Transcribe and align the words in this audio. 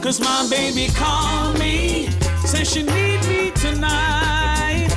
Cause 0.00 0.20
my 0.20 0.46
baby 0.48 0.88
called 0.94 1.58
me, 1.58 2.08
says 2.44 2.70
she 2.72 2.82
need 2.82 3.20
me 3.26 3.50
tonight. 3.50 4.88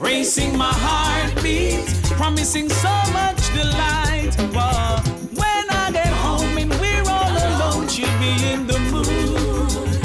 Racing 0.00 0.56
my 0.56 0.72
heartbeat, 0.72 1.86
promising 2.16 2.68
so 2.68 2.88
much 3.12 3.40
delight. 3.54 4.34
But 4.52 5.06
when 5.34 5.64
I 5.70 5.90
get 5.92 6.08
home 6.08 6.58
and 6.58 6.70
we're 6.80 7.04
all 7.06 7.36
alone, 7.50 7.88
she'll 7.88 8.08
be 8.18 8.32
in 8.52 8.66
the 8.66 8.78
mood. 8.90 10.00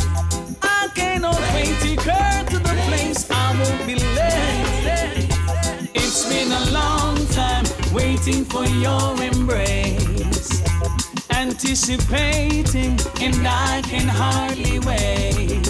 I 0.62 0.90
cannot 0.94 1.40
wait 1.54 1.76
to 1.82 1.96
her 2.12 2.44
to 2.52 2.60
the 2.60 2.76
place 2.88 3.26
I 3.32 3.58
won't 3.58 3.88
be 3.88 3.96
late. 3.96 5.30
It's 5.96 6.30
been 6.30 6.52
a 6.52 6.72
long 6.72 7.16
time 7.28 7.66
waiting 7.92 8.46
for 8.46 8.66
your 8.66 9.20
embrace, 9.24 9.93
anticipating, 11.54 12.98
and 13.22 13.48
I 13.48 13.84
can 13.84 14.08
hardly 14.08 14.80
wait. 14.80 15.62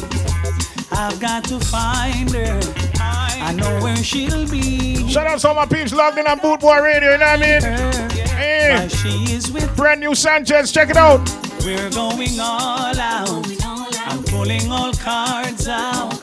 I've 0.93 1.19
got 1.19 1.43
to 1.45 1.59
find 1.59 2.31
her. 2.31 2.59
I 2.99 3.51
know 3.51 3.83
where 3.83 3.97
she'll 3.97 4.49
be. 4.49 5.05
Shout 5.09 5.27
out 5.27 5.39
to 5.39 5.49
all 5.49 5.55
my 5.55 5.65
peeps 5.65 5.93
logged 5.93 6.17
in 6.17 6.25
on 6.25 6.39
Boot 6.39 6.61
Boy 6.61 6.79
Radio, 6.79 7.11
you 7.11 7.17
know 7.17 7.25
what 7.25 7.43
I 7.43 7.59
mean? 7.59 8.27
Hey, 8.29 8.87
she 8.87 9.33
is 9.33 9.51
with 9.51 9.75
brand 9.75 9.99
new 9.99 10.15
Sanchez, 10.15 10.71
check 10.71 10.89
it 10.89 10.95
out. 10.95 11.19
We're 11.65 11.89
going 11.89 12.39
all 12.39 12.97
out. 12.97 13.45
I'm 14.07 14.23
pulling 14.23 14.71
all 14.71 14.93
cards 14.93 15.67
out. 15.67 16.21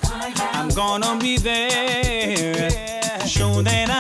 I'm 0.55 0.71
gonna 0.71 1.19
be 1.21 1.37
there. 1.37 2.71
Show 3.27 3.61
that 3.61 3.91
I. 3.91 4.00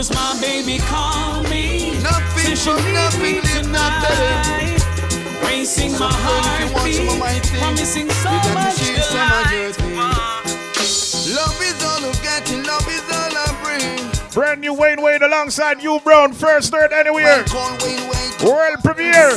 Cause 0.00 0.14
my 0.14 0.40
baby 0.40 0.78
called 0.88 1.44
me. 1.50 1.92
Nothing 2.00 2.56
Said 2.56 2.56
she 2.56 2.70
from 2.72 2.82
need 2.86 2.94
nothing, 2.94 3.20
me 3.20 3.40
live 3.42 3.68
nothing. 3.68 4.16
tonight. 4.16 5.44
Racing 5.44 5.92
my 5.92 6.08
Girl, 6.08 6.08
if 6.08 6.64
you 6.64 6.72
want 6.72 6.94
some 6.94 7.08
of 7.10 7.18
my 7.20 7.28
heartbeat. 7.28 7.44
thing, 7.44 7.60
Promising 7.60 8.08
so 8.08 8.30
you 8.32 8.40
got 8.40 8.54
much 8.54 8.76
share 8.80 9.02
some 9.02 9.28
of 9.28 9.52
your 9.52 9.72
delight. 9.76 10.44
thing. 10.48 11.36
Love 11.36 11.60
is 11.60 11.84
all 11.84 12.00
I'm 12.08 12.16
getting, 12.24 12.62
love 12.64 12.88
is 12.88 13.04
all 13.12 13.36
I 13.44 13.52
bring. 13.60 14.32
Brand 14.32 14.62
new 14.62 14.72
Wayne 14.72 15.02
Wade 15.02 15.20
alongside 15.20 15.82
you, 15.82 16.00
Brown. 16.00 16.32
First 16.32 16.70
third 16.72 16.94
anywhere. 16.94 17.44
Call 17.44 17.68
Wayne 17.84 18.08
Wade. 18.08 18.42
World 18.42 18.78
premiere. 18.82 19.36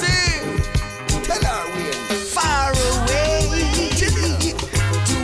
Tell 1.28 1.44
her 1.44 1.76
Wayne. 1.76 1.92
Far 2.32 2.72
away 2.72 3.92
to 4.00 4.08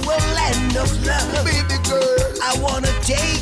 a 0.04 0.20
land 0.36 0.76
of 0.76 0.92
love. 1.08 1.46
Baby 1.46 1.80
girl, 1.88 2.28
I 2.44 2.60
wanna 2.62 2.92
take 3.08 3.39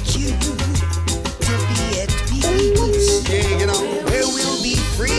Where 3.25 4.27
we'll 4.27 4.61
be 4.61 4.75
free. 4.93 5.09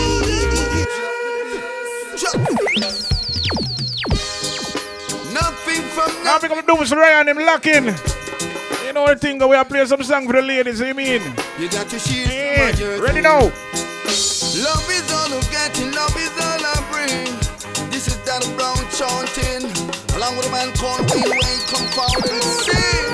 Nothing 5.32 5.82
from 5.82 6.24
nothing. 6.24 6.50
we 6.50 6.62
gonna 6.62 6.66
do 6.66 6.82
is 6.82 6.92
Ryan 6.92 7.28
him 7.28 7.38
locking. 7.38 7.86
You 8.86 8.92
know 8.92 9.06
the 9.06 9.16
thing 9.16 9.38
we 9.38 9.56
are 9.56 9.64
play 9.64 9.84
some 9.86 10.02
song 10.04 10.26
for 10.26 10.34
the 10.34 10.42
ladies, 10.42 10.80
you 10.80 10.94
mean? 10.94 11.22
You 11.58 11.69
got 11.69 11.91
your 12.78 13.02
ready 13.02 13.20
now. 13.20 13.41
Love 13.41 14.91
is 14.91 15.12
all 15.12 15.32
I'm 15.34 15.41
getting, 15.50 15.92
love 15.92 16.16
is 16.16 16.30
all 16.38 16.64
I 16.64 16.78
bring. 16.91 17.24
This 17.91 18.06
is 18.06 18.19
that 18.24 18.42
brown 18.56 18.78
chanting. 18.94 19.66
Along 20.16 20.36
with 20.36 20.46
a 20.46 20.50
man 20.52 20.72
called 20.74 21.10
Wayne 21.10 21.30
Wayne, 21.30 21.60
come 21.66 21.86
forward 21.92 22.30
and 22.30 22.42
sing. 22.42 23.08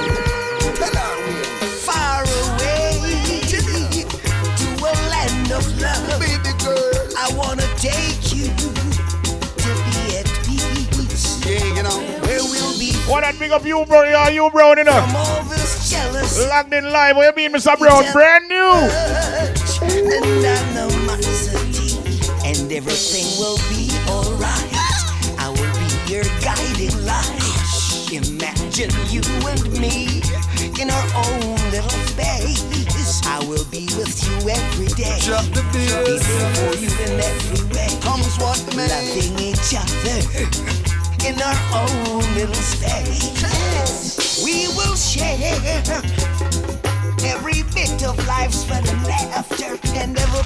I 7.25 7.33
wanna 7.36 7.64
take 7.78 8.36
you 8.36 8.44
to 8.53 8.69
be 8.69 9.97
at 10.20 10.28
peace. 10.44 11.41
Yeah, 11.47 11.64
you 11.72 11.83
know, 11.83 11.97
where 12.20 12.44
we'll 12.44 12.78
be 12.78 12.92
What 13.08 13.22
that 13.22 13.39
big 13.39 13.50
up 13.50 13.64
you, 13.64 13.83
bro? 13.86 14.03
Yeah, 14.03 14.28
you, 14.28 14.50
Brown, 14.50 14.77
you 14.77 14.84
know. 14.84 15.00
from 15.00 15.17
all 15.17 15.42
this 15.45 15.89
jealousy. 15.89 16.47
Locked 16.47 16.75
in 16.75 16.92
live. 16.92 17.17
What 17.17 17.34
you 17.34 17.48
mean, 17.48 17.56
Mr. 17.56 17.79
Brown? 17.79 18.05
Brand 18.12 18.46
new. 18.48 18.77
touch 19.57 19.80
and 19.89 20.45
animosity, 20.45 21.96
and 22.45 22.70
everything 22.70 23.24
will 23.41 23.56
be 23.73 23.89
alright. 24.05 24.68
I 25.41 25.48
will 25.48 25.73
be 25.80 26.12
your 26.12 26.24
guiding 26.45 26.92
light. 27.08 27.41
Imagine 28.12 28.92
you 29.08 29.24
and 29.48 29.64
me 29.80 30.20
in 30.79 30.91
our 30.91 31.08
own 31.24 31.56
little 31.73 31.89
space. 32.05 33.24
I 33.24 33.39
will 33.48 33.64
be 33.73 33.89
with 33.96 34.12
you 34.23 34.23
every 34.48 34.86
day. 34.94 35.18
Drop 35.20 35.44
the 35.52 35.62
Be 35.72 35.86
bass. 35.88 36.22
there 36.27 36.55
for 36.55 36.72
you 36.78 36.90
in 37.05 37.20
every 37.20 37.62
way. 37.74 37.88
Comes 38.00 38.36
what 38.38 38.60
may. 38.77 38.88
Loving 38.88 39.38
each 39.40 39.74
other 39.74 40.18
in 41.28 41.40
our 41.40 41.58
own 41.72 42.22
little 42.34 42.55
space. 42.55 44.42
We 44.44 44.68
will 44.77 44.96
share 44.96 45.36
every 47.24 47.62
bit 47.74 48.02
of 48.05 48.16
life's 48.27 48.64
fun 48.64 48.86
and 48.86 49.05
laughter 49.06 49.78
and 49.98 50.18
ever. 50.18 50.42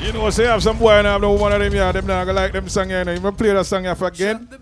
You 0.00 0.12
know, 0.12 0.30
say 0.30 0.46
I 0.46 0.52
have 0.52 0.62
some 0.62 0.78
boy 0.78 0.92
and 0.92 1.08
I 1.08 1.12
have 1.12 1.20
no 1.20 1.32
one 1.32 1.52
of 1.52 1.60
them, 1.60 1.74
yeah, 1.74 1.90
them 1.90 2.06
not 2.06 2.24
gonna 2.24 2.38
like 2.38 2.52
them 2.52 2.68
song, 2.68 2.90
yeah, 2.90 3.00
you 3.00 3.04
know. 3.04 3.12
You 3.12 3.32
play 3.32 3.52
that 3.52 3.66
song 3.66 3.82
here 3.82 3.96
again? 4.00 4.46
Drop 4.46 4.50
the 4.50 4.58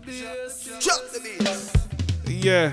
bass. 1.38 1.72
Yeah. 2.26 2.72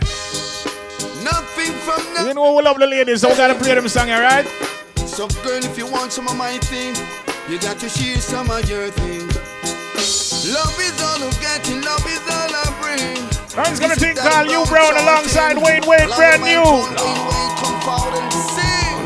Nothing 1.24 1.74
from 1.84 2.14
nothing. 2.14 2.28
You 2.28 2.34
know 2.34 2.56
we 2.56 2.64
love 2.64 2.80
the 2.80 2.88
ladies, 2.88 3.22
so 3.22 3.30
we 3.30 3.36
gotta 3.36 3.56
play 3.56 3.76
them 3.76 3.88
song, 3.88 4.10
alright? 4.10 4.46
So 5.14 5.28
girl, 5.46 5.64
if 5.64 5.78
you 5.78 5.86
want 5.86 6.12
some 6.12 6.28
of 6.28 6.36
my 6.36 6.58
thing, 6.58 6.96
you 7.48 7.60
got 7.60 7.78
to 7.78 7.88
share 7.88 8.18
some 8.18 8.50
of 8.50 8.68
your 8.68 8.90
thing. 8.90 9.28
Love 10.50 10.74
is 10.82 10.98
all 11.06 11.22
I'm 11.22 11.30
getting, 11.38 11.82
love 11.86 12.02
is 12.10 12.26
all 12.34 12.50
I 12.50 12.66
bring. 12.82 13.22
Now 13.56 13.70
he's 13.70 13.80
gonna 13.80 13.96
think 13.96 14.18
call 14.18 14.44
you 14.48 14.66
Brown 14.66 14.98
alongside 14.98 15.58
Wayne 15.62 15.86
Wade, 15.86 16.10
brand 16.18 16.42
new. 16.42 16.66
Wayne 16.66 16.98
Wade, 16.98 17.54
come 17.62 17.80
forward 17.86 18.18
and 18.18 18.34
sing. 18.58 18.98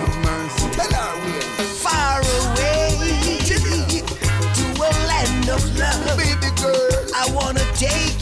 Tell 0.80 0.94
her 0.96 1.12
Wayne. 1.28 1.76
far 1.76 2.22
away 2.24 3.44
to 3.44 4.66
a 4.80 4.92
land 5.12 5.50
of 5.50 5.60
love. 5.78 6.18
Baby 6.18 6.56
girl, 6.56 7.04
I 7.14 7.30
wanna 7.36 7.66
take 7.76 8.17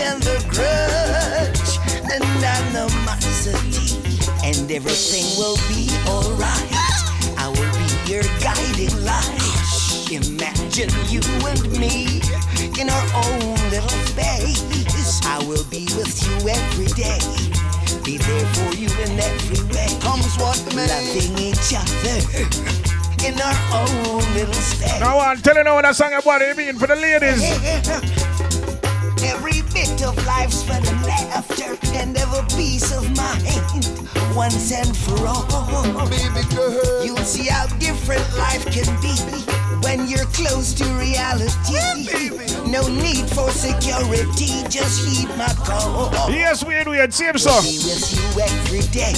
and 0.00 0.22
the 0.22 0.38
grudge 0.48 1.78
and 2.12 2.24
animosity. 2.44 3.98
And 4.44 4.70
everything 4.70 5.26
will 5.36 5.58
be 5.68 5.90
alright. 6.06 6.72
I 7.36 7.48
will 7.48 7.72
be 7.74 7.88
your 8.10 8.22
guiding 8.40 8.94
light. 9.04 9.38
Imagine 10.10 10.90
you 11.10 11.20
and 11.46 11.62
me 11.78 12.22
in 12.80 12.88
our 12.88 13.06
own 13.26 13.54
little 13.70 13.88
space. 14.06 15.20
I 15.24 15.38
will 15.46 15.64
be 15.70 15.84
with 15.96 16.14
you 16.22 16.48
every 16.48 16.86
day. 16.94 17.18
Be 18.04 18.18
there 18.18 18.46
for 18.54 18.74
you 18.76 18.88
in 19.02 19.18
every 19.18 19.62
way. 19.74 19.88
Comes 20.00 20.36
what 20.38 20.62
may. 20.74 20.86
Loving 20.86 21.38
each 21.38 21.74
other 21.74 22.78
in 23.26 23.34
our 23.40 23.58
own 23.74 24.22
little 24.34 24.54
space. 24.54 25.00
Now 25.00 25.18
I'm 25.18 25.38
telling 25.38 25.66
you 25.66 25.72
what 25.72 25.82
that 25.82 25.96
song 25.96 26.12
about 26.12 26.42
it 26.42 26.56
mean 26.56 26.78
for 26.78 26.86
the 26.86 26.96
ladies. 26.96 27.42
Every 29.22 29.57
bit 29.90 30.02
of 30.02 30.26
life's 30.26 30.62
fun 30.62 30.84
and 30.86 31.02
laughter 31.04 31.76
and 31.94 32.16
ever 32.16 32.42
peace 32.56 32.92
of 32.96 33.04
mind 33.16 34.34
once 34.34 34.72
and 34.72 34.96
for 34.96 35.26
all. 35.26 36.08
Baby 36.08 36.46
girl, 36.54 37.04
You'll 37.04 37.16
see 37.18 37.46
how 37.48 37.66
different 37.78 38.22
life 38.36 38.64
can 38.66 38.88
be 39.00 39.14
when 39.82 40.08
you're 40.08 40.26
close 40.26 40.72
to 40.74 40.84
reality. 40.94 41.78
No 42.70 42.86
need 42.88 43.26
for 43.30 43.50
security, 43.50 44.62
just 44.68 45.06
heed 45.06 45.28
my 45.36 45.52
call. 45.64 46.10
Yes, 46.30 46.64
we 46.64 46.82
do 46.84 46.92
it, 46.92 47.12
same 47.14 47.38
song. 47.38 47.62
Be 47.62 47.78
with 47.78 48.12
you 48.12 48.42
every 48.42 48.84
day, 48.92 49.14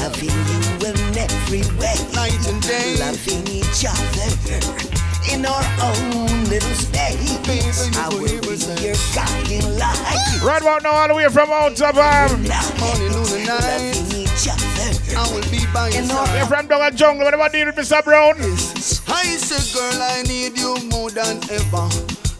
loving 0.00 0.30
you 0.50 0.88
in 0.88 1.18
every 1.18 1.62
way, 1.78 1.96
night 2.14 2.48
and 2.48 2.62
day. 2.62 2.96
loving 2.98 3.46
each 3.48 3.84
other 3.86 4.91
in 5.30 5.46
our 5.46 5.64
own 5.82 6.44
little 6.50 6.74
space. 6.74 7.90
I 7.96 8.08
will 8.08 8.26
be 8.26 8.42
your 8.82 8.96
guiding 9.14 9.78
light. 9.78 10.40
Right 10.42 10.60
about 10.60 10.82
now, 10.82 10.92
all 10.92 11.08
the 11.08 11.14
way 11.14 11.28
from 11.28 11.50
out 11.50 11.80
of 11.80 11.98
um, 11.98 12.42
Morning, 12.80 13.12
noon, 13.12 13.30
and 13.38 13.46
night. 13.46 13.94
Loving 13.94 14.26
each 14.26 14.48
other 14.48 14.82
I 15.14 15.28
will 15.32 15.44
be 15.50 15.64
by 15.72 15.88
your 15.90 16.02
in 16.02 16.10
our 16.10 16.36
you're 16.36 16.46
from 16.46 16.66
down 16.66 16.80
the 16.80 16.96
jungle. 16.96 17.24
What 17.24 17.34
about 17.34 17.52
deal 17.52 17.66
with 17.66 17.76
Mr. 17.76 18.02
Brown? 18.02 18.34
I 18.40 19.24
say, 19.36 19.62
girl, 19.72 20.02
I 20.02 20.22
need 20.22 20.58
you 20.58 20.74
more 20.90 21.10
than 21.10 21.38
ever. 21.50 21.86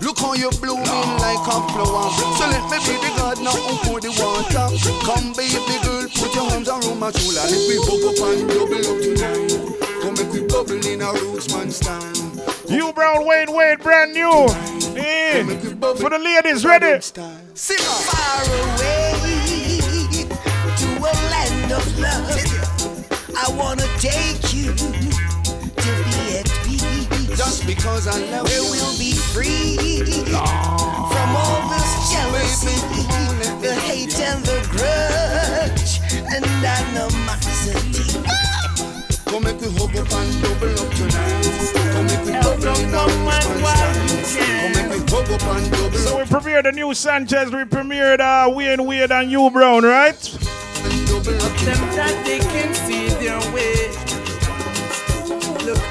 Look 0.03 0.19
how 0.19 0.35
you 0.35 0.51
blooming 0.59 1.13
like 1.23 1.47
a 1.47 1.59
flower. 1.71 2.11
So 2.11 2.47
let 2.51 2.65
me 2.71 2.79
be 2.83 2.99
the 2.99 3.13
gardener 3.17 3.51
who 3.51 3.77
pour 3.87 4.01
the 4.01 4.11
water. 4.19 4.67
Come, 5.07 5.33
baby 5.35 5.79
girl, 5.87 6.09
put 6.11 6.35
your 6.35 6.51
arms 6.51 6.69
around 6.69 6.99
my 6.99 7.13
shoulder. 7.13 7.47
Let 7.47 7.63
me 7.71 7.77
bubble 7.87 8.11
up 8.11 8.35
and 8.35 8.49
double 8.51 8.83
up 8.83 8.99
tonight. 8.99 9.83
Come 10.03 10.15
make 10.19 10.33
we 10.33 10.43
bubble 10.43 10.85
in 10.85 11.03
a 11.03 11.13
roots 11.13 11.55
man 11.55 11.71
stand. 11.71 12.32
You 12.73 12.91
Brown, 12.95 13.27
Wayne 13.27 13.53
Wayne, 13.53 13.77
brand 13.77 14.15
new. 14.15 14.47
Yeah. 14.97 15.45
For 15.45 16.09
the 16.09 16.19
ladies, 16.19 16.65
ready? 16.65 17.03
Sing 17.03 17.77
on. 17.79 18.03
far 18.09 18.45
away 18.49 19.13
to 20.79 20.89
a 20.97 21.13
land 21.29 21.73
wanna 23.59 23.87
take 23.99 24.55
you 24.55 24.73
to 24.73 25.91
be 26.09 26.39
at 26.39 26.49
peace. 26.65 27.37
Just 27.37 27.67
because 27.67 28.09
I 28.09 28.19
love 28.31 28.49
Where 28.49 28.63
we'll 28.63 28.99
be 28.99 29.13
free 29.13 29.77
from 30.25 31.29
all 31.37 31.69
this 31.69 31.93
jealousy, 32.11 32.77
the 33.61 33.75
hate 33.85 34.19
and 34.19 34.43
the 34.47 34.61
grudge 34.73 36.01
and 36.35 36.45
animosity. 36.65 38.23
Come 39.27 39.45
make 39.45 39.61
we 39.61 39.69
hug 39.77 39.95
up 39.95 40.11
and 40.11 40.43
double 40.43 40.81
up 40.81 40.95
tonight. 40.95 41.32
So 42.93 43.07
we 46.19 46.25
premiered 46.25 46.65
the 46.65 46.73
new 46.73 46.93
Sanchez, 46.93 47.51
we 47.51 47.65
premiered 47.65 48.21
uh, 48.21 48.51
Wayne 48.51 48.85
Wade 48.85 49.11
and 49.11 49.31
Hugh 49.31 49.49
Brown, 49.51 49.83
right? 49.83 50.39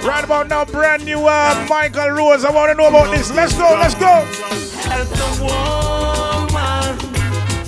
Right 0.04 0.24
about 0.24 0.48
now, 0.48 0.64
brand 0.66 1.04
new 1.04 1.26
uh, 1.26 1.66
Michael 1.68 2.10
Rose. 2.10 2.46
I 2.46 2.52
want 2.52 2.72
to 2.72 2.78
know 2.78 2.90
about 2.90 3.10
this. 3.10 3.32
Let's 3.32 3.58
go, 3.58 3.76
let's 3.80 3.96
go. 3.96 4.06
help 4.06 5.10
the 5.10 5.26
woman, 5.42 6.98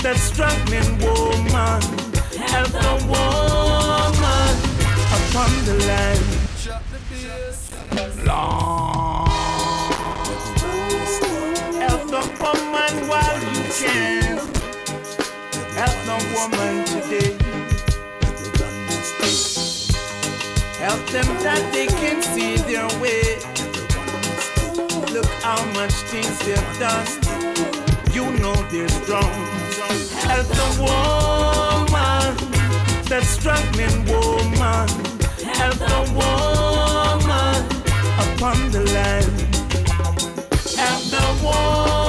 that 0.04 0.18
struggling 0.18 1.00
woman. 1.00 1.82
Help 2.38 2.70
the 2.70 2.98
woman 3.10 4.56
upon 5.10 5.50
the 5.66 5.74
line. 5.88 6.22
Help 8.26 9.03
woman 12.44 12.94
while 13.08 13.40
you 13.56 13.64
can. 13.80 14.38
Help 15.80 15.98
the 16.10 16.18
woman 16.36 16.74
today. 16.92 17.32
Help 20.84 21.02
them 21.16 21.30
that 21.46 21.64
they 21.72 21.88
can 21.88 22.22
see 22.22 22.58
their 22.70 22.90
way. 23.00 23.24
Look 25.16 25.32
how 25.48 25.62
much 25.78 25.96
things 26.12 26.38
they've 26.46 26.74
done. 26.80 27.08
You 28.12 28.26
know 28.42 28.56
they're 28.72 28.90
strong. 28.90 29.34
Help 30.28 30.48
the 30.60 30.70
woman, 30.84 32.30
that 33.10 33.24
struggling 33.24 34.00
woman. 34.12 34.88
Help 35.60 35.78
the 35.94 36.02
woman 36.20 37.62
upon 38.24 38.58
the 38.72 38.84
line. 38.96 39.34
Help 40.76 41.04
the 41.14 41.24
woman. 41.44 42.03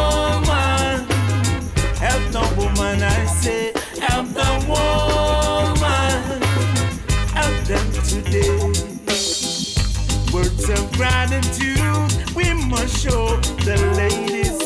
Of 10.65 10.93
gratitude 10.93 12.35
we 12.35 12.55
must 12.55 13.05
show 13.05 13.37
the 13.67 13.77
ladies. 13.99 14.59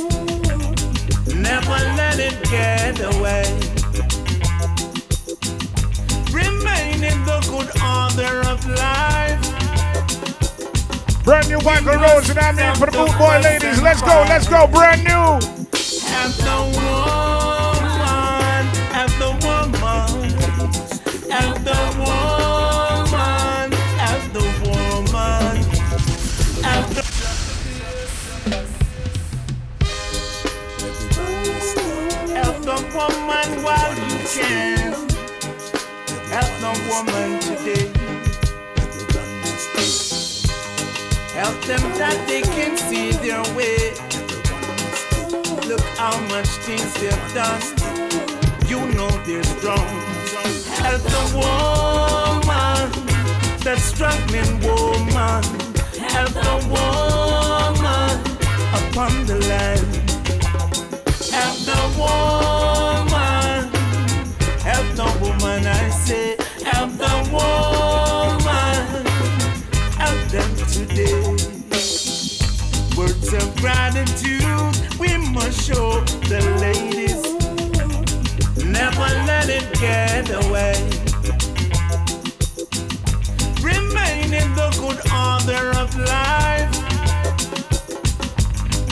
Never 1.35 1.79
let 1.97 2.21
it 2.21 2.41
get 2.45 3.01
away. 3.01 3.43
Remain 6.33 7.03
in 7.03 7.25
the 7.25 7.41
good 7.51 7.71
order 7.83 8.49
of 8.49 8.65
life. 8.79 9.43
Brand 11.25 11.49
new 11.49 11.59
Michael 11.63 11.97
Rose, 11.97 12.29
what 12.29 12.45
I 12.45 12.53
mean? 12.53 12.75
For 12.77 12.87
the 12.87 12.93
boot 12.93 13.19
boy 13.19 13.41
ladies. 13.43 13.83
Let's 13.83 14.01
go, 14.01 14.25
let's 14.29 14.47
go. 14.47 14.69
Brand 14.69 15.03
new. 15.03 15.41
Woman 32.99 33.63
while 33.63 33.95
you 33.95 34.19
can. 34.27 34.93
Help 36.35 36.53
the 36.65 36.73
woman 36.91 37.29
today. 37.47 37.87
Help 41.39 41.57
them 41.71 41.85
that 42.01 42.19
they 42.27 42.43
can 42.43 42.77
see 42.77 43.13
their 43.25 43.45
way. 43.55 43.79
Look 45.71 45.87
how 46.03 46.17
much 46.33 46.51
things 46.67 46.93
they've 47.01 47.29
done. 47.35 47.63
You 48.67 48.81
know 48.97 49.11
they're 49.27 49.45
strong. 49.45 49.89
Help 50.83 51.03
the 51.15 51.25
woman, 51.39 52.85
that 53.65 53.79
struggling 53.79 54.55
woman. 54.67 55.45
Help 56.11 56.33
the 56.33 56.69
woman 56.69 57.08
gratitude 73.61 74.99
we 74.99 75.17
must 75.33 75.67
show 75.67 76.01
the 76.31 76.41
ladies. 76.61 77.23
Never 78.65 79.09
let 79.27 79.49
it 79.49 79.67
get 79.81 80.31
away. 80.31 80.75
Remain 83.63 84.33
in 84.33 84.55
the 84.55 84.69
good 84.79 85.01
order 85.11 85.65
of 85.79 85.89
life. 85.99 86.75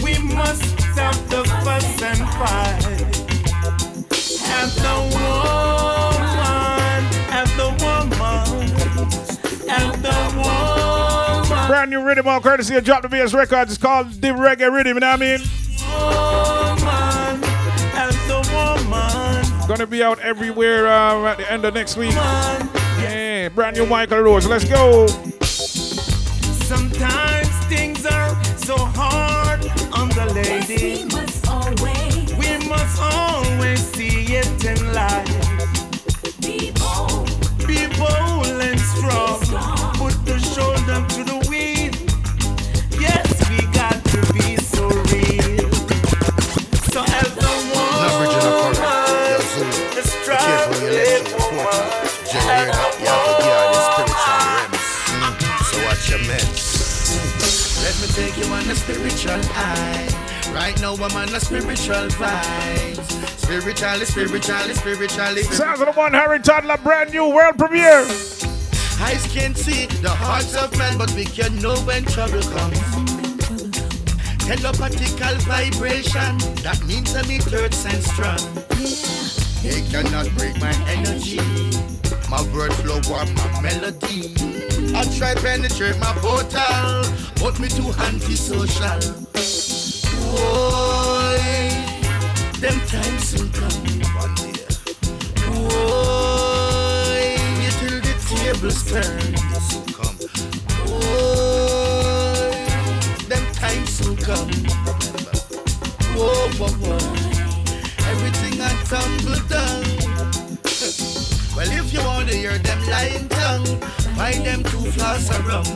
We 0.02 0.18
must 0.34 0.64
stop 0.92 1.16
the 1.28 1.44
fuss 1.64 2.02
and 2.02 2.22
fight. 2.38 2.82
Have 4.48 4.74
the 4.84 4.96
woman, 5.12 5.75
rhythm 12.06 12.28
on 12.28 12.40
courtesy 12.42 12.76
of 12.76 12.84
Drop 12.84 13.02
the 13.02 13.08
Bass 13.08 13.34
Records. 13.34 13.72
It's 13.72 13.82
called 13.82 14.10
The 14.12 14.28
Reggae 14.28 14.72
Rhythm, 14.72 14.94
you 14.94 15.00
know 15.00 15.10
what 15.10 15.22
I 15.22 15.36
mean? 15.36 15.40
woman, 15.90 17.44
and 17.94 18.14
the 18.28 18.40
woman, 18.54 19.68
Gonna 19.68 19.86
be 19.86 20.02
out 20.02 20.18
everywhere 20.20 20.86
uh, 20.86 21.24
at 21.32 21.38
the 21.38 21.50
end 21.52 21.64
of 21.64 21.74
next 21.74 21.96
week. 21.96 22.14
man. 22.14 22.70
Yeah, 23.00 23.48
brand 23.50 23.76
new 23.76 23.86
Michael 23.86 24.20
Rose. 24.20 24.46
Let's 24.46 24.64
go. 24.64 25.06
Sometimes 26.66 27.48
things 27.66 28.06
are 28.06 28.30
so 28.56 28.76
hard 28.76 29.60
on 29.92 30.08
the 30.10 30.32
lady. 30.34 31.04
We 31.04 31.04
must 31.06 31.46
always 31.48 32.34
We 32.36 32.68
must 32.68 33.00
always 33.02 33.80
see 33.80 34.36
it 34.36 34.64
in 34.64 34.92
life. 34.92 35.26
be 36.40 36.70
bold. 36.72 37.28
Be 37.66 37.86
bold 37.98 38.46
and 38.62 38.80
strong. 38.80 39.40
Put 39.94 40.14
the 40.24 40.38
shoulder 40.38 41.04
to 41.14 41.25
take 58.16 58.38
you 58.38 58.50
on 58.50 58.64
a 58.70 58.74
spiritual 58.74 59.42
high. 59.52 60.54
Right 60.54 60.80
now 60.80 60.94
I'm 60.94 61.14
on 61.14 61.34
a 61.34 61.38
spiritual 61.38 62.08
vibes. 62.16 63.10
Spiritually, 63.36 64.06
spiritually, 64.06 64.72
spiritually. 64.72 65.42
Sounds 65.42 65.80
of 65.80 65.86
the 65.86 65.92
one 65.92 66.14
Harry 66.14 66.40
Toddler, 66.40 66.78
brand 66.78 67.12
new 67.12 67.28
world 67.28 67.58
premiere. 67.58 68.06
Eyes 69.04 69.26
can't 69.28 69.54
see 69.54 69.84
the 70.00 70.08
hearts 70.08 70.56
of 70.56 70.72
men, 70.78 70.96
but 70.96 71.12
we 71.12 71.26
can 71.26 71.60
know 71.60 71.76
when 71.80 72.06
trouble 72.06 72.40
comes. 72.40 72.80
Telepathical 74.48 75.36
vibration, 75.44 76.38
that 76.64 76.82
means 76.86 77.14
I'm 77.14 77.30
in 77.30 77.42
third 77.42 77.74
sense 77.74 78.06
strong. 78.06 78.40
They 79.62 79.82
cannot 79.90 80.34
break 80.38 80.58
my 80.58 80.72
energy. 80.88 81.75
My 82.28 82.42
word 82.52 82.74
flow 82.74 82.96
or 83.14 83.24
my 83.24 83.60
melody. 83.62 84.34
I 84.96 85.04
try 85.16 85.34
penetrate 85.36 85.98
my 86.00 86.12
portal, 86.16 87.04
but 87.40 87.60
me 87.60 87.68
too 87.68 87.92
antisocial. 88.02 88.98
Boy, 90.32 91.38
them 92.58 92.80
times 92.88 93.28
soon 93.28 93.48
come. 93.52 93.70
One 94.16 94.34
day. 94.34 94.52
Boy, 95.46 97.36
till 97.78 98.00
the 98.00 98.14
tables 98.26 98.82
turn. 98.90 99.34
Will 99.70 99.86
come. 99.94 100.16
Boy, 100.84 102.50
them 103.28 103.44
times 103.54 103.90
soon 103.90 104.16
come. 104.16 104.50
Whoa, 106.16 106.48
whoa, 106.58 106.74
whoa. 106.82 106.98
Everything 108.10 108.60
I 108.60 108.62
tumble 108.88 109.40
down. 109.48 109.85
Well, 111.56 111.70
if 111.70 111.92
you 111.92 112.00
wanna 112.04 112.32
hear 112.32 112.58
them 112.58 112.80
lying 112.86 113.28
tongue, 113.28 113.80
Buy 114.16 114.32
them 114.32 114.62
two 114.64 114.78
of 114.78 115.46
rum. 115.46 115.66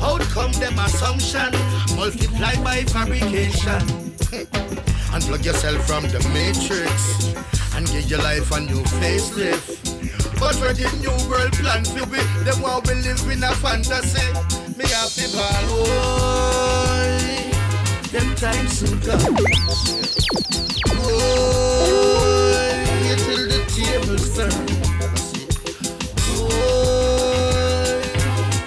How 0.00 0.18
come 0.34 0.50
them 0.58 0.76
assumption 0.76 1.52
multiplied 1.94 2.62
by 2.64 2.82
fabrication? 2.82 3.80
Unplug 5.14 5.44
yourself 5.44 5.86
from 5.86 6.02
the 6.08 6.18
matrix 6.34 7.32
and 7.76 7.86
give 7.86 8.10
your 8.10 8.18
life 8.18 8.50
a 8.50 8.60
new 8.60 8.82
facelift. 8.98 9.78
But 10.40 10.56
where 10.56 10.74
the 10.74 10.90
new 10.98 11.14
world 11.30 11.52
plan 11.52 11.84
for 11.84 12.04
we, 12.10 12.18
them 12.44 12.60
want 12.60 12.88
we 12.88 12.94
live 12.94 13.30
in 13.30 13.44
a 13.44 13.52
fantasy. 13.54 14.26
Me 14.76 14.84
have 14.90 15.14
to 15.14 15.30
ball, 15.36 15.62
boy. 15.70 17.16
Them 18.10 18.34
times 18.34 18.78
soon 18.78 19.00
come. 19.00 19.34
Boy, 20.96 22.35
tables 24.00 24.36
turn. 24.36 24.52
Oh, 26.28 26.48
Boy, 27.56 28.00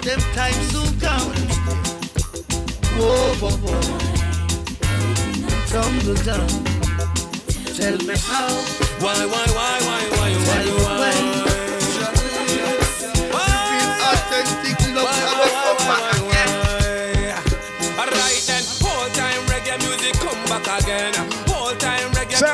them 0.02 0.20
times 0.34 0.66
soon 0.72 0.90
come. 1.00 1.32
Whoa, 2.98 3.34
whoa, 3.40 3.56
whoa. 3.64 3.98
Tumble 5.70 6.18
down. 6.24 6.50
Tell 7.76 7.98
me 8.06 8.14
how. 8.28 8.50
Why, 9.02 9.18
why, 9.32 9.46
why, 9.56 9.74
why, 9.86 10.02
why, 10.16 10.30
why, 10.46 10.64
why? 10.84 10.89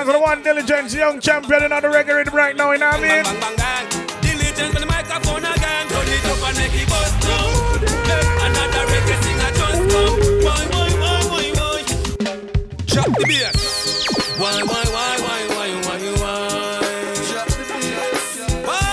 Of 0.08 0.12
the 0.14 0.20
one 0.20 0.42
diligence, 0.42 0.94
young 0.94 1.20
champion 1.20 1.62
in 1.64 1.70
the 1.70 1.76
reggae 1.76 2.14
rhythm 2.14 2.34
right 2.34 2.56
now, 2.56 2.72
you 2.72 2.78
know 2.78 2.86
what 2.86 3.00
I 3.00 3.02
mean? 3.02 3.24
Bang, 3.24 3.56
bang. 3.56 3.86
Diligence 4.22 4.78
the 4.78 4.86
microphone. 4.86 5.42
Turn 5.42 6.08
it 6.08 6.24
up 6.26 6.42
and 6.48 6.56
make 6.58 6.74
it 6.74 6.88
bust. 6.88 7.24
Eh, 7.26 8.46
Another 8.46 8.84
reggae 8.86 9.16
singer 9.22 9.52
just 9.56 9.82
come. 9.90 10.16
Why, 10.44 10.62
why, 10.70 10.90
why, 11.00 11.20
why, 11.30 11.46
why? 11.58 11.82
The. 13.16 13.50
Why, 14.38 14.62
why, 14.62 14.84
why, 14.94 15.14
why, 15.24 16.00
why. 16.20 16.42
Why, 18.66 18.84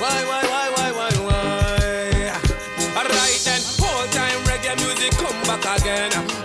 why, 0.00 0.18
why, 0.18 0.18
why, 0.24 0.66
why, 0.74 0.90
why, 0.98 1.12
why? 1.26 2.32
Alright 2.96 3.40
then, 3.44 3.62
whole 3.78 4.06
time 4.08 4.40
reggae 4.48 4.74
music 4.78 5.12
come 5.18 5.40
back 5.42 5.64
again. 5.80 6.39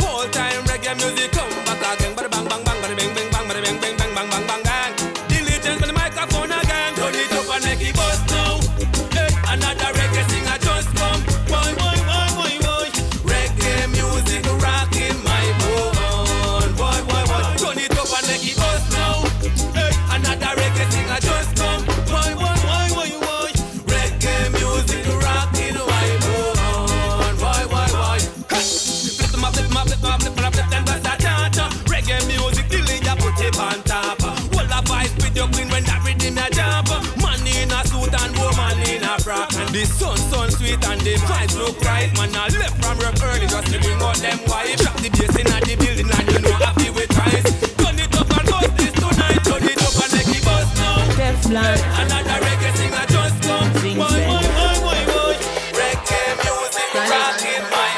Them 44.26 44.40
wife. 44.50 44.78
Drop 44.82 44.98
the 44.98 45.10
bass 45.10 45.36
in 45.38 45.46
the 45.46 45.76
building 45.78 46.10
and 46.10 46.26
you 46.32 46.40
know 46.42 46.56
happy 46.66 46.90
with 46.90 47.10
ties. 47.14 47.46
Turn 47.78 47.98
it 48.02 48.14
up 48.18 48.30
and 48.38 48.48
bust 48.50 48.74
this 48.78 48.94
tonight. 48.98 49.42
Turn 49.46 49.64
it 49.64 49.82
up 49.86 49.96
and 50.02 50.12
make 50.16 50.32
it 50.38 50.44
bust 50.46 50.72
now. 50.82 50.98
Teflon. 51.18 51.78
Another 52.02 52.38
reggae 52.46 52.72
singer 52.78 53.06
just 53.14 53.38
come. 53.46 53.70
Sing 53.82 53.98
Boy, 54.02 54.20
boy, 54.30 54.46
boy, 54.58 54.76
boy, 54.86 55.02
boy. 55.14 55.36
Reggae 55.78 56.24
music 56.42 56.90
rocking 57.14 57.66
my 57.74 57.92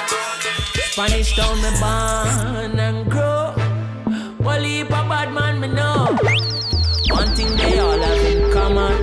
Spanish 0.91 1.31
town 1.37 1.55
me 1.63 1.71
born 1.81 2.73
and 2.87 2.99
grow. 3.09 3.55
Well, 4.45 4.63
heap 4.63 4.87
a 4.99 5.01
bad 5.11 5.31
man 5.33 5.59
me 5.61 5.67
know. 5.67 6.17
One 7.09 7.29
thing 7.35 7.55
they 7.55 7.79
all 7.79 7.99
have 8.07 8.25
in 8.31 8.51
common. 8.51 8.95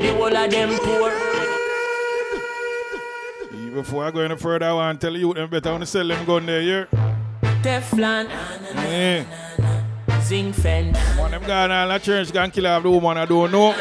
The 0.00 0.08
whole 0.16 0.36
of 0.36 0.50
them 0.50 0.70
poor. 0.84 1.33
Before 3.94 4.06
I 4.06 4.10
go 4.10 4.20
any 4.22 4.36
further, 4.36 4.66
I 4.66 4.72
want 4.72 5.00
to 5.00 5.06
tell 5.06 5.16
you 5.16 5.32
them 5.32 5.48
better 5.48 5.70
want 5.70 5.82
to 5.82 5.86
sell 5.86 6.08
them 6.08 6.26
gun 6.26 6.46
there, 6.46 6.60
yeah? 6.60 6.84
Teflon. 7.62 8.28
Yeah. 8.74 9.24
Zing 10.20 10.52
fen. 10.52 10.92
One 11.16 11.30
them 11.30 11.44
gone 11.44 11.70
all 11.70 11.86
the 11.86 11.98
church 12.00 12.32
can 12.32 12.50
kill 12.50 12.66
off 12.66 12.82
the 12.82 12.90
woman 12.90 13.18
I 13.18 13.24
don't 13.24 13.52
know. 13.52 13.72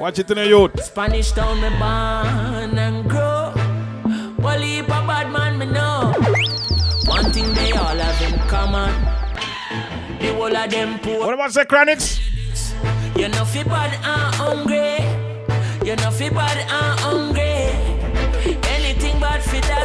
Watch 0.00 0.18
it 0.18 0.28
in 0.32 0.38
the 0.38 0.48
youth. 0.48 0.82
Spanish 0.82 1.30
town 1.30 1.60
me 1.60 1.68
born 1.78 2.76
and 2.76 3.08
grow. 3.08 3.52
Well, 4.36 4.60
heap 4.60 4.86
a 4.86 4.88
bad 4.88 5.30
man 5.30 5.58
me 5.60 5.66
know. 5.66 6.12
One 7.06 7.30
thing 7.30 7.54
they 7.54 7.70
all 7.70 7.94
have 7.94 8.22
in 8.26 8.40
common. 8.48 8.90
The 10.18 10.34
whole 10.34 10.56
of 10.56 10.70
them 10.72 10.98
poor. 10.98 11.20
What 11.20 11.34
about 11.34 11.52
the 11.52 11.64
chronics? 11.64 12.18
You 13.14 13.28
know 13.28 13.44
fi 13.44 13.62
bad 13.62 13.94
and 13.94 14.34
hungry. 14.34 15.86
You 15.86 15.94
know 15.94 16.10
fi 16.10 16.30
bad 16.30 16.58
and 16.58 17.00
hungry. 17.00 17.85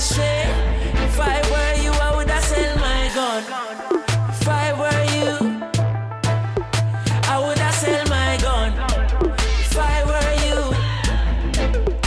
Anything 0.01 0.17
bad 0.17 0.81
fit 0.81 0.97
that 0.97 0.97
way. 0.97 1.05
If 1.05 1.19
I 1.19 1.41
were 1.51 1.73
you, 1.83 1.91
I 1.91 2.15
would 2.15 2.29
have 2.29 2.43
sell 2.43 2.75
my 2.77 3.11
gun. 3.13 3.43
If 4.29 4.47
I 4.47 4.73
were 4.73 5.03
you, 5.15 5.33
I 7.29 7.37
would 7.39 7.57
have 7.59 7.75
sell 7.75 8.05
my 8.09 8.37
gun. 8.41 8.73
If 9.59 9.77
I 9.77 10.03
were 10.09 10.33
you, 10.45 10.59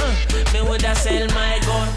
uh, 0.03 0.15
me 0.53 0.61
would 0.69 0.83
have 0.83 0.99
sell 0.99 1.27
my 1.29 1.59
gun. 1.67 1.89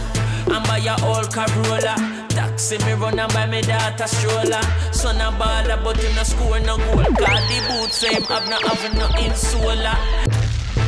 And 0.54 0.64
buy 0.68 0.78
a 0.78 0.96
old 1.04 1.34
Corolla. 1.34 1.96
Taxi 2.30 2.78
me 2.86 2.94
run 2.94 3.20
and 3.20 3.34
buy 3.34 3.48
me 3.48 3.62
daughter 3.62 4.08
stroller. 4.08 4.62
Son 4.92 5.20
a 5.20 5.32
baller, 5.32 5.84
but 5.84 5.98
him 5.98 6.16
no 6.16 6.24
score 6.24 6.60
no 6.60 6.78
goal. 6.78 7.04
Cause 7.04 7.44
the 7.50 7.58
boots 7.70 7.98
say 7.98 8.14
him 8.14 8.24
have 8.24 8.48
no 8.50 8.58
have 8.68 8.94
no 8.96 9.08
insola. 9.18 9.96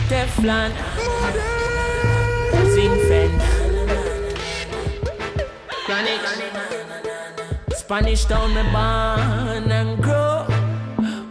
Teflon, 0.09 0.71
Zing 2.73 2.97
Fen, 3.07 3.31
Spanish 7.71 8.25
town 8.25 8.53
me 8.53 8.61
born 8.61 9.71
and 9.71 10.03
grow. 10.03 10.45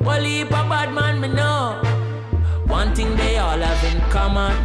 Well, 0.00 0.26
a 0.26 0.42
bad 0.50 0.92
man 0.92 1.20
me 1.20 1.28
know. 1.28 1.80
One 2.66 2.92
thing 2.92 3.16
they 3.16 3.38
all 3.38 3.56
have 3.56 3.84
in 3.84 4.00
common. 4.10 4.56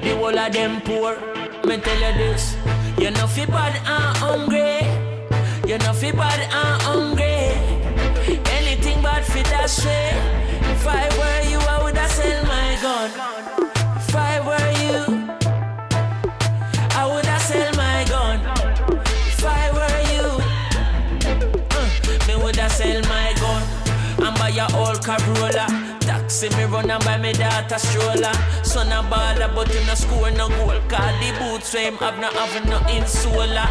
The 0.00 0.14
whole 0.14 0.38
of 0.38 0.52
them 0.52 0.80
poor. 0.82 1.16
Me 1.66 1.78
tell 1.78 2.00
you 2.06 2.18
this. 2.18 2.56
You 2.98 3.10
know 3.10 3.26
fi 3.26 3.46
bad 3.46 3.74
and 3.84 4.16
hungry. 4.18 4.86
You 5.68 5.78
know 5.78 5.92
fi 5.92 6.12
bad 6.12 6.38
and 6.38 6.82
hungry. 6.82 7.58
Anything 8.58 9.02
bad 9.02 9.24
fit 9.24 9.50
way. 9.84 10.12
If 10.70 10.86
I 10.86 11.08
were 11.18 11.50
you, 11.50 11.58
I 11.58 11.82
would 11.82 11.96
have 11.96 12.10
sell 12.12 12.44
my 12.44 12.78
gun. 12.80 13.77
Corolla. 25.38 25.66
Taxi 26.00 26.48
me 26.56 26.64
run 26.64 26.90
and 26.90 27.04
buy 27.04 27.18
me 27.18 27.32
daughter 27.32 27.78
stroller. 27.78 28.32
Son 28.62 28.88
a 28.88 29.02
baller, 29.08 29.54
but 29.54 29.68
him 29.68 29.86
no 29.86 29.94
score 29.94 30.30
no 30.32 30.48
goal. 30.48 30.80
Cause 30.88 31.14
the 31.20 31.30
boots 31.38 31.72
him 31.72 31.94
have 31.96 32.18
no 32.18 32.28
have 32.30 32.66
no 32.66 32.78
insola. 32.90 33.66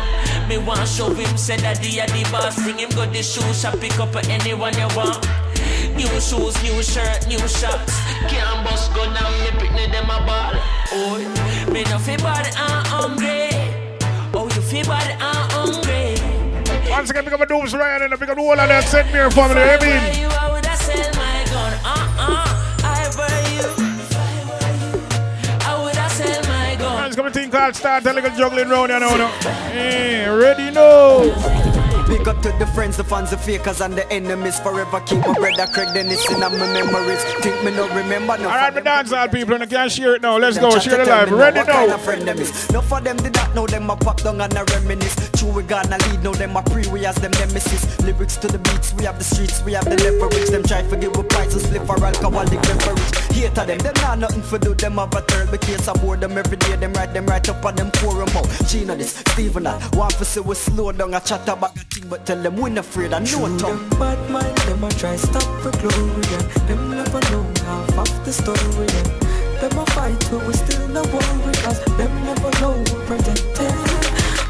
Me 0.48 0.58
want 0.58 0.88
show 0.88 1.10
him 1.14 1.38
say 1.38 1.58
that 1.58 1.78
he 1.78 2.00
a 2.00 2.08
the 2.08 2.24
boss. 2.32 2.62
Bring 2.64 2.80
him 2.80 2.90
go 2.92 3.06
the 3.06 3.22
shoe 3.24 3.54
shop, 3.54 3.80
pick 3.80 4.00
up 4.00 4.16
anyone 4.30 4.74
you 4.78 4.88
want. 4.96 5.28
New 5.96 6.08
shoes, 6.22 6.56
new 6.64 6.82
shirt, 6.84 7.28
new 7.28 7.40
shots. 7.48 7.94
Can't 8.30 8.64
bust 8.64 8.94
gun 8.94 9.16
and 9.16 9.56
me 9.56 9.60
pick 9.60 9.92
them 9.92 10.06
a 10.06 10.20
ball. 10.26 10.54
Oh, 10.94 11.68
me 11.72 11.84
no 11.86 11.98
feel 11.98 12.18
bad 12.18 12.46
and 12.46 12.88
hungry. 12.88 13.50
Oh, 14.34 14.50
you 14.54 14.62
feel 14.62 14.86
bad 14.86 15.12
and 15.12 15.52
hungry. 15.52 16.38
Once 16.90 17.10
again, 17.10 17.24
pick 17.24 17.34
up 17.34 17.42
a 17.42 17.46
Dooms 17.46 17.74
Ryan 17.74 18.04
and 18.04 18.20
pick 18.20 18.30
up 18.30 18.36
the 18.36 18.42
whole 18.42 18.52
of 18.52 18.58
that 18.58 18.84
St. 18.84 19.12
Mary 19.12 19.30
family, 19.32 19.62
I 19.62 19.80
mean? 19.82 20.28
Uh-uh. 21.54 22.48
you, 22.80 22.84
I 22.84 23.10
would 23.16 23.56
have 23.56 23.72
sell 23.72 24.04
my 24.04 24.36
gun. 24.36 24.52
I 24.52 24.60
were 24.60 24.74
you. 24.84 25.00
I 25.66 25.84
would 25.84 25.96
have 25.96 26.12
sell 26.12 26.44
my 26.44 26.76
gun. 26.76 27.08
It's 27.08 27.16
coming 27.16 27.34
thing 27.34 27.50
called 27.50 27.76
Start 27.76 28.06
a 28.06 28.14
little 28.14 28.32
juggling 28.32 28.70
round, 28.70 28.92
you 28.92 29.00
know. 29.00 29.10
Eh, 29.10 29.18
no? 29.18 29.28
Hey, 29.72 30.30
ready 30.30 30.72
now. 30.72 31.77
Big 32.08 32.26
up 32.26 32.42
to 32.42 32.52
the 32.58 32.66
friends, 32.68 32.96
the 32.96 33.04
fans, 33.04 33.32
the 33.32 33.38
fakers, 33.38 33.82
and 33.82 33.94
the 33.94 34.10
enemies. 34.12 34.60
Forever 34.62 35.02
keep 35.02 35.20
my 35.20 35.34
brother 35.34 35.68
Craig 35.74 35.94
Dennis 35.94 36.24
in 36.32 36.40
my 36.40 36.48
memories. 36.50 37.22
Think 37.44 37.62
me 37.66 37.72
no 37.72 37.88
remember 37.90 38.38
no. 38.38 38.48
All 38.48 38.56
right, 38.56 38.74
my 38.74 38.82
dancehall 38.82 39.30
people, 39.32 39.56
and 39.56 39.64
I 39.64 39.66
can't 39.66 39.92
share 39.92 40.16
it 40.16 40.22
now. 40.22 40.38
Let's 40.38 40.58
go, 40.58 40.78
share 40.80 41.04
the 41.04 41.06
live. 41.06 41.32
Ready 41.32 41.64
now. 41.64 41.94
of 41.94 42.02
friend 42.02 42.26
them 42.26 42.40
is. 42.40 42.72
No 42.72 42.82
for 42.82 43.02
them 43.02 43.18
did 43.18 43.36
not 43.36 43.54
know 43.54 43.68
them 43.68 43.90
a 43.90 43.98
pop 43.98 44.22
down 44.22 44.40
and 44.40 44.58
I 44.58 44.64
reminisce. 44.64 45.30
True 45.32 45.52
we 45.52 45.64
gonna 45.64 45.98
lead, 45.98 46.24
know 46.24 46.34
them 46.34 46.56
a 46.56 46.64
pre 46.64 46.88
we 46.88 47.06
as 47.06 47.16
them 47.16 47.32
nemesis. 47.32 48.00
Lyrics 48.00 48.38
to 48.38 48.48
the 48.48 48.60
beats, 48.60 48.94
we 48.94 49.04
have 49.04 49.18
the 49.18 49.26
streets, 49.26 49.62
we 49.64 49.74
have 49.74 49.84
the 49.84 49.98
leverage. 50.02 50.50
Them 50.50 50.64
try 50.64 50.84
to 50.84 50.96
give 50.96 51.16
a 51.18 51.24
price 51.24 51.54
and 51.54 51.62
split 51.62 51.86
for 51.86 52.02
alcoholic 52.04 52.62
beverage. 52.62 53.18
Hater 53.36 53.66
them, 53.66 53.80
them 53.80 53.94
not 54.02 54.20
nothing 54.20 54.42
for 54.44 54.58
do. 54.58 54.74
Them 54.74 54.96
have 54.96 55.14
a 55.14 55.22
third 55.22 55.50
the 55.50 55.58
case 55.58 55.88
I 55.90 55.94
board 55.94 56.22
them 56.22 56.38
every 56.38 56.58
day. 56.58 56.78
Them 56.78 56.94
write 56.94 57.14
them 57.14 57.26
right 57.26 57.48
up 57.50 57.66
on 57.66 57.76
them 57.76 57.92
forum 57.92 58.30
out. 58.30 58.48
Gina 58.68 58.96
this, 58.96 59.18
Steven 59.34 59.64
that. 59.64 59.96
One 59.96 60.10
for 60.12 60.24
say 60.24 60.40
we 60.40 60.56
slow 60.56 60.92
down 60.94 61.14
a 61.14 61.20
chat 61.20 61.48
about 61.50 61.76
thing, 61.98 62.10
but 62.10 62.26
tell 62.26 62.42
them 62.42 62.56
we 62.56 62.70
not 62.70 62.86
afraid 62.86 63.14
of 63.14 63.24
no 63.24 63.58
tongue. 63.58 63.90
Bad 64.00 64.30
mind, 64.30 64.58
them 64.58 64.84
a 64.84 64.90
try 64.92 65.16
stop 65.16 65.44
for 65.62 65.72
glory 65.80 66.28
and 66.36 66.46
Them 66.68 66.92
never 66.92 67.20
know 67.32 67.46
half 67.66 67.98
of 67.98 68.26
the 68.26 68.34
story 68.34 68.88
and 69.00 69.08
Them 69.62 69.80
a 69.80 69.86
fight 69.92 70.20
but 70.32 70.46
we 70.46 70.54
still 70.54 70.88
no 70.90 71.02
worry 71.04 71.54
Cause 71.64 71.84
them 71.98 72.14
never 72.24 72.52
know 72.62 72.84
we're 72.92 73.06
protected 73.06 73.76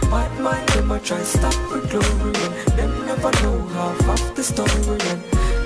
Bad 0.10 0.40
mind, 0.40 0.68
them 0.70 0.92
a 0.92 1.00
try 1.00 1.22
stop 1.24 1.54
for 1.70 1.82
glory 1.88 2.34
and 2.46 2.54
Them 2.78 3.06
never 3.06 3.32
know 3.44 3.58
half 3.76 4.10
of 4.10 4.36
the 4.36 4.44
story 4.44 5.00
and 5.12 5.22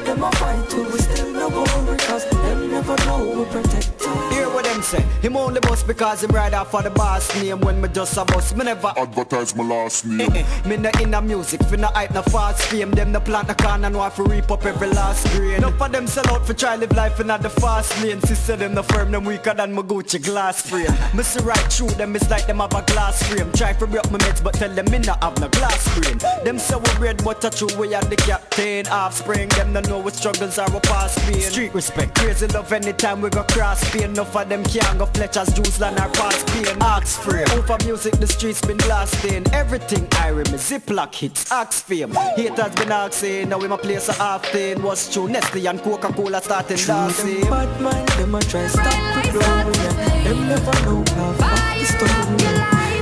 Them 0.05 0.23
a 0.23 0.31
fight 0.33 0.65
but 0.69 0.91
we 0.91 1.00
still 1.00 1.31
no 1.33 1.50
worry 1.50 1.97
Cause 1.97 2.29
them 2.29 2.40
never 2.81 3.05
know 3.05 3.38
we're 3.38 3.45
protected 3.45 4.01
Hear 4.31 4.50
what 4.50 4.65
them 4.65 4.81
say. 4.81 5.01
Him 5.21 5.35
only 5.38 5.59
boss 5.59 5.83
because 5.83 6.23
him 6.23 6.31
ride 6.31 6.53
off 6.53 6.71
for 6.71 6.81
the 6.81 6.89
boss 6.89 7.33
name. 7.41 7.59
When 7.61 7.81
me 7.81 7.89
just 7.89 8.17
a 8.17 8.25
boss, 8.25 8.53
me 8.55 8.65
never 8.65 8.93
Advertise 8.97 9.55
my 9.55 9.63
last 9.63 10.05
name. 10.05 10.31
Me 10.65 10.77
no 10.77 10.89
in 11.00 11.13
a 11.13 11.21
music, 11.21 11.59
finna 11.61 11.91
hype 11.93 12.13
no 12.13 12.21
fast 12.21 12.61
fame 12.63 12.91
Them 12.91 13.11
no 13.11 13.19
plant 13.19 13.47
the 13.47 13.55
corn 13.55 13.85
and 13.85 13.95
want 13.95 14.15
to 14.15 14.23
reap 14.23 14.50
up 14.51 14.65
every 14.65 14.88
last 14.88 15.27
grain. 15.31 15.55
Enough 15.55 15.81
of 15.81 15.91
them 15.91 16.07
sell 16.07 16.27
out 16.29 16.45
for 16.45 16.53
try 16.53 16.75
live 16.75 16.95
life 16.95 17.19
in 17.19 17.27
the 17.27 17.50
fast 17.50 18.01
lane. 18.01 18.21
Sister 18.21 18.55
them 18.55 18.73
no 18.73 18.83
firm, 18.83 19.11
them 19.11 19.25
weaker 19.25 19.53
than 19.53 19.73
my 19.73 19.81
Gucci 19.81 20.23
glass 20.23 20.61
frame. 20.61 20.93
Me 21.15 21.23
see 21.23 21.43
right 21.43 21.71
through 21.71 21.89
them, 21.89 22.15
it's 22.15 22.29
like 22.29 22.47
them 22.47 22.59
have 22.59 22.73
a 22.73 22.81
glass 22.83 23.21
frame. 23.23 23.51
Try 23.53 23.73
to 23.73 23.88
break 23.88 24.09
my 24.11 24.17
meds, 24.19 24.43
but 24.43 24.53
tell 24.53 24.73
them 24.73 24.89
me 24.91 25.00
not 25.00 25.21
have 25.23 25.39
no 25.39 25.47
glass 25.50 25.83
brain 26.00 26.17
Them 26.43 26.57
say 26.57 26.77
we 26.77 26.93
bread, 26.97 27.23
but 27.23 27.43
a 27.43 27.50
true 27.50 27.69
we 27.77 27.93
are 27.93 28.03
the 28.03 28.15
captain. 28.15 28.88
Offspring, 28.88 29.50
them 29.50 29.73
no 29.73 29.81
know 29.81 30.00
what 30.00 30.15
struggles 30.15 30.57
are 30.57 30.69
we 30.71 30.79
past 30.81 31.19
pain. 31.19 31.41
Street 31.41 31.73
respect, 31.73 32.15
crazy 32.15 32.47
love 32.47 32.70
anytime 32.73 33.21
we 33.21 33.29
go 33.29 33.43
cross 33.43 33.89
pain 33.91 34.11
Enough 34.11 34.35
of 34.35 34.49
them 34.49 34.63
can't 34.63 34.99
go 34.99 35.05
Fletcher's 35.05 35.53
juice 35.53 35.79
land 35.79 35.99
or 35.99 36.09
past 36.09 36.45
pain. 36.47 36.77
Axe 36.81 37.17
frame, 37.17 37.47
over 37.51 37.77
music 37.85 38.13
the 38.19 38.27
streets 38.27 38.61
been 38.61 38.77
blasting 38.77 39.45
Everything 39.53 40.07
I 40.13 40.29
remember, 40.29 40.57
Ziploc 40.57 41.13
hits, 41.15 41.51
Axe 41.51 41.81
fame. 41.81 42.11
Haters 42.35 42.75
been 42.75 42.91
asking, 42.91 43.49
now 43.49 43.57
we 43.57 43.67
my 43.67 43.77
place 43.77 44.09
a 44.09 44.21
often. 44.21 44.81
What's 44.83 45.11
true, 45.13 45.27
Nestle 45.27 45.67
and 45.67 45.81
Coca-Cola 45.81 46.41
starting 46.41 46.77
True, 46.77 46.93
them 46.93 47.07
dancing 47.07 47.41
bad 47.49 47.81
mind, 47.81 48.07
them 48.09 48.35
a 48.35 48.39
try 48.41 48.67
stop 48.67 48.85
for 49.13 49.31
glory 49.31 49.81
and 49.87 49.97
Them 50.25 50.47
never 50.47 50.77
know 50.85 51.03
half 51.15 51.41
of 51.41 51.55
the 51.79 51.85
story 51.85 52.51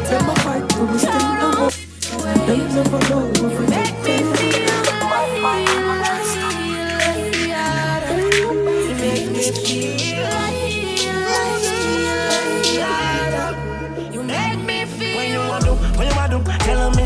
Them 0.09 0.29
a 0.29 0.35
fight 0.39 0.65
but 0.69 0.85
we 0.91 0.97
still 0.99 1.33
no 1.39 1.49
worry 1.59 1.79
Them 2.45 2.61
never 2.75 2.99
know 3.09 3.23
we're 3.41 3.55
protected 3.57 4.05
Bad 4.05 4.18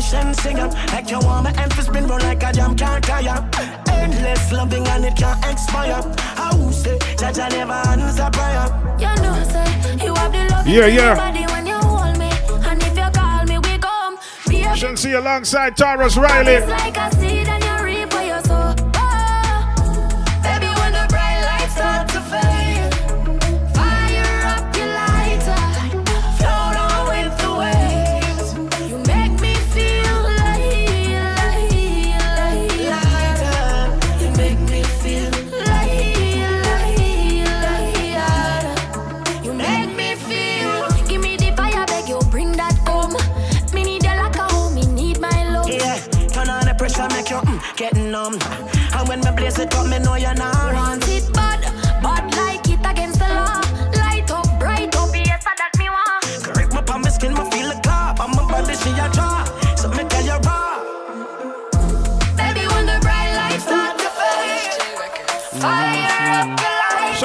mission 0.04 0.34
sing 0.34 0.58
up 0.58 0.72
Like 0.92 1.10
you 1.10 1.18
want 1.20 1.44
my 1.44 1.52
emphasis 1.62 1.86
spin 1.86 2.06
round 2.06 2.22
like 2.22 2.42
a 2.42 2.52
jam 2.52 2.76
can't 2.76 3.04
tire 3.04 3.48
Endless 3.88 4.52
loving 4.52 4.86
and 4.88 5.04
it 5.04 5.16
can't 5.16 5.44
expire 5.44 6.02
How 6.40 6.70
say, 6.70 6.98
Jaja 7.16 7.50
never 7.50 7.72
answer 7.72 8.30
prayer 8.32 8.66
You 8.98 9.22
know, 9.22 9.34
say, 9.44 10.04
you 10.04 10.14
have 10.14 10.32
the 10.32 10.42
love 10.50 10.66
Yeah, 10.66 10.86
yeah. 10.86 11.14
body 11.14 11.44
when 11.52 11.66
you 11.66 11.76
hold 11.76 12.18
me. 12.18 12.30
And 12.68 12.82
if 12.82 12.96
you 12.96 13.10
call 13.12 13.44
me, 13.44 13.58
we 13.58 13.78
come. 13.78 14.18
Be 14.48 14.62
a 14.62 14.76
Shouldn't 14.76 14.98
see 14.98 15.12
alongside 15.12 15.76
Tarrus 15.76 16.16
Riley. 16.16 16.60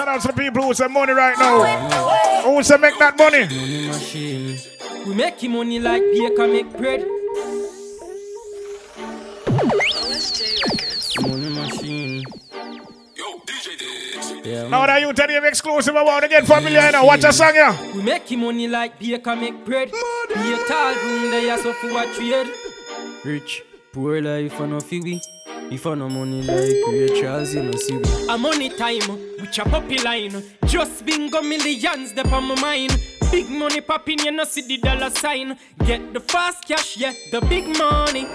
Out 0.10 0.22
to 0.22 0.28
the 0.30 0.34
people 0.34 0.63
who 0.63 0.74
some 0.74 0.93
money 0.93 1.13
right 1.13 1.38
now. 1.38 1.63
Who 2.43 2.63
say 2.63 2.78
make 2.78 2.98
that 3.00 3.17
money? 3.17 3.45
We 5.06 5.13
make 5.13 5.41
him 5.43 5.54
money 5.54 5.80
like 5.80 6.02
baker 6.02 6.48
make 6.48 6.72
bread. 6.78 7.06
Money 11.22 11.50
machine. 11.50 12.24
Yeah, 14.43 14.67
Now 14.67 14.86
that 14.88 15.02
you 15.02 15.13
tell 15.13 15.30
him 15.30 15.45
exclusive 15.45 15.95
about 15.95 16.28
get 16.30 16.45
familiar, 16.45 16.82
you 16.82 16.91
know. 16.91 17.06
Watch 17.06 17.24
a 17.24 17.32
song, 17.34 17.54
yeah. 17.54 17.93
We 17.93 18.02
make 18.02 18.32
him 18.32 18.39
money 18.41 18.67
like 18.67 18.98
baker 19.00 19.36
make 19.36 19.63
bread. 19.65 19.91
Be 19.91 20.54
a 20.54 20.58
tall 20.67 20.95
room 20.95 21.32
there, 21.32 21.58
so 21.58 21.74
for 21.74 21.93
what 21.93 22.13
trade. 22.15 22.48
Rich, 23.24 23.63
poor 23.93 24.22
life, 24.22 24.60
and 24.60 24.72
no 24.72 24.80
fee. 24.80 25.22
If 25.71 25.86
I 25.86 25.93
no 25.93 26.10
money 26.10 26.41
like 26.41 26.58
Ray 26.88 27.21
Charles, 27.21 27.53
you 27.53 27.62
know 27.62 27.71
see 27.73 27.97
we. 27.97 28.27
A 28.27 28.38
money 28.38 28.69
time, 28.69 29.08
which 29.39 29.60
a 29.60 29.63
puppy 29.65 29.99
line. 29.99 30.43
Just 30.65 31.05
bingo 31.05 31.41
millions, 31.41 32.13
they 32.13 32.23
on 32.23 32.45
my 32.45 32.60
mind. 32.60 32.99
Big 33.32 33.49
money 33.51 33.79
popping, 33.79 34.19
you 34.19 34.32
know 34.32 34.45
see 34.45 34.65
the 34.65 34.77
dollar 34.77 35.12
sign. 35.12 35.58
Get 35.86 36.12
the 36.12 36.21
fast 36.21 36.67
cash, 36.67 36.97
yeah, 36.97 37.13
the 37.32 37.41
big 37.41 37.67
money. 37.77 38.25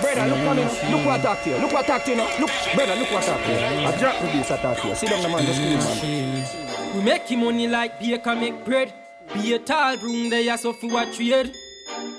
Brother, 0.00 0.26
look 0.28 0.38
at 0.38 0.56
me. 0.56 0.92
Look 0.92 1.06
what 1.06 1.20
I 1.20 1.22
talk 1.22 1.42
to 1.42 1.50
you. 1.50 1.56
Look 1.56 1.72
what 1.72 1.84
I 1.84 1.86
talk 1.88 2.04
to 2.04 2.10
you 2.10 2.16
now. 2.18 2.38
Look, 2.38 2.50
brother, 2.74 2.94
look 2.94 3.10
what 3.10 3.24
I 3.24 3.26
talk 3.26 3.44
to 3.44 3.50
you. 3.50 3.58
I 3.58 3.98
drop 3.98 4.20
the 4.20 4.26
bass 4.26 4.50
I 4.52 4.56
talk 4.58 4.80
to 4.80 4.88
you. 4.88 4.94
Sit 4.94 5.10
down, 5.10 5.22
the 5.22 5.28
man. 5.28 5.44
Just 5.44 5.60
cool, 5.60 6.10
man. 6.12 6.96
We 6.96 7.02
make 7.02 7.22
him 7.22 7.40
money 7.40 7.66
like 7.66 7.98
baker 7.98 8.36
make 8.36 8.64
bread. 8.64 8.94
Be 9.34 9.54
a 9.54 9.58
tall 9.58 9.96
room 9.96 10.30
there, 10.30 10.56
so 10.56 10.72
for 10.72 10.88
what 10.88 11.12
trade. 11.12 11.52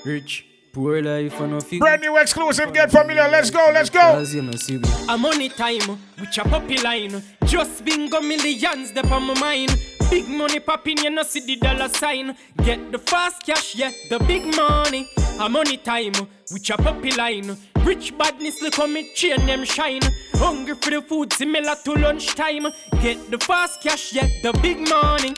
Rich, 0.03 0.45
poor 0.77 1.01
life, 1.01 1.39
and 1.41 1.51
no 1.53 1.59
fee. 1.59 1.79
Brand 1.79 2.01
new 2.03 2.15
exclusive, 2.17 2.71
get 2.71 2.91
familiar. 2.91 3.27
Let's 3.27 3.49
go, 3.49 3.71
let's 3.73 3.89
go. 3.89 3.99
Cause 3.99 4.35
you 4.35 4.43
know 4.43 4.51
see. 4.51 4.79
A 5.09 5.17
money 5.17 5.49
time, 5.49 5.97
which 6.19 6.37
a 6.37 6.43
puppy 6.43 6.77
line. 6.77 7.23
Just 7.45 7.83
bingo 7.83 8.21
millions, 8.21 8.91
they 8.91 9.01
on 9.01 9.23
my 9.23 9.33
mind. 9.39 9.75
Big 10.11 10.29
money 10.29 10.59
popping, 10.59 10.99
you 10.99 11.09
know 11.09 11.23
see 11.23 11.43
the 11.45 11.55
dollar 11.55 11.89
sign. 11.89 12.37
Get 12.63 12.91
the 12.91 12.99
fast 12.99 13.43
cash, 13.43 13.73
yeah, 13.75 13.91
the 14.09 14.19
big 14.19 14.45
money. 14.55 15.09
A 15.39 15.49
money 15.49 15.77
time, 15.77 16.13
which 16.51 16.69
a 16.69 16.77
puppy 16.77 17.11
line. 17.11 17.57
Rich 17.83 18.15
badness 18.15 18.61
look 18.61 18.77
on 18.77 18.93
me, 18.93 19.11
chain 19.15 19.45
them 19.47 19.63
shine. 19.63 20.01
Hungry 20.33 20.75
for 20.75 20.91
the 20.91 21.01
food, 21.01 21.33
similar 21.33 21.75
to 21.85 21.93
lunchtime. 21.93 22.67
Get 23.01 23.31
the 23.31 23.39
fast 23.39 23.81
cash, 23.81 24.13
yeah, 24.13 24.29
the 24.43 24.53
big 24.61 24.87
money. 24.87 25.33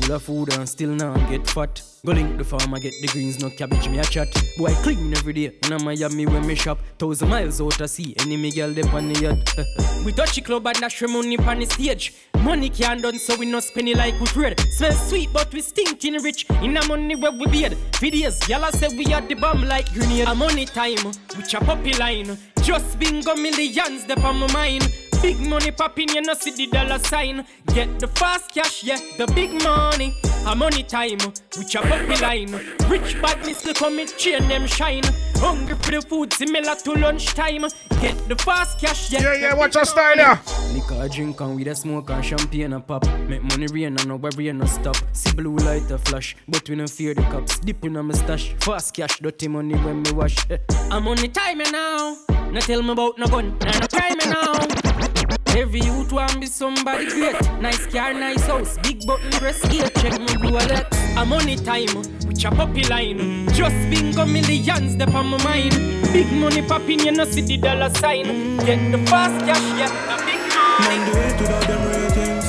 Full 0.00 0.14
of 0.14 0.22
food 0.22 0.52
and 0.54 0.68
still 0.68 0.90
now 0.90 1.14
get 1.28 1.46
fat. 1.46 1.82
Go 2.04 2.12
link 2.12 2.38
the 2.38 2.44
farm, 2.44 2.72
I 2.72 2.78
get 2.78 2.94
the 3.02 3.08
greens, 3.08 3.40
no 3.40 3.50
cabbage, 3.50 3.86
me 3.88 3.98
a 3.98 4.04
chat. 4.04 4.28
Boy, 4.56 4.72
clean 4.82 5.12
every 5.14 5.34
day. 5.34 5.52
In 5.64 5.72
a 5.74 5.78
Miami 5.78 6.24
when 6.24 6.46
me 6.46 6.54
shop. 6.54 6.78
Thousand 6.98 7.28
miles 7.28 7.60
out 7.60 7.72
to 7.72 7.86
sea, 7.86 8.14
any 8.20 8.38
me 8.38 8.50
girl 8.50 8.72
dip 8.72 8.92
on 8.94 9.12
the 9.12 9.20
yacht. 9.20 10.04
we 10.06 10.12
touch 10.12 10.34
the 10.34 10.40
club 10.40 10.66
and 10.66 10.80
dash 10.80 11.02
money 11.02 11.36
on 11.36 11.58
the 11.58 11.66
stage. 11.66 12.14
Money 12.42 12.70
can't 12.70 13.02
done, 13.02 13.18
so 13.18 13.36
we 13.36 13.44
no 13.44 13.60
spend 13.60 13.88
it 13.90 13.98
like 13.98 14.18
we 14.18 14.26
trade. 14.26 14.58
Smell 14.70 14.92
sweet, 14.92 15.28
but 15.30 15.52
we 15.52 15.60
stinking 15.60 16.22
rich. 16.22 16.48
In 16.62 16.76
a 16.78 16.86
money 16.86 17.16
where 17.16 17.32
we 17.32 17.46
beard. 17.48 17.72
Videos, 17.92 18.48
y'all 18.48 18.72
say 18.72 18.88
we 18.96 19.12
are 19.12 19.20
the 19.20 19.34
bomb 19.34 19.64
like 19.64 19.92
grenade. 19.92 20.26
A 20.26 20.34
money 20.34 20.64
time, 20.64 21.04
which 21.36 21.52
a 21.52 21.60
puppy 21.60 21.92
line. 21.94 22.38
Just 22.62 22.98
bingo 22.98 23.34
millions, 23.34 24.04
they 24.04 24.14
on 24.14 24.38
my 24.38 24.52
mind. 24.52 24.92
Big 25.22 25.38
money 25.40 25.70
popping, 25.70 26.08
you 26.10 26.22
know 26.22 26.34
see 26.34 26.50
the 26.50 26.66
dollar 26.66 26.98
sign. 26.98 27.44
Get 27.74 27.98
the 27.98 28.08
fast 28.08 28.52
cash, 28.52 28.84
yeah, 28.84 28.98
the 29.18 29.26
big 29.34 29.62
money. 29.62 30.14
A 30.46 30.54
money 30.54 30.82
time, 30.82 31.18
which 31.56 31.74
a 31.74 31.80
puppy 31.82 32.16
line. 32.20 32.52
Rich 32.88 33.20
badness 33.20 33.64
look 33.64 33.76
come 33.76 33.98
it 33.98 34.16
chain 34.16 34.48
them 34.48 34.66
shine. 34.66 35.02
Hungry 35.40 35.74
for 35.76 35.90
the 35.90 36.02
food 36.02 36.32
similar 36.34 36.74
to 36.74 36.92
lunchtime. 36.92 37.62
Get 38.00 38.28
the 38.28 38.36
fast 38.36 38.78
cash, 38.78 39.10
yeah. 39.10 39.22
Yeah, 39.22 39.34
yeah, 39.34 39.54
watch 39.54 39.74
your 39.74 39.84
style 39.84 40.16
there. 40.16 40.38
Liquor 40.74 41.02
a 41.02 41.08
drink 41.08 41.40
and 41.40 41.56
with 41.56 41.66
a 41.68 41.74
smoke 41.74 42.10
and 42.10 42.24
champagne 42.24 42.72
a 42.74 42.80
pop. 42.80 43.06
Make 43.28 43.42
money 43.42 43.66
rain 43.68 43.96
and 43.96 44.06
no 44.06 44.16
worry 44.16 44.52
no 44.52 44.66
stop. 44.66 44.96
See 45.12 45.32
blue 45.32 45.56
light 45.56 45.90
a 45.90 45.98
flash, 45.98 46.36
but 46.46 46.68
we 46.68 46.76
no 46.76 46.86
fear 46.86 47.14
the 47.14 47.22
cops. 47.22 47.58
Dip 47.58 47.84
in 47.84 47.96
a 47.96 48.02
my 48.02 48.14
stash, 48.14 48.54
fast 48.60 48.94
cash, 48.94 49.18
dirty 49.18 49.48
money 49.48 49.76
when 49.76 50.02
me 50.02 50.12
wash. 50.12 50.36
Eh. 50.50 50.58
I'm 50.90 51.08
on 51.08 51.16
the 51.16 51.28
time 51.28 51.58
now. 51.58 52.16
No 52.50 52.60
tell 52.60 52.82
me 52.82 52.92
about 52.92 53.18
no 53.18 53.26
gun, 53.26 53.58
nah, 53.60 53.78
no 53.78 53.86
crime 53.86 54.18
now. 54.26 55.56
Every 55.56 55.80
youth 55.80 56.12
want 56.12 56.40
be 56.40 56.46
somebody 56.46 57.06
great. 57.06 57.40
Nice 57.60 57.86
car, 57.86 58.12
nice 58.12 58.46
house, 58.46 58.78
big 58.82 59.06
button 59.06 59.30
press 59.32 59.60
gear. 59.68 59.88
Check 59.96 60.18
me 60.20 60.26
Rolex. 60.26 61.09
I'm 61.09 61.09
on 61.20 61.46
the 61.46 61.56
time, 61.56 61.94
which 62.26 62.44
a 62.44 62.50
puppy 62.50 62.84
line. 62.84 63.48
Just 63.52 63.76
bingo 63.90 64.24
millions, 64.24 64.96
they 64.96 65.04
on 65.04 65.26
my 65.26 65.44
mind. 65.44 65.74
Big 66.12 66.30
money 66.32 66.62
popping, 66.62 67.00
you 67.00 67.12
know 67.12 67.24
see 67.24 67.42
the 67.42 67.56
dollar 67.56 67.90
sign. 67.90 68.56
Get 68.58 68.90
the 68.90 68.98
fast 69.06 69.44
cash, 69.46 69.78
yeah, 69.78 69.88
the 70.08 70.24
big 70.24 70.40
Man 70.80 71.00
do 71.06 71.12
to 71.12 71.44
the 71.44 71.58
them 71.68 71.82
ratings. 71.92 72.48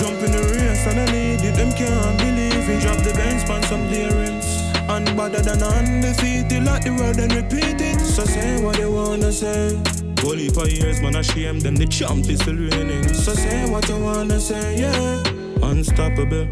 Jump 0.00 0.20
in 0.24 0.32
the 0.32 0.42
race 0.50 0.86
and 0.86 1.00
I 1.00 1.06
lead 1.12 1.44
it. 1.44 1.54
Them 1.54 1.72
can't 1.72 2.18
believe 2.18 2.68
it. 2.68 2.80
Drop 2.82 2.98
the 2.98 3.12
Benz 3.14 3.44
pan 3.44 3.62
some 3.64 3.86
clearance. 3.88 4.46
And 4.88 5.06
better 5.16 5.40
than 5.40 5.62
undefeated, 5.62 6.64
like 6.64 6.82
the 6.84 6.90
word 6.90 7.18
and 7.18 7.32
repeat 7.32 7.80
it. 7.80 8.00
So 8.00 8.24
say 8.24 8.60
what 8.62 8.76
they 8.76 8.86
wanna 8.86 9.30
say. 9.30 9.78
Only 10.24 10.48
for 10.48 10.66
years, 10.66 11.00
man, 11.00 11.16
I 11.16 11.22
shame 11.22 11.60
them. 11.60 11.76
The 11.76 11.86
champ 11.86 12.28
is 12.28 12.40
still 12.40 12.56
reigning. 12.56 13.06
So 13.14 13.34
say 13.34 13.70
what 13.70 13.88
you 13.88 13.98
wanna 13.98 14.40
say, 14.40 14.80
yeah. 14.80 15.22
Unstoppable, 15.62 16.46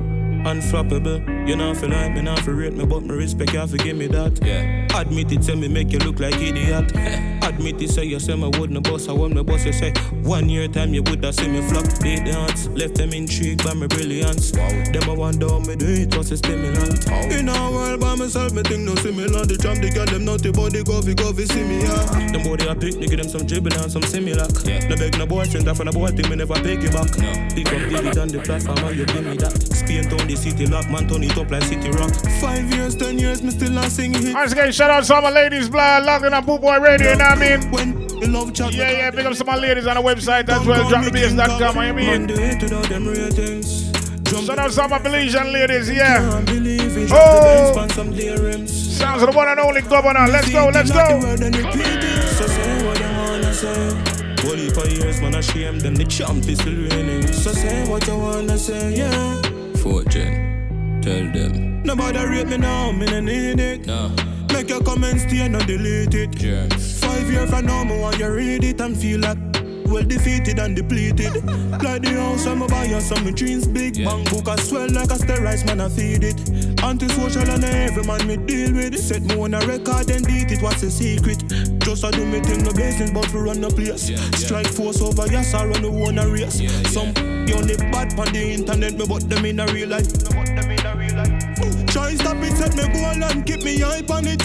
unflappable. 0.48 1.48
You 1.48 1.56
know, 1.56 1.74
feel 1.74 1.90
like 1.90 2.12
me, 2.12 2.22
not 2.22 2.40
for 2.40 2.54
rate 2.54 2.72
me, 2.72 2.84
but 2.84 3.02
me 3.02 3.14
respect 3.14 3.52
you, 3.52 3.66
forgive 3.66 3.96
me 3.96 4.06
that. 4.08 4.38
Yeah. 4.42 4.86
Admit 4.98 5.32
it, 5.32 5.44
say 5.44 5.54
me 5.54 5.68
make 5.68 5.92
you 5.92 5.98
look 5.98 6.18
like 6.20 6.34
idiot. 6.36 6.92
Admit 7.42 7.80
it, 7.80 7.90
say 7.90 8.04
you 8.04 8.18
say 8.18 8.34
me 8.34 8.50
wouldn't 8.58 8.82
boss. 8.84 9.08
I 9.08 9.12
want 9.12 9.34
me 9.34 9.42
boss, 9.42 9.64
you 9.64 9.72
say 9.72 9.92
one 10.22 10.48
year 10.48 10.68
time 10.68 10.92
you 10.92 11.02
would 11.04 11.24
have 11.24 11.34
seen 11.34 11.52
me 11.52 11.62
flop. 11.62 11.84
They 12.00 12.16
dance, 12.16 12.68
left 12.68 12.96
them 12.96 13.12
intrigued 13.12 13.64
by 13.64 13.74
my 13.74 13.86
brilliance. 13.86 14.50
Them 14.52 15.04
I 15.04 15.12
wonder 15.12 15.48
how 15.48 15.60
me 15.60 15.76
do 15.76 15.86
it, 15.86 16.16
was 16.16 16.30
a 16.32 16.36
stimulant. 16.36 17.06
In 17.32 17.48
a 17.48 17.70
world 17.70 18.00
by 18.00 18.16
myself, 18.16 18.52
me 18.52 18.62
think 18.62 18.84
no 18.84 18.94
similar. 18.96 19.44
The 19.44 19.56
champ, 19.56 19.80
the 19.80 19.90
girl, 19.90 20.06
them 20.06 20.24
naughty 20.24 20.52
body, 20.52 20.84
go, 20.84 21.00
coffee, 21.00 21.46
see 21.46 21.64
me, 21.64 21.80
yeah. 21.80 22.32
Them 22.32 22.42
body 22.42 22.68
I 22.68 22.74
pick, 22.74 22.94
nigga, 22.96 23.16
them 23.20 23.28
some 23.28 23.46
dribble 23.46 23.74
and 23.74 23.92
some 23.92 24.02
similar. 24.02 24.48
Yeah. 24.64 24.88
No 24.88 24.96
beg 24.96 25.18
no 25.18 25.26
boy, 25.26 25.44
send 25.44 25.66
that 25.66 25.76
from 25.76 25.88
a 25.88 25.92
boy, 25.92 26.08
think 26.08 26.28
me 26.28 26.36
never 26.36 26.54
pick 26.54 26.82
it 26.82 26.92
back. 26.92 27.12
No. 27.18 27.32
Pick 27.54 27.68
up, 27.68 27.84
dig 27.88 28.06
it 28.06 28.18
on 28.18 28.28
the 28.28 28.40
platform, 28.40 28.78
and 28.78 28.96
you 28.96 29.06
give 29.06 29.24
me 29.24 29.36
that. 29.36 29.52
Spain 29.72 30.04
town, 30.08 30.26
the 30.26 30.36
city 30.38 30.66
lock, 30.66 30.88
man, 30.90 31.08
turn 31.08 31.22
it 31.24 31.36
up 31.36 31.50
like 31.50 31.62
city 31.64 31.90
rock. 31.90 32.12
Five 32.40 32.72
years, 32.74 32.94
ten 32.96 33.18
years, 33.18 33.42
me 33.42 33.50
still 33.50 33.70
not 33.72 33.90
sing 33.90 34.12
hit. 34.14 34.34
Once 34.34 34.52
again, 34.52 34.72
shout 34.72 34.90
out 34.90 35.04
to 35.04 35.14
all 35.14 35.22
my 35.22 35.30
ladies, 35.30 35.68
blood, 35.68 36.04
logging 36.04 36.32
up 36.32 36.46
Boot 36.46 36.60
Boy 36.60 36.78
Radio, 36.78 37.10
you 37.12 37.16
know 37.18 37.24
what 37.24 37.38
I 37.38 37.56
mean? 37.56 37.70
When 37.70 38.08
you 38.20 38.28
love 38.28 38.54
chat, 38.54 38.72
Yeah, 38.72 38.90
yeah, 38.90 39.10
big 39.10 39.26
up 39.26 39.34
some 39.34 39.48
of 39.48 39.54
my 39.54 39.60
ladies 39.60 39.86
on 39.86 39.96
the 39.96 40.02
website 40.02 40.48
as 40.48 40.66
well, 40.66 40.84
dropthebass.com, 40.90 41.30
you 41.30 41.36
know 41.36 41.66
what 41.66 41.76
I 41.76 41.92
mean? 41.92 42.26
do 42.26 42.34
it 42.34 42.62
without 42.62 42.88
them 42.88 43.06
ratings. 43.06 43.90
Jump 44.30 44.46
Shout 44.46 44.58
out 44.58 44.70
to 44.70 44.82
all 44.82 44.88
my 44.88 44.98
Belizean 44.98 45.52
ladies, 45.52 45.90
yeah. 45.90 46.18
can't 46.30 46.46
believe 46.46 46.80
it. 46.80 46.88
The 46.88 46.94
Benz 46.94 47.12
Oh, 47.12 47.72
pan 47.76 47.90
some 47.90 48.12
clear 48.12 48.66
sounds 48.66 49.22
of 49.22 49.30
the 49.30 49.36
one 49.36 49.48
and 49.48 49.60
only 49.60 49.80
governor. 49.82 50.26
Let's 50.28 50.50
go, 50.50 50.68
let's 50.72 50.90
go. 50.90 51.18
word 51.18 51.40
and 51.40 51.56
repeat 51.56 51.80
it. 51.86 52.24
So 52.36 52.46
say 52.46 52.86
what 52.86 52.98
you 52.98 53.06
wanna. 53.06 54.18
Only 54.50 54.70
for 54.70 54.86
years, 54.88 55.20
man, 55.20 55.34
I 55.34 55.40
shame 55.40 55.78
them. 55.78 55.94
The 55.94 56.04
champ 56.04 56.46
is 56.48 56.58
still 56.58 56.74
reigning. 56.74 57.26
So 57.28 57.52
say 57.52 57.88
what 57.88 58.06
you 58.06 58.16
wanna 58.18 58.58
say, 58.58 58.96
yeah. 58.96 59.47
Fortune, 59.82 61.00
tell 61.02 61.30
them. 61.32 61.82
Nobody 61.82 62.18
rate 62.24 62.48
me 62.48 62.56
now, 62.58 62.92
me 62.92 63.06
no 63.06 63.20
need 63.20 63.60
it. 63.60 63.86
No, 63.86 64.10
Make 64.52 64.68
your 64.70 64.82
comments 64.82 65.22
stay 65.24 65.40
and 65.42 65.58
delete 65.66 66.14
it. 66.14 66.30
jerks. 66.32 67.00
Five 67.00 67.30
years 67.30 67.48
from 67.50 67.66
now, 67.66 67.84
me 67.84 67.98
want 68.00 68.18
you 68.18 68.28
read 68.30 68.64
it 68.64 68.80
and 68.80 68.96
feel 68.96 69.20
like 69.20 69.38
well 69.86 70.02
defeated 70.02 70.58
and 70.58 70.74
depleted. 70.76 71.34
like 71.82 72.02
the 72.02 72.10
house 72.20 72.46
I'm 72.46 72.60
a 72.62 72.66
buyer, 72.66 73.00
some 73.00 73.24
me 73.24 73.32
dreams 73.32 73.66
big. 73.66 73.96
Yeah. 73.96 74.06
Bank 74.06 74.30
book 74.30 74.48
I 74.48 74.56
swell 74.56 74.88
like 74.90 75.10
a 75.10 75.14
steroids, 75.14 75.64
man 75.64 75.80
I 75.80 75.88
feed 75.88 76.24
it. 76.24 76.82
Antisocial 76.82 77.48
and 77.48 77.64
every 77.64 78.02
man 78.04 78.26
me 78.26 78.36
deal 78.36 78.72
with. 78.74 78.94
it. 78.94 78.98
Set 78.98 79.22
me 79.22 79.40
on 79.40 79.54
a 79.54 79.60
record 79.60 80.10
and 80.10 80.26
beat 80.26 80.50
it. 80.50 80.60
What's 80.62 80.80
the 80.82 80.90
secret? 80.90 81.42
Just 81.80 82.04
I 82.04 82.10
do 82.10 82.26
me 82.26 82.40
thing, 82.40 82.64
no 82.64 82.72
business, 82.72 83.10
but 83.10 83.32
we 83.32 83.40
run 83.40 83.60
the 83.60 83.70
place. 83.70 84.10
Yeah, 84.10 84.18
yeah. 84.18 84.30
Strike 84.32 84.66
force 84.66 85.00
over 85.00 85.26
yes, 85.30 85.54
I 85.54 85.64
run 85.66 85.82
the 85.82 85.90
one 85.90 86.18
a 86.18 86.28
race. 86.28 86.60
Yeah. 86.60 86.70
Some 86.88 87.14
the 87.48 87.56
only 87.56 87.76
bad 87.90 88.18
on 88.18 88.32
the 88.32 88.52
internet, 88.52 88.94
me 88.96 89.06
but 89.06 89.28
them 89.28 89.44
in 89.44 89.60
a 89.60 89.66
real 89.72 89.88
life. 89.88 90.06
Me 90.06 90.36
but 90.36 90.46
them 90.54 90.70
in 90.70 90.84
a 90.86 90.94
real 90.96 91.16
life. 91.16 91.86
Try 91.88 92.14
stop 92.14 92.36
it, 92.44 92.52
set 92.56 92.76
me 92.76 92.84
goal 92.92 93.22
and 93.24 93.46
keep 93.46 93.62
me 93.64 93.78
hype 93.80 94.10
on 94.10 94.26
it. 94.26 94.42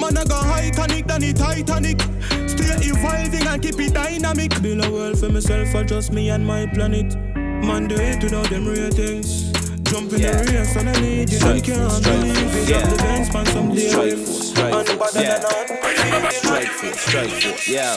Man, 0.00 0.16
I 0.16 0.24
got 0.24 0.44
high 0.44 0.70
tonic 0.70 1.06
than 1.06 1.20
the 1.20 1.32
Titanic. 1.32 2.00
Stay 2.48 2.88
evolving 2.88 3.46
and 3.46 3.62
keep 3.62 3.78
it 3.80 3.92
dynamic. 3.94 4.60
Build 4.62 4.84
a 4.84 4.90
world 4.90 5.18
for 5.18 5.28
myself, 5.28 5.68
for 5.70 5.84
just 5.84 6.12
me 6.12 6.30
and 6.30 6.46
my 6.46 6.66
planet. 6.66 7.14
Man, 7.36 7.88
do 7.88 7.96
it 7.96 8.22
without 8.22 8.48
them 8.50 8.66
ratings. 8.68 9.52
Jump 9.82 10.12
in 10.12 10.20
Yeah. 10.20 10.42
the 10.42 10.52
race 10.52 10.76
and 10.76 10.88
I 10.88 11.00
need 11.00 11.32
it. 11.32 11.36
Strike 11.38 11.56
I 11.56 11.60
can't 11.60 11.78
force, 11.78 11.96
strike 11.98 12.20
believe 12.20 12.36
force, 12.36 12.56
it. 12.56 12.68
yeah. 12.68 12.80
Drop 12.80 12.90
the 12.90 13.02
Benz 13.02 13.28
pan 13.30 13.46
some 13.46 13.76
Strike 13.76 13.92
lyrics. 14.04 14.28
force, 14.28 14.48
strike 14.50 14.74
And 14.74 14.88
force, 14.88 15.14
better 15.14 15.26
yeah. 15.26 15.38
than. 15.38 16.30
Strike 16.32 16.68
force, 16.68 17.00
strike 17.00 17.30
force, 17.30 17.68
yeah. 17.68 17.96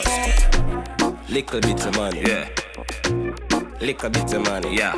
Little 1.28 1.60
bit 1.60 1.86
of 1.86 1.96
money, 1.96 2.20
yeah. 2.22 2.48
Little 3.80 4.10
bit 4.10 4.32
of 4.34 4.42
money, 4.42 4.76
yeah. 4.76 4.94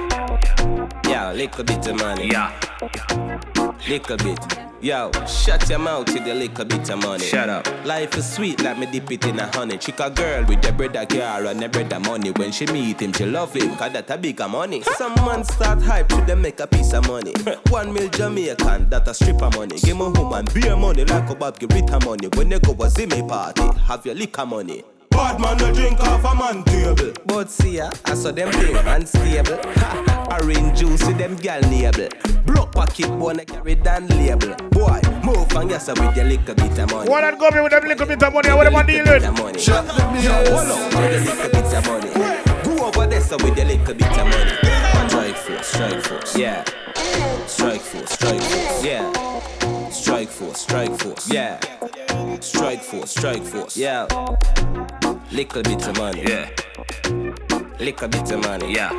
Yeah, 1.06 1.32
little 1.32 1.62
bit 1.62 1.86
of 1.86 1.96
money, 1.96 2.28
yeah. 2.28 2.50
Little 3.88 4.16
bit. 4.16 4.38
Yo, 4.80 5.12
shut 5.24 5.70
your 5.70 5.78
mouth 5.78 6.12
with 6.12 6.24
the 6.24 6.34
little 6.34 6.64
bit 6.64 6.90
of 6.90 7.00
money. 7.00 7.24
Shut 7.24 7.48
up. 7.48 7.64
Life 7.84 8.16
is 8.16 8.28
sweet 8.34 8.60
like 8.60 8.76
me 8.76 8.86
dip 8.86 9.08
it 9.12 9.24
in 9.24 9.38
a 9.38 9.46
honey. 9.56 9.78
Chick 9.78 10.00
a 10.00 10.10
girl 10.10 10.44
with 10.46 10.60
the 10.62 10.72
bread 10.72 10.96
a 10.96 11.06
car 11.06 11.46
and 11.46 11.60
the 11.60 11.68
bread 11.68 11.92
a 11.92 12.00
money. 12.00 12.32
When 12.32 12.50
she 12.50 12.66
meet 12.66 13.00
him, 13.00 13.12
she 13.12 13.24
love 13.24 13.54
him, 13.54 13.76
cause 13.76 13.92
that 13.92 14.10
a 14.10 14.18
bigger 14.18 14.48
money. 14.48 14.82
Some 14.82 15.14
man 15.14 15.44
start 15.44 15.80
hype 15.82 16.08
to 16.08 16.16
them 16.22 16.42
make 16.42 16.58
a 16.58 16.66
piece 16.66 16.92
of 16.92 17.06
money. 17.06 17.32
One 17.68 17.92
mil 17.92 18.08
Jamaican, 18.08 18.90
that 18.90 19.06
a 19.06 19.14
strip 19.14 19.36
stripper 19.36 19.56
money. 19.56 19.78
Give 19.78 19.96
me 19.96 20.08
woman 20.08 20.46
beer 20.52 20.74
money 20.74 21.04
like 21.04 21.30
a 21.30 21.34
Bob 21.36 21.60
give 21.60 21.72
Rita 21.72 22.04
money. 22.04 22.26
When 22.34 22.48
they 22.48 22.58
go 22.58 22.72
a 22.72 22.90
Zimmy 22.90 23.28
party, 23.28 23.62
have 23.86 24.04
your 24.04 24.16
liquor 24.16 24.44
money. 24.44 24.82
Bad 25.12 25.40
man, 25.40 25.56
no 25.58 25.72
drink 25.72 26.00
off 26.00 26.24
a 26.24 26.34
man 26.34 26.64
table. 26.64 27.12
But 27.26 27.50
see 27.50 27.76
ya, 27.76 27.90
I 28.04 28.14
saw 28.14 28.32
them 28.32 28.50
thing 28.52 28.76
unstable. 28.76 29.58
Ha, 29.76 30.38
orange 30.40 30.78
juice 30.78 31.06
with 31.06 31.18
them 31.18 31.36
gal 31.36 31.60
nable. 31.62 32.08
Broke 32.44 32.72
pocket 32.72 33.08
bone 33.18 33.40
I 33.40 33.44
carry 33.44 33.74
down 33.74 34.06
label. 34.08 34.54
Boy, 34.70 35.00
move 35.24 35.52
and 35.52 35.70
yes 35.70 35.88
with 35.88 36.16
your 36.16 36.24
little 36.24 36.54
bit 36.54 36.78
of 36.78 36.90
money. 36.90 37.10
One 37.10 37.24
and 37.24 37.38
go 37.38 37.50
me 37.50 37.60
with 37.60 37.72
them 37.72 37.84
little 37.84 38.06
bit 38.06 38.22
of 38.22 38.32
money, 38.32 38.48
what 38.50 38.66
am 38.66 38.76
I 38.76 38.82
dealing 38.82 39.12
with? 39.12 39.38
Money. 39.38 39.58
Shut 39.58 39.86
the 39.86 39.92
Hold 39.92 40.04
on, 40.04 40.14
with 40.14 40.24
your 40.24 41.34
little 41.34 41.50
bit 41.50 41.74
of 41.74 41.86
money. 41.86 42.52
Go 42.64 42.86
over 42.86 43.06
there 43.06 43.20
so 43.20 43.36
with 43.36 43.56
your 43.56 43.66
little 43.66 43.94
bit 43.94 44.18
of 44.18 44.26
money. 44.26 44.72
Strike 45.08 45.36
force, 45.36 45.66
strike 45.66 46.02
force, 46.02 46.36
yeah. 46.36 46.64
Strike 47.46 47.80
force, 47.80 48.10
strike 48.10 48.40
force, 48.40 48.84
yeah. 48.84 49.90
Strike 49.90 50.28
force, 50.28 50.60
strike 50.60 50.98
force, 50.98 51.30
yeah. 51.30 51.60
Strike 52.40 52.82
force, 52.82 53.10
strike 53.10 53.42
force, 53.42 53.76
yeah. 53.76 54.06
Little 55.30 55.62
bit 55.62 55.86
of 55.88 55.96
money, 55.96 56.22
yeah. 56.22 57.51
Little 57.82 58.06
bit 58.06 58.30
of 58.30 58.40
money, 58.44 58.74
yeah. 58.74 58.92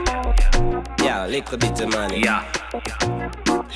Yeah, 1.02 1.26
little 1.26 1.58
bit 1.58 1.80
of 1.80 1.90
money, 1.90 2.20
yeah. 2.20 2.44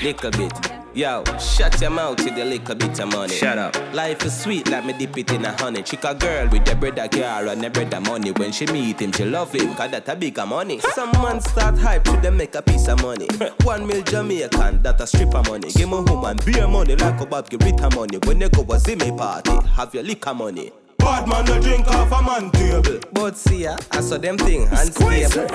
Little 0.03 0.31
bit. 0.31 0.51
Yo, 0.93 1.23
shut 1.39 1.79
your 1.79 1.91
mouth 1.91 2.21
with 2.25 2.35
the 2.35 2.43
little 2.43 2.75
bit 2.75 2.99
of 2.99 3.07
money. 3.07 3.33
Shut 3.33 3.57
up. 3.57 3.73
Life 3.93 4.25
is 4.25 4.37
sweet 4.37 4.69
like 4.69 4.83
me 4.83 4.91
dip 4.91 5.17
it 5.17 5.31
in 5.31 5.45
a 5.45 5.53
honey. 5.61 5.81
Chick 5.83 6.03
a 6.03 6.13
girl 6.13 6.49
with 6.49 6.67
a 6.67 7.07
car 7.07 7.47
and 7.47 7.93
a 7.93 8.01
money. 8.01 8.31
When 8.31 8.51
she 8.51 8.65
meet 8.65 8.99
him, 8.99 9.13
she 9.13 9.23
love 9.23 9.53
him, 9.53 9.75
cause 9.75 9.91
that 9.91 10.09
a 10.09 10.15
bigger 10.17 10.45
money. 10.45 10.81
Some 10.81 11.11
man 11.13 11.39
start 11.39 11.77
hype 11.77 12.03
to 12.03 12.17
them 12.17 12.35
make 12.35 12.55
a 12.55 12.61
piece 12.61 12.89
of 12.89 13.01
money. 13.01 13.29
One 13.63 13.87
mil 13.87 14.01
Jamaican, 14.01 14.83
that 14.83 14.99
a 14.99 15.07
stripper 15.07 15.41
money. 15.47 15.71
Give 15.71 15.87
me 15.87 15.99
a 15.99 16.01
woman 16.01 16.37
beer 16.45 16.67
money 16.67 16.97
like 16.97 17.21
a 17.21 17.25
Bob 17.25 17.47
Rita 17.49 17.89
money. 17.95 18.17
When 18.25 18.39
they 18.39 18.49
go 18.49 18.63
a 18.63 18.77
Zimmy 18.77 19.17
party, 19.17 19.51
have 19.69 19.93
your 19.93 20.03
liquor 20.03 20.33
money. 20.33 20.73
Bad 20.99 21.27
man, 21.27 21.45
no 21.45 21.61
drink 21.61 21.87
off 21.87 22.11
a 22.11 22.21
man 22.23 22.51
table. 22.51 22.99
But 23.13 23.37
see 23.37 23.63
ya, 23.63 23.77
I 23.91 24.01
saw 24.01 24.17
them 24.17 24.37
thing 24.37 24.67
unstable. 24.67 25.47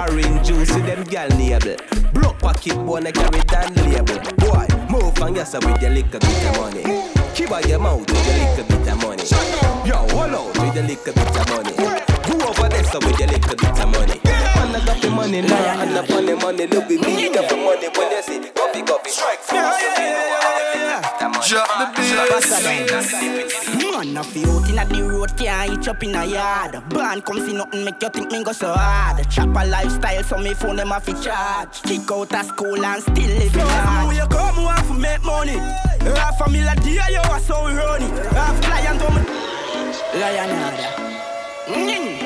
Orange 0.00 0.46
juice 0.46 0.74
with 0.74 0.86
them 0.86 1.04
gal 1.04 1.28
nable. 1.30 1.76
Broke 2.12 2.38
pocket 2.38 2.76
I 2.76 3.12
carry 3.12 3.40
down 3.44 3.74
label. 3.74 4.18
Boy, 4.36 4.66
move 4.90 5.18
and 5.18 5.36
yes 5.36 5.54
with 5.54 5.82
your 5.82 5.90
little 5.90 6.20
bit 6.20 6.44
of 6.46 6.56
money. 6.58 6.82
Keep 7.34 7.50
out 7.52 7.66
your 7.68 7.78
mouth 7.78 8.00
with 8.00 8.26
your 8.26 8.36
little 8.38 8.64
bit 8.64 8.92
of 8.92 9.02
money. 9.02 9.24
Yo, 9.86 9.96
hold 10.14 10.34
out 10.34 10.46
with 10.58 10.74
your 10.74 10.84
little 10.84 11.12
bit 11.14 11.36
of 11.36 11.48
money. 11.50 11.76
Go 11.76 12.48
over 12.48 12.68
there 12.68 12.84
so 12.84 12.98
with 13.00 13.18
your 13.18 13.28
little 13.28 13.56
bit 13.56 13.80
of 13.80 13.88
money. 13.88 14.20
Man, 14.24 14.74
I 14.76 14.84
got 14.84 15.00
the 15.00 15.10
money 15.10 15.40
now, 15.42 15.80
and 15.82 15.96
the 15.96 16.02
funny 16.04 16.34
money 16.34 16.66
look 16.66 16.88
with 16.88 17.00
me. 17.04 17.32
Got 17.32 17.48
the 17.48 17.56
money 17.56 17.88
when 17.96 18.10
they 18.10 18.22
see 18.22 18.50
coffee, 18.50 18.82
coffee, 18.82 19.10
strike 19.10 19.38
force. 19.40 20.29
Drop 21.50 21.66
the 21.66 22.02
Man, 23.74 24.16
a 24.16 24.22
fi 24.22 24.44
out 24.44 24.70
inna 24.70 24.84
the 24.86 25.02
road, 25.02 25.36
can't 25.36 25.70
hitch 25.72 25.88
up 25.88 26.00
in 26.04 26.14
a 26.14 26.24
yard. 26.24 26.80
Band 26.90 27.24
come 27.24 27.40
see 27.40 27.54
nothing, 27.54 27.84
make 27.84 28.00
you 28.00 28.08
think 28.08 28.30
me 28.30 28.44
go 28.44 28.52
so 28.52 28.72
hard. 28.72 29.28
Chopper 29.28 29.66
lifestyle, 29.66 30.22
so 30.22 30.38
me 30.38 30.54
phone 30.54 30.76
them 30.76 30.92
a 30.92 31.00
fi 31.00 31.12
charge. 31.20 31.82
Kick 31.82 32.08
out 32.12 32.32
of 32.32 32.46
school 32.46 32.86
and 32.86 33.02
still 33.02 33.16
live 33.16 33.52
So 33.52 33.58
large. 33.58 34.16
you 34.16 34.26
come, 34.28 34.54
who 34.54 34.62
want 34.62 34.86
to 34.86 34.94
make 34.94 35.24
money? 35.24 35.58
Half 36.14 36.40
a 36.40 36.48
million 36.48 36.76
dear, 36.82 37.02
you 37.10 37.18
are 37.18 37.40
so 37.40 37.66
runny. 37.66 38.06
Half 38.30 38.62
client, 38.62 39.02
on 39.02 39.14
me. 39.16 39.22
Lion 40.20 40.50
mm. 41.66 42.20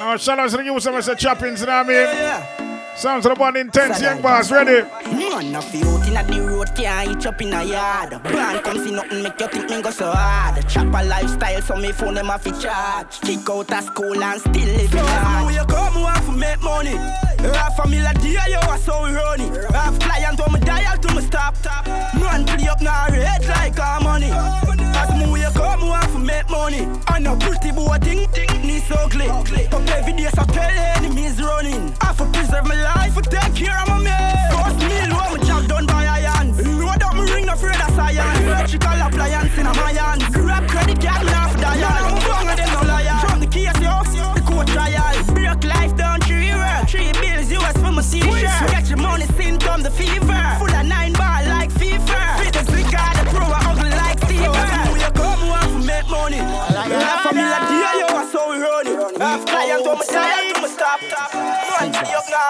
Now, 0.00 0.16
shout 0.16 0.40
out 0.40 0.50
to 0.50 0.56
the 0.56 0.64
youth 0.64 0.84
of 0.88 0.94
Mr. 0.94 1.14
Choppings, 1.14 1.60
you 1.60 1.66
know 1.66 1.84
what 1.84 1.86
I 1.86 2.56
mean? 2.56 2.67
Sounds 2.98 3.24
of 3.26 3.36
the 3.36 3.40
one 3.40 3.56
intense 3.56 4.02
young 4.02 4.20
boss, 4.20 4.50
ready? 4.50 4.82
Man, 5.12 5.54
a 5.54 5.62
fi 5.62 5.78
out 5.82 6.08
inna 6.08 6.24
the 6.24 6.42
road, 6.42 6.68
can't 6.74 7.08
hitch 7.08 7.26
up 7.26 7.40
in 7.40 7.52
a 7.52 7.62
yard. 7.62 8.10
Band 8.24 8.64
come 8.64 8.78
see 8.84 8.90
nothing, 8.90 9.22
make 9.22 9.38
you 9.38 9.46
think 9.46 9.70
me 9.70 9.80
go 9.82 9.90
so 9.90 10.10
hard. 10.10 10.68
Chopper 10.68 11.04
lifestyle, 11.04 11.62
so 11.62 11.76
me 11.76 11.92
phone 11.92 12.14
them 12.14 12.28
a 12.28 12.36
fi 12.36 12.50
charge. 12.60 13.20
Kick 13.20 13.48
out 13.48 13.70
of 13.70 13.84
school 13.84 14.20
and 14.20 14.40
still 14.40 14.66
live 14.76 14.90
So 14.90 14.98
who 14.98 15.04
large. 15.04 15.54
you 15.54 15.64
come, 15.66 15.92
who 15.92 16.00
want 16.00 16.24
to 16.24 16.32
make 16.32 16.60
money? 16.60 16.96
Half 17.54 17.78
a 17.78 17.88
million 17.88 18.14
dear, 18.16 18.42
you 18.48 18.58
are 18.68 18.78
so 18.78 19.00
runny. 19.06 19.46
Half 19.70 20.00
client, 20.00 20.40
on 20.40 20.52
me 20.52 20.58
dial 20.58 20.98
to 20.98 21.14
me 21.14 21.22
stop. 21.22 21.54
Man, 22.18 22.44
play 22.46 22.66
up 22.66 22.80
now, 22.82 23.06
red 23.10 23.46
like 23.46 23.78
our 23.78 24.00
money. 24.00 24.32
As 24.32 25.14
me 25.14 25.30
where 25.30 25.46
you 25.46 25.54
come, 25.54 25.78
who 25.78 25.86
want 25.86 26.10
to 26.10 26.18
make 26.18 26.50
money? 26.50 26.88
I 27.06 27.20
know 27.20 27.36
pretty 27.36 27.70
boy 27.70 27.96
thing, 28.02 28.26
thing, 28.30 28.50
me 28.66 28.80
so 28.80 28.96
ugly. 28.96 29.28
Up 29.28 29.86
every 29.86 30.14
day, 30.14 30.28
so 30.34 30.42
tell 30.50 30.68
enemies 30.98 31.40
running. 31.40 31.94
I 32.00 32.12
for 32.12 32.26
preserve 32.32 32.66
my 32.66 32.74
life, 32.74 32.87
for 33.12 33.22
take 33.22 33.54
care 33.54 33.78
of 33.82 33.88
my 33.88 33.98
man. 34.00 34.52
First 34.52 34.78
meal, 34.88 35.16
what 35.16 35.38
my 35.38 35.46
job 35.46 35.68
done 35.68 35.86
by 35.86 36.04
hands. 36.04 36.56
Load 36.66 37.02
up 37.02 37.14
my 37.14 37.24
ring, 37.24 37.48
afraid 37.48 37.80
of 37.80 37.90
science. 37.94 38.40
Electrical 38.40 39.07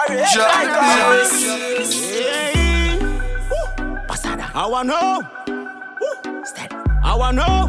bass. 0.09 0.37
I 4.55 4.65
wanna 4.65 4.89
know. 4.89 5.23
I 7.03 7.15
wanna 7.15 7.37
know. 7.37 7.67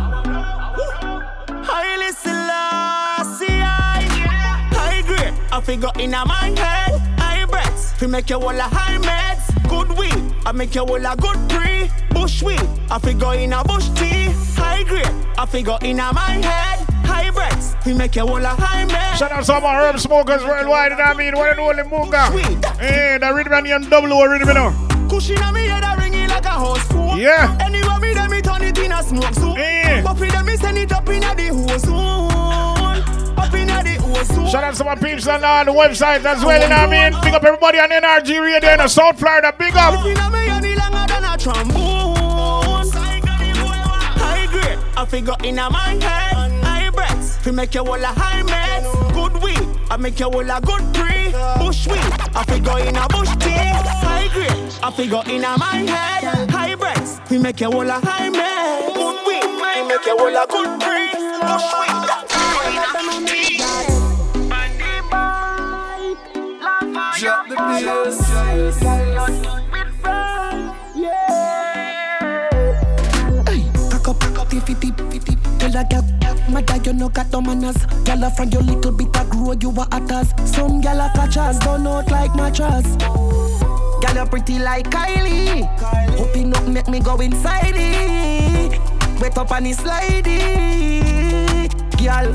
Haile 1.62 2.12
Selassie, 2.12 3.60
high 3.60 5.02
grade. 5.06 5.34
I 5.52 5.60
figure 5.60 5.90
in 5.98 6.14
a 6.14 6.24
my 6.24 6.52
head. 6.58 7.00
High 7.18 7.44
breaths, 7.46 7.92
fi 7.92 8.06
make 8.06 8.30
you 8.30 8.36
all 8.36 8.50
a 8.50 8.62
high 8.62 8.98
meds. 8.98 9.44
Good 9.68 9.96
weed, 9.96 10.34
I 10.46 10.52
make 10.52 10.74
you 10.74 10.82
all 10.82 11.06
a 11.06 11.16
good 11.16 11.38
pre. 11.48 11.90
Bush 12.10 12.42
weed, 12.42 12.66
I 12.90 12.98
figure 12.98 13.34
in 13.34 13.52
a 13.52 13.62
bush 13.62 13.88
tea. 13.90 14.32
High 14.56 14.82
grade, 14.84 15.14
I 15.38 15.46
figure 15.46 15.78
in 15.82 16.00
a 16.00 16.12
my 16.12 16.40
head. 16.42 16.79
High 17.60 17.68
breaths, 17.68 17.84
fi 17.84 17.92
make 17.92 18.16
you 18.16 18.22
all 18.22 18.36
a 18.36 18.48
high 18.48 18.86
meds. 18.86 19.18
Shout 19.18 19.32
out 19.32 19.44
to 19.44 19.52
all 19.52 19.60
my 19.60 19.74
herb 19.80 19.98
smokers 19.98 20.42
worldwide, 20.44 20.92
you 20.92 20.98
know 20.98 21.04
what 21.04 21.16
I 21.16 21.18
mean? 21.18 21.36
One 21.36 21.48
and 21.50 21.60
only 21.60 21.82
Munga. 21.82 22.78
Hey, 22.78 23.18
the 23.18 23.32
rhythm 23.34 23.52
and 23.52 23.84
the 23.84 23.90
double 23.90 24.12
O 24.12 24.24
rhythm, 24.24 24.48
you 24.48 24.54
know. 24.54 25.08
Cushion 25.08 25.42
on 25.42 25.54
me 25.54 25.66
head 25.66 25.84
a 25.84 26.00
ring 26.00 26.14
it 26.14 26.30
like 26.30 26.44
a 26.44 26.50
house 26.50 26.82
phone. 26.88 27.18
Yeah. 27.18 27.56
Anywhere 27.60 27.98
me 27.98 28.14
dem 28.14 28.30
me 28.30 28.40
turn 28.40 28.62
it 28.62 28.78
in 28.78 28.92
a 28.92 29.02
smoke 29.02 29.34
zone. 29.34 29.56
Yeah. 29.56 30.02
But 30.02 30.14
for 30.14 30.26
them 30.26 30.46
me 30.46 30.56
send 30.56 30.78
it 30.78 30.92
up 30.92 31.08
in 31.08 31.22
a 31.22 31.34
the 31.34 31.48
whole 31.48 31.78
zone. 31.78 33.02
Up 33.36 33.54
in 33.54 33.68
a 33.68 33.82
the 33.82 33.96
whole. 34.00 34.46
Shout 34.48 34.64
out 34.64 34.74
to 34.74 34.84
my 34.84 34.94
peeps 34.94 35.26
on 35.26 35.44
uh, 35.44 35.64
the 35.64 35.72
website 35.72 36.24
as 36.24 36.44
well, 36.44 36.62
you 36.62 36.68
know 36.68 36.76
what 36.76 36.94
I 36.94 37.10
mean? 37.10 37.20
Big 37.22 37.34
up 37.34 37.44
everybody 37.44 37.78
on 37.78 37.90
NRG 37.90 38.40
Radio 38.40 38.82
in 38.82 38.88
South 38.88 39.18
Florida. 39.18 39.52
Big 39.58 39.74
up. 39.76 39.94
If 39.94 40.16
you 40.16 40.30
me 40.30 40.48
any 40.48 40.74
longer 40.76 41.04
than 41.12 41.24
a 41.24 41.36
trombone. 41.36 42.88
High 44.22 44.46
grade, 44.46 44.78
I 44.96 45.04
figure 45.06 45.34
in 45.42 45.56
my 45.56 45.98
head. 46.00 46.29
Fi 47.50 47.56
make 47.56 47.74
you 47.74 47.80
all 47.80 47.94
a 47.94 48.06
high 48.06 48.42
meds. 48.44 48.86
Good 49.12 49.42
weed, 49.42 49.66
I 49.90 49.96
make 49.96 50.20
you 50.20 50.26
all 50.26 50.38
a 50.38 50.60
good 50.60 50.94
pre. 50.94 51.32
Bush 51.58 51.88
weed, 51.88 52.12
I 52.32 52.44
figure 52.46 52.78
in 52.78 52.94
a 52.94 53.08
bush 53.08 53.34
tea. 53.42 53.50
High 53.50 54.28
grade, 54.32 54.72
I 54.80 54.90
figure 54.92 55.22
in 55.26 55.42
a 55.42 55.58
my 55.58 55.82
head. 55.82 56.48
High 56.48 56.76
breaths, 56.76 57.18
fi 57.26 57.38
make 57.38 57.60
you 57.60 57.66
all 57.66 57.90
a 57.90 57.98
high 58.06 58.30
meds. 58.30 58.94
Good 58.94 59.26
weed, 59.26 59.42
I 59.42 59.82
make 59.88 60.06
you 60.06 60.16
all 60.16 60.28
a 60.30 60.46
good 60.46 60.78
pre. 60.78 61.10
Bush 61.42 61.74
weed, 61.80 62.06
I 62.06 62.22
figure 62.30 62.66
in 62.70 62.78
a 62.78 62.88
bush 62.94 63.18
tea. 63.26 63.58
Drop 67.18 67.48
the 67.48 67.56
Cock 73.90 74.06
up, 74.08 74.20
cock 74.20 74.38
up, 74.38 74.46
fifty, 74.50 74.74
fifty. 74.74 75.09
Tell 75.60 75.76
a 75.76 75.84
gal, 75.84 76.02
mother 76.48 76.76
you 76.76 76.94
no 76.94 77.10
got 77.10 77.30
no 77.32 77.42
manners. 77.42 77.76
Gal 78.04 78.30
from 78.30 78.48
your 78.48 78.62
little 78.62 78.92
bit 78.92 79.14
of 79.14 79.28
grow, 79.28 79.52
you 79.52 79.70
a 79.70 79.86
hatters. 79.92 80.32
Some 80.50 80.80
gal 80.80 80.98
a 80.98 81.10
catch 81.14 81.36
us, 81.36 81.58
don't 81.58 81.86
out 81.86 82.10
like 82.10 82.34
mattress. 82.34 82.96
Gal 84.00 84.16
you 84.16 84.26
pretty 84.30 84.58
like 84.58 84.88
Kylie. 84.90 85.66
Hoping 86.16 86.54
up 86.56 86.66
make 86.66 86.88
me 86.88 87.00
go 87.00 87.20
inside 87.20 87.74
it. 87.76 88.80
Wet 89.20 89.36
up 89.36 89.52
on 89.52 89.64
the 89.64 89.72
slidey. 89.72 90.40
Gal, 91.98 92.34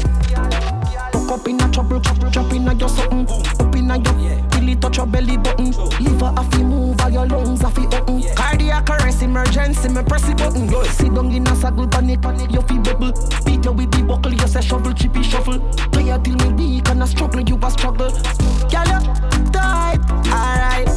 Fuck 1.12 1.40
up 1.40 1.48
in 1.48 1.60
a 1.60 1.72
trouble, 1.72 2.00
trouble, 2.00 2.30
drop 2.30 2.54
in 2.54 2.68
a 2.68 2.74
your 2.76 2.90
something. 2.90 3.28
Up 3.60 3.76
in 3.76 3.90
a 3.90 3.98
your, 3.98 4.50
till 4.52 4.55
it 4.70 4.82
touch 4.82 4.98
your 4.98 5.06
belly 5.06 5.38
button. 5.38 5.72
Liver 6.00 6.34
a 6.36 6.44
fi 6.44 6.64
move, 6.64 7.00
all 7.02 7.10
your 7.10 7.26
lungs 7.28 7.62
a 7.62 7.70
fi 7.70 7.86
open. 7.86 8.24
Cardiac 8.36 8.90
arrest, 8.90 9.22
emergency, 9.22 9.90
me 9.90 10.04
press 10.04 10.24
the 10.28 10.36
button. 10.36 10.70
Yo, 10.70 10.84
sit 10.84 11.14
down 11.14 11.32
in 11.32 11.48
a 11.48 11.56
saddle, 11.56 11.88
panic, 11.88 12.22
panic, 12.22 12.52
you 12.52 12.62
fi 12.62 12.78
bubble. 12.80 13.12
Beat 13.46 13.66
you 13.66 13.72
with 13.72 13.92
the 13.92 14.04
buckle, 14.04 14.34
you 14.34 14.48
say 14.48 14.62
shovel, 14.62 14.94
chippy 14.94 15.24
shuffle. 15.24 15.60
Tired 15.92 16.24
till 16.24 16.36
me 16.36 16.54
weak 16.54 16.90
and 16.90 17.04
a 17.04 17.08
struggle, 17.08 17.42
you 17.42 17.58
a 17.62 17.72
struggle. 17.72 18.10
Girl, 18.10 18.88
you 18.88 19.52
type, 19.52 20.02
alright. 20.32 20.90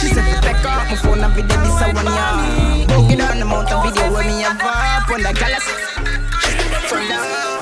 She 0.00 0.08
said 0.08 0.28
a 0.28 0.40
to 0.40 0.40
take 0.42 0.64
off 0.66 0.90
my 0.90 0.96
phone 0.96 1.20
and 1.20 1.32
video 1.32 1.56
this 1.56 1.80
a 1.80 1.92
one 1.94 2.04
ya 2.04 2.86
Broken 2.86 3.18
down 3.18 3.38
the 3.38 3.44
mountain 3.44 3.82
video 3.82 4.12
where 4.12 4.24
me 4.24 4.42
have 4.42 4.60
up 4.60 5.10
on 5.10 5.22
the 5.22 5.32
galaxy 5.32 5.72
From 6.86 7.08
down 7.08 7.55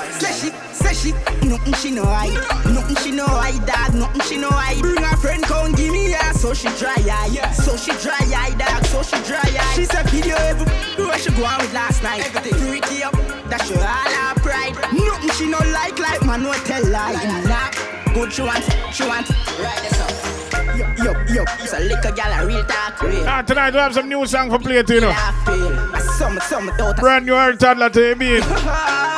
she, 0.95 1.13
nothing 1.47 1.75
she 1.75 1.91
know 1.91 2.05
I 2.05 2.29
Nothing 2.73 2.97
she 2.97 3.11
know 3.11 3.27
I 3.27 3.53
dog, 3.67 3.95
nothing 3.95 4.21
she 4.23 4.37
know 4.39 4.51
I 4.51 4.79
Bring 4.81 5.03
her 5.03 5.17
friend 5.17 5.43
come 5.43 5.73
give 5.73 5.93
me 5.93 6.13
her 6.13 6.33
So 6.35 6.55
she 6.55 6.69
dry 6.79 6.95
eye, 6.97 7.53
so 7.53 7.77
she 7.77 7.93
dry 8.03 8.19
eye 8.35 8.55
dog, 8.59 8.85
so 8.87 9.03
she 9.03 9.17
dry 9.25 9.41
eye. 9.43 9.75
She 9.75 9.85
said 9.85 10.09
video 10.11 10.37
every 10.37 10.67
where 11.15 11.19
she 11.19 11.31
go 11.31 11.45
out 11.45 11.61
with 11.61 11.73
last 11.73 12.03
night. 12.03 12.25
Everything. 12.27 12.55
Freaky 12.69 13.03
up, 13.03 13.13
that 13.49 13.63
show 13.67 13.79
all 13.79 14.11
her 14.19 14.35
pride. 14.41 14.75
Nothing 14.93 15.31
she 15.31 15.47
no 15.47 15.59
like 15.73 15.99
like 15.99 16.25
man 16.25 16.43
no 16.43 16.53
tell 16.65 16.85
lie. 16.91 17.15
Nah, 17.47 17.71
good 18.15 18.33
she 18.33 18.43
want, 18.43 18.65
she 18.93 19.07
want 19.07 19.29
Right 19.59 19.79
this 19.83 20.01
up. 20.01 20.77
Yo, 20.77 20.87
yo, 21.05 21.13
yo, 21.33 21.45
it's 21.61 21.73
a 21.73 21.81
liquor 21.81 22.11
gal, 22.13 22.33
a 22.43 22.47
real 22.47 22.65
talk, 22.65 23.01
real. 23.03 23.25
Ah, 23.27 23.43
tonight 23.43 23.73
we 23.73 23.79
have 23.79 23.95
some 23.95 24.09
new 24.09 24.27
song 24.27 24.51
for 24.51 24.59
play 24.59 24.83
to 24.83 24.95
you 24.95 25.01
know. 25.01 25.09
Laugh, 25.09 25.47
feel. 25.47 26.01
Some, 26.19 26.39
some, 26.41 26.71
Brand 26.97 27.27
new 27.27 27.35
earth 27.35 27.59
toddler 27.59 27.91
to 27.91 28.17
you, 28.21 28.41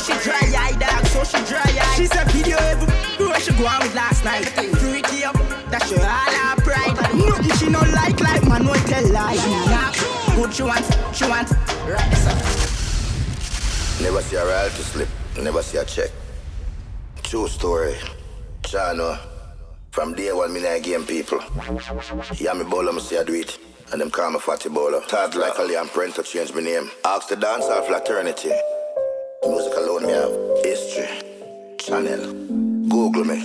she 0.00 0.12
dry 0.24 0.40
eye, 0.56 0.72
dog. 0.78 1.06
So 1.06 1.24
she 1.24 1.44
dry 1.44 1.60
eye. 1.60 1.94
She 1.96 2.06
said 2.06 2.30
video 2.32 2.56
every 2.58 3.26
where 3.26 3.40
she 3.40 3.52
go 3.52 3.66
out 3.66 3.82
with 3.82 3.94
last 3.94 4.24
night. 4.24 4.46
Freaky 4.80 5.24
up, 5.24 5.34
that 5.70 5.82
show 5.86 6.00
all 6.00 6.32
her 6.40 6.56
pride. 6.62 6.96
Nothing 7.14 7.56
she 7.58 7.68
no 7.68 7.80
like, 7.92 8.18
like 8.20 8.44
man, 8.48 8.64
no 8.64 8.74
tell 8.74 9.06
lie. 9.12 9.36
Good 10.34 10.54
she 10.54 10.62
want, 10.62 10.84
she 11.14 11.24
want. 11.28 11.50
Right. 11.86 12.10
Never 14.00 14.22
see 14.22 14.36
a 14.36 14.44
royalty 14.44 14.82
slip, 14.82 15.08
never 15.40 15.62
see 15.62 15.78
a 15.78 15.84
check. 15.84 16.10
True 17.22 17.48
story. 17.48 17.94
Chano, 18.62 19.18
from 19.90 20.14
day 20.14 20.32
one, 20.32 20.52
me 20.52 20.62
not 20.62 20.82
game 20.82 21.04
people. 21.04 21.40
Yeah, 22.38 22.54
me 22.54 22.64
bowler, 22.64 22.92
me 22.92 23.00
say 23.00 23.18
I 23.18 23.24
do 23.24 23.34
it. 23.34 23.58
And 23.92 24.00
them 24.00 24.10
call 24.10 24.30
me 24.30 24.38
Fatty 24.38 24.68
Bowler. 24.68 25.00
Talk 25.00 25.34
like 25.34 25.58
a 25.58 25.62
Liam 25.62 25.88
Prent 25.88 26.14
to 26.14 26.22
change 26.22 26.54
my 26.54 26.60
name. 26.60 26.88
Ask 27.04 27.28
the 27.28 27.34
dancer 27.34 27.82
fraternity. 27.82 28.52
Music 29.42 29.72
alone, 29.78 30.06
me 30.06 30.12
have 30.12 30.64
history. 30.64 31.08
Channel. 31.78 32.32
Google 32.88 33.24
me. 33.24 33.42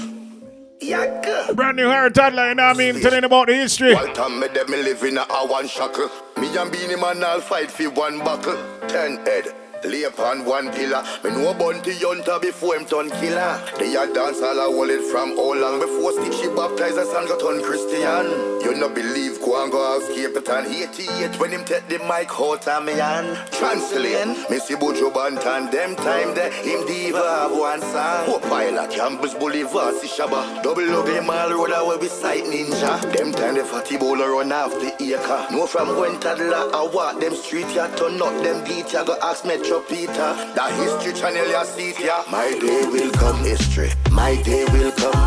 Yeah, 0.81 1.53
Brand 1.53 1.77
new 1.77 1.87
Harry 1.87 2.11
Toddler, 2.11 2.49
you 2.49 2.55
know 2.55 2.67
what 2.67 2.75
I 2.75 2.91
mean? 2.91 3.01
Telling 3.01 3.23
about 3.23 3.47
the 3.47 3.55
history. 3.55 3.93
All 3.95 4.05
time 4.07 4.39
me 4.41 4.47
me 4.67 4.83
live 4.83 5.01
in 5.03 5.17
a, 5.17 5.23
one 5.47 5.69
shackle. 5.69 6.09
Me 6.37 6.55
and 6.57 6.69
Beenie 6.69 6.97
Man 6.97 7.23
all 7.23 7.39
fight 7.39 7.71
for 7.71 7.89
one 7.91 8.19
buckle. 8.19 8.57
Ten 8.89 9.25
head. 9.25 9.53
Lay 9.85 10.03
upon 10.03 10.45
one 10.45 10.71
pillar. 10.71 11.03
Me 11.23 11.29
know 11.29 11.53
Bounty 11.53 11.93
Hunter 12.01 12.39
before 12.39 12.75
him 12.75 12.85
turn 12.85 13.09
killer. 13.21 13.61
They 13.77 13.95
a 13.95 14.11
dance 14.11 14.41
all 14.41 14.57
a 14.57 14.65
hold 14.65 15.03
from 15.11 15.37
how 15.37 15.53
long 15.53 15.79
before 15.79 16.11
stick 16.13 16.33
she 16.33 16.47
baptized 16.49 16.97
us 16.97 17.13
and 17.13 17.27
got 17.27 17.39
turn 17.39 17.61
Christian. 17.61 18.55
You 18.65 18.73
no 18.75 18.89
believe 18.89 19.39
go 19.41 19.61
and 19.61 19.71
go 19.71 19.99
it 20.01 20.49
and 20.49 20.67
88 20.67 21.39
when 21.39 21.51
him 21.51 21.63
take 21.65 21.87
the 21.87 21.99
mic 21.99 22.31
out 22.39 22.67
of 22.67 22.83
me 22.83 22.93
hand. 22.93 23.37
Translate. 23.51 24.49
Me 24.49 24.57
see 24.57 24.73
Buju 24.75 25.13
Banton 25.13 25.69
them 25.71 25.95
time 25.97 26.33
there 26.33 26.51
him 26.51 26.85
diva 26.87 27.21
have 27.21 27.51
one 27.51 27.81
song. 27.81 28.25
Who 28.25 28.39
pilot 28.49 28.89
Campus 28.91 29.33
Boulevard 29.35 29.95
see 29.95 30.07
Shabba. 30.07 30.63
Double 30.63 30.89
ugly 30.89 31.21
mall 31.21 31.51
road 31.51 31.71
away 31.75 31.99
beside 31.99 32.43
ninja. 32.43 33.01
Them 33.15 33.31
time 33.33 33.55
the 33.55 33.63
fatty 33.63 33.97
bowler 33.97 34.31
run 34.31 34.51
off 34.51 34.71
the 34.71 34.91
acre. 35.13 35.45
No 35.51 35.67
from 35.67 35.95
when 35.99 36.19
toddler 36.19 36.73
I 36.73 36.89
walk 36.91 37.19
them 37.19 37.35
street 37.35 37.69
ya 37.75 37.87
turn 37.95 38.21
up 38.21 38.33
them 38.43 38.63
beat 38.65 38.91
ya 38.93 39.03
go 39.03 39.15
ask 39.21 39.45
Metro 39.45 39.74
Peter. 39.81 40.29
That 40.55 40.71
history 40.79 41.13
channel 41.13 41.47
ya 41.49 41.63
see 41.63 41.89
it 41.89 41.99
ya. 41.99 42.23
My 42.31 42.51
day 42.59 42.85
will 42.85 43.11
come 43.11 43.37
history. 43.43 43.91
My 44.11 44.35
day 44.43 44.65
will 44.73 44.91
come. 44.91 45.19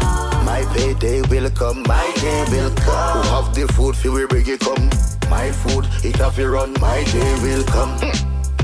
My 0.45 0.65
payday 0.75 1.23
will 1.31 1.51
come. 1.51 1.83
My 1.85 2.07
day 2.21 2.45
will 2.51 2.71
come. 2.77 3.23
Who 3.23 3.29
have 3.35 3.55
the 3.55 3.67
food 3.75 3.97
fi 3.97 4.09
we 4.09 4.27
bring 4.27 4.47
it 4.47 4.61
come. 4.61 4.89
My 5.31 5.51
food 5.51 5.87
it 6.05 6.17
have 6.17 6.37
to 6.37 6.49
run. 6.49 6.73
My 6.81 7.05
day 7.05 7.33
will 7.43 7.65
come. 7.65 7.95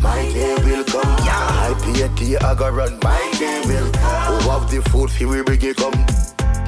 My 0.03 0.23
day 0.33 0.55
will 0.64 0.85
come. 0.85 1.12
I 1.29 1.75
pay 1.85 2.09
tea 2.16 2.37
I 2.37 2.55
go 2.55 2.70
run. 2.70 2.99
My 3.03 3.20
day 3.38 3.62
will 3.66 3.90
come. 3.92 4.42
Who 4.42 4.51
have 4.51 4.70
the 4.70 4.83
food 4.90 5.11
fi 5.11 5.25
we 5.25 5.42
bring 5.42 5.62
it 5.62 5.77
come. 5.77 5.99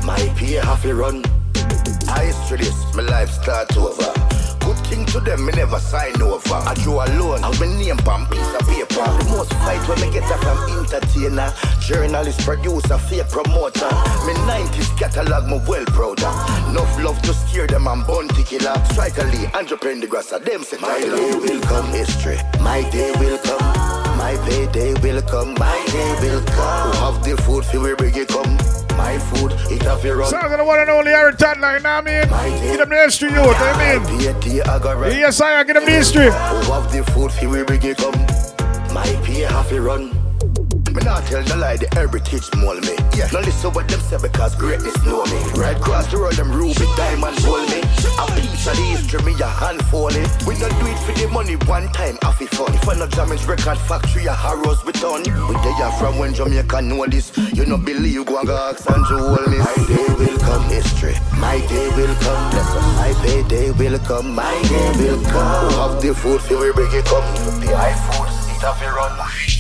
My 0.05 0.21
pay 0.37 0.55
have 0.55 0.83
to 0.83 0.95
run. 0.95 1.25
I 2.09 2.33
this, 2.57 2.95
my 2.95 3.03
life 3.03 3.31
start 3.31 3.77
over. 3.77 4.46
Thing 4.89 5.05
to 5.07 5.21
them, 5.21 5.45
me 5.45 5.53
never 5.53 5.81
sign 5.81 6.21
over. 6.23 6.55
I 6.55 6.75
draw 6.83 7.05
alone, 7.07 7.43
and 7.43 7.61
my 7.61 7.67
name 7.67 7.99
on 8.07 8.27
piece 8.27 8.55
of 8.55 8.67
paper. 8.69 9.03
The 9.19 9.27
most 9.31 9.53
fight 9.65 9.83
when 9.89 10.01
me 10.01 10.13
get 10.13 10.31
a 10.31 10.39
from 10.39 10.59
entertainer, 10.79 11.53
journalist, 11.81 12.41
producer, 12.41 12.97
fake 12.97 13.29
promoter. 13.29 13.91
Me 14.27 14.35
90s 14.47 14.97
catalog, 14.97 15.47
me 15.51 15.61
well 15.67 15.85
proud 15.87 16.23
of. 16.23 16.71
Enough 16.71 17.03
love 17.03 17.21
to 17.23 17.35
scare 17.35 17.67
them 17.67 17.89
and 17.89 18.07
bounty 18.07 18.45
killer. 18.45 18.75
Striker 18.93 19.25
Lee, 19.25 19.47
Andrew 19.59 19.77
Pendergrass, 19.77 20.31
them 20.45 20.63
say 20.63 20.79
my 20.79 21.01
day 21.01 21.35
will 21.35 21.61
come 21.63 21.87
history. 21.91 22.39
My 22.61 22.89
day 22.91 23.11
will 23.19 23.39
come. 23.39 23.97
My 24.17 24.37
payday 24.49 24.95
will 25.03 25.21
come. 25.23 25.55
My 25.55 25.85
day 25.91 26.11
will 26.23 26.43
come. 26.47 26.93
Who 26.93 26.99
have 27.05 27.25
the 27.25 27.37
food 27.43 27.65
for 27.65 27.81
we 27.81 27.95
bring 27.95 28.15
it 28.15 28.29
come. 28.29 28.66
My 28.97 29.19
food, 29.19 29.53
it 29.71 29.83
have 29.83 30.03
to 30.03 30.15
run. 30.17 30.31
Sounds 30.31 30.51
like 30.51 30.59
the 30.59 30.65
one 30.65 30.79
and 30.81 30.91
only 30.91 31.11
Harry 31.11 31.35
Toddler, 31.35 31.77
you 31.77 31.83
know 31.83 31.97
what 31.97 32.09
I 32.09 32.49
mean? 32.49 32.63
Get 32.63 32.79
them 32.79 32.89
the 32.89 32.97
history, 32.97 33.31
you, 33.31 33.41
I 33.41 33.99
mean? 34.01 35.19
Yes, 35.19 35.41
I 35.41 35.63
get 35.65 35.75
them 35.75 35.85
the 35.85 35.91
history. 35.91 36.25
Who 36.25 36.73
have 36.73 36.91
the 36.93 37.05
food 37.13 37.33
for 37.33 37.49
we 37.49 37.63
bring 37.65 37.83
it 37.83 37.99
come. 37.99 38.15
My 38.95 39.05
pay 39.25 39.41
have 39.43 39.69
to 39.69 39.81
run. 39.83 40.16
Me 40.97 41.05
not 41.05 41.27
tell 41.27 41.45
no 41.45 41.57
lie, 41.57 41.77
the 41.77 41.87
heritage 41.93 42.49
mold 42.57 42.81
me. 42.89 42.97
Yeah. 43.13 43.29
Now 43.29 43.45
listen 43.45 43.69
what 43.77 43.87
them 43.87 44.01
say 44.01 44.17
because 44.17 44.55
greatness 44.57 44.97
know 45.05 45.27
me. 45.29 45.37
Right 45.53 45.77
across 45.77 46.11
the 46.11 46.17
road, 46.17 46.33
them 46.41 46.51
ruby 46.51 46.89
diamond 46.97 47.37
hold 47.45 47.69
me. 47.69 47.85
A 48.17 48.25
piece 48.33 48.65
of 48.65 48.73
the 48.73 48.87
history, 48.97 49.21
me 49.21 49.37
a 49.37 49.45
handful 49.45 50.09
it. 50.09 50.25
We 50.49 50.57
not 50.57 50.73
do 50.81 50.89
it 50.89 50.97
for 51.05 51.13
the 51.13 51.29
money 51.29 51.57
one 51.69 51.93
time, 51.93 52.17
off 52.25 52.41
it 52.41 52.49
fun. 52.49 52.73
If 52.73 52.89
I 52.89 52.95
not 52.95 53.11
Jamaica 53.13 53.45
record 53.45 53.77
factory, 53.77 54.25
a 54.25 54.33
harrows 54.33 54.87
we 54.87 54.93
done. 54.97 55.21
We 55.21 55.55
there 55.61 55.93
from 56.01 56.17
when 56.17 56.33
Jamaica 56.33 56.81
know 56.81 57.05
this. 57.05 57.29
You 57.53 57.67
not 57.67 57.85
believe, 57.85 58.15
you 58.15 58.25
go 58.25 58.39
and 58.39 58.49
go 58.49 58.57
ask 58.57 58.89
and 58.89 59.05
hold 59.05 59.53
me. 59.53 59.59
My 59.61 59.77
day 59.85 60.09
will 60.17 60.39
come, 60.41 60.65
history. 60.73 61.13
My 61.37 61.61
day 61.69 61.93
will 61.93 62.17
come, 62.25 62.41
bless 62.57 62.73
us. 62.73 62.87
My 62.97 63.13
payday 63.21 63.71
will 63.73 63.99
come, 63.99 64.35
my 64.35 64.49
day 64.65 64.89
will 64.97 65.21
come. 65.29 65.73
Have 65.77 66.01
the 66.01 66.15
food, 66.15 66.41
feel 66.41 66.59
we 66.59 66.73
bring 66.73 66.89
it 66.89 67.05
come. 67.05 67.21
The 67.61 67.77
high 67.77 67.93
food, 68.09 68.33
it 68.57 68.65
have 68.65 68.81
to 68.81 68.89
run. 68.97 69.56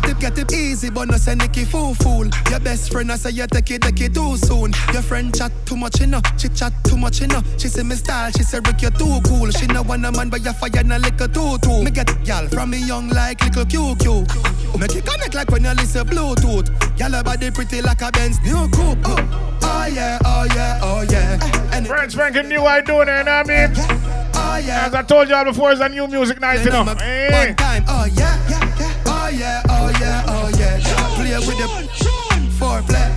Get 0.00 0.10
it, 0.10 0.20
get 0.20 0.38
it 0.38 0.52
easy, 0.52 0.90
but 0.90 1.08
no 1.08 1.16
say 1.16 1.34
Nicky 1.34 1.64
fool 1.64 1.94
fool. 1.94 2.26
Your 2.50 2.60
best 2.60 2.90
friend, 2.92 3.10
I 3.10 3.16
say 3.16 3.30
you 3.30 3.46
take 3.46 3.70
it, 3.70 3.82
take 3.82 4.00
it 4.00 4.14
too 4.14 4.36
soon. 4.36 4.72
Your 4.92 5.02
friend 5.02 5.34
chat 5.34 5.52
too 5.64 5.76
much, 5.76 6.00
you 6.00 6.06
know. 6.06 6.20
She 6.36 6.48
chat 6.48 6.72
too 6.84 6.96
much, 6.96 7.20
you 7.20 7.28
know. 7.28 7.42
She 7.58 7.68
say 7.68 7.82
me 7.82 7.94
style, 7.94 8.30
she 8.32 8.42
say 8.42 8.60
Rick, 8.64 8.82
you 8.82 8.90
too 8.90 9.20
cool. 9.26 9.50
She 9.50 9.66
no 9.66 9.82
want 9.82 10.04
a 10.04 10.12
man, 10.12 10.28
but 10.28 10.44
you 10.44 10.52
fire 10.52 10.84
no 10.84 10.98
liquor 10.98 11.28
too 11.28 11.58
too. 11.58 11.82
Me 11.82 11.90
get 11.90 12.10
gal 12.24 12.46
from 12.48 12.70
me 12.70 12.78
young 12.78 13.08
like 13.08 13.42
little 13.42 13.64
QQ. 13.64 14.78
Make 14.78 14.94
it 14.94 15.06
connect 15.06 15.34
like 15.34 15.50
when 15.50 15.64
you 15.64 15.72
listen 15.72 16.06
Bluetooth. 16.06 16.68
Gal 16.96 17.22
body 17.22 17.50
pretty 17.50 17.80
like 17.80 18.02
a 18.02 18.10
Benz 18.12 18.40
new 18.42 18.68
coupe. 18.70 18.98
Oh, 19.04 19.58
oh 19.62 19.86
yeah, 19.86 20.18
oh 20.24 20.46
yeah, 20.54 20.80
oh 20.82 21.02
yeah. 21.10 21.74
And 21.74 21.86
French 21.86 22.12
spanking 22.12 22.48
new 22.48 22.62
I 22.62 22.80
doing 22.80 23.08
it, 23.08 23.24
know 23.24 23.32
I 23.32 23.44
mean? 23.44 23.72
Oh 24.34 24.60
yeah. 24.62 24.86
As 24.86 24.94
I 24.94 25.02
told 25.02 25.28
y'all 25.28 25.44
before, 25.44 25.72
it's 25.72 25.80
a 25.80 25.88
new 25.88 26.06
music 26.06 26.40
night, 26.40 26.64
you 26.64 26.70
know. 26.70 26.84
Hey. 26.84 27.46
One 27.48 27.56
time, 27.56 27.84
oh 27.88 28.06
yeah, 28.14 28.50
yeah. 28.50 28.65
Oh 29.26 29.28
yeah, 29.28 29.60
oh 29.68 29.90
yeah, 30.00 30.22
oh 30.28 30.48
yeah. 30.56 30.78
Play 31.16 31.34
with 31.34 31.58
the 31.58 31.66
foreplay. 32.60 33.10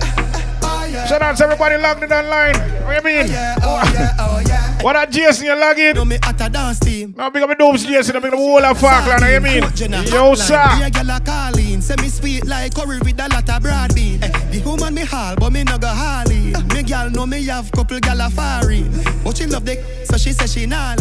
Oh 0.60 0.84
yeah. 0.90 1.06
Shout 1.06 1.22
out 1.22 1.36
to 1.36 1.44
everybody 1.44 1.76
logged 1.76 2.02
in 2.02 2.12
online. 2.12 2.56
What 2.82 2.96
you 2.96 3.02
mean? 3.04 3.26
Oh 3.62 3.80
yeah, 3.94 4.16
oh 4.18 4.42
yeah. 4.44 4.59
What 4.82 4.94
that 4.94 5.10
Jason 5.10 5.46
you 5.46 5.56
log 5.56 5.78
in? 5.78 5.94
No 5.94 6.04
me 6.04 6.16
at 6.22 6.40
a 6.40 6.48
dance 6.48 6.80
team. 6.80 7.14
Now 7.16 7.28
big 7.28 7.42
up 7.42 7.50
the 7.50 7.54
dopes 7.54 7.84
Jason, 7.84 8.16
I 8.16 8.20
big 8.20 8.32
up 8.32 8.38
the 8.38 8.42
whole 8.42 8.64
of 8.64 8.78
Falkland, 8.80 9.22
you 9.28 9.40
mean? 9.40 9.62
Yo, 10.08 10.34
sir. 10.34 10.56
Me 10.78 10.84
a 10.84 10.90
gyal 10.90 11.16
a 11.16 11.20
calling, 11.20 11.80
say 11.80 11.96
me 12.00 12.08
sweet 12.08 12.46
like 12.46 12.74
curry 12.74 12.98
with 13.00 13.20
a 13.20 13.28
lot 13.28 13.48
of 13.48 13.62
broad 13.62 13.94
bean. 13.94 14.22
Eh, 14.22 14.28
the 14.50 14.62
woman 14.64 14.94
me 14.94 15.02
hall, 15.04 15.36
but 15.36 15.50
me 15.50 15.64
no 15.64 15.76
go 15.76 15.88
holly. 15.88 16.52
Me 16.72 16.82
gyal 16.82 17.12
know 17.12 17.26
me 17.26 17.44
have 17.46 17.70
couple 17.72 17.98
gyal 17.98 18.26
a 18.26 18.30
foreign, 18.30 18.90
but 19.22 19.36
she 19.36 19.46
love 19.46 19.64
the 19.64 19.76
so 20.04 20.16
she 20.16 20.32
say 20.32 20.46
she 20.46 20.66
nah. 20.66 20.96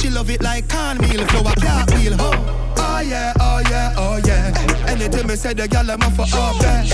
She 0.00 0.10
love 0.10 0.30
it 0.30 0.40
like 0.42 0.68
cornmeal, 0.68 1.26
flour 1.26 1.54
cartwheel. 1.58 2.16
Oh. 2.18 2.60
Oh 2.76 3.00
yeah, 3.00 3.32
oh 3.40 3.60
yeah, 3.68 3.94
oh 3.96 4.20
yeah. 4.24 4.86
Anything 4.88 5.26
me 5.26 5.34
say 5.36 5.52
the 5.54 5.64
am 5.64 6.00
for 6.12 6.22
up 6.22 6.58
there. 6.60 6.84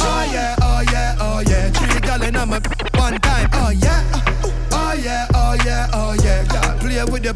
Oh 0.00 0.30
yeah, 0.32 0.56
oh 0.62 0.82
yeah, 0.90 1.16
oh 1.20 1.40
yeah. 1.46 1.70
Three 1.70 2.00
gyal 2.00 2.26
in 2.26 2.36
a 2.36 2.46
one 2.98 3.18
time. 3.20 3.48
Oh 3.52 3.70
yeah, 3.70 4.02
oh 4.94 5.02
yeah, 5.02 5.26
oh 5.34 5.56
yeah, 5.64 5.90
oh 5.92 6.12
yeah. 6.22 6.44
Gyal 6.44 6.78
play 6.80 7.04
with 7.10 7.22
the 7.22 7.34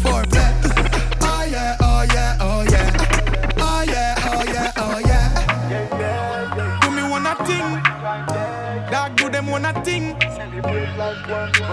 foreplay. 0.00 0.50
Oh 1.20 1.44
yeah, 1.44 1.76
oh 1.80 2.02
yeah, 2.12 2.38
oh 2.40 2.62
yeah. 2.62 2.90
Oh 3.58 3.82
yeah, 3.86 4.14
oh 4.24 4.44
yeah, 4.44 4.72
oh 4.76 4.98
yeah. 4.98 6.80
Do 6.80 6.90
me 6.90 7.02
one 7.02 7.26
a 7.26 7.34
thing. 7.44 7.82
Dog 8.90 9.16
do 9.16 9.28
them 9.28 9.46
one 9.48 9.64
a 9.64 9.84
thing. 9.84 10.16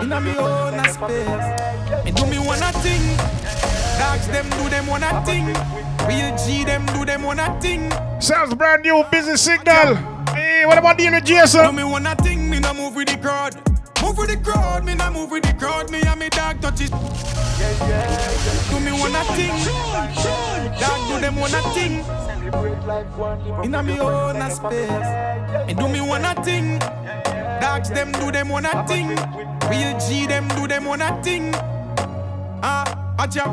Inna 0.02 0.20
me 0.20 0.36
own 0.38 0.80
a 0.80 0.90
space. 0.90 2.06
Me 2.06 2.12
do 2.12 2.26
me 2.26 2.40
one 2.40 2.62
a 2.62 2.72
thing. 2.84 3.18
Dogs 4.00 4.28
them 4.28 4.50
do 4.50 4.70
them 4.70 4.88
one 4.88 5.04
a 5.04 5.26
thing. 5.26 5.46
Real 6.08 6.36
G 6.38 6.66
them 6.66 6.86
do 6.88 7.06
them 7.06 7.24
one 7.24 7.40
a 7.40 7.60
thing. 7.62 7.92
Sounds 8.20 8.54
brand 8.54 8.84
new, 8.84 9.04
busy 9.12 9.38
signal. 9.38 9.96
Hey, 10.34 10.66
what 10.66 10.78
about 10.78 10.98
dealing 10.98 11.14
with 11.16 11.26
Jason? 11.26 11.66
Do 11.66 11.72
me 11.72 11.84
one 11.84 12.06
a 12.06 12.16
thing. 12.16 12.50
Me 12.50 12.60
no 12.60 12.74
move 12.74 12.96
with 12.96 13.08
the 13.08 13.18
crowd. 13.18 13.56
Move 14.10 14.18
with 14.18 14.30
the 14.30 14.38
crowd. 14.38 14.86
Me 14.86 14.96
no 14.96 15.12
move 15.12 15.30
with 15.30 15.44
the 15.44 15.54
crowd. 15.54 15.92
Me 15.92 16.02
and 16.02 16.20
me 16.20 16.30
dog 16.30 16.60
touch 16.62 16.82
it. 16.82 16.90
Do 16.90 18.80
me 18.80 18.92
one 18.92 19.14
a 19.14 19.24
thing. 19.36 19.54
Dog 20.80 21.00
do 21.10 21.20
them 21.22 21.36
one 21.36 21.54
a 21.54 21.62
thing. 21.76 22.04
Inna 23.64 23.84
me 23.84 24.00
own 24.00 24.50
space. 24.50 25.68
Me 25.68 25.74
do 25.76 25.88
me 25.88 26.02
one 26.02 26.26
a 26.26 26.34
thing. 26.44 26.80
Dogs 27.62 27.92
them 27.92 28.12
do 28.14 28.32
them 28.32 28.50
one 28.50 28.66
a 28.66 28.88
thing. 28.88 29.10
Real 29.70 30.00
G 30.00 30.26
them 30.26 30.48
do 30.58 30.68
them 30.68 30.86
one 30.86 31.04
a 31.04 31.22
thing. 31.22 31.54
Ah, 32.64 33.16
uh, 33.20 33.28
acha. 33.28 33.46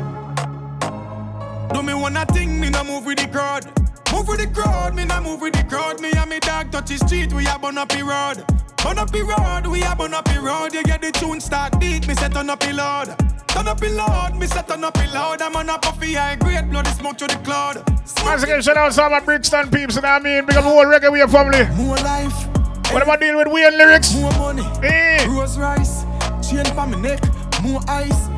Do 1.71 1.83
me 1.83 1.93
one 1.93 2.17
a 2.17 2.25
thing, 2.25 2.59
me 2.59 2.71
no 2.71 2.83
move 2.83 3.05
with 3.05 3.19
the 3.19 3.27
crowd. 3.27 3.63
Move 4.11 4.27
with 4.27 4.39
the 4.39 4.47
crowd, 4.47 4.95
me 4.95 5.05
no 5.05 5.21
move 5.21 5.39
with 5.39 5.53
the 5.53 5.63
crowd. 5.65 6.01
Me 6.01 6.11
and 6.13 6.27
me 6.31 6.39
dog 6.39 6.71
touch 6.71 6.87
the 6.87 6.97
street, 6.97 7.31
we 7.31 7.45
a 7.45 7.59
burn 7.59 7.77
up 7.77 7.89
the 7.89 8.01
road. 8.03 8.56
Burn 8.87 8.99
up 8.99 9.11
the 9.11 9.21
road, 9.21 9.67
we 9.67 9.83
a 9.83 9.93
burn 9.97 10.13
up 10.13 10.23
the 10.23 10.39
road. 10.39 10.73
You 10.73 10.81
get 10.81 11.01
the 11.01 11.11
tune 11.11 11.41
start 11.41 11.77
beat, 11.77 12.07
me 12.07 12.15
set 12.15 12.31
turn 12.31 12.49
up 12.49 12.61
the 12.61 12.71
load. 12.71 13.07
Turn 13.49 13.67
up 13.67 13.81
the 13.81 13.89
load, 13.89 14.39
me 14.39 14.47
set 14.47 14.65
turn 14.69 14.81
up 14.81 14.93
the 14.93 15.05
load. 15.13 15.41
I'm 15.41 15.57
on 15.57 15.67
a 15.67 15.77
puffy 15.77 16.13
high 16.13 16.37
grade, 16.37 16.71
bloody 16.71 16.91
smoke 16.91 17.17
to 17.17 17.27
the 17.27 17.35
cloud. 17.43 17.83
Once 18.23 18.43
again, 18.43 18.61
shout 18.61 18.77
out 18.77 18.93
to 18.93 19.03
all 19.03 19.09
my 19.09 19.19
Brixton 19.19 19.69
peeps, 19.71 19.97
you 19.97 20.01
know 20.03 20.07
what 20.07 20.21
I 20.21 20.23
mean? 20.23 20.45
The 20.45 20.61
whole 20.61 20.85
reggae 20.85 21.11
we 21.11 21.19
family. 21.27 21.67
More 21.75 21.97
life. 21.97 22.47
What 22.93 23.03
about 23.03 23.19
deal 23.19 23.35
with 23.35 23.49
weird 23.49 23.73
lyrics? 23.73 24.15
More 24.15 24.31
money, 24.39 24.63
hey. 24.79 25.27
rose 25.27 25.57
rice, 25.57 26.05
chain 26.49 26.63
for 26.67 26.87
my 26.87 26.97
neck, 26.97 27.19
more 27.61 27.81
ice. 27.89 28.36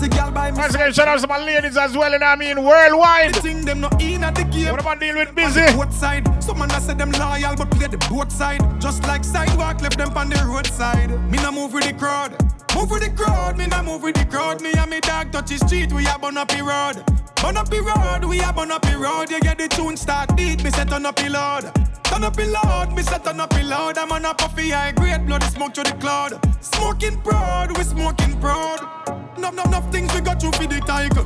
Sexy 0.00 0.16
girl 0.16 0.30
by 0.30 0.50
me. 0.50 0.58
Once 0.58 0.74
again, 0.74 0.92
shout 0.94 1.08
out 1.08 1.20
to 1.20 1.26
my 1.26 1.38
ladies 1.44 1.76
as 1.76 1.94
well, 1.94 2.10
what 2.10 2.22
I 2.22 2.34
mean? 2.34 2.64
Worldwide. 2.64 3.34
The 3.34 3.40
thing 3.42 3.64
them 3.66 3.80
not 3.80 4.00
in 4.00 4.24
at 4.24 4.34
the 4.34 4.44
game. 4.44 4.70
What 4.70 4.80
about 4.80 4.98
deal 4.98 5.14
with 5.14 5.34
busy? 5.34 5.60
Both 5.76 5.92
side. 5.92 6.24
Some 6.42 6.58
man 6.58 6.68
that 6.68 6.80
say 6.80 6.94
them 6.94 7.12
loyal, 7.12 7.54
but 7.54 7.70
play 7.70 7.86
the 7.86 7.98
both 8.08 8.32
side. 8.32 8.62
Just 8.80 9.02
like 9.02 9.24
sidewalk, 9.24 9.82
left 9.82 9.98
them 9.98 10.16
on 10.16 10.30
the 10.30 10.42
roadside. 10.46 11.10
Me 11.30 11.36
no 11.42 11.52
move 11.52 11.74
with 11.74 11.84
the 11.84 11.92
crowd. 11.92 12.32
Move 12.74 12.90
with 12.90 13.02
the 13.02 13.10
crowd, 13.10 13.58
me 13.58 13.66
no 13.66 13.82
move 13.82 14.02
with 14.02 14.14
the 14.14 14.24
crowd. 14.24 14.62
Me 14.62 14.72
and 14.72 14.90
me 14.90 15.00
dog 15.00 15.32
touch 15.32 15.50
the 15.50 15.58
street, 15.58 15.92
we 15.92 16.06
a 16.06 16.18
burn 16.18 16.38
up 16.38 16.48
the 16.48 16.62
road. 16.62 17.04
Burn 17.42 17.58
up 17.58 17.68
the 17.68 17.82
road, 17.82 18.24
we 18.24 18.40
a 18.40 18.52
burn 18.54 18.70
up 18.70 18.80
the 18.80 18.96
road. 18.96 19.30
You 19.30 19.40
get 19.40 19.58
the 19.58 19.68
tune 19.68 19.98
start 19.98 20.34
beat, 20.34 20.64
me 20.64 20.70
say 20.70 20.86
turn 20.86 21.04
up 21.04 21.16
the 21.16 21.28
load. 21.28 21.70
Turn 22.04 22.24
up 22.24 22.36
the 22.36 22.46
loud, 22.46 22.96
me 22.96 23.02
say 23.02 23.18
turn 23.18 23.38
up 23.38 23.50
the 23.50 23.64
loud. 23.64 23.98
I'm 23.98 24.10
on 24.12 24.24
a 24.24 24.32
puffy 24.32 24.70
high 24.70 24.92
grade, 24.92 25.26
bloody 25.26 25.46
smoke 25.46 25.74
to 25.74 25.82
the 25.82 25.92
cloud. 26.00 26.40
Smoking 26.64 27.20
proud, 27.20 27.76
we 27.76 27.84
smoking 27.84 28.40
proud. 28.40 29.19
Enough, 29.40 29.52
enough, 29.54 29.66
enough 29.68 29.90
things 29.90 30.14
we 30.14 30.20
got 30.20 30.38
through 30.38 30.52
for 30.52 30.66
the 30.66 30.80
tiger. 30.80 31.24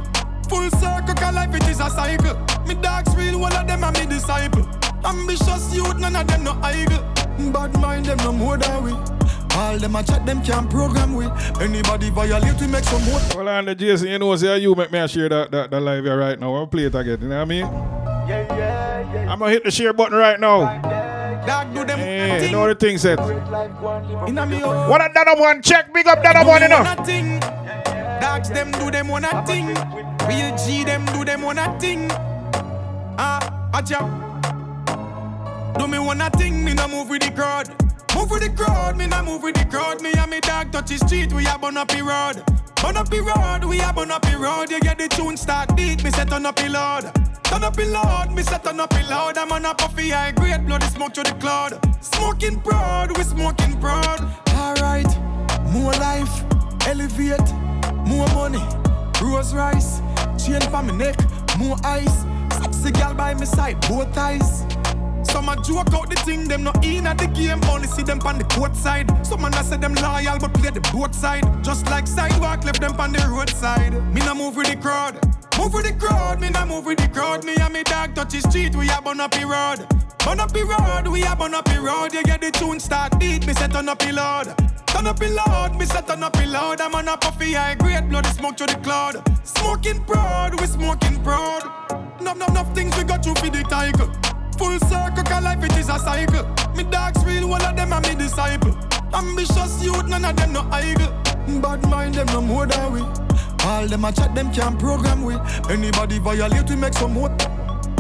Full 0.49 0.71
circle, 0.79 1.15
cause 1.15 1.35
life 1.35 1.53
it 1.53 1.67
is 1.69 1.81
a 1.81 1.91
cycle. 1.91 2.39
Me 2.65 2.77
dogs 2.77 3.13
real, 3.17 3.41
one 3.41 3.53
of 3.57 3.67
them 3.67 3.83
are 3.83 3.91
me 3.91 4.07
disciple. 4.07 4.63
Ambitious 5.05 5.75
youth, 5.75 5.99
none 5.99 6.15
of 6.15 6.25
them 6.29 6.45
no 6.45 6.53
idle. 6.63 7.03
Bad 7.51 7.77
mind 7.81 8.07
them 8.07 8.19
no 8.19 8.31
more 8.31 8.57
than 8.57 8.85
we. 8.85 8.93
All 9.57 9.77
them 9.79 9.97
a 9.97 10.05
chat, 10.05 10.25
them 10.25 10.45
can't 10.45 10.71
program 10.71 11.17
we. 11.17 11.27
Anybody 11.61 12.11
violate, 12.11 12.61
we 12.61 12.69
make 12.69 12.85
some 12.85 13.03
more. 13.05 13.19
Well, 13.35 13.49
on 13.49 13.65
the 13.65 13.75
Jason, 13.75 14.07
you 14.07 14.19
know, 14.21 14.37
say 14.37 14.59
you 14.59 14.77
make 14.77 14.93
me 14.93 15.05
share 15.09 15.29
that, 15.29 15.51
that, 15.51 15.73
that 15.73 15.81
live 15.81 16.05
here 16.05 16.17
right 16.17 16.39
now. 16.39 16.55
I'll 16.55 16.69
play 16.69 16.85
it 16.85 16.95
again, 16.95 17.19
you 17.21 17.29
know 17.29 17.35
what 17.35 17.43
I 17.43 17.45
mean? 17.47 17.67
Yeah, 17.67 18.29
yeah, 18.29 19.13
yeah. 19.13 19.33
I'm 19.33 19.41
gonna 19.41 19.51
hit 19.51 19.65
the 19.65 19.73
share 19.73 19.93
button 19.93 20.17
right 20.17 20.39
now. 20.39 20.81
Dog 21.45 21.75
do 21.75 21.85
them 21.85 21.99
Hey, 21.99 22.47
you 22.47 22.53
know 22.53 22.69
the 22.69 22.77
thing 22.77 22.97
said. 22.97 23.19
Inna 24.29 24.47
me. 24.47 24.61
What 24.61 25.01
a 25.01 25.11
that 25.13 25.37
one 25.37 25.63
check, 25.63 25.93
big 25.93 26.07
up 26.07 26.23
that 26.23 26.47
one, 26.47 26.63
you 26.63 26.69
know. 26.69 27.64
Dogs 28.25 28.49
them 28.49 28.71
do 28.73 28.91
them 28.91 29.09
one 29.09 29.27
a 29.27 29.45
thing. 29.45 29.67
Real 30.27 30.57
G 30.57 30.83
them 30.83 31.05
do 31.13 31.27
them 31.27 31.43
one 31.43 31.59
a 31.59 31.79
thing. 31.79 32.09
Ah, 33.19 33.69
a 33.75 33.83
chop. 33.83 34.09
Do 35.79 35.87
me 35.87 35.99
one 35.99 36.23
a 36.23 36.31
thing, 36.31 36.65
me 36.65 36.73
no 36.73 36.89
move 36.89 37.11
with 37.11 37.21
the 37.21 37.31
crowd. 37.31 37.69
Move 38.15 38.31
with 38.31 38.41
the 38.41 38.49
crowd, 38.49 38.97
me 38.97 39.07
no 39.07 39.23
move 39.23 39.43
with 39.43 39.57
the 39.57 39.67
crowd. 39.67 40.01
Me 40.01 40.15
and 40.15 40.31
me 40.31 40.41
dog 40.41 40.73
touch 40.73 40.89
the 40.89 40.97
street, 41.07 41.35
we 41.35 41.47
a 41.47 41.59
burn 41.59 41.77
up 41.77 41.89
the 41.89 42.01
road. 42.03 42.43
Burn 42.81 42.97
up 42.97 43.11
the 43.11 43.21
road, 43.21 43.69
we 43.69 43.81
a 43.81 43.93
burn 43.93 44.11
up 44.11 44.23
the 44.23 44.39
road. 44.39 44.71
You 44.71 44.81
get 44.81 44.97
the 44.97 45.09
tune 45.09 45.37
start 45.37 45.77
beat, 45.77 46.03
me 46.03 46.11
set 46.11 46.31
turn 46.31 46.47
up 46.47 46.57
the 46.57 46.71
load. 46.71 47.13
Turn 47.45 47.63
up 47.63 47.77
the 47.77 47.85
loud, 47.85 48.33
me 48.33 48.43
set 48.43 48.65
turn 48.65 48.81
up 48.81 48.89
the 48.89 49.03
loud. 49.03 49.37
I'm 49.37 49.53
on 49.53 49.67
a 49.67 49.75
puffy 49.75 50.09
high 50.09 50.33
grade, 50.33 50.65
bloody 50.65 50.87
smoke 50.87 51.13
through 51.13 51.25
the 51.25 51.35
cloud. 51.35 51.79
Smoking 52.03 52.59
proud, 52.63 53.15
we 53.19 53.23
smoking 53.23 53.79
proud. 53.79 54.19
Alright, 54.57 55.13
more 55.75 55.93
life, 55.93 56.43
elevate, 56.89 57.53
more 58.07 58.27
money, 58.35 58.63
rose 59.21 59.55
rice, 59.55 60.01
chain 60.39 60.61
for 60.63 60.83
my 60.83 60.95
neck, 60.97 61.17
more 61.59 61.77
ice. 61.85 62.25
Sexy 62.59 62.91
girl 62.93 63.15
by 63.15 63.35
my 63.35 63.45
side, 63.45 63.81
both 63.89 64.17
eyes. 64.17 64.65
Some 65.25 65.49
a 65.49 65.57
joke 65.63 65.93
out 65.95 66.11
the 66.11 66.17
thing, 66.25 66.49
them 66.49 66.63
not 66.63 66.85
in 66.85 67.07
at 67.07 67.19
the 67.19 67.27
game, 67.27 67.63
only 67.65 67.89
see 67.89 68.03
them 68.03 68.21
on 68.21 68.39
the 68.39 68.45
court 68.45 68.75
side. 68.77 69.09
Some 69.27 69.43
man 69.43 69.53
say 69.65 69.77
them 69.77 69.95
loyal, 69.95 70.39
but 70.39 70.55
play 70.55 70.71
the 70.71 70.81
both 70.93 71.15
side. 71.15 71.45
Just 71.63 71.87
like 71.87 72.07
sidewalk, 72.07 72.65
left 72.65 72.81
them 72.81 72.99
on 72.99 73.13
the 73.13 73.27
roadside. 73.29 73.93
Me 74.15 74.21
no 74.21 74.35
move 74.35 74.57
with 74.57 74.69
the 74.69 74.77
crowd. 74.77 75.15
Move 75.59 75.75
with 75.75 75.87
the 75.87 75.93
crowd, 75.93 76.41
me 76.41 76.51
no 76.51 76.67
move 76.67 76.87
with 76.87 76.99
the 76.99 77.09
crowd. 77.09 77.45
Me 77.45 77.55
and 77.57 77.73
me 77.73 77.83
dog 77.83 78.15
touch 78.15 78.33
the 78.33 78.41
street, 78.41 78.75
we 78.75 78.89
a 78.91 79.01
burn 79.03 79.21
up 79.21 79.31
the 79.31 79.47
road. 79.47 79.87
Burn 80.25 80.41
up 80.41 80.53
the 80.53 80.65
road, 80.65 81.07
we 81.13 81.23
a 81.25 81.37
burn 81.37 81.55
up 81.55 81.65
the 81.67 81.81
road. 81.81 82.13
You 82.13 82.23
get 82.23 82.41
the 82.41 82.51
tune 82.51 82.81
start 82.81 83.19
beat, 83.19 83.47
me 83.47 83.53
set 83.55 83.73
turn 83.73 83.89
up 83.89 83.99
the 83.99 84.13
load. 84.13 84.55
Turn 84.87 85.07
up 85.07 85.19
the 85.19 85.29
loud, 85.29 85.77
me 85.79 85.87
set 85.87 86.07
turn 86.07 86.23
up 86.23 86.33
the 86.33 86.47
loud. 86.47 86.81
I'm 86.81 86.95
on 86.95 87.09
a 87.09 87.17
puffy 87.17 87.53
high 87.53 87.75
grade, 87.75 88.09
bloody 88.09 88.31
smoke 88.31 88.57
through 88.57 88.69
the 88.69 88.77
cloud. 88.77 89.23
Smoking 89.47 90.03
proud, 90.05 90.61
we 90.61 90.67
smoking 90.67 91.23
proud. 91.23 91.63
Enough, 92.21 92.37
enough, 92.37 92.49
enough 92.51 92.75
things 92.75 92.97
we 92.97 93.05
got 93.05 93.23
through 93.23 93.35
for 93.35 93.51
the 93.51 93.63
tiger. 93.65 94.34
Full 94.59 94.79
circle, 94.81 95.25
cause 95.25 95.43
life 95.43 95.65
it 95.65 95.77
is 95.77 95.89
a 95.89 95.99
cycle. 95.99 96.45
Me 96.77 96.85
dogs 96.85 97.25
real, 97.25 97.49
one 97.49 97.65
of 97.65 97.77
them 97.77 97.93
are 97.93 98.01
me 98.01 98.15
disciple. 98.15 98.77
Ambitious 99.13 99.83
youth, 99.83 100.07
none 100.07 100.25
of 100.25 100.37
them 100.37 100.53
no 100.53 100.69
idle. 100.71 101.13
Bad 101.61 101.89
mind 101.89 102.15
them 102.15 102.27
no 102.29 102.41
more 102.41 102.67
than 102.67 102.93
we. 102.93 103.01
All 103.65 103.87
them 103.87 104.05
a 104.05 104.13
chat, 104.13 104.35
them 104.35 104.53
can't 104.53 104.79
program 104.79 105.23
we. 105.23 105.35
Anybody 105.69 106.19
violate, 106.19 106.69
we 106.69 106.77
make 106.77 106.95
some 106.95 107.15
more. 107.15 107.31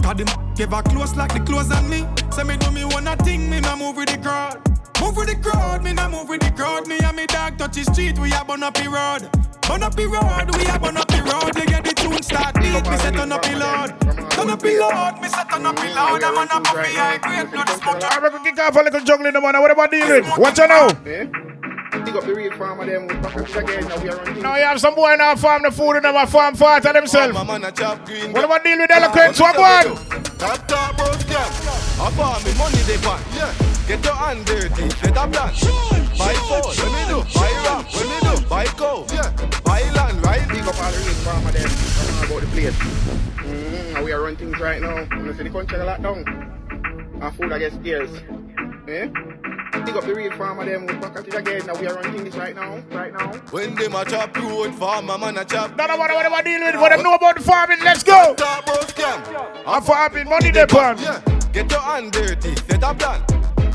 Cause 0.02 0.16
them 0.16 0.28
ever 0.60 0.82
close 0.82 1.16
like 1.16 1.32
the 1.32 1.40
clothes 1.40 1.72
on 1.72 1.88
me. 1.88 2.06
Say 2.30 2.44
me 2.44 2.56
do 2.56 2.70
me 2.70 2.84
one 2.84 3.08
a 3.08 3.16
thing, 3.16 3.48
me 3.50 3.60
no 3.60 3.76
move 3.76 3.96
with 3.96 4.08
the 4.08 4.18
crowd. 4.18 4.73
Move 5.04 5.18
with 5.18 5.28
the 5.28 5.36
crowd, 5.36 5.84
me 5.84 5.92
no 5.92 6.08
move 6.08 6.30
with 6.30 6.40
the 6.40 6.50
crowd. 6.52 6.88
Me 6.88 6.96
and 6.98 7.14
me 7.14 7.26
dog 7.26 7.58
touch 7.58 7.76
the 7.76 7.84
street, 7.84 8.18
we 8.18 8.32
a 8.32 8.42
burn 8.42 8.62
up 8.62 8.72
the 8.72 8.88
road. 8.88 9.28
Burn 9.68 9.82
up 9.82 9.94
the 9.94 10.06
road, 10.08 10.48
we 10.56 10.64
a 10.64 10.78
burn 10.80 10.96
up 10.96 11.08
the 11.08 11.20
road. 11.20 11.52
You 11.60 11.66
get 11.66 11.84
the 11.84 11.92
tune 11.92 12.22
start 12.22 12.54
beat, 12.54 12.88
me 12.88 12.96
say 12.96 13.12
turn 13.12 13.30
up 13.30 13.42
the 13.42 13.52
load. 13.52 14.00
Turn 14.30 14.48
up 14.48 14.60
the 14.60 14.72
load, 14.80 15.20
me 15.20 15.28
say 15.28 15.44
turn 15.52 15.66
up 15.66 15.76
the 15.76 15.88
load. 15.92 16.24
I'm 16.24 16.38
on 16.38 16.48
a 16.48 16.58
puffy 16.64 16.96
high 16.96 17.18
grade, 17.18 17.50
blood 17.52 17.68
smoke. 17.68 18.02
I 18.02 18.18
reckon 18.18 18.44
kick 18.44 18.58
off 18.58 18.76
a 18.76 18.80
little 18.80 19.00
juggling 19.00 19.34
the 19.34 19.42
man. 19.42 19.60
What 19.60 19.70
about 19.70 19.90
dealing? 19.90 20.24
What 20.40 20.56
you 20.56 20.68
know? 20.68 21.53
Big 22.02 22.16
up 22.16 22.24
the 22.24 22.34
real 22.34 22.52
farmer 22.56 22.86
them 22.86 23.06
with 23.06 23.22
pockets 23.22 23.54
again. 23.54 23.86
Now 23.88 24.02
we 24.02 24.08
are 24.08 24.16
running. 24.16 24.42
Now 24.42 24.56
you 24.56 24.64
have 24.64 24.80
some 24.80 24.94
boy 24.94 25.14
now 25.16 25.36
farm 25.36 25.62
the 25.62 25.70
food 25.70 25.96
and 25.96 26.04
them 26.04 26.16
a 26.16 26.26
farm 26.26 26.54
fart 26.56 26.82
to 26.82 26.92
themselves. 26.92 27.34
What 27.34 28.44
about 28.44 28.64
deal 28.64 28.78
with 28.78 28.90
eloquence? 28.90 29.38
What 29.38 29.56
one? 29.56 29.96
Top 30.38 30.66
top 30.66 30.96
boss 30.96 31.24
jam. 31.24 31.38
I 32.00 32.10
farm 32.10 32.42
me 32.42 32.52
money 32.58 32.82
they 32.82 32.98
pan. 32.98 33.22
Yeah. 33.34 33.54
Get 33.86 34.04
your 34.04 34.14
hand 34.14 34.44
dirty. 34.46 34.90
Set 34.90 35.10
a 35.10 35.28
plan. 35.28 35.52
Buy 36.18 36.34
phone. 36.48 36.72
When 36.74 36.92
me 36.92 37.04
do. 37.06 37.22
Buy 37.34 37.52
rap. 37.64 37.86
When 37.92 38.08
me 38.08 38.18
do. 38.20 38.48
Buy 38.48 38.64
cow. 38.64 39.06
Yeah. 39.12 39.30
Buy 39.62 39.82
land. 39.92 40.24
Right. 40.24 40.48
Big 40.48 40.66
up 40.66 40.82
all 40.82 40.90
the 40.90 40.98
real 40.98 41.14
farmer 41.22 41.52
them. 41.52 41.68
Talking 41.70 42.24
about 42.26 42.40
the 42.40 42.46
place. 42.48 42.78
Mm, 43.44 44.04
we 44.04 44.12
are 44.12 44.22
running 44.22 44.36
things 44.36 44.58
right 44.58 44.80
now. 44.80 45.06
You 45.22 45.34
see 45.34 45.42
the 45.44 45.50
country 45.50 45.78
a 45.78 45.84
lot 45.84 46.02
down. 46.02 46.24
And 47.20 47.36
food 47.36 47.52
I 47.52 47.58
get 47.58 47.72
scarce. 47.74 48.10
Eh? 48.88 49.08
Big 49.82 49.96
up 49.96 50.04
the 50.04 50.14
real 50.14 50.30
farmer 50.36 50.64
them 50.64 50.86
with 50.86 51.00
pockets 51.00 51.34
again. 51.34 51.66
Now 51.66 51.74
we 51.74 51.86
are 51.88 51.94
running 51.94 52.22
things 52.22 52.36
right 52.36 52.54
now. 52.54 52.80
Right 52.92 53.12
now. 53.12 53.32
When 53.50 53.74
them 53.74 53.94
a 53.94 54.04
chop 54.04 54.36
road, 54.36 54.72
farmer 54.74 55.18
man 55.18 55.36
a 55.36 55.44
chop. 55.44 55.76
No, 55.76 55.86
no, 55.86 55.96
what, 55.96 56.10
what, 56.12 56.30
what 56.30 56.44
deal 56.44 56.60
with? 56.60 56.76
For 56.76 56.88
them 56.88 57.02
know 57.02 57.14
about 57.14 57.36
the 57.36 57.42
farming. 57.42 57.80
Let's 57.82 58.04
go. 58.04 58.34
Top 58.36 58.64
boss 58.66 58.92
jam. 58.92 59.20
I'm 59.66 59.82
farming 59.82 60.28
money 60.28 60.52
they 60.52 60.66
pan. 60.66 60.96
Yeah. 60.98 61.20
Get 61.52 61.70
your 61.70 61.80
hand 61.80 62.12
dirty. 62.12 62.54
Set 62.54 62.82
a 62.84 62.94
plan. 62.94 63.20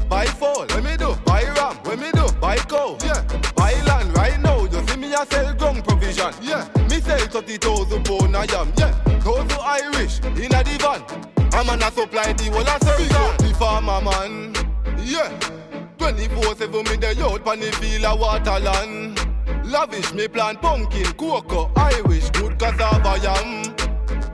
Buy 0.07 0.25
phone. 0.25 0.67
When 0.69 0.85
me 0.85 0.95
do. 0.97 1.15
Buy 1.25 1.43
ram. 1.43 1.75
When 1.83 1.99
me 1.99 2.11
do. 2.11 2.27
Buy 2.39 2.55
cow. 2.57 2.97
Yeah. 3.03 3.21
Buy 3.55 3.73
land 3.83 4.15
right 4.15 4.39
now. 4.39 4.63
You 4.63 4.87
see 4.87 4.97
me 4.97 5.13
a 5.13 5.25
sell 5.25 5.53
ground 5.53 5.83
provision. 5.83 6.33
Yeah. 6.41 6.67
Me 6.89 7.01
sell 7.01 7.19
30,000 7.19 8.05
pound 8.05 8.35
a 8.35 8.45
yam. 8.47 8.71
Yeah. 8.77 8.91
Those 9.19 9.51
who 9.51 9.61
Irish 9.61 10.19
in 10.21 10.53
a 10.55 10.63
divan. 10.63 11.03
I'm 11.51 11.67
an 11.69 11.83
a 11.83 11.91
supply 11.91 12.31
the 12.33 12.45
whole 12.51 12.61
of 12.61 12.81
circle. 12.83 13.47
The 13.47 13.53
farmer 13.59 14.01
man. 14.01 14.55
Yeah. 15.03 15.58
24-7 16.27 16.89
me 16.89 16.97
the 16.97 17.23
out 17.23 17.45
pan 17.45 17.59
the 17.61 17.71
field 17.79 18.03
of 18.03 18.19
waterland. 18.19 19.15
Lavish 19.71 20.13
me 20.13 20.27
plant 20.27 20.61
pumpkin, 20.61 21.05
cocoa, 21.13 21.71
Irish, 21.77 22.29
good 22.31 22.59
cassava 22.59 23.17
yam. 23.23 23.73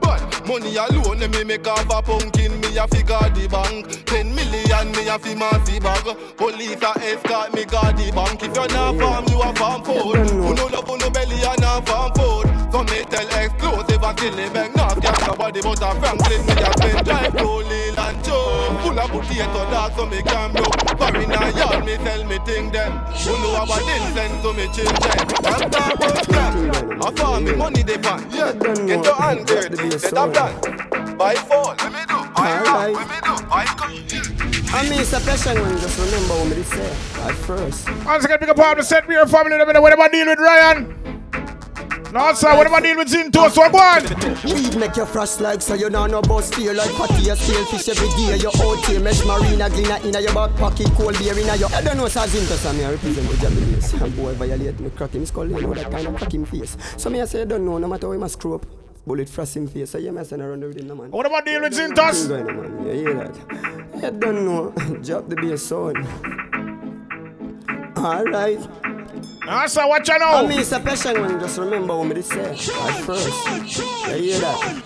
But 0.00 0.46
money 0.48 0.74
alone 0.76 1.30
me 1.30 1.44
make 1.44 1.66
off 1.68 1.86
a 1.86 2.02
pumpkin, 2.02 2.60
me 2.60 2.76
a 2.76 2.88
figure 2.88 3.30
the 3.30 3.46
bank. 3.48 4.04
Ten 4.04 4.34
million 4.34 4.90
me 4.92 5.06
a 5.08 5.16
fi 5.18 5.34
massy 5.36 5.78
bag. 5.78 6.04
Police 6.36 6.82
a 6.82 6.90
escort 7.06 7.54
me 7.54 7.64
guard 7.64 7.96
the 7.96 8.10
bank. 8.10 8.42
If 8.42 8.56
you're 8.56 8.68
not 8.68 8.98
farm, 8.98 9.24
you 9.28 9.40
a 9.40 9.54
farm 9.54 9.84
food. 9.84 10.28
Who 10.30 10.54
know 10.54 10.66
love, 10.66 10.88
who 10.88 10.98
no 10.98 11.10
belly 11.10 11.36
and 11.36 11.62
a 11.62 11.82
farm 11.86 12.10
food. 12.14 12.50
So 12.72 12.82
me 12.82 13.04
tell 13.04 13.28
exclusive 13.96 14.02
a 14.02 14.20
silly 14.20 14.48
bang. 14.50 14.72
Not 14.74 15.00
get 15.00 15.20
nobody 15.26 15.60
but 15.60 15.82
a 15.82 15.94
Franklin. 16.00 16.46
Me 16.46 16.52
a 16.52 16.72
spend 16.72 17.04
drive 17.04 17.36
to 17.36 17.44
Leland 17.44 18.24
Joe. 18.24 18.78
Full 18.82 18.98
of 18.98 19.10
potato 19.10 19.70
dog 19.70 19.92
so 19.96 20.06
me 20.06 20.22
can 20.22 20.52
blow. 20.52 20.70
Foreign 20.96 21.32
a 21.32 21.50
yard 21.56 21.84
me 21.84 21.96
tell 21.96 22.24
me 22.24 22.38
thing 22.44 22.70
them. 22.70 22.92
Who 22.92 23.32
know 23.38 23.62
about 23.62 23.82
incense 23.82 24.42
so 24.42 24.52
me 24.52 24.66
change 24.66 24.98
them. 24.98 25.18
And 25.44 25.72
talk 25.72 25.94
about 25.94 26.16
scam. 26.24 27.04
I 27.04 27.10
farm 27.12 27.44
me 27.44 27.54
money 27.54 27.82
they 27.82 27.98
pan. 27.98 28.26
Yeah. 28.30 28.52
Get 28.52 29.04
your 29.04 29.14
hand 29.14 29.46
dirty. 29.46 29.98
Set 29.98 30.12
a 30.12 30.28
plan. 30.28 31.16
Buy 31.16 31.34
phone. 31.34 31.76
Let 31.78 31.92
me 31.92 32.00
do. 32.08 32.32
Buy 32.34 32.60
rap. 32.62 32.92
Let 32.92 33.08
me 33.08 33.18
do. 33.22 33.46
Buy 33.46 33.64
gun. 33.76 33.92
I 34.74 34.82
mean, 34.90 35.00
it's 35.00 35.12
a 35.12 35.20
passion 35.20 35.58
one. 35.60 35.78
Just 35.78 35.98
remember 35.98 36.34
what 36.34 36.56
me 36.56 36.62
say 36.62 36.90
at 37.22 37.34
first. 37.34 37.88
Once 38.04 38.24
again, 38.24 38.38
pick 38.38 38.48
up 38.48 38.58
all 38.58 38.74
the 38.74 38.82
set 38.82 39.08
me 39.08 39.14
your 39.14 39.26
family. 39.26 39.56
Let 39.56 39.66
me 39.66 39.72
know 39.72 39.80
what 39.80 39.92
about 39.92 40.12
deal 40.12 40.26
with 40.26 40.38
Ryan. 40.38 41.15
No, 42.16 42.32
sir, 42.32 42.56
what 42.56 42.66
about 42.66 42.82
deal 42.82 42.96
with 42.96 43.08
Zinto? 43.08 43.50
So 43.50 43.68
go 43.68 43.76
on. 43.76 44.02
Weed 44.48 44.74
make 44.80 44.96
you 44.96 45.04
frost 45.04 45.42
like 45.42 45.60
so 45.60 45.74
you 45.74 45.90
know 45.90 46.06
no 46.06 46.22
boss 46.22 46.48
feel 46.48 46.72
like 46.72 46.90
patty 46.92 47.28
a 47.28 47.36
stale 47.36 47.66
fish 47.66 47.90
every 47.90 48.08
day. 48.16 48.38
Your 48.38 48.52
old 48.64 48.82
tail 48.84 49.02
mesh 49.02 49.22
marina 49.26 49.68
glina 49.68 50.02
inna 50.02 50.20
your 50.20 50.32
back 50.32 50.56
pocket 50.56 50.86
cold 50.94 51.18
beer 51.18 51.38
inna 51.38 51.56
your. 51.56 51.70
I 51.74 51.82
don't 51.82 51.98
know 51.98 52.08
sa 52.08 52.24
Zinto 52.24 52.56
so 52.56 52.72
me 52.72 52.86
I 52.86 52.92
represent 52.92 53.28
the 53.28 53.36
Japanese. 53.36 53.92
A 54.00 54.08
boy 54.08 54.32
violate 54.32 54.80
me 54.80 54.88
crack 54.96 55.10
him 55.10 55.26
skull 55.26 55.46
you 55.46 55.60
know 55.60 55.74
that 55.74 55.90
kind 55.90 56.06
of 56.06 56.16
crack 56.16 56.32
him 56.32 56.46
face. 56.46 56.78
So 56.96 57.10
me 57.10 57.20
I 57.20 57.26
say 57.26 57.42
I 57.42 57.44
don't 57.44 57.66
know 57.66 57.76
no 57.76 57.86
matter 57.86 58.06
how 58.06 58.12
he 58.14 58.18
must 58.18 58.38
screw 58.38 58.54
up. 58.54 58.64
Bullet 59.06 59.28
frost 59.28 59.54
him 59.54 59.66
face. 59.68 59.90
So 59.90 59.98
yeah, 59.98 60.10
me 60.10 60.24
send 60.24 60.40
around 60.40 60.62
the 60.62 60.68
rhythm, 60.68 60.86
no 60.86 60.94
man. 60.94 61.10
What 61.10 61.26
about 61.26 61.44
deal 61.44 61.60
with 61.60 61.78
on. 61.78 62.86
You 62.86 62.92
hear 62.92 63.12
that? 63.12 63.36
I 64.02 64.08
don't 64.08 64.46
know. 64.46 64.70
Drop 65.02 65.28
the 65.28 65.36
bass 65.36 65.66
sound. 65.66 65.98
Alright. 67.98 68.60
Ah, 68.62 68.95
Ah, 69.48 69.66
sir, 69.66 69.86
what 69.86 70.06
you 70.08 70.18
know? 70.18 70.26
I 70.26 70.46
mean, 70.46 70.58
it's 70.60 70.72
a 70.72 70.80
passion 70.80 71.20
one. 71.20 71.38
Just 71.40 71.58
remember 71.58 71.96
what 71.96 72.06
me 72.08 72.14
say 72.22 72.50
at 72.50 72.58
first. 73.04 73.28
You 74.08 74.14
hear 74.14 74.40
that? 74.40 74.82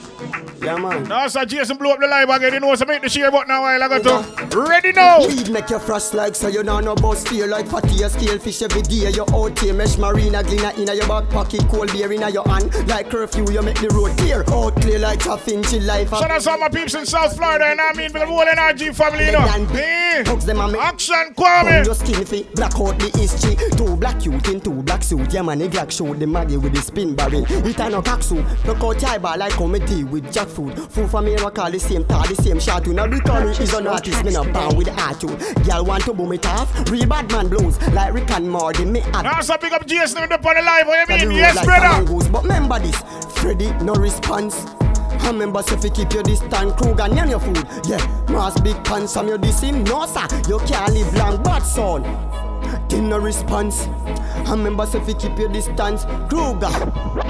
Yeah, 0.63 0.77
man. 0.77 1.05
Now, 1.05 1.27
so 1.29 1.43
Jason 1.47 1.79
blew 1.79 1.91
up 1.91 2.01
the 2.01 2.07
live 2.07 2.29
again. 2.29 2.53
You 2.53 2.61
know, 2.61 2.75
so 2.75 2.85
make 2.85 3.01
the 3.01 3.09
share 3.09 3.31
button 3.31 3.49
now 3.49 3.63
while 3.63 3.83
I 3.83 3.89
got 3.89 4.03
to. 4.03 4.59
Ready 4.59 4.93
now. 4.93 5.27
Weed 5.27 5.49
make 5.51 5.71
you 5.71 5.79
frost 5.79 6.13
like 6.13 6.35
so 6.35 6.49
you 6.49 6.63
know 6.63 6.81
no 6.81 6.95
boss 6.95 7.27
feel 7.27 7.49
like 7.49 7.67
fatty 7.67 8.03
a 8.03 8.11
scale 8.11 8.39
fish 8.39 8.61
every 8.61 8.83
day. 8.83 9.11
You 9.11 9.25
out 9.33 9.59
here 9.59 9.73
mesh 9.73 9.97
marina 9.97 10.43
glina 10.43 10.77
in 10.77 10.95
your 10.95 11.09
back 11.09 11.31
pocket, 11.31 11.63
cold 11.71 11.91
beer 11.93 12.13
in 12.13 12.21
your 12.33 12.47
hand. 12.47 12.75
Like 12.87 13.09
curfew, 13.09 13.51
you 13.51 13.63
make 13.63 13.81
the 13.81 13.89
road 13.89 14.17
clear. 14.19 14.45
Out 14.49 14.75
clear 14.83 14.99
like 14.99 15.25
a 15.25 15.39
chill 15.39 15.83
life. 15.85 16.11
Shout 16.11 16.31
out 16.31 16.41
to 16.43 16.57
my 16.59 16.69
peeps 16.69 16.95
in 16.95 17.07
South 17.07 17.37
Florida, 17.37 17.65
and 17.67 17.81
I 17.81 17.93
mean, 17.95 18.11
for 18.11 18.19
the 18.19 18.27
whole 18.27 18.45
NRG 18.45 18.95
family, 18.95 19.27
you 19.27 19.33
know. 19.33 19.41
Hey. 19.41 20.23
them 20.25 20.61
and 20.61 20.73
me. 20.73 20.79
Action, 20.79 21.35
Kwame. 21.37 21.85
Just 21.85 22.01
skin 22.01 22.25
fi 22.27 22.43
black 22.55 22.75
out 22.79 22.99
the 22.99 23.09
history. 23.19 23.57
Two 23.79 23.97
black 23.97 24.23
youth 24.27 24.49
in 24.49 24.61
two 24.61 24.83
black 24.83 25.03
suit. 25.03 25.33
Yeah, 25.33 25.43
man, 25.43 25.67
black 25.71 25.91
show 25.91 26.13
the 26.13 26.27
maggie 26.27 26.59
with 26.59 26.75
the 26.75 26.83
spin 26.83 27.15
barrel. 27.15 27.45
It 27.49 27.79
a 27.79 27.89
no 27.89 28.03
cock 28.03 28.23
soup. 28.23 28.45
Look 28.67 28.83
out 28.83 28.99
tie 28.99 29.19
bar 29.19 29.39
like 29.39 29.53
comedy 29.53 30.05
with 30.05 30.25
jackfruit. 30.27 30.50
Food 30.51 30.79
Food 30.79 31.11
for 31.11 31.23
me, 31.23 31.35
I 31.37 31.51
call 31.51 31.71
the 31.71 31.79
same 31.79 32.05
tar, 32.05 32.27
the 32.27 32.35
same 32.35 32.61
shot. 32.61 32.87
You 32.87 32.95
know, 32.95 33.07
the 33.07 33.21
Tony 33.21 33.51
is 33.51 33.73
an 33.73 33.87
artist, 33.87 34.25
me 34.25 34.33
not 34.33 34.53
bound 34.53 34.77
with 34.77 34.87
the 34.87 35.01
attitude. 35.01 35.39
Girl 35.65 35.85
want 35.85 36.05
to 36.05 36.13
boom 36.13 36.33
it 36.33 36.47
off. 36.47 36.91
Real 36.91 37.07
bad 37.07 37.31
man 37.31 37.49
blues 37.49 37.81
like 37.93 38.13
Rick 38.13 38.31
and 38.31 38.51
Morty. 38.51 38.85
Me 38.85 39.01
at. 39.01 39.23
Now, 39.23 39.41
so 39.41 39.57
pick 39.57 39.73
up 39.73 39.87
Jason 39.87 40.21
with 40.21 40.31
the 40.31 40.37
on 40.37 40.57
the 40.57 40.63
live. 40.63 40.87
What 40.87 41.21
you 41.21 41.29
mean? 41.29 41.39
Yes, 41.39 41.57
like 41.57 41.65
brother. 41.67 42.05
Goose. 42.05 42.29
But 42.29 42.43
remember 42.43 42.79
this, 42.79 42.97
Freddy, 43.39 43.71
no 43.85 43.95
response. 43.95 44.67
I 45.23 45.33
Remember, 45.33 45.63
so 45.63 45.77
if 45.77 45.85
you 45.85 45.91
keep 45.91 46.13
your 46.13 46.23
distance, 46.23 46.73
Krug 46.75 47.01
and 47.01 47.31
your 47.31 47.39
food. 47.39 47.65
Yeah, 47.87 48.05
Mars 48.29 48.55
big 48.63 48.83
pants, 48.85 49.17
I'm 49.17 49.29
your 49.29 49.39
this 49.39 49.61
him. 49.61 49.85
No, 49.85 50.07
sir, 50.07 50.27
you 50.49 50.59
can't 50.67 50.93
live 50.93 51.15
long, 51.15 51.43
but 51.43 51.61
son. 51.61 52.03
Give 52.89 53.03
no 53.03 53.19
response. 53.19 53.87
I 53.87 54.51
Remember, 54.51 54.87
so 54.87 54.99
if 54.99 55.07
you 55.07 55.15
keep 55.15 55.39
your 55.39 55.49
distance, 55.49 56.05
Kruger. 56.29 56.71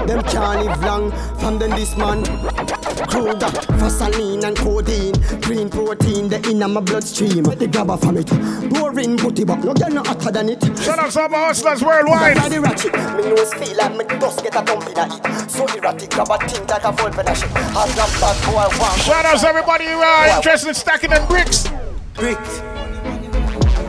Them 0.07 0.23
can't 0.23 0.65
live 0.65 0.81
long 0.81 1.11
from 1.37 1.59
them 1.59 1.71
this 1.71 1.95
man. 1.95 2.80
Kruger, 3.07 3.49
Vaseline 3.77 4.43
and 4.43 4.57
codeine, 4.57 5.13
green 5.41 5.69
protein, 5.69 6.29
the 6.29 6.39
inner 6.49 6.67
my 6.67 6.81
bloodstream. 6.81 7.43
The 7.43 7.67
grabber 7.67 7.97
from 7.97 8.17
it. 8.17 8.29
Boring 8.69 9.15
booty, 9.15 9.43
but 9.43 9.63
no 9.63 9.73
girl 9.73 9.89
no 9.89 10.03
hotter 10.03 10.31
than 10.31 10.49
it. 10.49 10.61
Shout 10.79 10.99
out 10.99 11.11
to 11.11 11.29
my 11.29 11.45
hustlers 11.45 11.83
worldwide. 11.83 12.37
That's 12.37 12.49
the 12.49 12.61
ratchet. 12.61 12.93
Me 12.93 13.29
nose 13.29 13.53
feel 13.53 13.77
like 13.77 13.95
me 13.97 14.05
dust 14.19 14.43
get 14.43 14.55
a 14.55 14.61
thump 14.61 14.87
in 14.89 14.97
a 14.97 15.05
it. 15.05 15.49
So 15.49 15.65
erratic, 15.67 16.09
grab 16.11 16.29
a 16.29 16.37
thing 16.47 16.67
like 16.67 16.83
a 16.83 16.93
full 16.93 17.11
pen 17.11 17.35
shit. 17.35 17.51
I 17.55 17.85
grab 17.93 18.09
that 18.21 18.37
boy 18.45 18.67
one. 18.79 18.99
Shout 18.99 19.25
out 19.25 19.39
to 19.39 19.47
everybody 19.47 19.85
who 19.85 19.99
are 19.99 20.27
interested 20.37 20.69
in 20.69 20.75
stacking 20.75 21.09
them 21.09 21.27
bricks. 21.27 21.67
Bricks. 22.13 22.61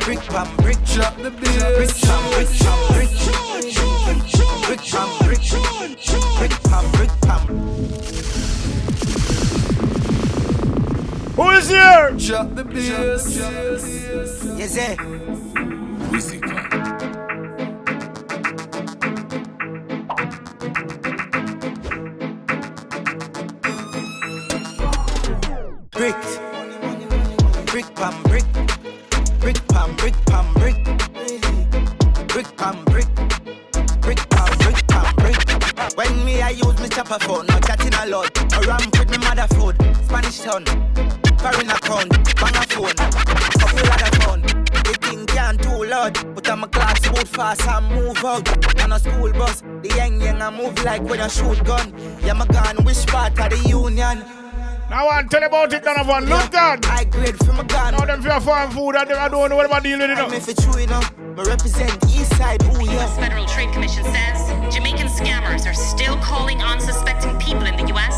Brick 0.05 0.21
pam 0.29 0.57
brick. 0.57 0.83
Drop 0.85 1.17
the 1.17 1.31
bills. 1.31 1.77
Brick 1.77 1.91
pam 2.03 2.23
brick 2.33 2.49
pam 2.59 2.79
brick. 2.93 3.11
Brick 4.67 4.81
pam 4.91 5.09
brick. 5.25 5.41
Brick 6.39 6.55
pam 6.65 6.91
brick 6.93 7.11
pam. 7.23 7.72
Who 11.35 11.49
is 11.49 11.71
here? 11.71 12.13
Drop 12.19 12.55
the 12.55 12.63
bills. 12.63 13.37
Yes, 14.59 14.77
eh. 14.77 14.97
Bricks. 25.91 26.39
Brick 27.71 27.95
pam 27.95 28.23
brick. 28.25 28.45
Brick 29.41 29.69
pam 29.69 29.97
brick 29.97 30.15
pam 30.27 30.53
brick. 30.53 30.77
Brick 32.29 32.57
pam 32.59 32.85
brick. 32.85 33.09
Brick 34.03 34.21
pam 34.29 34.59
brick 34.59 34.87
pam 34.87 35.15
brick. 35.17 35.97
When 35.97 36.25
me 36.27 36.43
I 36.43 36.51
use 36.51 36.79
me 36.79 36.89
chopper 36.91 37.19
phone, 37.21 37.47
no 37.47 37.59
chatting 37.61 37.95
a 37.95 38.07
lot. 38.07 38.31
I 38.53 38.61
ramp 38.67 38.99
with 38.99 39.11
me 39.11 39.17
mother 39.17 39.47
food. 39.55 39.77
Spanish 40.05 40.41
town. 40.41 40.65
Foreign 41.43 41.71
account. 41.71 42.11
Bang 42.37 42.55
a 42.55 42.63
phone. 42.71 42.95
Couple 43.59 43.87
other 43.93 44.13
phone. 44.23 44.43
The 44.43 44.97
thing 45.01 45.27
can't 45.27 45.61
too 45.61 45.85
loud. 45.85 46.35
But 46.35 46.49
I'm 46.49 46.63
a 46.63 46.69
class 46.69 47.01
boot 47.09 47.27
fast 47.27 47.67
and 47.67 47.87
move 47.95 48.25
out. 48.25 48.47
On 48.83 48.93
a 48.93 48.99
school 48.99 49.33
bus. 49.33 49.63
The 49.83 49.93
young 49.97 50.21
young 50.21 50.41
I 50.41 50.51
move 50.51 50.83
like 50.85 51.03
when 51.03 51.21
I 51.21 51.27
shoot 51.27 51.65
gun. 51.65 51.93
Yeah, 52.25 52.35
my 52.35 52.47
gun. 52.47 52.85
Which 52.85 53.05
part 53.09 53.39
of 53.39 53.51
the 53.51 53.69
union? 53.69 54.25
Now 54.89 55.05
I 55.05 55.05
want 55.05 55.31
to 55.31 55.39
tell 55.39 55.49
about 55.49 55.73
it, 55.73 55.83
Donovan. 55.83 56.29
Look 56.29 56.53
God. 56.53 56.85
I 56.87 57.05
grade 57.05 57.39
from 57.39 57.59
a 57.59 57.65
gun. 57.65 57.95
Now 57.95 58.05
them 58.05 58.23
for 58.23 58.41
farm 58.41 58.71
food, 58.71 58.95
I 58.95 59.05
don't 59.05 59.49
know 59.49 59.57
what 59.57 59.67
about 59.67 59.83
deal 59.83 59.99
with 59.99 60.11
it. 60.11 60.19
I'm 60.19 60.33
if 60.35 60.49
it's 60.49 60.63
true, 60.63 60.79
you 60.79 60.87
know. 60.87 61.01
I 61.39 61.43
represent 61.45 62.05
East 62.13 62.37
Side, 62.37 62.63
ooh, 62.65 62.85
yeah. 62.85 62.93
U.S. 62.93 63.17
Federal 63.17 63.47
Trade 63.47 63.73
Commission 63.73 64.05
says 64.05 64.75
Jamaican 64.75 65.09
scammers 65.09 65.67
are 65.67 65.73
still 65.73 66.19
calling 66.19 66.63
unsuspecting 66.63 67.39
people 67.39 67.65
in 67.65 67.75
the 67.77 67.87
U.S., 67.89 68.15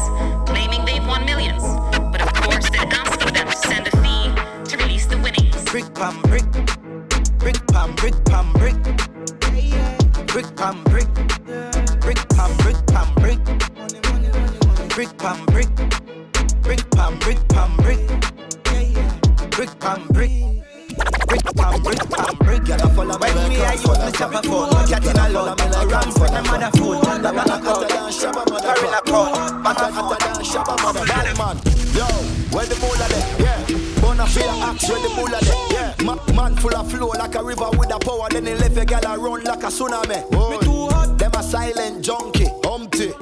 Brick 5.75 5.93
pam 5.93 6.23
brick. 6.23 6.45
Brick 7.39 7.67
pam 7.67 7.97
brick 7.97 8.15
pam 8.27 8.53
brick. 8.53 8.77
Brick 10.29 10.47
pam 10.55 10.85
brick. 10.85 11.09
Brick 11.99 12.29
pam 12.29 12.57
brick 12.59 12.79
pam 12.87 13.13
brick. 13.17 13.41
Brick 14.95 15.19
pam 15.19 15.45
brick. 15.47 15.69
Brick 16.63 16.91
pam 16.93 17.19
brick 17.19 17.49
pam 17.49 17.77
brick. 17.79 17.99
Brick 19.51 19.81
pam 19.81 20.07
brick. 20.13 20.31
Brick 21.27 21.45
pam 21.57 21.83
brick 21.83 22.09
pam 22.09 22.37
brick. 22.37 22.63
When 22.65 23.49
me 23.49 23.57
I 23.65 23.73
use 23.75 23.99
me 23.99 24.13
chopper 24.13 24.47
phone, 24.47 24.71
no 24.71 24.87
chatting 24.87 25.19
a 25.19 25.29
lot. 25.31 25.61
I 25.61 25.85
run 25.87 26.13
for 26.13 26.29
the 26.29 26.41
mother 26.47 26.71
phone. 26.79 27.03
The 27.21 27.33
man 27.33 27.51
account, 27.51 27.91
foreign 28.63 28.95
account, 28.95 29.65
back 29.65 29.79
account. 29.83 30.23
Bad 31.09 31.37
man, 31.37 31.57
yo, 31.91 32.07
where 32.55 32.65
the 32.65 32.77
moolah 32.79 33.09
there? 33.09 33.27
Yeah, 33.27 33.34
bona 34.25 34.27
fide 34.27 34.63
axe 34.63 34.89
where 34.89 35.01
the 35.01 35.09
moolah 35.15 35.41
there? 35.41 35.95
Yeah, 35.99 36.05
Ma- 36.05 36.33
man 36.35 36.57
full 36.57 36.75
of 36.75 36.91
flow 36.91 37.09
like 37.09 37.35
a 37.35 37.43
river 37.43 37.69
with 37.73 37.93
a 37.93 37.99
power. 37.99 38.29
Then 38.31 38.47
he 38.47 38.55
left 38.55 38.77
a 38.77 38.85
gal 38.85 39.05
a 39.07 39.19
run 39.19 39.45
like 39.45 39.63
a 39.63 39.67
tsunami. 39.67 40.31
Me 40.51 40.59
too 40.61 40.89
hot. 40.89 41.19
Them 41.19 41.33
a 41.35 41.43
silent 41.43 42.05
junkie, 42.05 42.49
umpty. 42.69 43.13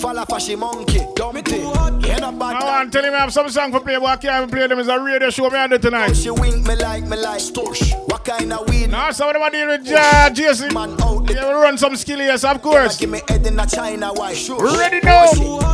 Fall 0.00 0.18
off 0.18 0.32
a 0.32 0.40
she 0.40 0.56
monkey, 0.56 1.06
dumpty. 1.14 1.60
Head 2.06 2.22
up 2.22 2.38
bad. 2.38 2.60
Now 2.60 2.78
I'm 2.80 2.90
telling 2.90 3.10
me 3.10 3.16
I 3.16 3.20
have 3.20 3.32
some 3.32 3.48
song 3.48 3.72
for 3.72 3.80
play, 3.80 3.96
but 3.96 4.04
I 4.04 4.16
can't 4.16 4.36
even 4.36 4.50
play 4.50 4.66
them. 4.66 4.78
It's 4.78 4.88
a 4.88 5.00
radio 5.00 5.30
show 5.30 5.48
me 5.48 5.58
under 5.58 5.78
tonight. 5.78 6.14
She 6.14 6.30
wink 6.30 6.66
me 6.66 6.76
like 6.76 7.04
me 7.04 7.16
like 7.16 7.40
stush. 7.40 7.94
What 8.08 8.24
kind 8.24 8.52
of 8.52 8.68
weed? 8.68 8.90
Now 8.90 9.10
so 9.10 9.26
what 9.26 9.36
am 9.36 9.42
I 9.42 9.50
dealing 9.50 9.68
with 9.80 9.92
uh, 9.92 10.30
Jason? 10.30 10.74
Man 10.74 11.00
out 11.02 11.28
Yeah, 11.30 11.48
we 11.48 11.54
run 11.54 11.78
some 11.78 11.96
skill 11.96 12.18
yes, 12.18 12.44
of 12.44 12.60
course. 12.62 12.98
Give 12.98 13.10
me 13.10 13.20
head 13.28 13.46
in 13.46 13.58
a 13.58 13.66
China 13.66 14.12
white. 14.12 14.36
Sure. 14.36 14.62
Ready 14.62 15.00
now. 15.00 15.26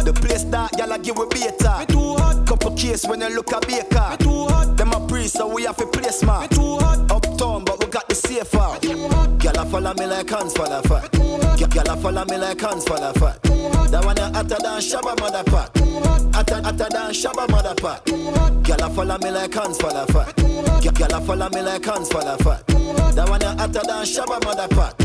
The 0.02 0.12
place 0.12 0.44
that 0.44 0.78
y'all 0.78 0.98
give 0.98 1.16
we 1.16 1.26
beta. 1.26 1.86
Couple 2.46 2.76
case 2.76 3.04
when 3.06 3.20
you 3.20 3.34
look 3.34 3.52
a 3.52 3.60
baker. 3.66 4.16
Too 4.18 4.46
hot, 4.46 4.76
them 4.76 4.92
a 4.92 5.06
priest, 5.08 5.34
so 5.34 5.46
we 5.52 5.64
have 5.64 5.76
to 5.76 5.86
place 5.86 6.22
man. 6.22 6.48
Uptown, 7.10 7.64
but 7.64 7.78
we 7.80 7.86
got 7.90 8.08
the 8.08 8.14
safer. 8.14 8.78
Gyal 9.38 9.62
a 9.62 9.66
follow 9.66 9.94
me 9.94 10.06
like 10.06 10.28
hands 10.30 10.52
for 10.54 10.68
the 10.68 10.82
fat. 10.88 11.10
Gyal 11.58 11.92
a 11.92 11.96
follow 11.96 12.24
me 12.26 12.36
like 12.36 12.60
hands 12.60 12.84
for 12.84 12.98
the 12.98 13.12
fat. 13.18 13.42
That 13.90 14.04
one 14.04 14.11
a 14.18 14.32
hotter 14.32 14.56
than 14.62 14.80
Shabba 14.80 15.18
mother 15.20 15.44
pack. 15.44 15.76
Hotter, 16.34 16.62
hotter 16.62 16.88
than 16.90 17.10
Shabba 17.12 17.48
mother 17.50 17.74
pack. 17.74 18.04
Gyal 18.62 18.86
a 18.86 18.90
follow 18.90 19.18
me 19.18 19.30
like 19.30 19.54
hands 19.54 19.78
for 19.78 19.92
the 19.92 20.06
fat. 20.12 20.36
Gyal 20.82 21.16
a 21.16 21.20
follow 21.20 21.48
me 21.50 21.62
like 21.62 21.84
hands 21.84 22.08
for 22.10 22.20
the 22.22 22.36
fat. 22.42 22.66
That 23.14 23.28
one 23.28 23.42
a 23.42 23.56
hotter 23.56 23.82
than 23.86 24.04
Shabba 24.04 24.44
mother 24.44 24.68
pack. 24.68 25.00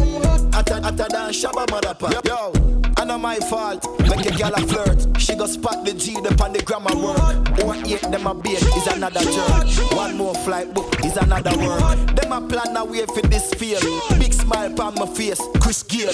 Hotter, 0.54 0.82
hotter 0.82 1.08
than 1.10 1.32
Shabba 1.32 1.70
mother 1.70 1.94
pack. 1.94 2.26
Yo, 2.26 2.52
I 2.98 3.06
know 3.06 3.20
my 3.20 3.36
fault. 3.36 3.86
Make 4.02 4.26
a 4.26 4.32
gal 4.32 4.54
a 4.56 4.62
flirt. 4.62 5.22
She 5.22 5.36
go 5.36 5.46
spot 5.46 5.86
the 5.86 5.94
G 5.94 6.18
up 6.18 6.42
on 6.42 6.54
the 6.54 6.64
grammar 6.64 6.96
work. 6.96 7.60
Or 7.64 7.76
eight 7.86 8.02
them 8.02 8.26
a 8.26 8.34
bait 8.34 8.62
is 8.62 8.88
another 8.88 9.20
jerk. 9.22 9.92
One 9.96 10.18
more 10.18 10.34
flight 10.34 10.74
book 10.74 11.06
is 11.06 11.16
another 11.16 11.56
work. 11.60 12.16
Them 12.16 12.32
a 12.32 12.42
plan 12.42 12.76
a 12.76 12.84
way 12.84 13.06
for 13.06 13.22
this 13.28 13.54
field. 13.54 13.84
Big 14.18 14.34
smile 14.34 14.74
on 14.82 14.96
my 14.96 15.06
face, 15.06 15.40
Chris 15.62 15.84
Gayle. 15.84 16.12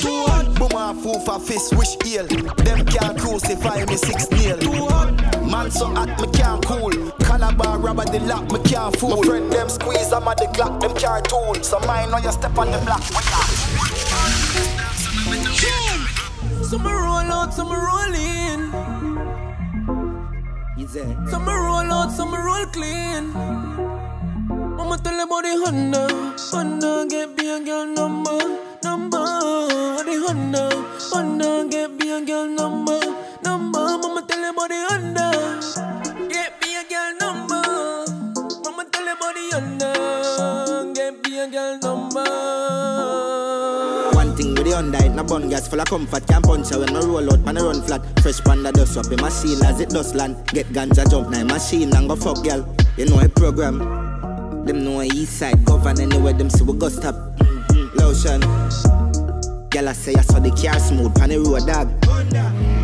Boom 0.56 0.76
a 0.76 0.94
fool 1.02 1.20
for 1.22 1.40
fist, 1.40 1.74
wish 1.78 1.96
ill. 2.06 2.28
Them 2.28 2.86
can't 2.86 3.18
crucify 3.18 3.86
me 3.86 3.96
six 3.96 4.30
nail. 4.32 4.58
Man 5.48 5.72
so 5.72 5.86
hot 5.86 6.10
me 6.20 6.28
can't 6.34 6.66
cool. 6.66 6.92
Calabar 7.22 7.80
rubber 7.80 8.06
the 8.06 8.20
lock 8.20 8.52
me 8.52 8.60
can't 8.64 8.94
fool. 8.98 9.22
My 9.22 9.28
friend 9.28 9.52
them 9.52 9.70
squeeze 9.70 10.12
I'm 10.12 10.28
at 10.28 10.38
the 10.38 10.48
clock, 10.48 10.82
them 10.82 10.94
carry 10.96 11.22
tool. 11.24 11.56
So 11.64 11.80
mine 11.88 12.12
know 12.12 12.18
you 12.18 12.32
step 12.34 12.58
on 12.58 12.72
the 12.72 12.80
block. 12.80 13.04
Some 16.64 16.86
roll 16.88 17.32
out, 17.32 17.54
some 17.54 17.70
roll 17.70 18.14
in. 18.16 18.72
Some 21.30 21.46
roll 21.46 21.92
out, 21.92 22.12
some 22.12 22.34
roll 22.34 22.66
clean. 22.68 23.34
Mama 24.78 24.98
tell 25.04 25.20
about 25.20 25.44
the 25.44 25.54
Honda, 25.64 26.08
Honda 26.52 27.06
get 27.10 27.36
be 27.36 27.50
a 27.50 27.60
girl 27.64 27.86
number, 27.86 28.40
number. 28.84 29.26
The 30.08 30.16
Honda, 30.26 30.70
Honda 31.12 31.68
get 31.70 31.98
be 31.98 32.12
a 32.12 32.22
girl 32.26 32.48
number, 32.48 33.00
number. 33.44 33.98
Mama 34.02 34.22
tell 34.28 34.44
about 34.50 34.70
the 34.70 34.86
Honda, 34.90 35.32
get 36.30 36.60
be 36.62 36.76
a 36.76 36.84
girl 36.90 37.14
number. 37.20 37.64
Mama 38.64 38.86
tell 38.92 39.08
about 39.08 39.34
the 39.36 39.44
Honda, 39.54 40.94
get 40.94 41.24
be 41.24 41.40
a 41.40 41.48
girl 41.50 41.78
number. 41.80 42.24
Thing 44.36 44.56
with 44.56 44.66
the 44.66 44.72
Hyundai, 44.72 45.14
no 45.14 45.24
bun 45.24 45.48
gas 45.48 45.68
full 45.68 45.80
of 45.80 45.88
comfort. 45.88 46.26
Can't 46.28 46.44
punch 46.44 46.70
her 46.70 46.80
when 46.80 46.96
I 46.96 47.02
roll 47.02 47.32
out, 47.32 47.40
man 47.42 47.58
I 47.58 47.62
run 47.62 47.82
flat. 47.84 48.02
Fresh 48.22 48.42
panda 48.42 48.72
dust 48.72 48.98
up 48.98 49.12
in 49.12 49.22
machine 49.22 49.64
as 49.64 49.80
it 49.80 49.90
dust 49.90 50.16
land. 50.16 50.36
Get 50.48 50.66
ganja 50.68 51.08
jump 51.10 51.30
now 51.30 51.44
machine 51.44 51.96
and 51.96 52.08
go 52.08 52.16
fuck 52.16 52.44
girl. 52.44 52.76
You 52.98 53.06
know 53.06 53.20
a 53.20 53.30
program. 53.30 53.78
Them 54.66 54.84
know 54.84 55.02
a 55.02 55.06
east 55.06 55.38
side 55.38 55.64
govern 55.66 56.00
anywhere 56.00 56.34
them 56.34 56.50
see 56.50 56.64
we 56.64 56.74
go 56.74 56.90
stop. 56.90 57.16
Lotion. 57.96 58.42
Girl 59.70 59.90
I 59.90 59.94
say 59.94 60.16
I 60.16 60.22
saw 60.22 60.40
the 60.40 60.50
car 60.50 60.80
smooth 60.80 61.14
pan 61.16 61.30
the 61.30 61.40
road 61.40 61.68
dog. 61.68 62.83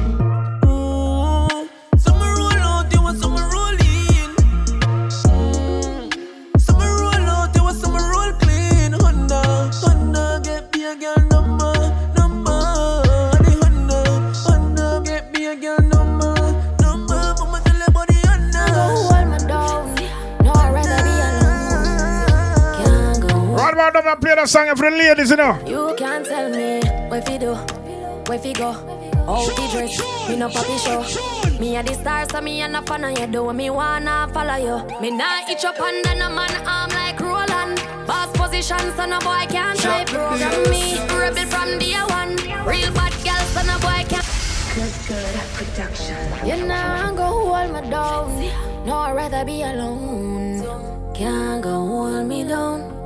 Go. 23.91 23.99
Right 23.99 24.03
about 24.03 24.03
them 24.03 24.11
and 24.11 24.21
play 24.21 24.35
that 24.35 24.49
song 24.49 24.75
for 24.75 24.89
the 24.89 24.97
ladies, 24.97 25.31
you 25.31 25.37
know. 25.37 25.57
You 25.65 25.95
can't 25.97 26.25
tell 26.25 26.49
me 26.49 26.81
where 27.09 27.21
fi 27.21 27.37
do, 27.37 27.55
where 28.27 28.39
fi 28.39 28.53
go. 28.53 28.71
How 29.25 29.45
fi 29.45 29.71
dress, 29.71 30.29
me 30.29 30.35
no 30.35 30.49
papi 30.49 30.77
show. 30.79 31.59
Me 31.59 31.75
a 31.75 31.83
the 31.83 31.93
star, 31.93 32.29
so 32.29 32.41
me 32.41 32.61
a 32.61 32.67
no 32.67 32.81
fan 32.81 33.03
of 33.03 33.19
you. 33.19 33.27
Do 33.27 33.53
me 33.53 33.69
wanna 33.69 34.29
follow 34.33 34.55
you. 34.55 35.01
Me 35.01 35.11
nah 35.11 35.47
itch 35.49 35.65
up 35.65 35.79
under 35.79 36.15
no 36.15 36.29
man 36.29 36.55
arm 36.67 36.89
like 36.91 37.19
Roland. 37.19 37.81
Boss 38.07 38.31
position, 38.37 38.93
so 38.95 39.05
no 39.05 39.19
boy 39.19 39.45
can 39.49 39.75
try 39.77 40.05
program 40.05 40.69
me. 40.69 40.99
Rebel 41.09 41.45
from 41.47 41.79
day 41.79 41.93
one. 41.93 42.35
Real 42.65 42.91
bad 42.93 43.13
girl, 43.23 43.43
so 43.53 43.61
no 43.63 43.77
boy 43.79 44.05
can. 44.07 44.23
Good, 44.75 44.93
good 45.07 45.35
production. 45.53 46.47
You 46.47 46.65
nah 46.65 47.11
go 47.11 47.51
hold 47.51 47.73
me 47.73 47.89
down. 47.89 48.85
No, 48.85 48.97
I'd 48.97 49.15
rather 49.15 49.45
be 49.45 49.63
alone. 49.63 50.63
Can't 51.13 51.61
go 51.61 51.85
hold 51.85 52.27
me 52.27 52.43
down. 52.45 52.99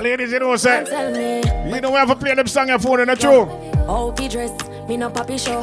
Ladies, 0.00 0.32
you 0.32 0.38
know, 0.40 0.56
say, 0.56 0.84
Tell 0.84 1.10
me. 1.12 1.42
you 1.74 1.80
know, 1.80 1.90
we 1.90 1.96
have 1.96 2.08
to 2.08 2.16
play 2.16 2.34
them 2.34 2.46
song 2.46 2.68
your 2.68 2.78
phone 2.78 3.00
in 3.00 3.08
the 3.08 3.16
true. 3.16 3.44
How 3.86 4.12
fi 4.16 4.28
dress, 4.28 4.50
me 4.88 4.96
no 4.96 5.10
papi 5.10 5.38
show. 5.38 5.62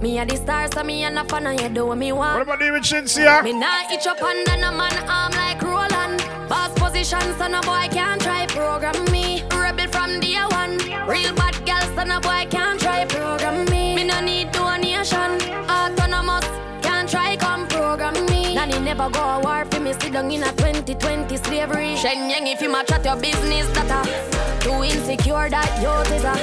Me 0.00 0.18
a 0.18 0.24
the 0.26 0.36
star, 0.36 0.70
so 0.72 0.82
me 0.82 1.04
a 1.04 1.10
no 1.10 1.24
fan 1.24 1.46
of 1.46 1.60
you. 1.60 1.68
Do 1.68 1.94
me 1.94 2.12
want. 2.12 2.34
What 2.34 2.42
about 2.42 2.60
David 2.60 2.82
Shenseea? 2.82 3.42
Me 3.44 3.52
nah 3.52 3.90
itch 3.90 4.06
up 4.06 4.22
under 4.22 4.56
no 4.56 4.72
man 4.72 4.96
arm 5.08 5.32
like 5.32 5.60
Roland. 5.62 6.18
Boss 6.48 6.72
position, 6.78 7.20
so 7.38 7.46
no 7.46 7.60
boy 7.62 7.88
can 7.90 8.18
try 8.18 8.46
program 8.46 9.04
me. 9.12 9.42
Rebel 9.50 9.88
from 9.88 10.20
day 10.20 10.36
one. 10.50 10.78
Real 11.08 11.32
bad 11.34 11.54
girl, 11.66 11.82
so 11.94 12.04
no 12.04 12.20
boy 12.20 12.46
can 12.50 12.78
try 12.78 13.04
program 13.06 13.64
me. 13.66 13.96
Me 13.96 14.04
no 14.04 14.20
need 14.20 14.50
donation. 14.52 15.40
Autonomous, 15.68 16.46
can't 16.82 17.08
try 17.08 17.36
come 17.36 17.66
program 17.68 18.14
me. 18.26 18.54
Nanny 18.54 18.78
never 18.80 19.08
go 19.10 19.20
a 19.20 19.40
war 19.40 19.64
me. 19.94 20.00
Sit 20.00 20.12
down 20.12 20.30
in 20.30 20.42
a 20.42 20.52
2020 20.52 21.36
slavery. 21.36 21.96
Shen 21.96 22.30
yang 22.30 22.46
if 22.46 22.60
you 22.60 22.70
match 22.70 22.90
at 22.92 23.04
your 23.04 23.16
business, 23.16 23.66
that 23.74 23.90
a 23.90 24.62
too 24.62 24.82
insecure 24.82 25.48
that 25.50 25.70
you 25.80 26.14
is 26.14 26.24
a. 26.24 26.34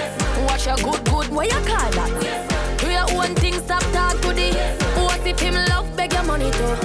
Watch 0.46 0.66
your 0.66 0.78
good 0.78 1.04
good, 1.06 1.30
what 1.30 1.48
you 1.48 1.60
call 1.68 1.92
that? 1.92 2.78
Do 2.80 2.90
your 2.90 3.24
own 3.24 3.36
thing, 3.36 3.54
stop 3.54 3.84
talk 3.94 4.20
to 4.22 4.34
the. 4.34 4.54
What 5.02 5.26
if 5.26 5.40
him 5.40 5.56
love 5.70 5.96
beg 5.96 6.14
your 6.14 6.24
money 6.24 6.52
too? 6.52 6.76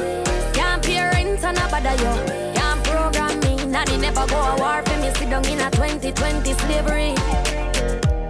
Can't 0.53 0.83
pay 0.83 1.01
rent 1.01 1.43
and 1.45 1.59
a 1.59 1.69
bother 1.69 1.97
you. 2.03 2.13
Can't 2.55 2.85
program 2.85 3.41
me. 3.41 3.65
Nanny 3.67 3.97
never 3.99 4.27
go 4.27 4.37
a 4.37 4.57
war 4.59 4.83
for 4.83 4.97
me. 5.01 5.11
Sit 5.15 5.31
down 5.31 5.45
in 5.47 5.61
a 5.61 5.71
2020 5.71 6.53
slavery. 6.53 7.15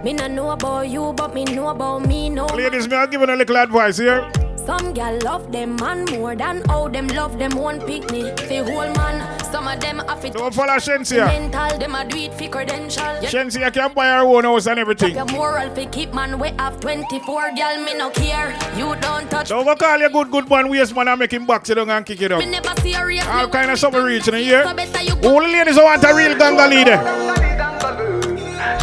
Me 0.03 0.13
no 0.13 0.27
know 0.27 0.51
about 0.51 0.87
you, 0.87 1.13
but 1.13 1.33
me 1.33 1.43
know 1.45 1.69
about 1.69 2.07
me. 2.07 2.29
No. 2.29 2.45
Ladies, 2.45 2.87
me, 2.87 2.95
I'll 2.95 3.07
give 3.07 3.19
you 3.19 3.27
a 3.27 3.35
little 3.35 3.57
advice 3.57 3.97
here. 3.97 4.31
Some 4.67 4.91
gal 4.91 5.17
love 5.23 5.49
them 5.49 5.77
man 5.77 6.03
more 6.11 6.35
than 6.35 6.61
how 6.67 6.89
them 6.89 7.07
love 7.07 7.39
them 7.39 7.55
one 7.55 7.79
picnic. 7.79 8.37
Fi 8.37 8.57
whole 8.57 8.93
man, 8.95 9.23
some 9.45 9.65
of 9.65 9.79
them 9.79 9.99
have 9.99 10.25
it. 10.25 10.33
Don't 10.33 10.53
follow 10.53 10.73
Shenseea. 10.73 11.25
Mental, 11.25 11.79
them 11.79 11.95
a 11.95 12.03
do 12.03 12.17
it 12.17 12.33
fi 12.33 12.49
credential. 12.49 13.21
You 13.21 13.29
Shenseea 13.29 13.71
can 13.71 13.93
buy 13.93 14.07
her 14.07 14.25
own 14.25 14.43
house 14.43 14.67
and 14.67 14.77
everything. 14.77 15.15
your 15.15 15.23
moral 15.27 15.73
fi 15.73 15.85
keep 15.85 16.13
man 16.13 16.37
way 16.37 16.53
have 16.59 16.81
24 16.81 17.51
gal 17.55 17.81
me 17.81 17.93
no 17.93 18.09
care. 18.09 18.49
You 18.75 18.93
don't 18.99 19.31
touch. 19.31 19.47
Don't 19.47 19.63
go 19.63 19.73
call 19.73 19.99
your 19.99 20.09
good, 20.09 20.29
good 20.31 20.49
man, 20.49 20.67
waste 20.67 20.93
man 20.93 21.07
and 21.07 21.17
make 21.17 21.31
him 21.31 21.45
box 21.45 21.69
it 21.69 21.75
down 21.75 21.89
and 21.89 22.05
kick 22.05 22.21
it 22.21 22.33
up. 22.33 22.39
Me 22.39 22.47
never 22.47 22.75
serious. 22.81 23.25
All 23.25 23.47
kind 23.47 23.71
of 23.71 23.79
summer 23.79 24.03
reaching 24.03 24.33
a 24.33 24.39
year. 24.39 24.65
So 24.65 24.73
better 24.73 25.01
you 25.01 25.13
All 25.29 25.39
the 25.39 25.47
ladies 25.47 25.77
who 25.77 25.83
want 25.85 26.03
a 26.03 26.13
real 26.13 26.37
ganga 26.37 26.67
leader. 26.67 26.97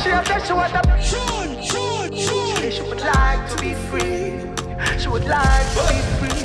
She 0.02 0.08
a 0.08 0.46
she 0.46 0.52
want 0.54 0.72
a. 0.72 0.94
She 2.70 2.80
would 2.80 2.98
like 3.02 3.50
to 3.50 3.56
be 3.60 3.73
free. 3.73 3.73
She 5.04 5.10
would 5.10 5.24
like 5.26 5.66
to 5.74 5.82
be 5.92 6.00
free. 6.16 6.40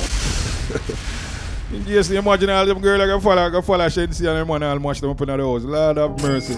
In 1.78 1.84
case 1.86 2.10
you 2.10 2.18
imagine 2.18 2.50
all 2.50 2.66
them 2.66 2.78
girls 2.78 2.98
like 2.98 3.08
a 3.08 3.18
follow, 3.18 3.48
go 3.48 3.62
follow 3.62 3.86
Shenseea 3.86 4.28
and 4.28 4.36
them 4.40 4.48
man 4.48 4.62
all 4.62 4.78
mash 4.78 5.00
them 5.00 5.08
up 5.08 5.20
in 5.22 5.28
the 5.28 5.36
house. 5.38 5.62
Lord 5.64 5.96
have 5.96 6.22
mercy. 6.22 6.52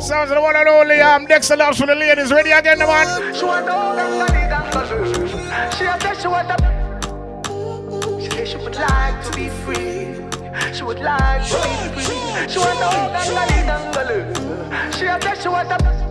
Sounds 0.00 0.30
of 0.30 0.36
the 0.36 0.40
one 0.40 0.56
and 0.56 0.68
only 0.70 1.02
um, 1.02 1.26
Dexter 1.26 1.56
Loves 1.56 1.78
for 1.78 1.84
the 1.86 1.94
ladies. 1.94 2.32
Ready 2.32 2.52
again, 2.52 2.78
the 2.78 2.86
man? 2.86 3.34
She 3.34 3.44
want 3.44 3.68
all 3.68 3.94
ganga 3.94 4.24
lee 4.32 4.48
ganga 4.48 4.86
She 5.76 5.84
a 5.84 6.00
say 6.00 6.14
she 6.18 6.28
want 6.28 6.50
a 6.50 6.56
She 8.22 8.30
say 8.30 8.46
she 8.46 8.56
would 8.56 8.74
like 8.74 9.22
to 9.26 9.32
be 9.36 9.50
free. 9.50 10.14
She 10.72 10.82
would 10.82 11.00
like 11.00 11.46
to 11.46 11.58
be 11.58 11.90
free. 12.00 12.48
She 12.48 12.58
want 12.58 12.80
all 12.80 13.10
ganga 13.12 13.44
lee 13.52 13.64
ganga 13.68 14.02
She 14.96 15.04
a 15.04 15.20
say 15.20 15.34
she 15.42 15.48
want 15.48 15.70
a 15.70 16.09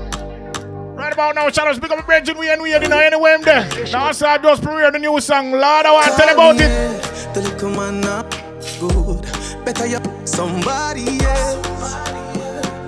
Right 0.99 1.13
about 1.13 1.33
now, 1.33 1.49
Shadows, 1.49 1.79
pick 1.79 1.91
up 1.91 1.99
a 1.99 2.03
bridge 2.03 2.29
we 2.35 2.51
and 2.51 2.61
we 2.61 2.73
you 2.73 2.79
know, 2.89 2.99
anyway, 2.99 3.31
I'm 3.31 3.41
there. 3.41 3.65
Now, 3.89 4.11
saw 4.11 4.37
just 4.37 4.61
premiere 4.61 4.91
the 4.91 4.99
new 4.99 5.17
song. 5.21 5.53
Lord, 5.53 5.85
I 5.85 5.93
want 5.93 6.11
to 6.11 6.17
tell 6.17 6.33
about 6.33 6.55
it. 6.59 7.33
The 7.33 7.39
little 7.39 7.69
man 7.69 8.01
not 8.01 8.29
good. 8.81 9.21
Better 9.63 9.87
you 9.87 9.99
somebody 10.25 11.23
else. 11.23 11.93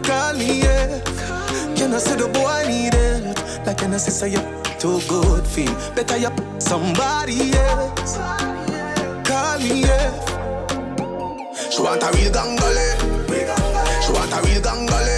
Call 0.05 0.33
me 0.33 0.59
yeah. 0.59 0.99
Can 1.77 1.93
I 1.93 1.99
say 1.99 2.17
the 2.17 2.27
boy 2.27 2.65
need 2.67 2.93
help? 2.93 3.65
Like 3.65 3.77
can 3.77 3.93
I 3.93 3.97
say 3.97 4.11
say 4.11 4.31
you 4.33 4.43
too 4.77 4.99
good 5.07 5.47
feel? 5.47 5.73
Better 5.95 6.17
you 6.17 6.31
somebody 6.59 7.53
else. 7.53 8.17
Call 9.23 9.57
me 9.59 9.83
yeah. 9.87 10.11
She 11.71 11.81
want 11.81 12.03
a 12.03 12.11
real 12.11 12.29
gangale. 12.29 12.87
She 14.03 14.11
want 14.11 14.33
a 14.33 14.41
real 14.45 14.61
gangale. 14.61 15.10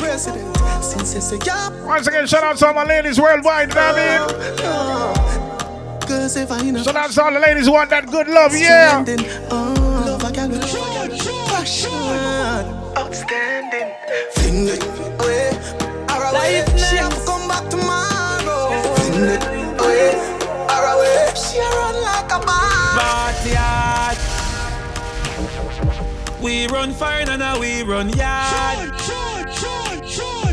President. 0.00 0.56
Since 0.82 1.14
you 1.14 1.20
say 1.20 1.38
yeah. 1.46 1.68
Once 1.84 2.06
again, 2.06 2.26
shout 2.26 2.42
out 2.42 2.56
to 2.56 2.66
all 2.66 2.74
my 2.74 2.84
ladies 2.84 3.20
worldwide, 3.20 3.68
you 3.68 3.74
know 3.74 4.26
what 4.26 6.08
Cause 6.08 6.36
if 6.36 6.50
I 6.50 6.62
know 6.62 6.82
Shout 6.82 6.96
out 6.96 7.10
to 7.12 7.22
all 7.22 7.32
the 7.32 7.38
ladies 7.38 7.66
who 7.66 7.72
want 7.72 7.90
that 7.90 8.06
good 8.06 8.26
love, 8.26 8.52
yeah. 8.56 9.04
uh, 9.50 9.74
love 10.06 10.24
a 10.24 10.32
girl 10.32 10.48
with 10.48 10.62
passion, 11.46 11.92
outstanding. 12.98 13.94
Fling 14.34 14.68
it 14.74 14.82
away, 14.82 15.52
our 16.08 16.24
away. 16.34 16.64
She 16.76 16.96
have 16.96 17.14
to 17.14 17.20
come 17.24 17.46
back 17.46 17.68
tomorrow. 17.70 18.72
Fling 18.96 19.22
it 19.22 19.44
away, 19.78 20.10
away. 20.90 21.30
She 21.36 21.60
run 21.60 21.94
like 22.02 22.32
a 22.32 22.40
ball. 22.44 22.96
Backyard. 22.98 24.18
We 26.42 26.66
run 26.68 26.92
fire 26.92 27.28
and 27.28 27.38
now 27.38 27.60
we 27.60 27.82
run 27.82 28.08
yard. 28.08 29.39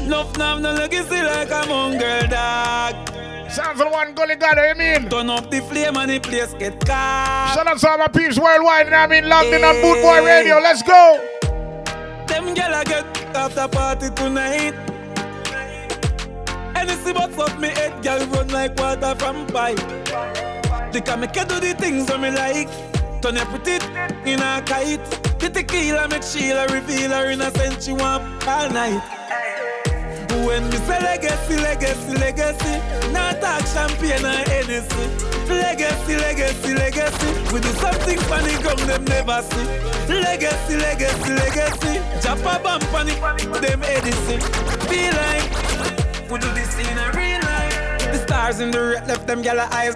Nuff 0.08 0.38
nav 0.38 0.62
no 0.62 0.72
legacy 0.72 1.22
like 1.22 1.52
a 1.52 1.68
mongrel 1.68 2.28
dog. 2.30 2.96
Sounds 3.52 3.82
of 3.82 3.92
one 3.92 4.14
gully 4.14 4.36
god, 4.36 4.58
you 4.58 4.76
mean? 4.76 5.10
Turn 5.10 5.30
up 5.30 5.52
the 5.52 5.60
flame 5.60 5.98
and 5.98 6.10
the 6.10 6.20
place 6.20 6.54
get 6.54 6.80
caught. 6.86 7.52
Shout 7.54 7.68
out 7.68 7.78
to 7.78 7.90
all 7.90 7.98
my 7.98 8.08
peeps 8.08 8.40
worldwide, 8.40 8.86
what 8.86 8.94
I 8.94 9.08
mean? 9.08 9.28
Locked 9.28 9.48
in 9.48 9.66
on 9.66 9.76
Boot 9.82 10.02
Boy 10.02 10.26
Radio, 10.26 10.60
let's 10.60 10.82
go. 10.82 11.20
Them 12.28 12.56
gyal 12.56 12.82
a 12.82 12.86
get 12.86 13.36
after 13.36 13.68
party 13.68 14.10
tonight. 14.12 14.74
Anything 16.78 17.14
but 17.14 17.38
up 17.38 17.60
me 17.60 17.68
head, 17.68 18.02
gyal 18.02 18.32
run 18.32 18.48
like 18.48 18.80
water 18.80 19.14
from 19.16 19.46
pipe. 19.48 19.78
They 20.94 21.02
can 21.02 21.20
make 21.20 21.36
you 21.36 21.44
do 21.44 21.60
the 21.60 21.74
things 21.78 22.06
that 22.06 22.22
me 22.22 22.32
like. 22.32 22.70
Turn 23.22 23.36
your 23.36 23.46
pretty 23.48 23.84
in 24.30 24.40
a 24.40 24.62
kite. 24.66 25.04
The 25.40 25.50
tequila 25.50 26.08
make 26.08 26.24
Sheila 26.24 26.66
reveal 26.68 27.12
her 27.12 27.30
innocence. 27.30 27.86
She 27.86 27.92
want 27.92 28.48
all 28.48 28.70
night. 28.70 29.17
But 30.28 30.46
when 30.46 30.70
me 30.70 30.78
say 30.78 31.00
legacy, 31.00 31.56
legacy, 31.58 32.14
legacy, 32.18 32.74
not 33.12 33.40
talk 33.42 33.66
champagne 33.66 34.26
or 34.26 34.44
Hennessy. 34.52 35.06
Legacy, 35.48 36.16
legacy, 36.18 36.74
legacy. 36.74 37.30
We 37.54 37.62
do 37.62 37.72
something 37.80 38.20
funny, 38.28 38.54
come 38.64 38.82
them 38.88 39.06
never 39.06 39.42
see. 39.42 39.68
Legacy, 40.12 40.78
legacy, 40.78 41.34
legacy. 41.34 42.02
Jump 42.22 42.42
a 42.42 42.60
bump 42.60 42.84
it, 42.84 43.62
them 43.62 43.82
Edison. 43.84 44.42
Feel 44.90 45.14
like 45.14 45.48
we 46.30 46.40
do 46.40 46.50
this 46.54 46.78
in 46.80 46.98
a 46.98 47.12
real 47.16 47.42
life. 47.42 48.12
The 48.12 48.20
stars 48.20 48.60
in 48.60 48.72
the 48.72 48.80
red 48.80 49.08
left 49.08 49.28
them 49.28 49.44
yellow 49.44 49.68
eyes. 49.72 49.96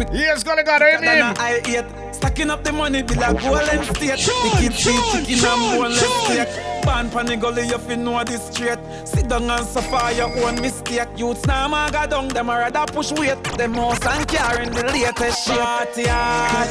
Quick, 0.00 0.14
yes, 0.14 0.42
gonna 0.42 0.64
got 0.64 0.80
it, 0.80 1.02
man. 1.02 1.36
I 1.36 1.60
eight. 1.66 1.84
Stacking 2.14 2.48
up 2.48 2.64
the 2.64 2.72
money, 2.72 3.02
be 3.02 3.14
like 3.16 3.38
golden 3.38 3.84
state. 3.84 4.16
The 4.16 4.50
kids 4.56 4.82
be 4.86 4.92
chicken 5.26 5.44
and 5.44 5.76
boneless 5.76 6.00
steak. 6.24 6.48
Born 6.84 7.10
pan 7.10 7.26
the 7.26 7.36
gully, 7.36 7.66
you 7.68 7.76
fi 7.76 7.96
know 7.96 8.24
this 8.24 8.46
straight. 8.46 8.78
Sit 9.04 9.28
down 9.28 9.50
and 9.50 9.66
suffer 9.66 10.10
your 10.12 10.32
own 10.42 10.58
mistake. 10.62 11.06
Youths 11.18 11.44
now 11.44 11.68
maga 11.68 12.06
down, 12.06 12.28
them 12.28 12.48
a 12.48 12.56
rather 12.56 12.86
push 12.90 13.12
weight. 13.12 13.44
Them 13.58 13.74
house 13.74 14.00
and 14.06 14.26
carrying 14.26 14.70
the 14.70 14.84
latest 14.84 15.44
shit. 15.46 15.58
Party 15.58 16.04
hard. 16.08 16.70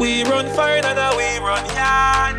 We 0.00 0.24
run 0.24 0.48
fire 0.56 0.80
and 0.82 1.16
we 1.18 1.38
run 1.44 1.66
yard. 1.76 2.36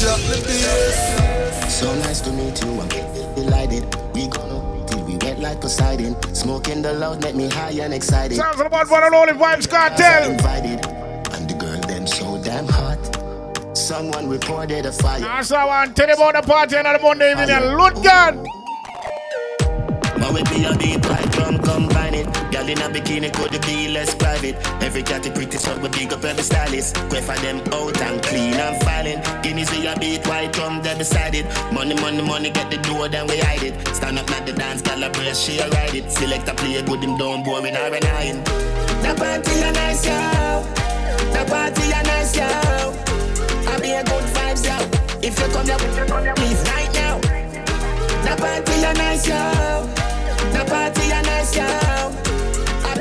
Drop 0.00 0.20
the 0.26 0.42
bass. 0.44 1.72
So 1.72 1.94
nice 1.94 2.20
to 2.22 2.32
meet 2.32 2.60
you, 2.64 2.80
I'm 2.80 2.88
delighted. 3.36 3.84
We 4.12 4.26
gonna 4.26 4.54
till 4.54 4.54
we 4.54 4.62
wet 4.62 4.63
like 5.44 5.60
Poseidon. 5.60 6.16
Smoking 6.34 6.80
the 6.82 6.94
loud 6.94 7.22
make 7.22 7.34
me 7.34 7.48
high 7.48 7.76
and 7.84 7.92
excited. 7.92 8.36
Sounds 8.36 8.60
about 8.60 8.90
one 8.90 9.04
and 9.04 9.14
only 9.14 9.34
Vybz 9.34 9.68
Kartel. 9.68 10.30
Invited, 10.32 10.80
and 11.34 11.48
the 11.48 11.54
girl 11.54 11.80
them 11.82 12.06
so 12.06 12.42
damn 12.42 12.66
hot. 12.66 13.02
Someone 13.76 14.28
reported 14.28 14.86
a 14.86 14.92
fire. 14.92 15.20
That's 15.20 15.50
how 15.50 15.68
I 15.68 15.86
tell 15.88 16.10
about 16.10 16.34
the 16.34 16.42
party 16.42 16.76
on 16.76 16.84
the 16.84 16.98
Monday 16.98 17.32
evening. 17.32 17.76
Loot 17.78 17.94
gun. 18.02 18.42
Now 20.18 20.32
with 20.32 20.50
me 20.50 20.64
a 20.64 20.76
beat 20.78 21.02
combine 21.94 22.14
it. 22.14 22.26
Girl 22.52 22.68
in 22.68 22.78
a 22.78 22.88
bikini 22.88 23.32
could 23.32 23.60
be 23.66 23.88
less 23.88 24.14
private? 24.14 24.56
Every 24.82 25.02
cat 25.02 25.26
is 25.26 25.32
pretty 25.32 25.58
so 25.58 25.76
we 25.78 25.88
big 25.88 26.12
up 26.12 26.24
every 26.24 26.42
stylist. 26.42 26.94
Quay 27.10 27.20
for 27.20 27.36
them 27.36 27.60
out 27.72 28.00
and 28.00 28.22
clean 28.22 28.54
and 28.54 28.82
filing. 28.82 29.20
Guineas 29.42 29.70
we 29.70 29.86
a 29.86 29.96
beat 29.98 30.26
white 30.26 30.52
drum 30.52 30.82
they 30.82 30.96
beside 30.96 31.34
it. 31.34 31.46
Money 31.72 31.94
money 31.94 32.22
money 32.22 32.50
get 32.50 32.70
the 32.70 32.78
door 32.78 33.08
then 33.08 33.26
we 33.26 33.38
hide 33.38 33.62
it. 33.62 33.74
Stand 33.94 34.18
up 34.18 34.30
at 34.30 34.46
the 34.46 34.52
dance 34.52 34.82
girl 34.82 35.02
a 35.02 35.10
brace 35.10 35.38
she 35.38 35.58
a 35.58 35.68
ride 35.70 35.94
it. 35.94 36.10
Select 36.10 36.48
a 36.48 36.54
play 36.54 36.82
good 36.82 37.02
him 37.02 37.16
down 37.16 37.42
boring 37.42 37.76
or 37.76 37.94
an 37.94 38.04
iron. 38.18 38.42
The 39.02 39.14
party 39.16 39.54
a 39.60 39.72
nice 39.72 40.04
yo. 40.06 40.62
The 41.32 41.44
party 41.48 41.84
a 41.92 42.02
nice 42.02 42.36
yo. 42.36 42.48
I 43.70 43.78
be 43.80 43.92
a 43.92 44.02
good 44.04 44.26
vibes 44.34 44.64
yo. 44.66 44.76
If 45.22 45.38
you 45.38 45.48
come 45.52 45.66
here 45.66 46.34
please 46.34 46.62
right 46.70 46.92
now. 46.94 47.18
The 48.24 48.34
party 48.40 48.74
a 48.82 48.92
nice 48.94 49.26
yo. 49.28 50.04
The 50.54 50.64
party 50.66 51.10
a 51.10 51.22
nice, 51.22 51.56
yo. 51.56 51.83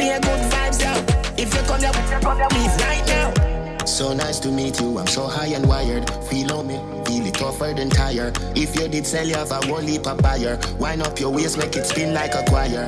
A 0.03 0.19
good 0.19 0.41
vibes, 0.51 0.81
yo. 0.83 0.93
If 1.41 1.53
you 1.53 1.61
come 1.61 1.79
here, 1.79 2.47
please 2.49 2.75
right 2.83 3.03
now. 3.07 3.85
So 3.85 4.13
nice 4.13 4.39
to 4.41 4.49
meet 4.49 4.79
you. 4.81 4.99
I'm 4.99 5.07
so 5.07 5.27
high 5.27 5.47
and 5.47 5.65
wired. 5.65 6.09
Feel 6.25 6.51
on 6.53 6.67
me, 6.67 6.75
feel 7.05 7.25
it 7.25 7.33
tougher 7.35 7.73
than 7.73 7.89
tire. 7.89 8.33
If 8.55 8.75
you 8.75 8.87
did 8.89 9.07
sell, 9.07 9.25
you 9.25 9.35
have 9.35 9.51
a 9.51 9.59
of 9.59 10.17
buyer. 10.21 10.59
Wind 10.77 11.01
up 11.03 11.19
your 11.19 11.31
waist, 11.31 11.57
make 11.57 11.75
it 11.75 11.85
spin 11.85 12.13
like 12.13 12.35
a 12.35 12.43
choir, 12.43 12.87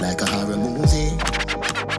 like 0.00 0.20
a 0.20 0.26
horror 0.26 0.56
movie. 0.56 1.41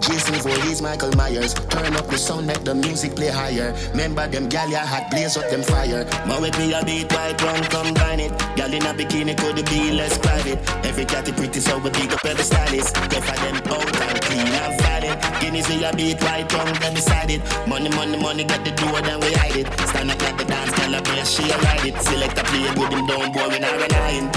Jason 0.04 0.36
Voorhees, 0.43 0.82
Michael 0.82 1.16
Myers. 1.16 1.54
Turn 1.72 1.95
up 1.95 2.08
the 2.08 2.18
sound, 2.18 2.47
make 2.47 2.64
the 2.64 2.76
music 2.76 3.16
play 3.16 3.30
higher. 3.30 3.74
Remember 3.91 4.28
them 4.28 4.49
gal 4.49 4.70
ya 4.70 4.80
had 4.80 5.10
blaze 5.10 5.38
up 5.38 5.49
them 5.49 5.64
fire. 5.64 6.04
My 6.28 6.39
with 6.39 6.58
me 6.60 6.74
a 6.74 6.84
beat 6.84 7.12
white 7.14 7.41
rum 7.41 7.64
combine 7.72 8.20
it. 8.20 8.32
Gal 8.56 8.74
in 8.74 8.84
a 8.84 8.93
bikini 8.93 9.38
could 9.38 9.64
be 9.66 9.91
less 9.91 10.18
private. 10.18 10.60
Every 10.84 11.06
cat 11.06 11.28
is 11.28 11.36
pretty 11.36 11.60
so 11.62 11.78
we 11.80 11.89
big 11.91 12.12
up 12.12 12.26
every 12.26 12.43
stylist. 12.43 12.95
Go 13.10 13.22
for 13.22 13.38
them 13.39 13.56
out 13.72 14.01
and 14.04 14.22
clean 14.28 14.47
and 14.47 14.76
valid. 14.84 15.16
Guineas 15.39 15.70
we 15.70 15.84
a 15.84 15.93
beat 15.95 16.22
white 16.22 16.51
rum 16.51 16.76
then 16.82 16.93
beside 16.93 17.32
it. 17.32 17.41
Money, 17.68 17.89
money, 17.95 18.18
money, 18.18 18.43
got 18.43 18.64
the 18.66 18.72
door 18.72 18.99
then 19.01 19.20
we 19.22 19.32
hide 19.39 19.56
it. 19.56 19.68
Stand 19.88 20.12
up 20.12 20.22
at 20.22 20.38
the 20.38 20.43
dance, 20.43 20.72
gal 20.76 20.93
a 20.95 21.01
brace, 21.01 21.32
she 21.32 21.49
a 21.49 21.58
ride 21.64 21.86
it. 21.86 21.95
Select 22.04 22.38
a 22.38 22.43
play 22.43 22.68
with 22.76 22.91
him 22.91 23.08
down, 23.08 23.32
boy, 23.32 23.47
we 23.47 23.60
not 23.60 23.76
relying. 23.80 24.28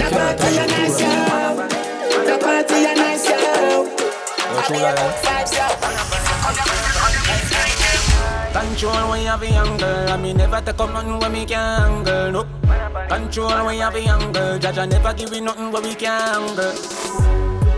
The 0.00 0.08
party 0.08 0.56
a 0.56 0.64
nice, 0.72 1.00
yo. 1.00 1.68
The 2.24 2.38
party 2.40 2.84
a 2.84 2.94
nice, 2.96 3.28
yo. 3.28 4.01
Control 8.52 9.10
when 9.10 9.20
you 9.22 9.28
have 9.28 9.42
a 9.42 9.50
young 9.50 9.76
girl, 9.78 10.10
I 10.10 10.16
mean 10.18 10.36
never 10.36 10.60
take 10.60 10.78
up 10.78 10.92
nothing 10.92 11.18
when 11.18 11.32
me 11.32 11.46
can 11.46 12.04
girl, 12.04 12.30
no. 12.32 12.46
Control 13.08 13.66
when 13.66 13.76
you 13.76 13.82
have 13.82 13.94
a 13.94 14.02
young 14.02 14.32
girl, 14.32 14.60
I 14.62 14.86
never 14.86 15.14
give 15.14 15.32
you 15.32 15.40
nothing 15.40 15.72
when 15.72 15.82
we 15.82 15.94
can 15.94 16.54
girl. 16.54 16.74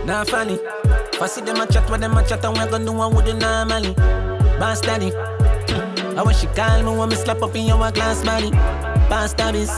Nah 0.05 0.23
funny, 0.25 0.57
see 1.27 1.41
them 1.41 1.61
a 1.61 1.65
chat, 1.67 1.89
what 1.89 2.01
them 2.01 2.17
a 2.17 2.27
chat, 2.27 2.43
and 2.43 2.57
we 2.57 2.65
gonna 2.69 2.85
do 2.85 2.91
what 2.91 3.13
would 3.13 3.39
normally. 3.39 3.93
Boss 4.59 4.81
daddy, 4.81 5.13
I 6.17 6.23
wish 6.25 6.39
she 6.41 6.47
call 6.47 6.83
me 6.83 6.97
when 6.97 7.09
me 7.09 7.15
slap 7.15 7.41
up 7.41 7.55
in 7.55 7.67
your 7.67 7.91
glass 7.91 8.23
money. 8.25 8.51
Boss 9.09 9.33
daddies, 9.33 9.71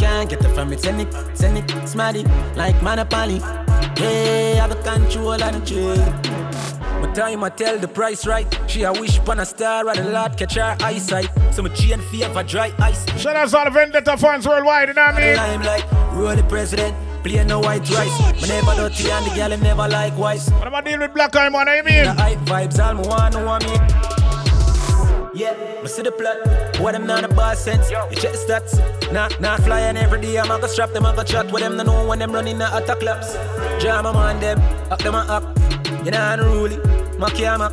can't 0.00 0.28
get 0.28 0.44
it 0.44 0.54
from 0.54 0.72
it, 0.72 0.80
send 0.80 1.02
it, 1.02 1.36
send 1.36 1.58
it, 1.58 1.88
smarty, 1.88 2.24
like 2.56 2.80
Monopoly. 2.82 3.40
Hey, 3.96 4.58
I 4.58 4.66
have 4.66 4.70
the 4.70 4.76
control 4.82 5.32
of 5.32 5.40
the 5.40 5.60
trade. 5.66 6.42
My 7.00 7.12
time 7.12 7.42
I 7.44 7.48
tell 7.48 7.78
the 7.78 7.88
price 7.88 8.26
right. 8.26 8.46
She 8.68 8.82
a 8.84 8.92
wish 8.92 9.18
upon 9.18 9.40
a 9.40 9.44
star 9.46 9.88
and 9.88 9.98
a 9.98 10.10
lot 10.10 10.38
catch 10.38 10.54
her 10.54 10.76
eyesight. 10.80 11.28
So 11.50 11.62
my 11.62 11.68
chain 11.70 12.00
favor 12.00 12.42
dry 12.42 12.72
ice. 12.78 13.04
Shout 13.20 13.36
out 13.36 13.48
to 13.48 13.58
all 13.58 13.64
the 13.64 13.70
vendetta 13.70 14.16
fans 14.16 14.46
worldwide, 14.46 14.88
you 14.88 14.94
know 14.94 15.06
what 15.06 15.14
I 15.14 15.20
mean? 15.20 15.36
Limelight, 15.36 15.92
roll 16.12 16.36
the 16.36 16.44
president, 16.44 16.94
play 17.24 17.44
no 17.44 17.60
white 17.60 17.88
rice. 17.90 18.42
Me 18.42 18.48
never 18.48 18.74
dirty 18.76 19.10
and 19.10 19.26
the 19.26 19.34
girl 19.34 19.58
never 19.58 19.88
likewise. 19.88 20.48
What 20.52 20.66
am 20.66 20.74
I 20.74 20.80
dealing 20.80 21.00
with 21.00 21.14
black 21.14 21.34
eye 21.34 21.48
man, 21.48 21.68
I 21.68 21.82
mean? 21.82 22.04
The 22.04 22.12
hype 22.12 22.38
vibes, 22.40 22.78
all 22.78 22.94
me 22.94 23.08
want 23.08 23.34
know 23.34 23.44
what 23.46 23.64
me. 23.64 24.21
Yeah, 25.34 25.80
me 25.80 25.88
see 25.88 26.02
the 26.02 26.12
plot. 26.12 26.36
Boy, 26.76 26.92
them 26.92 27.06
not 27.06 27.24
a 27.24 27.28
boss 27.28 27.58
sense. 27.58 27.90
You 27.90 27.96
check 28.16 28.32
the 28.32 28.38
stats. 28.38 29.12
Not, 29.12 29.40
not 29.40 29.60
flying 29.60 29.96
every 29.96 30.20
day. 30.20 30.38
I'm 30.38 30.48
gonna 30.48 30.68
strap 30.68 30.92
them, 30.92 31.06
I'm 31.06 31.16
gonna 31.16 31.26
chat 31.26 31.50
with 31.50 31.62
them. 31.62 31.78
They 31.78 31.84
know 31.84 32.06
when 32.06 32.18
them 32.18 32.32
running 32.32 32.58
the 32.58 32.68
attack 32.76 33.00
clubs. 33.00 33.32
Jam 33.82 34.04
them 34.04 34.16
on 34.16 34.40
them, 34.40 34.60
up 34.92 34.98
them 34.98 35.14
up. 35.14 35.44
You 36.04 36.10
know, 36.10 36.32
unruly. 36.32 36.76
My 37.18 37.30
camera. 37.30 37.72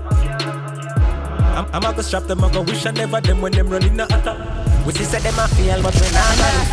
I'm, 1.57 1.65
I'm 1.73 1.81
gonna 1.81 2.01
strap 2.01 2.27
them, 2.27 2.43
I'm 2.45 2.51
gonna 2.53 2.71
wish 2.71 2.85
I 2.85 2.91
never 2.91 3.19
them 3.19 3.41
when 3.41 3.51
them 3.51 3.67
running 3.67 3.97
the 3.97 4.05
attack. 4.05 4.85
We 4.85 4.93
see 4.93 5.03
say 5.03 5.19
them 5.19 5.37
a 5.37 5.47
feel, 5.49 5.83
but 5.83 5.93
we 5.95 6.07
not 6.15 6.39
normally. 6.39 6.63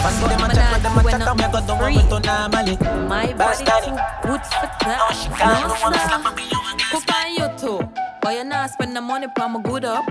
Pass 0.00 0.16
them 0.16 0.40
a 0.40 0.54
chat, 0.54 0.72
but 0.72 0.82
them 0.82 0.98
a 0.98 1.10
chat, 1.10 1.28
and 1.28 1.36
we 1.36 1.44
go 1.52 1.60
down 1.60 1.78
when 1.78 1.94
we 1.94 2.02
to 2.08 2.20
normally. 2.24 2.76
My 3.06 3.32
body 3.34 3.64
too 3.64 3.92
good 4.24 4.40
for 4.48 4.68
that. 4.80 5.12
No 5.36 5.92
sir. 5.92 6.22
Cook 6.24 6.61
you 8.36 8.44
not 8.44 8.70
spend 8.70 8.94
the 8.96 9.00
money 9.00 9.26
for 9.36 9.48
my 9.48 9.60
good 9.62 9.84
up. 9.84 10.04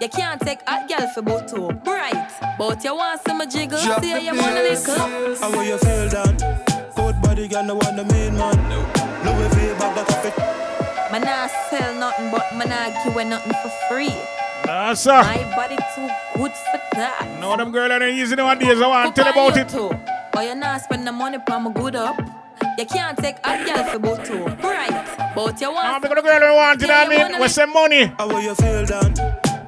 You 0.00 0.08
can't 0.08 0.40
take 0.40 0.60
hot 0.68 0.88
girl 0.88 1.08
for 1.14 1.22
both 1.22 1.46
two. 1.52 1.70
Bright. 1.84 2.30
But 2.58 2.84
you 2.84 2.94
want 2.94 3.20
some 3.26 3.40
jiggle, 3.48 3.80
Drop 3.82 4.02
see 4.02 4.12
the 4.12 4.20
you 4.22 4.34
want 4.36 4.52
a 4.58 4.62
bass. 4.62 4.86
little. 4.88 5.36
How 5.36 5.50
will 5.50 5.62
you 5.64 5.78
feel 5.78 6.08
down? 6.08 6.36
Cold 6.94 7.20
body 7.22 7.48
girl, 7.48 7.64
no 7.64 7.74
one 7.76 7.96
the 7.96 8.04
main 8.04 8.34
man. 8.36 8.56
Louis 9.24 9.48
V 9.54 9.78
bag 9.78 9.94
that 9.96 10.10
off 10.10 10.24
it. 10.26 11.12
Man 11.12 11.24
I 11.24 11.46
sell 11.70 11.94
nothing, 11.94 12.30
but 12.30 12.54
man 12.56 12.72
I 12.72 12.90
give 13.04 13.14
away 13.14 13.24
nothing 13.24 13.52
for 13.62 13.70
free. 13.88 14.14
Nah, 14.66 14.94
sir. 14.94 15.22
My 15.22 15.44
body 15.54 15.76
too 15.94 16.08
good 16.36 16.52
for 16.52 16.80
that. 16.96 17.38
No, 17.40 17.56
them 17.56 17.70
girl 17.70 17.90
I 17.92 17.96
ain't 17.96 18.18
easy 18.18 18.34
nowadays. 18.36 18.80
I 18.80 18.86
want 18.86 19.14
to 19.14 19.22
tell 19.22 19.32
about 19.32 19.56
it. 19.56 19.68
Too. 19.68 19.90
But 20.32 20.44
you 20.46 20.54
not 20.54 20.80
spend 20.80 21.06
the 21.06 21.12
money 21.12 21.38
for 21.46 21.60
my 21.60 21.72
good 21.72 21.94
up. 21.96 22.16
You 22.78 22.84
can't 22.84 23.16
take 23.16 23.36
hot 23.42 23.64
girl 23.64 23.84
for 23.84 23.98
both 23.98 24.24
two. 24.26 24.44
Right. 24.44 25.32
But 25.34 25.58
you 25.62 25.72
want. 25.72 25.86
I'm 25.88 26.02
the 26.02 26.08
girl 26.08 26.40
who 26.40 26.54
want 26.54 26.82
it, 26.82 26.90
I 26.90 27.08
mean, 27.08 27.40
with 27.40 27.50
some 27.50 27.72
money. 27.72 28.04
How 28.18 28.28
will 28.28 28.42
you 28.42 28.54
feel 28.54 28.84
down? 28.84 29.14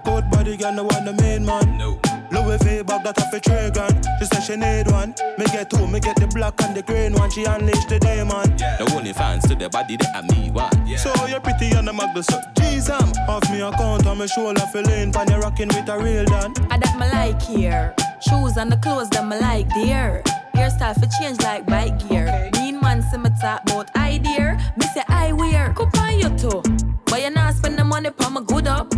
Cold 0.04 0.30
body 0.30 0.58
girl, 0.58 0.74
no 0.74 0.84
one 0.84 1.04
the 1.06 1.14
main 1.14 1.46
man. 1.46 1.78
No. 1.78 1.98
Louis 2.30 2.58
V 2.58 2.82
bag 2.82 3.04
that 3.04 3.18
off 3.18 3.32
a 3.32 3.40
three 3.40 3.70
grand. 3.70 4.06
She 4.18 4.26
said 4.26 4.42
she 4.42 4.56
need 4.56 4.90
one. 4.92 5.14
Me 5.38 5.46
get 5.46 5.70
two, 5.70 5.86
me 5.86 6.00
get 6.00 6.16
the 6.16 6.26
black 6.26 6.60
and 6.62 6.76
the 6.76 6.82
green 6.82 7.14
one. 7.14 7.30
She 7.30 7.44
unleash 7.44 7.86
the 7.86 7.98
demon. 7.98 8.54
The 8.58 8.92
only 8.94 9.14
fans 9.14 9.44
to 9.48 9.54
the 9.54 9.70
body 9.70 9.96
that 9.96 10.14
I 10.14 10.20
me 10.20 10.50
one. 10.50 10.98
So 10.98 11.10
you're 11.26 11.40
pretty 11.40 11.74
on 11.76 11.86
the 11.86 11.92
muggle, 11.92 12.22
so 12.22 12.38
Jeez, 12.56 12.90
I'm 12.90 13.08
off 13.26 13.50
me 13.50 13.62
account 13.62 14.06
on 14.06 14.18
my 14.18 14.26
shoulder, 14.26 14.60
feeling 14.70 15.12
pan 15.12 15.30
you 15.30 15.38
rocking 15.38 15.68
with 15.68 15.88
a 15.88 15.98
real 15.98 16.26
dan. 16.26 16.52
I 16.70 16.76
that 16.76 16.94
me 16.98 17.08
like 17.08 17.40
here. 17.40 17.94
Shoes 18.20 18.58
and 18.58 18.70
the 18.70 18.76
clothes 18.76 19.08
that 19.10 19.26
me 19.26 19.40
like 19.40 19.68
there. 19.70 20.22
Hairstyle 20.54 20.94
for 20.98 21.06
change 21.18 21.40
like 21.40 21.64
bike 21.64 21.98
gear. 22.08 22.50
Mean 22.52 22.57
man 22.88 23.02
see 23.02 23.18
me 23.18 23.28
talk 23.40 23.60
about 23.64 23.94
idea. 23.96 24.56
Me 24.78 24.86
say 24.94 25.04
I 25.08 25.32
wear. 25.32 25.74
Cook 25.76 25.94
on 25.98 26.18
you 26.18 26.30
too. 26.42 26.62
But 27.04 27.20
you 27.22 27.30
not 27.30 27.54
spend 27.54 27.78
the 27.78 27.84
money 27.84 28.10
for 28.16 28.30
my 28.30 28.40
good 28.40 28.66
up. 28.66 28.94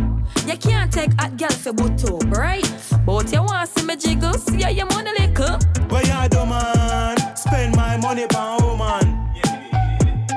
You 0.47 0.57
can't 0.57 0.93
take 0.93 1.13
hot 1.21 1.37
girl 1.37 1.57
for 1.63 1.73
boot 1.73 1.99
too, 1.99 2.19
right? 2.29 2.67
But 3.05 3.33
you 3.33 3.43
want 3.43 3.69
see 3.69 3.85
me 3.85 3.97
jiggle, 3.97 4.35
see 4.35 4.63
how 4.63 4.71
your 4.71 4.87
money 4.87 5.11
little. 5.19 5.59
What 5.91 6.07
you 6.07 6.29
do, 6.35 6.47
man? 6.47 7.17
Spend 7.37 7.75
my 7.75 7.97
money 7.97 8.27
pan 8.29 8.63
woman. 8.63 9.07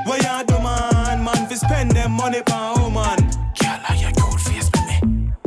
What 0.07 0.19
you 0.27 0.37
do, 0.49 0.57
man? 0.65 1.23
Man, 1.23 1.41
fi 1.47 1.55
spend 1.55 1.91
them 1.91 2.11
money 2.13 2.41
pan 2.41 2.81
woman. 2.81 3.19
Girl, 3.59 3.79
are 3.87 3.95
you 3.95 4.11
good 4.19 4.39
face 4.47 4.69
me? 4.87 4.95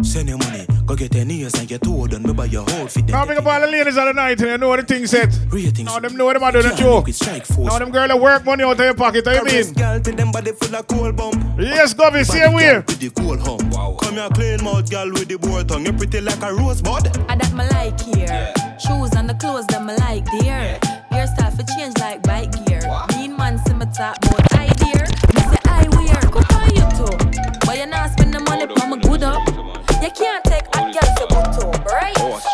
Send 0.02 0.28
your 0.28 0.38
money, 0.38 0.55
go 0.97 1.07
get 1.07 1.14
your 1.14 1.24
nails 1.24 1.55
and 1.55 1.70
your 1.70 1.78
toe 1.78 2.07
done. 2.07 2.22
Me 2.22 2.32
buy 2.32 2.44
what 2.44 2.53
you 2.53 2.61
hold 2.61 2.90
for 2.90 3.01
them. 3.01 3.07
Now 3.09 3.26
big 3.26 3.38
up 3.38 3.47
all 3.47 3.61
the 3.61 3.66
ladies 3.66 3.97
of 3.97 4.05
the 4.05 4.12
night 4.12 4.40
and 4.40 4.51
you 4.51 4.59
know 4.59 4.68
what 4.68 4.80
the 4.80 4.94
thing 4.94 5.07
set. 5.07 5.30
Now 5.84 5.99
them 5.99 6.16
know 6.16 6.32
them 6.32 6.42
are 6.42 6.53
doing 6.53 6.66
a 6.66 6.76
joke. 6.76 7.09
Now 7.59 7.78
them 7.78 7.90
girl 7.90 8.09
that 8.09 8.20
work 8.20 8.44
money 8.44 8.64
out 8.64 8.72
of 8.72 8.78
your 8.80 8.94
pocket, 8.94 9.26
how 9.26 9.32
you 9.32 9.44
mean? 9.44 9.72
Girl 9.72 10.01
to 10.01 10.12
them 10.12 10.32
body 10.32 10.53
full 10.53 10.74
of 10.74 10.86
cool 10.86 11.12
bump. 11.12 11.36
Yes, 11.59 11.94
Govy, 11.94 12.24
same 12.24 12.53
way. 12.53 12.76
With 12.76 12.99
the 12.99 13.11
cool 13.11 13.38
hump. 13.38 13.74
Wow. 13.74 13.97
Come 14.01 14.14
here, 14.14 14.28
clean 14.30 14.64
mouth, 14.64 14.90
girl 14.90 15.11
with 15.12 15.28
the 15.28 15.38
boy 15.38 15.64
tongue. 15.64 15.86
You 15.86 15.92
pretty 15.92 16.20
like 16.20 16.42
a 16.42 16.53
rosebud. 16.53 17.09
I 17.28 17.36
that 17.36 17.53
my 17.53 17.68
like 17.68 18.01
here. 18.01 18.53
Shoes 18.78 19.12
and 19.14 19.28
the 19.28 19.34
clothes 19.34 19.66
that 19.68 19.84
my 19.84 19.94
like 19.97 20.24
dear. 20.40 20.78
Hairstyle 21.11 21.55
for 21.57 21.64
change 21.76 21.97
like 21.99 22.22
bike 22.22 22.53
gear. 22.66 22.82
Mean 23.16 23.36
man 23.36 23.59
see 23.64 23.74
my 23.74 23.86
top 23.86 24.20
but 24.22 24.55
I 24.55 24.68
dear. 24.80 25.05
Me 25.34 25.40
say 25.51 25.61
I 25.64 25.88
wear. 25.97 26.20
Cook 26.30 26.53
on 26.55 26.70
you 26.74 26.86
too. 26.97 27.16
But 27.66 27.78
you 27.78 27.86
not 27.86 28.11
spend 28.12 28.34
the 28.34 28.40
money 28.40 28.66
for 28.66 28.86
my 28.86 28.99
good 28.99 29.22
up. 29.22 29.47
You 30.03 30.11
can't 30.11 30.45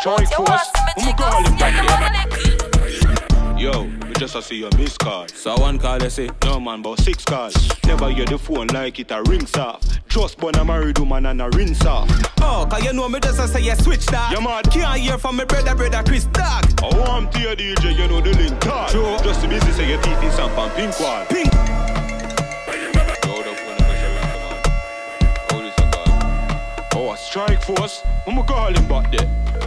right? 0.07 0.27
Strike 0.27 0.31
You 0.31 0.37
force. 0.37 0.49
want 0.49 0.63
see 0.63 0.83
me 0.85 0.93
I'ma 0.97 1.11
jiggle, 1.11 1.31
call 1.31 1.45
him 1.45 1.57
back 1.59 1.75
want. 1.85 3.61
Yo, 3.61 3.83
we 4.09 4.15
just 4.15 4.35
a 4.35 4.43
see 4.43 4.57
your 4.57 4.71
missed 4.77 4.99
call. 4.99 5.29
So 5.29 5.55
one 5.57 5.79
call 5.79 5.99
they 5.99 6.09
say, 6.09 6.29
no 6.45 6.59
man, 6.59 6.83
but 6.83 6.99
six 7.01 7.25
calls. 7.25 7.55
Never 7.85 8.11
hear 8.11 8.25
the 8.25 8.39
phone 8.39 8.67
like 8.69 8.99
it 8.99 9.11
a 9.13 9.23
rings 9.23 9.55
off. 9.57 9.81
Just 10.09 10.39
born 10.39 10.57
a 10.57 10.65
married 10.65 10.99
woman 10.99 11.27
and 11.27 11.41
a 11.41 11.49
rinse 11.51 11.85
off. 11.85 12.09
Oh, 12.41 12.67
cause 12.69 12.83
you 12.85 12.93
know 12.93 13.09
me 13.09 13.21
just 13.21 13.39
a 13.39 13.47
say 13.47 13.63
you 13.63 13.75
switch 13.77 14.07
that. 14.07 14.33
You 14.33 14.41
mad 14.41 14.69
can't 14.71 15.01
hear 15.01 15.17
from 15.19 15.37
me 15.37 15.45
brother, 15.45 15.75
brother 15.75 16.03
Chris 16.05 16.25
Dog. 16.25 16.65
Oh, 16.83 17.03
I'm 17.05 17.31
to 17.31 17.39
your 17.41 17.55
DJ, 17.55 17.97
you 17.97 18.09
know 18.09 18.21
the 18.21 18.33
link 18.37 18.61
card. 18.61 18.91
Sure. 18.91 19.19
Just 19.23 19.43
to 19.43 19.49
busy 19.49 19.71
say 19.71 19.89
your 19.89 20.03
teeth 20.03 20.23
in 20.23 20.33
some 20.33 20.51
pan 20.51 20.71
pink 20.75 20.99
wall. 20.99 21.25
Pink. 21.27 21.49
Oh, 26.95 27.13
a 27.13 27.17
strike 27.17 27.63
force. 27.63 28.03
I'ma 28.27 28.43
call 28.43 28.75
him 28.75 28.89
back 28.89 29.11
there. 29.13 29.62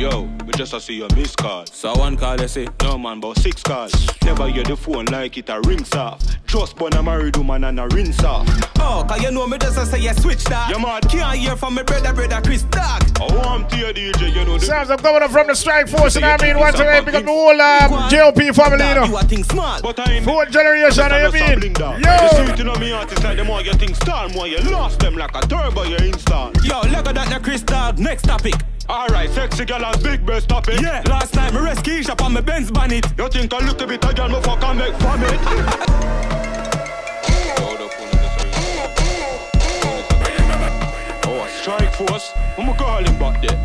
Yo, 0.00 0.26
we 0.50 0.58
just 0.58 0.72
a 0.72 0.80
see 0.80 0.94
your 0.94 1.08
missed 1.14 1.36
call. 1.36 1.64
So 1.66 1.94
one 1.94 2.16
call 2.16 2.36
they 2.36 2.46
say, 2.46 2.66
no 2.82 2.98
man, 2.98 3.20
but 3.20 3.38
six 3.38 3.62
calls. 3.62 3.92
Never 4.24 4.48
hear 4.48 4.64
the 4.64 4.76
phone 4.76 5.04
like 5.06 5.38
it 5.38 5.48
a 5.48 5.60
rings 5.60 5.92
off. 5.94 6.20
Just 6.46 6.76
born 6.76 6.92
a 6.94 7.02
married 7.02 7.36
woman 7.36 7.64
and 7.64 7.78
a 7.78 7.86
rinse 7.88 8.22
off. 8.24 8.48
Oh, 8.78 9.04
cause 9.08 9.22
you 9.22 9.30
know 9.30 9.46
me 9.46 9.58
just 9.58 9.78
a 9.78 9.86
say 9.86 10.00
you 10.00 10.12
switch 10.14 10.44
that. 10.44 10.70
You 10.70 10.80
mad 10.80 11.08
can't 11.08 11.38
hear 11.38 11.56
from 11.56 11.76
me 11.76 11.82
brother, 11.84 12.12
brother 12.12 12.40
Chris 12.42 12.62
Dog. 12.62 13.02
Oh, 13.20 13.38
I'm 13.40 13.68
to 13.68 13.76
your 13.76 13.92
DJ, 13.92 14.34
you 14.34 14.44
know 14.44 14.58
the 14.58 14.66
Sounds 14.66 14.90
I'm 14.90 14.98
coming 14.98 15.22
up 15.22 15.30
from 15.30 15.46
the 15.46 15.54
strike 15.54 15.88
force, 15.88 16.16
and 16.16 16.24
I 16.24 16.36
mean 16.42 16.58
once 16.58 16.80
again, 16.80 17.04
pick 17.04 17.14
up 17.14 17.24
the 17.24 17.30
whole 17.30 17.60
um, 17.60 18.10
JOP 18.10 18.54
family, 18.54 18.88
you 18.88 18.94
know. 18.94 19.04
You 19.04 19.16
a 19.16 19.22
think 19.22 19.44
smart, 19.44 19.82
but 19.82 19.98
I 20.00 20.12
ain't 20.14 20.24
Full 20.24 20.46
generation, 20.46 21.04
how 21.04 21.16
you 21.16 21.32
mean? 21.32 21.62
You 21.62 21.70
Yo! 21.70 22.28
see 22.34 22.52
it 22.52 22.60
in 22.60 22.68
on 22.68 22.80
me 22.80 22.92
artists 22.92 23.22
like 23.22 23.36
the 23.36 23.44
more 23.44 23.62
you 23.62 23.72
think 23.74 23.94
star, 23.96 24.28
more 24.30 24.48
you 24.48 24.58
lost 24.70 24.98
them 24.98 25.14
like 25.14 25.34
a 25.36 25.46
turbo 25.46 25.84
you 25.84 25.96
install. 25.96 26.52
Yo, 26.64 26.80
look 26.88 27.06
at 27.06 27.14
that, 27.14 27.28
the 27.32 27.40
Chris 27.40 27.62
Dog. 27.62 27.98
Next 27.98 28.22
topic. 28.22 28.54
Alright, 28.90 29.30
sexy 29.30 29.64
girl 29.64 29.84
and 29.84 30.02
big 30.02 30.26
breast 30.26 30.39
topic. 30.46 30.80
Yeah, 30.80 31.02
last 31.06 31.34
night 31.34 31.52
me 31.52 31.60
rescue 31.60 32.02
Keisha 32.02 32.20
on 32.22 32.32
my 32.32 32.40
Benz 32.40 32.70
bonnet. 32.70 33.04
You 33.18 33.28
think 33.28 33.52
I 33.52 33.64
look 33.66 33.80
a 33.80 33.86
bit 33.86 34.04
a 34.04 34.14
girl, 34.14 34.28
me 34.28 34.40
fuck 34.42 34.62
and 34.64 34.78
make 34.78 34.94
vomit. 34.94 35.40
Oh, 41.32 41.46
strike 41.60 41.92
force. 41.94 42.32
I'ma 42.58 42.74
call 42.74 43.04
him 43.04 43.18
back 43.18 43.40
there. 43.40 43.58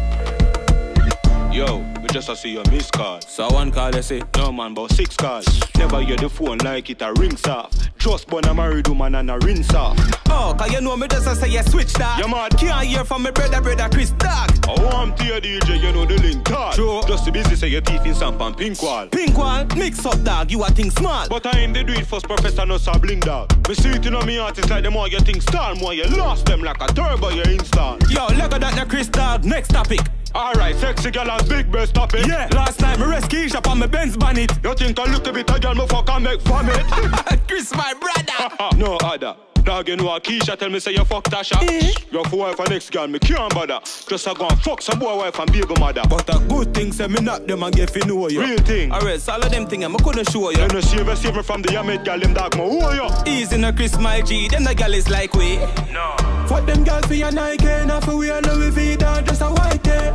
Yo, 1.52 1.84
just 2.16 2.30
a 2.30 2.36
see 2.38 2.54
your 2.54 2.64
missed 2.72 2.94
call. 2.94 3.20
So 3.20 3.46
one 3.50 3.72
call 3.72 3.92
they 3.92 4.02
say, 4.02 4.22
no 4.38 4.50
man, 4.50 4.74
but 4.74 4.90
six 4.92 5.18
calls. 5.18 5.46
Never 5.78 6.00
hear 6.00 6.16
the 6.16 6.30
phone 6.30 6.60
like 6.60 6.90
it 6.90 7.02
a 7.02 7.12
rings 7.12 7.46
off. 7.46 7.74
Just 7.98 8.30
born 8.30 8.46
a 8.46 8.54
married 8.54 8.88
woman 8.88 9.16
and 9.16 9.30
a 9.30 9.38
rinse 9.40 9.74
off. 9.74 10.00
Oh, 10.30 10.56
cause 10.58 10.72
you 10.72 10.80
know 10.80 10.96
me 10.96 11.10
just 11.10 11.28
a 11.28 11.36
say 11.36 11.50
you 11.50 11.62
switch 11.64 11.92
that. 11.96 12.18
You 12.18 12.30
mad 12.30 12.58
can't 12.58 12.88
hear 12.88 13.04
from 13.04 13.24
me 13.24 13.32
brother, 13.32 13.60
brother 13.60 13.90
Chris 13.92 14.12
Dog. 14.12 14.50
Oh, 14.66 14.88
I'm 14.92 15.14
to 15.16 15.26
your 15.26 15.42
DJ, 15.42 15.84
you 15.84 15.92
know 15.92 16.06
the 16.06 16.18
link 16.22 16.46
card. 16.46 16.76
Sure. 16.76 17.04
Just 17.04 17.26
to 17.26 17.34
busy 17.34 17.54
say 17.54 17.68
your 17.68 17.82
teeth 17.82 18.06
in 18.06 18.16
some 18.16 18.38
pan 18.38 18.54
pink 18.54 18.82
wall. 18.82 19.08
Pink 19.08 19.38
wall, 19.38 19.66
mix 19.76 20.06
up 20.06 20.24
dog, 20.24 20.50
you 20.50 20.64
a 20.64 20.70
think 20.70 20.94
smart. 20.94 21.28
But 21.28 21.46
I 21.46 21.60
ain't 21.60 21.74
the 21.74 21.84
do 21.84 21.92
it 21.92 22.08
first 22.08 22.28
professor, 22.28 22.66
no 22.66 22.76
sabling 22.76 23.20
dog. 23.20 23.68
Me 23.68 23.76
see 23.76 23.90
it 23.90 24.06
in 24.06 24.16
on 24.16 24.26
me 24.26 24.38
artists 24.38 24.72
like 24.72 24.84
the 24.84 24.92
more 24.92 25.10
you 25.10 25.20
think 25.20 25.42
star, 25.42 25.76
more 25.76 25.94
you 25.94 26.06
lost 26.06 26.46
them 26.46 26.62
like 26.62 26.80
a 26.80 26.88
turbo 26.94 27.28
you 27.32 27.44
install. 27.44 27.98
Yo, 28.10 28.28
look 28.38 28.54
at 28.54 28.62
that, 28.62 28.74
the 28.80 28.86
Chris 28.90 29.10
Dog. 29.10 29.44
Next 29.44 29.68
topic. 29.72 30.00
Alright, 30.36 30.76
sexy 30.76 31.12
girl 31.12 31.32
and 31.32 31.48
big 31.48 31.72
breast 31.72 31.96
it. 31.96 32.28
Yeah, 32.28 32.50
last 32.52 32.82
night 32.82 33.00
me 33.00 33.06
rescue 33.06 33.46
Keisha 33.46 33.66
on 33.70 33.80
my 33.80 33.88
Benz 33.88 34.18
bonnet. 34.18 34.52
You 34.64 34.74
think 34.74 35.00
I 35.00 35.10
look 35.10 35.26
a 35.28 35.32
bit 35.32 35.50
a 35.50 35.58
girl, 35.58 35.76
me 35.76 35.88
fuck 35.88 36.10
and 36.10 36.26
make 36.26 36.42
vomit. 36.42 36.76
Chris, 37.48 37.74
my 37.74 37.94
brother. 37.94 38.76
no 38.78 38.98
other. 38.98 39.38
Dog, 39.64 39.88
you 39.88 39.96
know 39.96 40.04
what 40.04 40.26
Keisha 40.26 40.58
tell 40.60 40.70
me 40.70 40.80
say 40.82 40.92
you 40.92 41.06
fuck 41.06 41.24
Tasha. 41.24 41.56
Eh? 41.64 41.92
Your 42.12 42.26
for 42.26 42.40
wife 42.40 42.60
and 42.60 42.70
next 42.70 42.92
girl, 42.92 43.08
me 43.08 43.18
can't 43.18 43.54
bother. 43.56 43.80
Just 44.10 44.28
I 44.28 44.34
go 44.34 44.46
and 44.46 44.60
fuck 44.62 44.82
some 44.82 45.00
boy 45.00 45.16
wife 45.16 45.40
and 45.40 45.50
baby 45.54 45.74
mother. 45.80 46.04
But 46.10 46.30
a 46.36 46.40
good 46.50 46.74
thing 46.74 46.92
say 46.92 47.08
me 47.08 47.22
not 47.22 47.48
them 47.48 47.64
and 47.64 47.74
get 47.74 47.90
fi 47.90 48.06
know 48.06 48.28
you. 48.28 48.42
Real 48.42 48.58
thing. 48.58 48.92
Alright, 48.92 49.22
so 49.22 49.32
all 49.34 49.42
of 49.42 49.50
them 49.50 49.66
thing 49.68 49.86
I 49.86 49.98
couldn't 50.04 50.30
show 50.32 50.50
you. 50.52 50.60
You 50.62 50.68
know 50.68 50.82
save 50.82 51.08
me, 51.08 51.16
save 51.16 51.36
me 51.36 51.44
from 51.44 51.62
the 51.62 51.70
Yamid 51.70 52.04
girl, 52.04 52.20
them 52.20 52.34
dog, 52.34 52.58
me 52.58 52.62
who 52.62 52.94
you? 52.94 53.10
Easy 53.26 53.58
no 53.58 53.72
Chris, 53.72 53.98
my 53.98 54.20
G, 54.20 54.50
them 54.50 54.66
the 54.66 54.76
girl 54.76 54.94
is 54.94 55.10
like 55.10 55.34
we. 55.34 55.56
No. 55.94 56.35
Fuck 56.48 56.66
them 56.66 56.84
girls 56.84 57.06
for 57.06 57.16
your 57.16 57.32
Nike, 57.32 57.86
not 57.86 58.04
for 58.04 58.18
we 58.18 58.30
a 58.30 58.40
Louis 58.42 58.72
Vuitton, 58.72 59.26
just 59.26 59.42
a 59.42 59.46
white 59.46 59.82
day. 59.84 60.12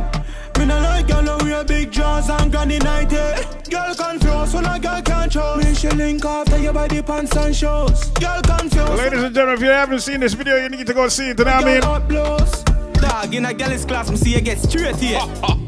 Me 0.57 0.65
no 0.65 0.79
like 0.79 1.07
girl 1.07 1.23
who 1.23 1.45
wear 1.45 1.63
big 1.63 1.91
jaws 1.91 2.29
and 2.29 2.51
granny 2.51 2.77
nighty. 2.79 3.15
Eh? 3.17 3.43
Girl 3.69 3.95
confused 3.95 4.53
when 4.53 4.65
a 4.65 4.79
girl 4.79 5.01
can't 5.01 5.33
show. 5.33 5.55
Me 5.57 5.73
she 5.73 5.89
link 5.89 6.23
after 6.23 6.57
your 6.57 6.73
body 6.73 7.01
pants 7.01 7.35
and 7.35 7.55
shows. 7.55 8.09
Girl 8.11 8.41
confused. 8.41 8.93
Ladies 8.93 9.23
and 9.23 9.35
gentlemen, 9.35 9.55
if 9.55 9.61
you 9.61 9.69
haven't 9.69 9.99
seen 9.99 10.19
this 10.19 10.33
video, 10.33 10.57
you 10.57 10.69
need 10.69 10.87
to 10.87 10.93
go 10.93 11.07
see 11.09 11.29
it, 11.29 11.39
you 11.39 11.45
know 11.45 11.51
what 11.51 11.65
I 11.65 12.51
mean? 12.55 12.71
Dog, 13.01 13.33
in 13.33 13.45
a 13.45 13.53
girl's 13.53 13.83
class, 13.83 14.11
me 14.11 14.15
see 14.15 14.35
you 14.35 14.41
get 14.41 14.59
straight 14.59 14.95
here. 14.97 15.19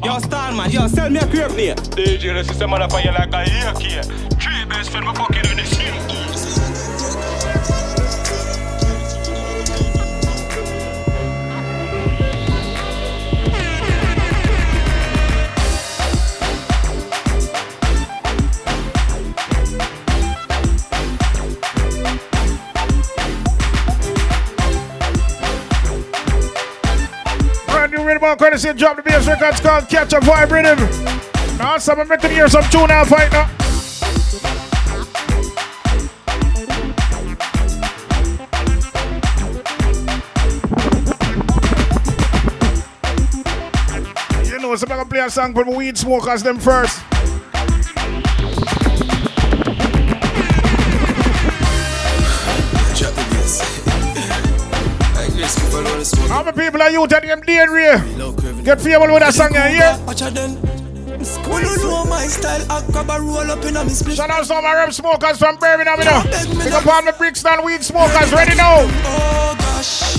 yo, 0.04 0.20
star 0.20 0.54
man, 0.54 0.70
yo, 0.70 0.88
sell 0.88 1.10
me 1.10 1.18
a 1.18 1.28
crib 1.28 1.52
near. 1.56 1.74
DJ, 1.76 2.34
this 2.36 2.52
is 2.52 2.62
a 2.62 2.66
motherfucker 2.66 3.12
like 3.12 3.34
a 3.34 3.50
year 3.50 3.74
here. 3.80 4.04
Three 4.40 4.66
best 4.70 4.92
friend, 4.92 5.08
me 5.08 5.16
fucking 5.16 5.50
in 5.50 5.58
the 5.58 5.66
new 28.04 28.10
rhythm 28.10 28.24
on 28.24 28.38
courtesy 28.38 28.70
of 28.70 28.78
Drop 28.78 28.96
the 28.98 29.02
Bass 29.02 29.28
Records 29.28 29.60
called 29.60 29.88
Catch 29.88 30.14
a 30.14 30.20
Vibe 30.20 30.52
Rhythm. 30.52 31.58
Now, 31.58 31.78
some 31.78 32.00
I'm 32.00 32.08
making 32.08 32.32
hear 32.32 32.48
some 32.48 32.64
tune 32.70 32.88
now 32.88 33.06
fight 33.06 33.32
now. 33.32 33.50
You 44.46 44.60
know, 44.60 44.76
so 44.76 44.86
I'm 44.86 44.90
gonna 44.90 45.06
play 45.06 45.20
a 45.20 45.30
song 45.30 45.54
for 45.54 45.64
the 45.64 45.72
weed 45.72 45.98
smokers 45.98 46.44
them 46.44 46.60
first. 46.60 47.02
How 56.34 56.42
many 56.42 56.58
people 56.58 56.82
are 56.82 56.90
you 56.90 57.06
telling 57.06 57.30
them 57.30 57.42
real? 57.46 58.34
Get 58.64 58.82
fable 58.82 59.06
with 59.14 59.22
that 59.22 59.36
song 59.36 59.54
here, 59.54 59.70
yeah? 59.70 60.02
When 61.46 61.62
you 61.62 61.78
know 61.78 62.06
my 62.10 62.26
style, 62.26 62.66
I 62.72 62.82
grab 62.90 63.12
a 63.12 63.22
roll 63.22 63.52
up 63.52 63.64
in 63.64 63.78
a 63.78 63.86
me. 63.86 63.94
Shout 63.94 64.32
out 64.32 64.50
all 64.50 64.64
my 64.64 64.74
rep 64.74 64.92
smokers 64.92 65.38
from 65.38 65.58
Birmingham, 65.58 66.00
you 66.00 66.06
know. 66.06 66.24
Pick 66.58 66.74
up 66.74 66.88
on 66.88 67.06
the 67.06 67.14
Brixton 67.14 67.64
weed 67.64 67.84
smokers, 67.84 68.34
ready 68.34 68.56
now. 68.58 68.82
Oh 68.82 69.54
gosh, 69.62 70.18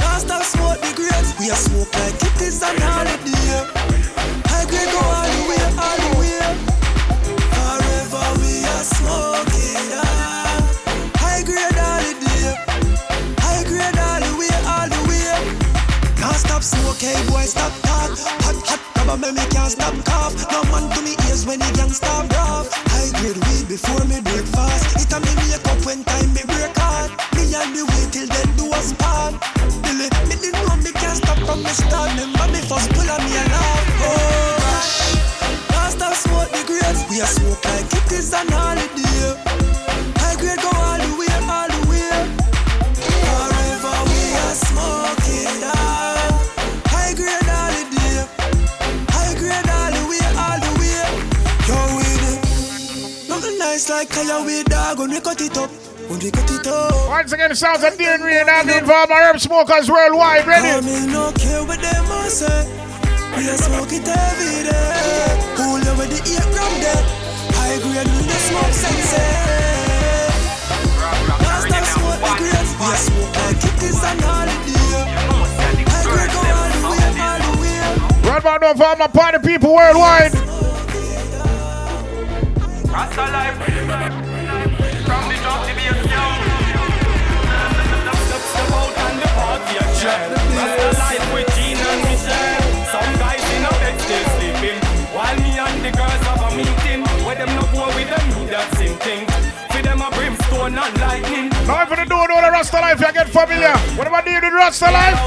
last 0.00 0.28
time 0.28 0.40
smoke 0.48 0.80
the 0.80 0.96
grapes, 0.96 1.36
we 1.38 1.50
a 1.52 1.54
smoke 1.54 1.92
like 1.92 2.16
it 2.16 2.40
is 2.40 2.62
an 2.64 2.80
holiday. 2.80 3.68
I 4.48 4.64
grade 4.64 4.88
go 4.88 4.96
all 4.96 5.28
the 5.28 5.44
way, 5.44 5.60
all 5.76 6.00
the 6.08 6.24
way. 6.24 6.40
Forever 7.52 8.32
we 8.40 8.64
are 8.64 8.84
smoking 8.96 9.49
stop 16.40 16.62
smoke, 16.62 17.00
hey 17.00 17.20
boy, 17.28 17.44
stop 17.44 17.72
talk. 17.84 18.16
Hot, 18.44 18.56
hot, 18.64 18.80
rubber 18.96 19.20
man, 19.20 19.34
me 19.36 19.44
can't 19.52 19.70
stop 19.70 19.92
cough. 20.04 20.34
No 20.48 20.64
man 20.72 20.88
to 20.96 21.00
me 21.04 21.14
ears 21.28 21.44
when 21.44 21.60
he 21.60 21.70
gang 21.76 21.92
stop 21.92 22.24
rough. 22.32 22.72
High 22.88 23.12
grade 23.20 23.36
weed 23.46 23.68
before 23.68 24.04
me 24.08 24.20
break 24.24 24.48
fast. 24.48 24.96
It 24.96 25.12
a 25.12 25.18
me 25.20 25.32
make 25.44 25.66
up 25.68 25.80
when 25.84 26.00
time 26.04 26.32
me 26.32 26.42
break 26.48 26.72
hard. 26.80 27.12
Me 27.36 27.44
and 27.52 27.70
the 27.76 27.84
way 27.84 28.04
till 28.08 28.26
then 28.26 28.48
do 28.56 28.72
us 28.72 28.96
part. 28.96 29.36
Billy, 29.84 30.08
me 30.28 30.34
didn't 30.40 30.64
know 30.64 30.76
me 30.80 30.90
can't 30.96 31.20
stop 31.20 31.38
from 31.44 31.60
me 31.62 31.72
start. 31.76 32.08
Remember 32.16 32.48
me 32.48 32.60
first 32.64 32.88
pull 32.96 33.08
on 33.10 33.20
me 33.20 33.32
a 33.36 33.44
laugh. 33.52 33.84
Oh 34.00 34.56
gosh, 34.64 34.96
last 35.76 35.96
time 36.00 36.16
smoke 36.16 36.50
the 36.56 36.62
grapes, 36.64 37.04
we 37.12 37.20
a 37.20 37.28
smoke 37.28 37.60
like 37.68 37.92
it 37.92 38.08
is 38.16 38.32
an 38.32 38.48
holiday. 38.48 39.69
Like 54.00 54.08
color 54.08 54.44
with 54.44 54.64
dog 54.64 54.98
when 54.98 55.10
we 55.10 55.20
cut 55.20 55.40
it 55.40 55.56
up. 55.58 55.68
When 56.08 56.18
we 56.20 56.30
cut 56.30 56.50
it 56.50 56.66
up. 56.66 57.08
Once 57.08 57.32
again, 57.32 57.50
the 57.50 57.56
sounds 57.56 57.84
of 57.84 57.98
Dean 57.98 58.20
Rain 58.22 58.48
and 58.48 58.68
the 58.68 58.78
informer 58.78 59.20
herb 59.28 59.38
smokers 59.38 59.90
worldwide. 59.90 60.48
I 60.48 60.56
Ready? 60.56 60.86
me 60.86 61.06
no 61.12 61.28
care 61.36 61.60
what 61.68 61.80
them 61.84 62.08
a 62.08 62.30
say. 62.32 62.64
We 63.36 63.44
a 63.44 63.54
smoke 63.60 63.92
it 63.92 64.08
every 64.08 64.64
day. 64.64 65.36
Cool 65.52 65.84
over 65.84 66.08
the 66.08 66.16
ear 66.32 66.46
from 66.48 66.72
there. 66.80 67.04
High 67.52 67.76
grade 67.84 68.08
when 68.08 68.24
the 68.24 68.38
smoke 68.48 68.72
sense. 68.72 69.12
Last 71.44 71.68
time 71.68 71.84
smoke 71.92 72.20
the 72.24 72.32
grapes. 72.40 72.72
We 72.80 72.88
a 72.88 72.96
smoke 73.04 73.36
like 73.36 73.60
it 73.68 73.82
is 73.84 74.00
an 74.00 74.16
holiday. 74.24 75.12
High 75.92 76.08
grade 76.08 76.32
go 76.32 76.40
all 76.40 76.72
the 76.72 76.88
way, 76.88 77.04
all 77.20 77.36
the 77.36 77.52
way. 77.60 78.32
Right 78.32 78.40
about 78.40 78.64
now 78.64 78.72
for 78.72 78.84
all 78.84 78.96
my 78.96 79.08
party 79.08 79.38
people 79.44 79.74
worldwide. 79.74 80.39
Rasta 82.90 83.22
life, 83.30 83.54
from 85.06 85.22
the 85.30 85.36
top 85.46 85.62
to 85.66 85.72
be 85.78 85.86
a 85.86 85.94
sound. 86.10 86.42
Step 88.50 88.72
out 88.74 88.98
and 88.98 89.16
the 89.22 89.28
party 89.38 89.76
a 89.78 89.84
trend. 89.94 90.34
Rasta 90.58 90.90
life 90.98 91.26
with 91.32 91.48
Gene 91.54 91.78
and 91.78 92.02
Michelle. 92.02 92.66
Some 92.90 93.12
guys 93.22 93.46
in 93.54 93.62
a 93.62 93.70
bed 93.78 93.96
still 94.00 94.26
sleeping, 94.34 94.78
while 95.14 95.38
me 95.38 95.54
and 95.54 95.78
the 95.86 95.92
girls 95.96 96.22
have 96.26 96.42
a 96.42 96.50
meeting. 96.56 97.06
Where 97.24 97.36
them 97.36 97.54
no 97.54 97.62
go 97.72 97.86
with 97.94 98.10
them, 98.10 98.26
me 98.34 98.50
that 98.50 98.66
same 98.74 98.98
thing. 98.98 99.22
For 99.70 99.82
them 99.82 100.02
a 100.02 100.10
brimstone 100.10 100.76
and 100.76 101.00
lightning. 101.00 101.48
Now 101.70 101.82
if 101.86 101.90
you 101.96 102.04
don't 102.04 102.19
the 102.50 102.56
Rasta 102.56 102.80
life, 102.80 103.00
you 103.00 103.12
get 103.12 103.28
familiar. 103.28 103.76
What 103.96 104.06
about 104.06 104.26
you 104.26 104.40
with 104.40 104.52
Rasta 104.52 104.90
life? 104.90 105.18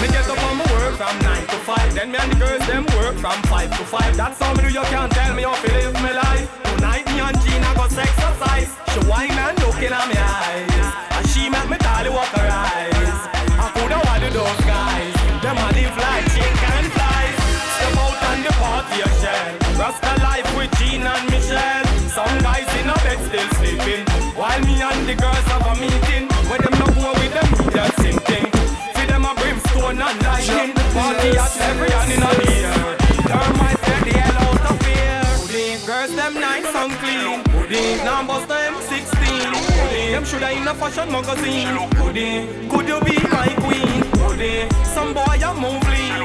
Me 0.00 0.08
get 0.08 0.28
up 0.28 0.42
on 0.44 0.58
my 0.58 0.64
work 0.72 0.94
from 0.94 1.18
9 1.18 1.46
to 1.46 1.56
5 1.56 1.94
Then 1.94 2.12
me 2.12 2.18
and 2.18 2.32
the 2.32 2.36
girls 2.36 2.66
them 2.66 2.84
work 2.98 3.16
from 3.16 3.42
5 3.48 3.78
to 3.78 3.84
5 3.84 4.16
That's 4.16 4.38
how 4.38 4.52
me 4.54 4.62
do 4.62 4.68
you 4.68 4.82
can't 4.92 5.10
tell 5.10 5.34
me 5.34 5.42
how 5.42 5.54
to 5.54 5.72
live 5.72 5.94
my 5.94 6.12
life. 6.12 6.48
Tonight 6.64 7.06
me 7.06 7.20
and 7.20 7.40
Gina 7.40 7.72
go 7.74 7.84
exercise. 7.84 8.70
She 8.92 9.00
whine 9.08 9.30
and 9.32 9.58
looking 9.58 9.92
at 9.92 10.06
me 10.08 10.16
eyes. 10.16 11.16
And 11.16 11.26
she 11.30 11.48
make 11.48 11.68
me 11.70 11.78
tally 11.78 12.10
walk 12.10 12.28
her 12.36 12.48
eyes 12.48 12.95
every 31.70 31.90
hand 31.90 32.12
in 32.12 32.22
a 32.22 32.32
ear 32.52 32.74
Termites 33.30 33.82
get 33.86 34.00
the 34.06 34.14
hell 34.18 34.38
out 34.46 34.70
of 34.70 34.76
girls 35.86 36.14
them 36.14 36.34
nice 36.34 36.74
and 36.74 36.92
clean. 37.02 37.42
Hoodie, 37.54 37.96
now 38.04 38.26
bust 38.26 38.48
them 38.48 38.74
16 38.80 39.06
Hoodie, 39.18 40.10
them 40.12 40.24
shoulda 40.24 40.50
in 40.50 40.66
a 40.66 40.74
fashion 40.74 41.10
magazine. 41.10 41.76
Hoodie, 41.98 42.46
could 42.70 42.86
you 42.90 42.98
be 43.06 43.16
my 43.30 43.48
queen? 43.62 44.02
Hoodie, 44.18 44.68
some 44.94 45.14
boy 45.14 45.38
a 45.42 45.50
move 45.54 45.86
lean. 45.90 46.16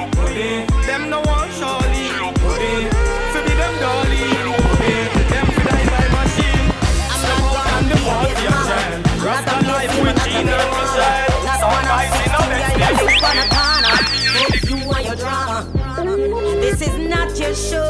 Them 0.88 1.10
no 1.10 1.20
one 1.22 1.50
surely 1.58 2.08
Hoodie, 2.42 2.90
fi 3.32 3.40
be 3.46 3.54
them 3.60 3.76
dolly. 3.84 4.24
Hoodie, 4.50 5.04
them 5.32 5.46
fi 5.54 5.62
die 5.68 5.86
by 5.94 6.06
machine. 6.16 6.68
Step 7.22 7.42
out 7.46 7.68
and 7.76 7.88
the 7.92 7.98
party 8.06 8.46
a 8.46 8.58
jam 8.68 8.94
Rasta 9.26 9.56
life 9.68 9.96
with 10.02 10.28
in 10.28 10.50
a 10.50 10.72
You 14.68 14.78
want 14.88 15.06
your. 15.06 15.21
This 16.82 16.96
is 16.96 17.08
not 17.08 17.38
your 17.38 17.54
show. 17.54 17.86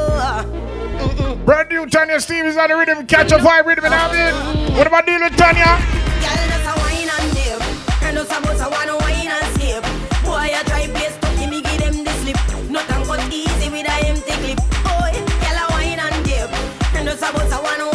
Brand 1.46 1.70
new 1.70 1.86
Tanya 1.86 2.20
Stephens 2.20 2.58
on 2.58 2.68
the 2.68 2.76
rhythm. 2.76 3.08
Catch 3.08 3.32
a 3.32 3.38
vibe 3.38 3.66
rhythm 3.66 3.86
and 3.86 3.94
have 3.94 4.12
it. 4.12 4.76
What 4.76 4.86
about 4.86 5.06
dealing 5.06 5.24
with 5.24 5.38
Tanya? 5.38 5.64
Girl, 5.64 6.44
just 6.52 6.68
a 6.68 6.76
wine 6.76 7.08
and 7.08 7.32
dip. 7.32 8.04
And 8.04 8.18
just 8.18 8.36
a 8.36 8.42
bust 8.44 8.60
a 8.60 8.68
wanna 8.70 8.98
wine 8.98 9.32
and 9.32 9.48
skip. 9.56 9.84
Boy, 10.28 10.52
I 10.52 10.62
try 10.68 10.88
place 10.92 11.16
to 11.24 11.40
give 11.40 11.50
me 11.50 11.62
give 11.62 11.80
them 11.80 12.04
the 12.04 12.12
slip. 12.20 12.36
Nothing 12.70 13.08
got 13.08 13.32
easy 13.32 13.70
with 13.70 13.88
a 13.88 13.96
empty 14.12 14.36
clip. 14.44 14.60
Boy, 14.84 15.16
girl, 15.40 15.56
a 15.56 15.72
wine 15.72 15.96
and 15.96 16.26
dip. 16.26 16.52
And 16.92 17.08
just 17.08 17.24
a 17.24 17.32
a 17.32 17.64
wanna 17.64 17.91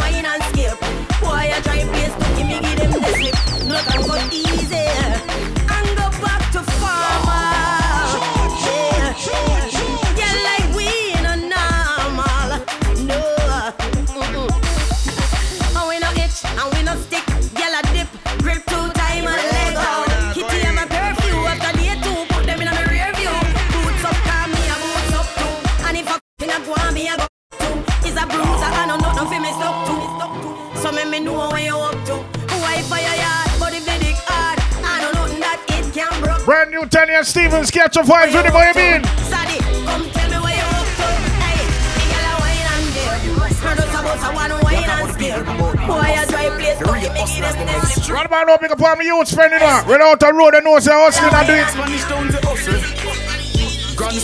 Brand 36.47 36.71
new 36.71 36.85
Tanya 36.85 37.25
Stephens. 37.25 37.69
Catch 37.69 37.97
a 37.97 38.03
vibe 38.07 38.31
rhythm. 38.31 38.53
What 38.53 38.71
you 38.71 38.79
mean? 38.79 39.03
Sadie, 39.27 39.59
come 39.83 40.07
tell 40.15 40.31
me 40.31 40.39
where 40.39 40.55
you 40.55 40.63
up 40.63 40.87
to. 40.95 41.03
Hey, 41.43 41.59
the 41.59 42.07
gyal 42.07 42.23
a 42.23 42.39
wine 42.39 42.63
and 42.71 42.87
dip. 42.95 43.51
Her 43.59 43.75
just 43.75 43.91
a 43.91 43.99
bust 43.99 44.23
a 44.23 44.31
one 44.31 44.55
wine 44.63 44.87
and 44.87 45.11
skip. 45.11 45.43
Boy, 45.43 46.07
a 46.07 46.23
dry 46.23 46.47
place, 46.55 46.79
but 46.79 47.03
give 47.03 47.11
me 47.11 47.27
give 47.27 47.43
them 47.51 47.67
this 47.67 47.99
slip. 47.99 48.15
Right 48.15 48.23
about 48.25 48.47
now, 48.47 48.55
pick 48.55 48.71
up 48.71 48.79
on 48.79 48.95
me 48.97 49.11
youth 49.11 49.27
spending 49.27 49.59
up. 49.59 49.91
Right 49.91 49.99
out 49.99 50.21
the 50.21 50.31
road, 50.31 50.53
they 50.53 50.61
know 50.63 50.79
say 50.79 50.95
hustling 50.95 51.35
and 51.35 51.47
do 51.51 51.59
it. 51.59 51.67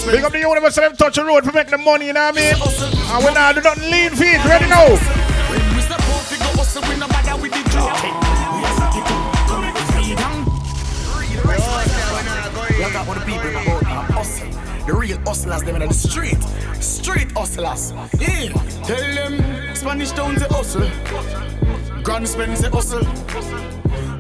Big 0.08 0.24
up 0.24 0.32
the 0.32 0.40
universe, 0.40 0.78
let 0.78 0.88
them 0.88 0.96
touch 0.96 1.16
the 1.16 1.26
road 1.26 1.44
for 1.44 1.52
make 1.52 1.68
the 1.68 1.78
money, 1.78 2.08
you 2.08 2.14
know 2.14 2.24
what 2.24 2.38
I 2.38 2.40
mean? 2.40 2.56
And 2.56 3.20
when 3.26 3.36
I 3.36 3.52
do 3.52 3.60
nothing 3.60 3.92
lean 3.92 4.12
feet, 4.16 4.40
ready 4.48 4.70
now. 4.72 4.96
You 7.44 7.63
The 14.86 14.94
real 14.94 15.18
hustlers, 15.20 15.64
them 15.64 15.82
in 15.82 15.88
the 15.88 15.94
street. 15.94 16.42
Street 16.82 17.32
hustlers. 17.32 17.94
Yeah. 18.20 18.52
Tell 18.84 19.00
them 19.16 19.76
Spanish 19.76 20.12
town 20.12 20.38
say 20.38 20.48
hustle. 20.50 20.90
Grand 22.04 22.28
Spend 22.28 22.58
say 22.58 22.70
hustle. 22.70 23.04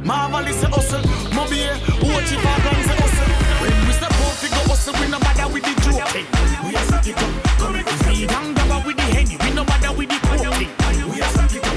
Marvel 0.04 0.48
is 0.48 0.64
a 0.64 0.68
hustle. 0.70 1.02
Mobi, 1.36 1.68
eh, 1.68 1.76
Ochi 2.00 2.36
Fagan 2.40 2.80
say 2.88 2.96
hustle. 2.96 3.30
When 3.60 3.76
we 3.88 3.94
step 3.94 4.12
out, 4.12 4.36
we 4.42 4.48
go 4.50 4.62
hustle. 4.72 4.94
We 5.00 5.08
no 5.12 5.20
bother 5.20 5.52
with 5.54 5.64
the 5.68 5.74
joking. 5.84 6.28
We 6.64 6.76
are 6.76 6.86
set 6.88 7.08
it 7.08 7.18
up. 7.20 7.44
Come 7.60 7.74
with 7.74 7.86
the 7.86 7.96
feed 8.08 8.32
and 8.32 8.56
grab 8.56 8.86
with 8.88 8.96
the 8.96 9.04
henny. 9.04 9.36
We 9.44 9.52
no 9.52 9.66
bother 9.66 9.92
with 9.92 10.10
the 10.10 10.20
coating. 10.28 10.72
Eh. 10.72 11.06
We 11.12 11.20
are 11.20 11.34
set 11.36 11.56
it 11.56 11.66
up. 11.68 11.76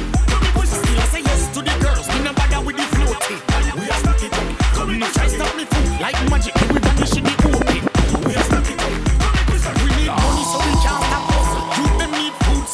Still 0.62 0.98
I 0.98 1.06
say 1.10 1.22
yes 1.26 1.50
to 1.54 1.60
the 1.62 1.74
girls. 1.82 2.06
We 2.14 2.22
no 2.22 2.32
bother 2.34 2.62
with 2.64 2.76
the 2.76 2.86
floating. 2.94 3.40
Eh. 3.50 3.82
We 3.82 3.90
are 3.90 4.00
set 4.06 4.22
it 4.22 4.30
up. 4.32 4.46
Come 4.78 4.98
no 4.98 5.06
try 5.10 5.26
stop 5.26 5.50
me 5.58 5.64
fool. 5.66 5.98
Like 5.98 6.14
magic, 6.30 6.54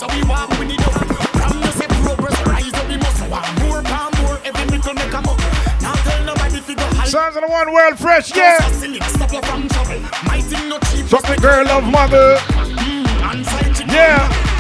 so 0.03 0.17
we 0.17 0.23
walk 0.25 0.49
with 0.59 0.71
it 0.71 0.83
up. 0.83 0.93
From 1.39 1.63
say 1.79 1.87
progress, 2.03 2.47
rise 2.47 2.75
up 2.75 2.89
muscle. 2.89 3.29
Want 3.31 3.47
more, 3.63 3.83
more, 4.23 4.39
every 4.45 4.67
nickel 4.67 4.95
make 4.95 5.15
'em 5.15 5.27
up. 5.27 5.39
Now 5.81 5.95
tell 6.05 6.25
nobody 6.25 6.61
fi 6.61 6.75
go 6.75 6.87
hide. 6.97 7.09
Sounds 7.09 7.37
of 7.37 7.43
the 7.43 7.49
one 7.49 7.73
world 7.73 7.99
fresh, 7.99 8.35
yeah. 8.35 8.59
Stop 9.17 9.33
you 9.33 9.43
from 9.43 9.69
trouble. 9.69 10.01
My 10.25 10.41
thing 10.41 10.69
no 10.69 10.79
cheap. 10.91 11.41
Girl 11.41 11.69
of 11.69 11.85
mother. 11.85 12.37
Mm, 12.37 13.93
yeah. 13.93 14.52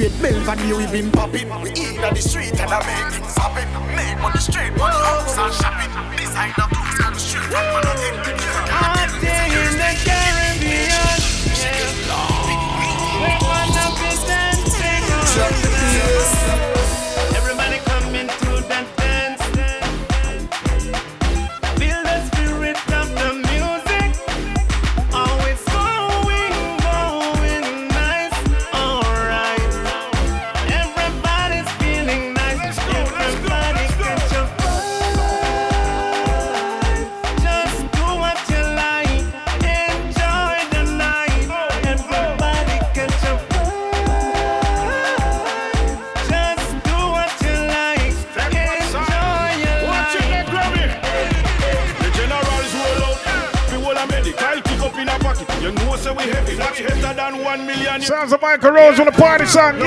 Spade, 0.00 0.22
Belvedere, 0.22 0.76
we 0.78 0.86
been 0.86 1.10
popping. 1.12 1.48
We 1.60 1.70
in 1.72 2.00
the 2.00 2.14
street 2.16 2.58
and 2.58 2.70
I 2.70 2.78
make 2.86 3.12
things 3.12 3.36
happen. 3.36 3.68
Make 3.94 4.18
money 4.22 4.40
straight, 4.40 4.72
money 4.78 4.96
house 4.96 5.36
and 5.36 5.52
shopping. 5.52 6.16
Designer 6.16 6.68
boots 6.72 7.04
on 7.04 7.12
the 7.12 7.18
street 7.18 8.09
Michael 58.62 58.76
Rose 58.76 58.98
with 58.98 59.14
the 59.14 59.18
party 59.18 59.46
song. 59.46 59.78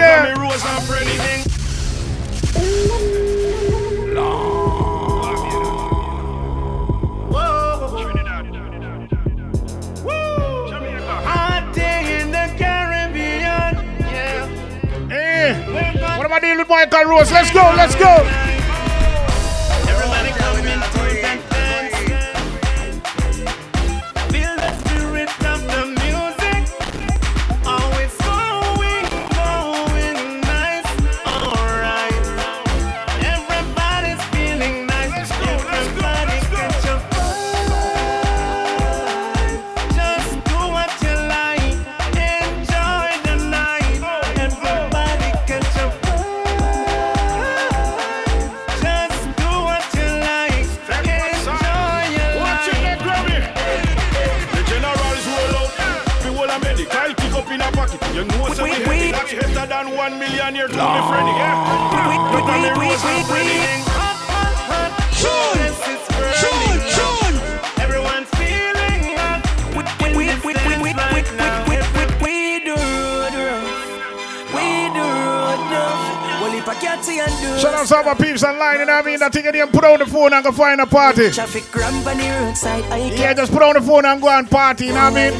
The 80.53 80.57
phone 80.57 80.79
and 80.79 80.79
go 80.79 80.81
find 80.81 80.81
a 80.81 80.85
party. 80.85 81.31
Traffic 81.31 81.75
on 81.75 82.03
the 82.03 82.45
roadside. 82.45 82.83
I 82.85 82.97
Yeah, 83.09 83.33
just 83.33 83.51
put 83.51 83.61
on 83.61 83.73
the 83.73 83.81
phone 83.81 84.05
and 84.05 84.21
go 84.21 84.29
and 84.29 84.49
party, 84.49 84.85
you 84.87 84.93
know 84.93 85.09
what 85.09 85.17
I 85.17 85.31
mean? 85.31 85.39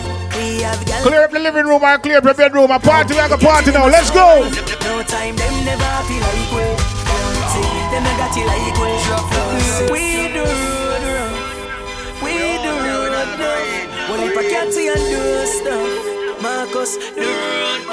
Clear 1.03 1.24
up 1.24 1.32
the 1.32 1.39
living 1.39 1.66
room 1.66 1.84
and 1.84 2.01
clear 2.01 2.18
up 2.18 2.24
the 2.24 2.34
bedroom. 2.34 2.72
A 2.72 2.80
party, 2.80 3.14
we 3.14 3.20
are 3.20 3.30
going 3.30 3.41
party 3.41 3.72
now. 3.72 3.88
Let's 3.88 4.09
go. 4.11 4.41
No 4.43 5.03
time, 5.03 5.36
them 5.36 5.66
never 5.66 6.03
feel 6.07 6.22
like 6.22 6.51
we. 6.53 6.66
See, 7.53 7.61
them 7.93 8.03
got 8.18 8.36
you 8.36 8.45
like 8.45 8.78
we. 8.82 8.89
We 9.91 10.34
do 10.34 10.43
rough. 10.43 12.24
We 12.24 12.34
do 12.64 12.74
rough. 13.14 13.39
Well, 14.09 14.22
if 14.24 14.38
I 14.38 14.43
can't 14.49 14.74
see 14.74 14.88
and 14.88 14.97
do 14.97 15.45
stuff, 15.45 16.41
Marcus, 16.41 16.97
the 16.97 17.22
road 17.22 17.88
back. 17.88 17.92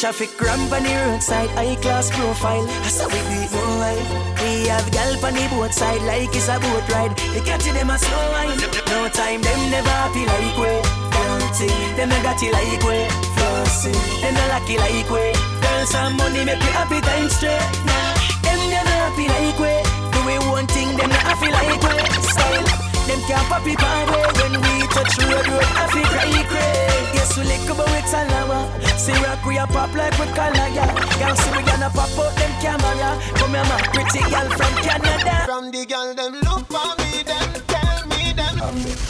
traffic 0.00 0.40
ramp 0.40 0.72
on 0.72 0.82
the 0.82 0.94
roadside, 1.04 1.50
high 1.50 1.76
class 1.76 2.08
profile. 2.08 2.64
That's 2.80 3.00
how 3.00 3.08
we 3.12 3.20
do 3.20 3.36
it, 3.36 3.52
no 3.52 3.60
lie. 3.76 4.00
We 4.40 4.68
have 4.72 4.90
gal 4.90 5.12
on 5.20 5.34
the 5.36 5.44
boat 5.52 5.74
side, 5.74 6.00
like 6.08 6.32
it's 6.32 6.48
a 6.48 6.56
boat 6.56 6.88
ride. 6.88 7.12
They 7.36 7.44
catch 7.44 7.64
them 7.68 7.90
a 7.90 7.98
slow 7.98 8.32
wine. 8.32 8.56
No 8.88 9.12
time, 9.12 9.42
them 9.44 9.60
never 9.68 9.92
happy 9.92 10.24
like 10.24 10.56
we. 10.56 10.72
Fancy, 11.12 11.68
them 12.00 12.08
never 12.08 12.22
got 12.24 12.40
you 12.40 12.50
like 12.50 12.80
we. 12.80 13.04
Flossy, 13.36 13.92
them 14.24 14.32
not 14.32 14.48
lucky 14.56 14.78
like 14.80 15.10
we. 15.12 15.36
Girls 15.60 15.92
and 15.92 16.16
money 16.16 16.48
make 16.48 16.64
you 16.64 16.72
happy 16.72 17.04
time 17.04 17.28
straight. 17.28 17.60
Nah, 17.84 18.16
them 18.40 18.60
never 18.72 18.96
happy 19.04 19.28
like 19.28 19.60
we. 19.60 19.84
Do 20.16 20.18
we 20.24 20.40
one 20.48 20.66
thing, 20.72 20.96
them 20.96 21.12
not 21.12 21.28
happy 21.28 21.52
like 21.52 21.76
we. 21.76 21.92
Style, 22.24 22.89
them 23.10 23.20
can't 23.26 23.46
pop 23.50 23.66
it 23.66 23.78
party 23.78 24.22
when 24.38 24.54
we 24.62 24.86
touch 24.94 25.18
road, 25.18 25.46
road 25.50 25.66
happy 25.74 26.02
cry 26.06 26.42
cray. 26.46 27.10
Yes, 27.10 27.36
we 27.36 27.42
lick 27.44 27.66
about 27.66 27.90
with 27.90 28.06
salama. 28.06 28.70
See 28.96 29.18
rock 29.24 29.44
we 29.44 29.58
a 29.58 29.66
pop 29.66 29.92
like 29.94 30.14
we 30.18 30.26
color 30.30 30.68
ya. 30.70 30.86
Girl, 31.18 31.34
see 31.34 31.50
we 31.56 31.62
gonna 31.66 31.90
pop 31.90 32.14
out 32.14 32.32
them 32.38 32.52
camera. 32.62 33.10
Come 33.34 33.54
here, 33.54 33.66
my 33.66 33.76
pretty 33.90 34.22
girl 34.30 34.48
from 34.54 34.74
Canada. 34.86 35.34
From 35.44 35.64
the 35.74 35.82
girl 35.86 36.14
them 36.14 36.34
look 36.46 36.62
for 36.70 36.90
me, 37.02 37.26
them 37.26 37.50
tell 37.66 37.98
me 38.14 38.30
them 38.38 38.56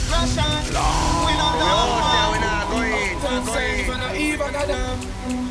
Russia. 0.09 0.47
We 1.25 1.33
don't 1.37 1.55
know. 1.61 2.33
we 2.33 2.37
not 2.41 2.63
going. 2.73 3.21
Don't 3.21 3.45
say 3.53 3.83
for 3.85 3.97
no 4.01 4.09
even 4.15 4.55
a 4.55 4.63
damn. 4.65 4.97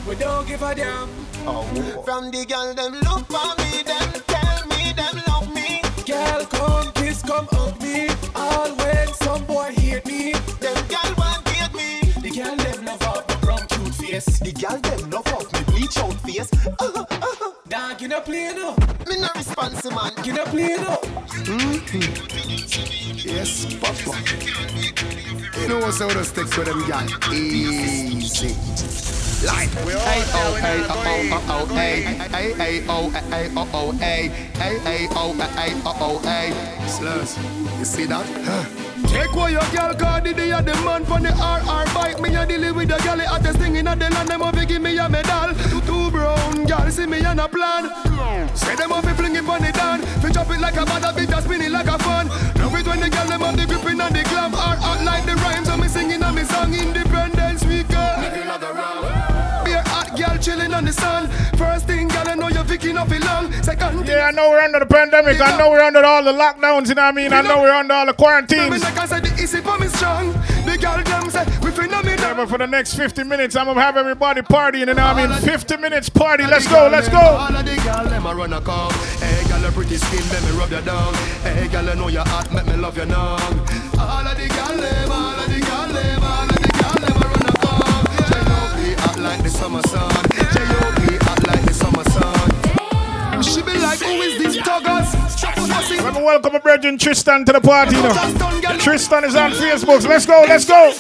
We 0.07 0.15
don't 0.17 0.47
give 0.49 0.63
a 0.63 0.75
damn. 0.75 1.09
From 2.05 2.31
the 2.31 2.45
girl 2.45 2.75
them 2.75 2.93
look 3.07 3.25
for 3.31 3.51
me, 3.59 3.60
Dog, 18.01 18.03
you 18.03 18.09
not 18.09 18.25
play 18.25 18.53
no. 18.55 18.75
me 19.07 19.21
no 19.21 19.29
responsive 19.35 19.93
man. 19.93 20.13
You 20.25 20.33
not 20.33 20.47
play 20.47 20.77
no. 20.77 20.97
Mm-hmm. 21.45 23.29
Yes, 23.29 23.75
Papa. 23.75 24.17
You 25.61 25.69
know 25.69 25.81
what's 25.81 26.01
all 26.01 26.09
the 26.09 26.25
sticks 26.25 26.57
with 26.57 26.67
them, 26.67 26.87
gal? 26.89 27.07
Easy. 27.33 28.55
Like, 29.47 29.69
hey, 29.69 30.23
oh, 30.35 30.55
hey, 30.55 30.83
oh, 30.89 31.03
oh, 31.07 31.31
oh, 31.33 31.67
oh, 31.71 31.75
hey, 31.75 32.03
hey, 32.03 32.53
hey, 32.55 32.85
oh, 32.89 33.11
hey, 33.11 33.51
oh, 33.57 33.69
oh, 33.75 33.93
hey, 33.93 34.29
hey, 34.55 34.79
hey, 34.79 35.09
oh, 35.11 35.33
hey, 35.33 35.73
oh, 35.85 35.97
oh, 36.01 36.19
hey. 36.21 36.87
Slurs, 36.87 37.37
you 37.79 37.85
see 37.85 38.07
that? 38.07 38.27
Huh. 38.45 38.80
Take 39.11 39.35
away 39.35 39.53
your 39.53 39.67
girl 39.75 39.93
card, 39.95 40.23
the 40.23 40.33
day 40.33 40.53
of 40.53 40.65
the 40.65 40.75
man 40.87 41.05
from 41.05 41.25
the 41.25 41.31
RR 41.35 41.85
bike. 41.93 42.21
Me 42.21 42.35
a 42.37 42.47
deal 42.47 42.73
with 42.73 42.89
the 42.89 42.97
girl, 43.03 43.17
the 43.17 43.27
hottest 43.27 43.59
thing 43.59 43.75
in 43.75 43.85
the 43.85 43.97
land. 43.97 44.29
Them 44.29 44.43
off 44.43 44.55
give 44.55 44.81
me 44.81 44.97
a 44.99 45.09
medal. 45.09 45.53
Two, 45.69 45.81
two 45.83 46.11
brown 46.13 46.65
girl, 46.65 46.89
see 46.91 47.07
me 47.07 47.25
on 47.25 47.41
a 47.41 47.49
plan. 47.49 47.91
Say 48.57 48.77
them 48.77 48.93
off 48.93 49.05
fling 49.17 49.35
it 49.35 49.49
on 49.49 49.63
the 49.63 49.73
down. 49.73 50.01
Fi 50.23 50.31
chop 50.31 50.51
it 50.51 50.61
like 50.61 50.77
a 50.77 50.85
bad 50.87 51.17
beat, 51.17 51.29
just 51.29 51.47
spin 51.47 51.61
it 51.61 51.73
like 51.73 51.89
a 51.89 51.99
fun. 51.99 52.29
Love 52.63 52.75
it 52.79 52.87
when 52.87 53.01
the 53.01 53.11
girl 53.11 53.27
them 53.27 53.41
have 53.41 53.57
the 53.57 53.67
gripping 53.67 54.01
and 54.01 54.15
the 54.15 54.23
glam. 54.31 54.55
Art 54.55 54.79
out 54.79 55.05
like 55.05 55.27
the 55.27 55.35
rhymes, 55.43 55.67
so 55.67 55.77
me 55.77 55.89
singing 55.89 56.23
and 56.23 56.37
me 56.37 56.45
song 56.45 56.73
Independence 56.73 57.65
Week. 57.65 57.89
Be 57.89 57.95
a 57.95 57.99
hot 58.47 59.40
girl 60.21 60.37
chilling 60.39 60.75
on 60.75 60.85
the 60.85 60.93
sun. 60.93 61.29
First 61.57 61.87
thing, 61.87 62.09
girl, 62.09 62.29
I 62.29 62.35
know 62.35 62.49
you're 62.49 62.65
picking 62.65 62.97
up 62.97 63.11
it 63.11 63.25
long. 63.25 63.51
Second 63.63 63.99
thing, 63.99 64.07
Yeah, 64.07 64.29
I 64.29 64.31
know 64.33 64.51
we're 64.51 64.61
under 64.61 64.79
the 64.81 64.87
pandemic. 64.87 65.41
I 65.41 65.57
know 65.57 65.71
we're 65.71 65.81
under 65.81 66.05
all 66.05 66.23
the 66.23 66.33
lockdowns, 66.33 66.89
you 66.89 66.95
know 66.95 67.03
what 67.03 67.09
I 67.09 67.13
mean? 67.13 67.33
I 67.33 67.41
know 67.41 67.61
we're 67.63 67.73
under 67.73 67.95
all 67.95 68.07
the 68.07 68.13
quarantines. 68.13 68.83
like 68.83 68.99
I 68.99 69.07
said, 69.07 69.25
the 69.25 69.43
easy 69.43 69.61
for 69.61 69.79
me 69.79 69.89
strong. 69.89 70.33
The 70.67 70.77
girl 70.79 71.03
them 71.03 71.31
say 71.31 71.45
we 71.65 71.71
phenomenal. 71.71 72.21
Yeah, 72.21 72.35
but 72.35 72.49
for 72.49 72.59
the 72.59 72.67
next 72.67 72.95
50 72.95 73.25
minutes, 73.25 73.57
I'm 73.57 73.67
gonna 73.67 73.81
have 73.81 73.97
everybody 73.97 74.43
partying, 74.43 74.81
you 74.89 74.95
know 74.95 74.95
what 74.95 75.17
I 75.17 75.27
mean? 75.27 75.41
50 75.41 75.77
minutes 75.79 76.09
party. 76.11 76.45
Let's 76.45 76.69
go, 76.69 76.89
let's 76.93 77.09
go. 77.09 77.19
All 77.19 77.55
of 77.55 77.65
the 77.65 77.77
girl 77.77 78.05
them 78.05 78.27
a 78.27 78.35
run 78.35 78.53
a 78.53 78.61
come. 78.61 78.93
Hey, 79.21 79.49
girl, 79.49 79.65
a 79.65 79.73
pretty 79.73 79.97
skin, 79.97 80.25
let 80.29 80.43
me 80.45 80.51
rub 80.59 80.71
you 80.71 80.83
down. 80.83 81.15
Hey, 81.43 81.67
girl, 81.69 81.89
I 81.89 81.95
know 81.95 82.09
you're 82.09 82.25
hot, 82.29 82.53
make 82.53 82.67
me 82.67 82.77
love 82.77 82.97
you 82.99 83.07
now. 83.07 83.37
All 83.99 84.27
of 84.27 84.37
the 84.37 84.49
girl 84.49 84.77
them, 84.77 85.30
like 89.31 89.43
the 89.45 89.51
summer 89.51 89.83
sun. 89.83 90.11
J.O.P. 90.35 91.17
hot 91.25 91.47
like 91.47 91.63
the 91.65 91.73
summer 91.73 92.03
sun. 92.11 93.43
She 93.43 93.63
be 93.63 93.79
like, 93.79 94.01
who 94.01 94.21
is 94.27 94.43
this 94.43 94.57
tuggers? 94.57 95.09
Let 96.03 96.15
me 96.15 96.23
welcome 96.23 96.57
a 96.57 96.59
virgin 96.59 96.99
Tristan 96.99 97.45
to 97.45 97.53
the 97.53 97.61
party, 97.61 97.95
you 97.95 98.03
know. 98.03 98.79
Tristan 98.79 99.25
is 99.25 99.37
on 99.37 99.53
Facebook. 99.53 100.03
Let's 100.09 100.27
go, 100.27 100.45
let's 100.49 100.65
go. 100.65 100.93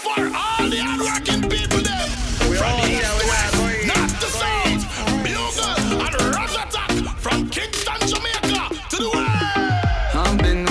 I've 10.14 10.38
been 10.38 10.70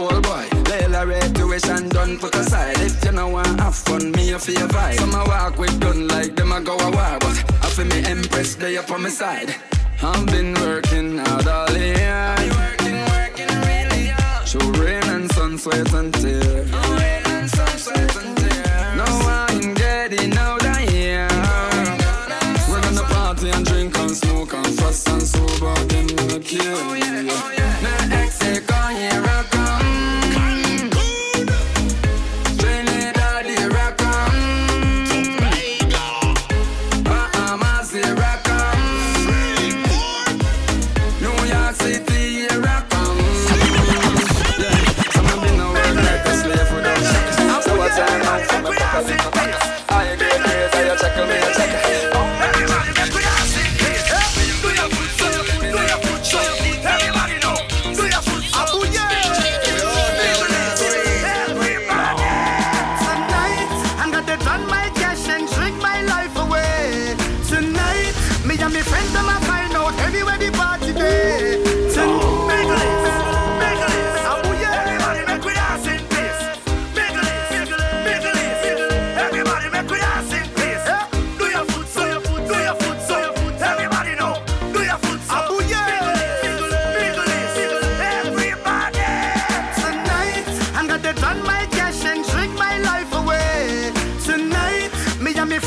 done, 2.11 2.19
put 2.19 2.35
aside. 2.39 2.79
If 2.79 3.03
you 3.05 3.11
know 3.11 3.29
want 3.29 3.59
have 3.59 3.75
fun, 3.75 4.11
me 4.11 4.31
a 4.31 4.39
feel 4.39 4.67
vibe. 4.67 4.99
Some 4.99 5.13
a 5.13 5.23
walk 5.25 5.57
with 5.57 5.79
gun 5.79 6.07
like 6.07 6.35
them 6.35 6.51
a 6.51 6.61
go 6.61 6.77
a 6.77 6.91
war, 6.91 7.17
but 7.19 7.43
I 7.63 7.69
feel 7.69 7.85
me 7.85 8.03
empress, 8.05 8.55
they 8.55 8.77
up 8.77 8.91
on 8.91 9.03
my 9.03 9.09
side. 9.09 9.55
I've 10.01 10.25
been 10.27 10.53
working 10.55 11.17
hard 11.19 11.47
all 11.47 11.71
year. 11.77 12.35
Working, 12.59 12.99
working 13.15 13.53
really 13.69 14.07
hard. 14.07 14.47
Through 14.47 14.71
rain 14.83 15.03
and 15.03 15.31
sun, 15.31 15.57
sweat 15.57 15.93
and 15.93 16.15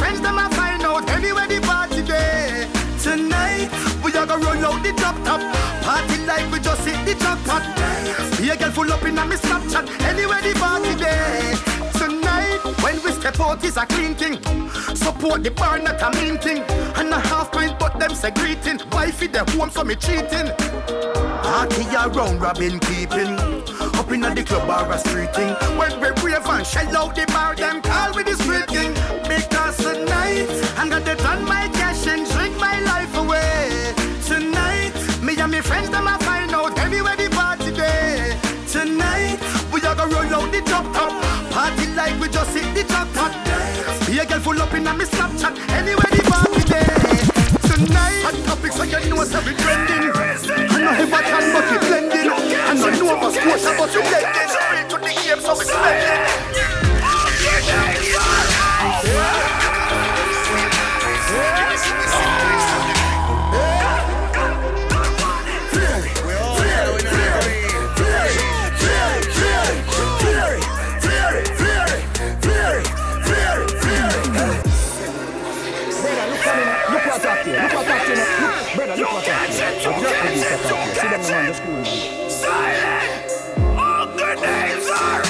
friends 0.05 0.21
them 0.21 0.39
a 0.39 0.49
find 0.51 0.83
out 0.83 1.09
anywhere 1.11 1.49
the 1.49 1.61
party 1.61 2.03
day. 2.03 2.69
Tonight, 3.03 3.71
we 4.05 4.13
are 4.13 4.27
gonna 4.27 4.45
roll 4.45 4.65
out 4.69 4.83
the 4.83 4.93
drop 5.01 5.17
top. 5.25 5.41
Party 5.83 6.19
like 6.27 6.47
we 6.53 6.59
just 6.61 6.85
hit 6.87 7.01
the 7.07 7.15
jackpot. 7.23 7.65
Be 8.39 8.51
a 8.51 8.57
girl 8.57 8.71
full 8.71 8.93
up 8.93 9.05
in 9.05 9.19
a 9.19 9.25
me 9.25 9.37
Snapchat. 9.37 9.87
Anywhere 10.11 10.43
the 10.43 10.53
party 10.61 10.95
day. 11.05 11.74
Step 13.25 13.41
out 13.41 13.65
is 13.65 13.79
a 13.79 13.87
clean 13.87 14.15
thing. 14.15 14.35
Support 14.95 15.45
the 15.45 15.51
bar, 15.51 15.79
not 15.79 16.03
a 16.03 16.11
mean 16.21 16.37
thing. 16.37 16.59
And 16.95 17.09
a 17.09 17.19
half 17.19 17.51
pint, 17.53 17.79
but 17.79 17.99
them 17.99 18.15
say 18.15 18.31
greeting. 18.33 18.79
Wifey 18.93 19.29
the 19.29 19.51
home, 19.53 19.71
so 19.71 19.83
me 19.83 19.95
cheating. 19.95 20.53
Party 21.43 21.85
around 21.97 22.39
Robin 22.41 22.79
keeping 22.81 23.39
Up 23.97 24.11
in 24.11 24.21
the 24.21 24.45
club 24.45 24.69
or 24.69 24.93
a 24.93 24.99
street 24.99 25.35
thing 25.35 25.55
When 25.79 26.01
we 26.01 26.11
brave 26.21 26.47
and 26.47 26.67
shell 26.67 26.97
out 26.97 27.15
the 27.15 27.27
bar 27.27 27.55
Them 27.55 27.81
call 27.81 28.15
with 28.15 28.27
the 28.27 28.35
street 28.35 28.67
king 28.67 28.93
Because 29.29 29.77
tonight 29.77 30.49
I'm 30.77 30.91
gonna 30.91 31.15
turn 31.17 31.45
my 31.45 31.74
the 42.75 44.07
Be 44.07 44.19
a 44.19 44.27
girl 44.27 44.41
full 44.41 44.61
up 44.61 44.75
in 44.75 44.87
a 44.87 44.93
me 44.95 45.05
Snapchat. 45.05 45.55
Anywhere 45.71 46.11
the 46.11 46.23
party 46.27 46.63
day 46.67 46.85
Tonight 47.69 48.23
Hot 48.27 48.37
topics 48.45 48.77
so 48.77 48.83
you 48.83 48.99
know 49.09 49.25
so 49.25 49.41
we 49.41 49.55
trending. 49.55 50.11
I 50.11 50.79
know 50.83 50.93
if 50.99 51.15
I 51.15 51.23
can 51.23 51.53
but 51.55 51.65
we 51.71 51.79
blending. 51.87 52.31
I 52.31 52.75
know 52.75 52.91
Nova 52.91 53.31
Scotia 53.33 53.75
but 53.79 53.95
we 53.95 54.01
blending 54.03 54.49
Straight 54.49 54.89
to 54.91 54.97
the 54.99 55.13
game 55.23 55.41
so 55.41 55.57
we 55.57 55.65
spending 55.65 56.84
Brother, 78.97 79.03
look 79.03 79.13
what 79.13 79.29
I 79.29 79.47
here. 79.47 79.71
Look 79.87 79.97
what 79.97 80.17
I 80.17 80.31
here. 80.31 80.95
See 80.95 81.09
them 81.09 81.21
around 81.21 81.47
the 81.49 81.55
school, 81.55 81.73
man. 81.73 82.31
Silent! 82.31 83.31
All 83.77 84.07
the 84.07 84.35
names 84.37 84.89
are 84.89 85.25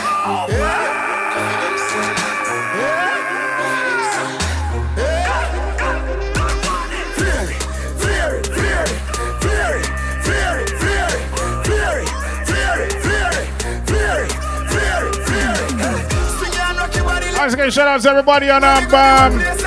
Once 17.37 17.53
again, 17.53 17.71
shout 17.71 17.89
out 17.89 18.01
to 18.01 18.09
everybody 18.09 18.49
on 18.49 18.65
um, 18.65 18.95
um, 18.95 19.64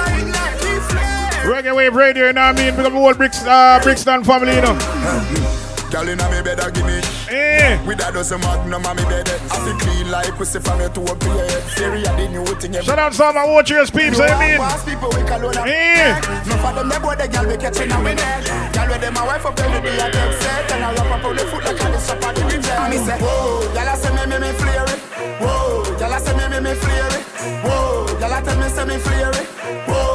Reggae 1.67 1.75
Wave 1.75 1.95
Radio, 1.95 2.27
you 2.27 2.33
know 2.33 2.47
what 2.47 2.59
I 2.59 2.63
mean? 2.63 2.75
Because 2.75 2.91
the 2.91 2.97
whole 2.97 3.13
Bricks, 3.13 3.43
uh, 3.43 3.79
Brixton 3.83 4.23
family, 4.23 4.55
you 4.55 4.61
know. 4.61 4.77
Girl 5.91 6.07
inna 6.07 6.29
me 6.31 6.41
bed 6.41 6.59
a 6.59 6.71
give 6.71 6.85
me. 6.85 6.99
Eh. 7.31 7.79
With 7.85 7.99
a 8.03 8.11
dozen 8.11 8.39
magnum 8.41 8.85
on 8.85 8.95
me 8.95 9.03
bed 9.03 9.27
I 9.51 9.55
feel 9.63 9.75
clean 9.79 10.11
like 10.11 10.35
pussy 10.35 10.59
from 10.59 10.79
your 10.79 10.89
toe 10.89 11.03
up 11.03 11.19
to 11.19 11.27
your 11.27 11.47
head 11.47 11.63
Theory 11.75 12.03
of 12.07 12.15
the 12.15 12.27
new 12.27 12.43
thing 12.59 12.75
every 12.75 12.83
Shout 12.83 12.99
out 12.99 13.11
to 13.13 13.23
all 13.23 13.33
my 13.33 13.45
watchers, 13.47 13.89
peeps, 13.91 14.19
you 14.19 14.23
know 14.23 14.31
what 14.31 14.31
I 14.31 14.47
mean? 14.47 14.59
People 14.83 15.09
we 15.15 15.23
call 15.27 15.43
on 15.47 15.55
a 15.55 15.63
Eh. 15.63 16.11
Enough 16.43 16.65
of 16.67 16.75
them 16.75 16.89
they 16.89 16.99
boy 16.99 17.15
the 17.15 17.27
girl 17.27 17.47
we 17.47 17.55
catching 17.55 17.91
on 17.91 18.03
me 18.03 18.15
neck 18.15 18.43
Girl 18.75 18.87
with 18.87 18.99
them 18.99 19.15
a 19.15 19.23
wife 19.27 19.45
up 19.45 19.59
every 19.59 19.79
day 19.79 19.95
I 19.95 20.11
get 20.11 20.33
set. 20.39 20.71
And 20.71 20.83
I 20.83 20.91
wrap 20.91 21.11
up 21.19 21.23
on 21.23 21.35
the 21.35 21.43
foot 21.47 21.63
like 21.63 21.79
a 21.79 21.87
this 21.91 22.09
up 22.11 22.23
on 22.23 22.35
the 22.35 22.43
reject 22.47 22.91
Me 22.91 22.97
say 22.99 23.17
whoa, 23.19 23.67
I 23.75 23.95
say 23.95 24.11
me 24.11 24.23
me 24.27 24.37
me 24.43 24.51
flare 24.59 24.87
it 24.91 24.99
Whoa, 25.43 25.83
I 25.99 26.19
say 26.19 26.35
me 26.35 26.45
me 26.51 26.59
me 26.67 26.73
flare 26.75 27.11
it 27.15 27.23
Whoa, 27.63 28.07
I 28.23 28.41
tell 28.43 28.59
me 28.59 28.67
say 28.67 28.85
me 28.87 28.97
flare 28.99 29.31
it 29.35 29.47
Whoa, 29.87 30.06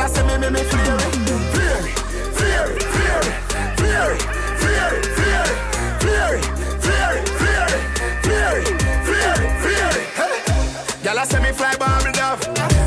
I 0.00 0.06
say 0.06 0.24
me 0.24 0.38
me 0.38 0.48
me 0.48 0.62
flare 0.64 0.96
it 0.96 1.12
Flare 1.52 1.84
it, 1.84 2.00
flare 2.32 2.72
it, 2.72 2.82
flare 2.88 3.20
it, 3.20 3.36
flare 3.76 4.14
it, 4.16 4.24
flare 4.64 4.96
it, 4.96 5.04
flare 5.12 5.44
it 5.44 6.44
Flare 6.80 7.04
it, 7.10 7.28
it, 7.28 7.36
it, 7.36 7.44
it, 7.60 8.80
flare 9.04 9.40
it, 9.44 9.52
flare 9.60 9.92
it 9.92 10.08
Hey. 10.16 10.40
I 11.04 11.24
say 11.28 11.40
me 11.42 11.52
fly 11.52 11.76
bubble 11.76 12.12
duff 12.16 12.40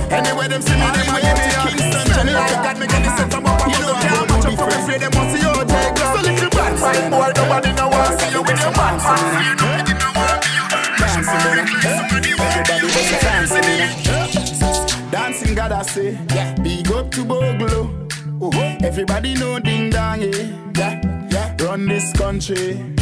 Anyway 0.10 0.48
them 0.48 0.62
see 0.66 0.74
me 0.74 0.90
them 0.90 1.06
a 1.06 1.22
give 1.22 1.38
me 1.38 1.54
a 1.54 1.62
Kingston 1.70 2.08
Jamaica 2.18 2.58
got 2.66 2.78
me 2.82 2.88
get 2.88 3.06
the 3.06 3.12
set 3.14 3.30
from 3.30 3.46
up 3.46 3.62
You 3.62 3.78
know 3.78 3.94
can't 3.94 4.26
match 4.34 4.50
up 4.50 4.58
from 4.58 4.70
me 4.74 4.76
afraid 4.82 5.02
them 5.06 5.12
want 5.14 5.30
see 5.30 5.46
you 5.46 5.54
take 5.70 6.02
off 6.02 6.18
So 6.18 6.22
little 6.26 6.50
bad 6.50 6.74
mind 6.82 7.14
boy 7.14 7.30
nobody 7.38 7.72
no 7.78 7.94
want 7.94 8.18
see 8.18 8.34
you 8.34 8.42
with 8.42 8.58
your 8.58 8.74
man 8.74 8.98
you 8.98 9.54
know 9.54 9.86
you 9.86 9.96
know 10.02 10.18
want 10.18 10.42
you 10.50 10.66
Dancing 10.98 11.62
Everybody 11.86 12.34
a 12.34 13.22
dancing 13.22 14.34
Dancing 15.14 15.54
God 15.54 15.72
I 15.72 15.84
say 15.84 16.18
up 16.18 16.83
to 17.14 17.24
Boglo 17.26 18.84
Everybody 18.84 19.36
know 19.36 19.60
ding 19.60 19.90
dong 19.90 20.22
yeah 20.22 21.28
yeah 21.30 21.56
Run 21.62 21.88
this 21.88 22.12
country 22.14 22.94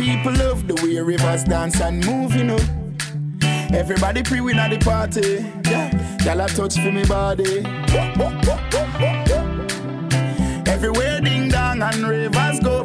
People 0.00 0.32
love 0.32 0.66
the 0.66 0.74
way 0.82 0.98
rivers 1.00 1.44
dance 1.44 1.78
and 1.80 2.04
move, 2.06 2.34
you 2.34 2.44
know. 2.44 2.58
Everybody 3.72 4.22
pre-win 4.22 4.58
at 4.58 4.70
the 4.70 4.78
party. 4.78 5.44
Yeah, 5.70 5.90
y'all 6.24 6.48
touch 6.48 6.76
for 6.76 6.90
me 6.90 7.04
body. 7.04 7.62
Everywhere 10.66 11.20
ding 11.20 11.48
dong 11.50 11.82
and 11.82 12.08
ravers 12.08 12.60
go 12.60 12.84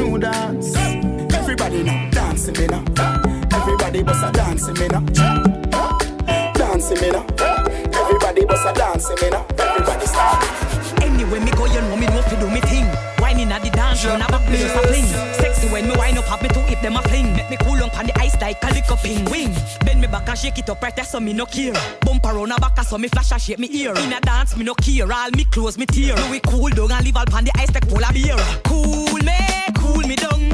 dance. 0.21 0.75
Everybody 1.33 1.83
now 1.83 2.09
dancing 2.11 2.53
me 2.53 2.67
now. 2.67 2.83
Everybody 3.51 4.03
bust 4.03 4.23
a 4.23 4.31
dancing 4.31 4.75
me 4.75 4.87
now. 4.87 5.01
Dancing 6.53 7.01
me 7.01 7.09
now. 7.09 7.25
Everybody 7.91 8.45
bust 8.45 8.67
a 8.67 8.73
dancing 8.73 9.17
me 9.21 9.29
now. 9.31 9.45
Everybody 9.57 10.05
start. 10.05 10.45
Anyway, 11.01 11.39
me 11.39 11.51
go, 11.51 11.65
you 11.65 11.81
know 11.81 11.97
me 11.97 12.05
know 12.05 12.21
fi 12.21 12.39
do 12.39 12.47
me 12.49 12.61
thing. 12.61 12.85
Whining 13.19 13.51
at 13.51 13.63
the 13.63 13.71
dance, 13.71 14.03
back 14.03 14.49
me 14.49 14.57
just 14.57 14.75
a 14.75 14.87
fling. 14.87 15.05
Sexy 15.41 15.67
when 15.69 15.87
me 15.89 15.95
wind 15.97 16.17
up, 16.17 16.25
have 16.25 16.41
me 16.43 16.49
to 16.49 16.59
hip 16.61 16.81
them 16.81 16.97
a 16.97 17.01
fling. 17.01 17.33
Make 17.35 17.49
me 17.49 17.57
cool 17.57 17.81
on 17.83 17.89
pan 17.89 18.05
the 18.05 18.19
ice 18.19 18.39
like 18.39 18.63
a 18.63 18.67
lick 18.73 18.89
up 18.91 19.03
in 19.03 19.25
wing. 19.25 19.55
Bend 19.83 20.01
me 20.01 20.07
back 20.07 20.29
and 20.29 20.37
shake 20.37 20.59
it 20.59 20.69
up 20.69 20.81
right 20.83 20.95
there, 20.95 21.05
so 21.05 21.19
me 21.19 21.33
no 21.33 21.47
care. 21.47 21.73
Bump 22.01 22.25
around 22.25 22.51
a 22.51 22.59
back, 22.59 22.79
so 22.83 22.97
me 22.99 23.07
flash 23.07 23.31
and 23.31 23.41
shake 23.41 23.59
me 23.59 23.69
ear. 23.71 23.93
In 23.97 24.13
a 24.13 24.21
dance, 24.21 24.55
me 24.55 24.63
no 24.63 24.75
care. 24.75 25.11
All 25.11 25.31
me 25.31 25.45
close, 25.45 25.79
me 25.79 25.87
tear. 25.87 26.15
Do 26.15 26.29
we 26.29 26.39
cool 26.41 26.69
down 26.69 26.91
and 26.91 27.05
leave 27.05 27.17
all 27.17 27.25
pan 27.25 27.43
the 27.45 27.51
ice 27.57 27.73
like 27.73 27.87
polar 27.89 28.13
beer. 28.13 28.37
Cool 28.65 29.17
me, 29.25 29.60
cool 29.81 30.07
me 30.07 30.15
down. 30.15 30.50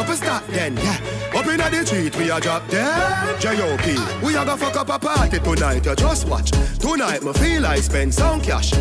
Band, 0.00 0.08
couple 0.08 0.16
stop 0.16 0.46
then, 0.48 0.76
yeah. 0.76 1.38
Up 1.38 1.46
inna 1.46 1.70
the 1.70 1.86
street, 1.86 2.16
we 2.16 2.30
a 2.30 2.40
drop 2.40 2.66
dead. 2.68 3.40
J.O.P. 3.40 3.96
We 4.24 4.34
a 4.36 4.44
go 4.44 4.56
fuck 4.56 4.76
up 4.76 4.88
a 4.88 4.98
party 4.98 5.38
tonight, 5.38 5.84
you 5.84 5.94
just 5.94 6.28
watch. 6.28 6.50
Tonight, 6.78 7.22
me 7.22 7.32
feel 7.34 7.66
I 7.66 7.76
spend 7.76 8.14
some 8.14 8.40
cash. 8.40 8.72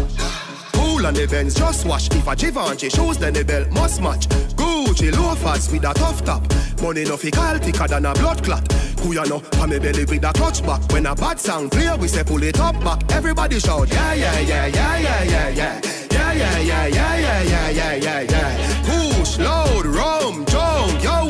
Cool 0.74 1.06
on 1.06 1.14
the 1.14 1.28
Benz, 1.28 1.56
just 1.56 1.86
wash. 1.86 2.10
If 2.12 2.28
a 2.28 2.36
Givenchy 2.36 2.90
shoes, 2.90 3.18
then 3.18 3.34
the 3.34 3.44
belt 3.44 3.70
must 3.72 4.02
match. 4.02 4.28
Gucci 4.56 5.12
loafers 5.16 5.72
with 5.72 5.84
a 5.84 5.94
tough 5.94 6.24
top. 6.24 6.44
Money 6.82 7.04
no 7.04 7.18
fi 7.18 7.32
call 7.32 7.58
thicker 7.58 7.88
than 7.88 8.06
a 8.06 8.14
blood 8.14 8.44
clot. 8.44 8.72
Who 9.02 9.14
ya 9.14 9.24
know? 9.24 9.40
Pa 9.40 9.68
me 9.68 9.80
belly 9.80 10.06
with 10.06 10.24
a 10.24 10.32
clutch 10.34 10.66
back. 10.66 10.82
When 10.91 11.06
a 11.06 11.16
bad 11.16 11.40
sound 11.40 11.72
clear, 11.72 11.98
we 11.98 12.08
say 12.08 12.24
pull 12.24 12.44
it 12.44 12.60
up 12.60 12.82
back. 12.84 13.00
Everybody 13.12 13.60
shout, 13.60 13.90
yeah, 13.90 14.14
yeah, 14.14 14.40
yeah, 14.40 14.66
yeah, 14.68 14.98
yeah, 14.98 15.24
yeah, 15.24 15.50
yeah. 15.50 15.82
Yeah, 16.12 16.34
yeah, 16.34 16.60
yeah, 16.60 16.88
yeah, 16.88 17.18
yeah, 17.18 17.41
yeah, 17.41 17.70
yeah, 17.70 17.96
yeah, 17.96 18.22
yeah. 18.22 19.14
Push, 19.14 19.40
load, 19.40 19.86
rum, 19.86 20.46
jump. 20.46 20.78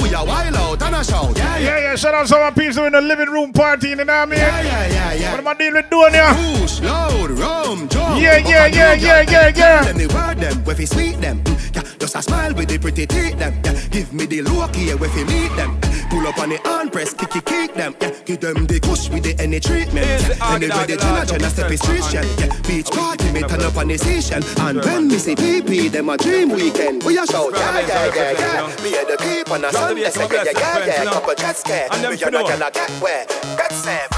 Yo, 0.10 0.23
wild 0.26 0.56
out 0.56 0.81
and 0.81 0.95
a 0.95 1.03
shout. 1.03 1.38
Yeah, 1.38 1.57
Yeah, 1.60 1.80
yeah, 1.80 1.95
shout 1.95 2.14
out 2.15 2.27
to 2.27 2.36
our 2.36 2.52
people 2.52 2.86
in 2.86 2.94
the 2.94 3.02
living 3.02 3.30
room 3.30 3.53
party, 3.53 3.90
you 3.90 3.95
know 3.98 4.06
what 4.06 4.11
I 4.11 4.26
mean? 4.26 4.40
Yeah, 4.40 4.61
yeah, 4.61 4.88
yeah, 4.88 5.14
yeah. 5.14 5.31
What 5.31 5.40
am 5.41 5.48
I 5.48 5.53
dealing 5.53 5.73
with 5.76 5.90
doing 5.90 6.14
here? 6.14 6.34
Push, 6.34 6.81
load, 6.81 7.31
rum, 7.31 7.88
jump. 7.90 8.19
Yeah, 8.22 8.38
yeah, 8.38 8.65
yeah, 8.65 8.94
yeah, 8.94 9.22
yeah, 9.22 9.52
yeah. 9.56 9.84
Them 9.84 9.98
the 9.98 10.07
word 10.14 10.38
them, 10.40 10.64
where 10.65 10.76
fi 10.76 10.86
sweet 10.86 11.22
them. 11.22 11.44
Mm, 11.44 11.76
Yeah, 11.76 11.84
just 11.99 12.15
a 12.15 12.22
smile 12.23 12.53
with 12.56 12.69
the 12.69 12.80
pretty 12.80 13.06
teeth 13.06 13.38
them. 13.38 13.53
Yeah, 13.64 13.80
give 13.91 14.11
me 14.14 14.26
the 14.26 14.41
look 14.41 14.76
here 14.76 14.98
where 14.98 15.10
fi 15.10 15.23
meet 15.26 15.56
them. 15.56 15.77
Pull 16.10 16.26
up 16.27 16.40
on 16.40 16.49
the 16.49 16.57
hand 16.65 16.91
press, 16.91 17.14
kick 17.14 17.36
it, 17.36 17.45
kick 17.45 17.73
them. 17.76 17.95
Yeah, 18.02 18.11
give 18.26 18.40
them 18.40 18.65
the 18.65 18.80
kush 18.80 19.10
with 19.10 19.23
the 19.23 19.36
any 19.41 19.60
treatment. 19.60 20.06
Yeah, 20.06 20.53
anyway, 20.56 20.86
the 20.88 20.98
Jenna 20.98 21.26
Jenna 21.26 21.49
step 21.49 21.72
is 21.72 21.81
Christian. 21.81 22.26
Yeah, 22.38 22.49
beach 22.68 22.90
party 22.90 23.31
me 23.31 23.41
turn 23.41 23.61
up 23.61 23.77
on 23.77 23.88
the 23.88 23.98
station. 23.98 24.44
And 24.60 24.84
when 24.84 25.07
me 25.07 25.18
see 25.18 25.36
PP, 25.36 25.91
them 25.91 26.10
a 26.10 26.18
dream 26.18 26.49
weekend. 26.49 27.03
We 27.03 27.18
a 27.18 27.26
shout, 27.26 27.53
yeah, 27.53 27.80
yeah, 27.80 28.15
yeah, 28.15 28.31
yeah. 28.31 28.84
Me 28.84 28.98
and 28.98 29.07
the 29.07 29.18
people 29.18 29.53
on 29.53 29.65
a 29.65 29.72
Sunday, 29.72 30.02
yeah, 30.02 30.11
yeah, 30.18 30.44
yeah, 30.53 31.03
yeah. 31.03 31.11
Couple 31.11 31.36
jet 31.36 31.57
scare. 31.57 31.88
We 31.91 31.98
a 31.98 32.02
not 32.02 32.19
finna. 32.19 32.49
gonna 32.49 32.72
get 32.72 32.90
where. 33.02 33.26
Get 33.57 33.72
set, 33.73 34.10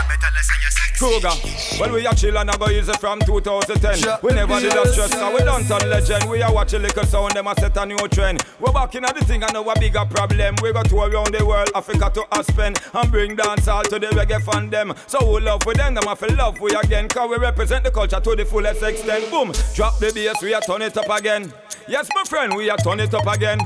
Krueger. 1.01 1.33
Well, 1.79 1.93
we 1.93 2.05
are 2.05 2.13
chill 2.13 2.37
and 2.37 2.51
I 2.51 2.55
go 2.57 2.69
easy 2.69 2.93
from 2.93 3.21
2010. 3.21 4.19
We 4.21 4.33
never 4.33 4.59
did 4.59 4.71
a 4.71 4.85
stress, 4.87 5.11
so 5.11 5.33
we 5.33 5.39
done 5.39 5.63
turn 5.63 5.89
legend. 5.89 6.29
We 6.29 6.43
are 6.43 6.53
watch 6.53 6.73
a 6.73 6.77
little 6.77 7.03
sound, 7.05 7.33
them 7.33 7.47
a 7.47 7.55
set 7.59 7.75
a 7.75 7.85
new 7.87 7.97
trend. 8.09 8.43
We're 8.59 8.71
back 8.71 8.93
in 8.93 9.03
at 9.03 9.15
the 9.17 9.25
thing, 9.25 9.43
I 9.43 9.51
know 9.51 9.67
a 9.67 9.79
bigger 9.79 10.05
problem. 10.05 10.57
We 10.61 10.71
go 10.71 10.83
tour 10.83 11.09
around 11.09 11.33
the 11.33 11.43
world, 11.43 11.71
Africa 11.73 12.11
to 12.13 12.25
Aspen, 12.31 12.75
and 12.93 13.11
bring 13.11 13.35
dance 13.35 13.67
all 13.67 13.81
to 13.81 13.97
the 13.97 14.09
reggae 14.09 14.43
fan 14.43 14.69
them. 14.69 14.93
So 15.07 15.33
we 15.33 15.41
love 15.41 15.65
with 15.65 15.77
them, 15.77 15.95
them 15.95 16.07
a 16.07 16.15
feel 16.15 16.35
love 16.35 16.59
we 16.59 16.69
again. 16.75 17.07
Cause 17.07 17.31
we 17.31 17.37
represent 17.37 17.83
the 17.83 17.89
culture 17.89 18.19
to 18.19 18.35
the 18.35 18.45
fullest 18.45 18.83
extent. 18.83 19.27
Boom, 19.31 19.53
drop 19.73 19.97
the 19.97 20.11
bass, 20.13 20.39
we 20.43 20.53
are 20.53 20.61
turn 20.61 20.83
it 20.83 20.95
up 20.95 21.09
again. 21.09 21.51
Yes, 21.87 22.09
my 22.13 22.23
friend, 22.25 22.55
we 22.55 22.69
are 22.69 22.77
turn 22.77 22.99
it 22.99 23.15
up 23.15 23.25
again. 23.25 23.57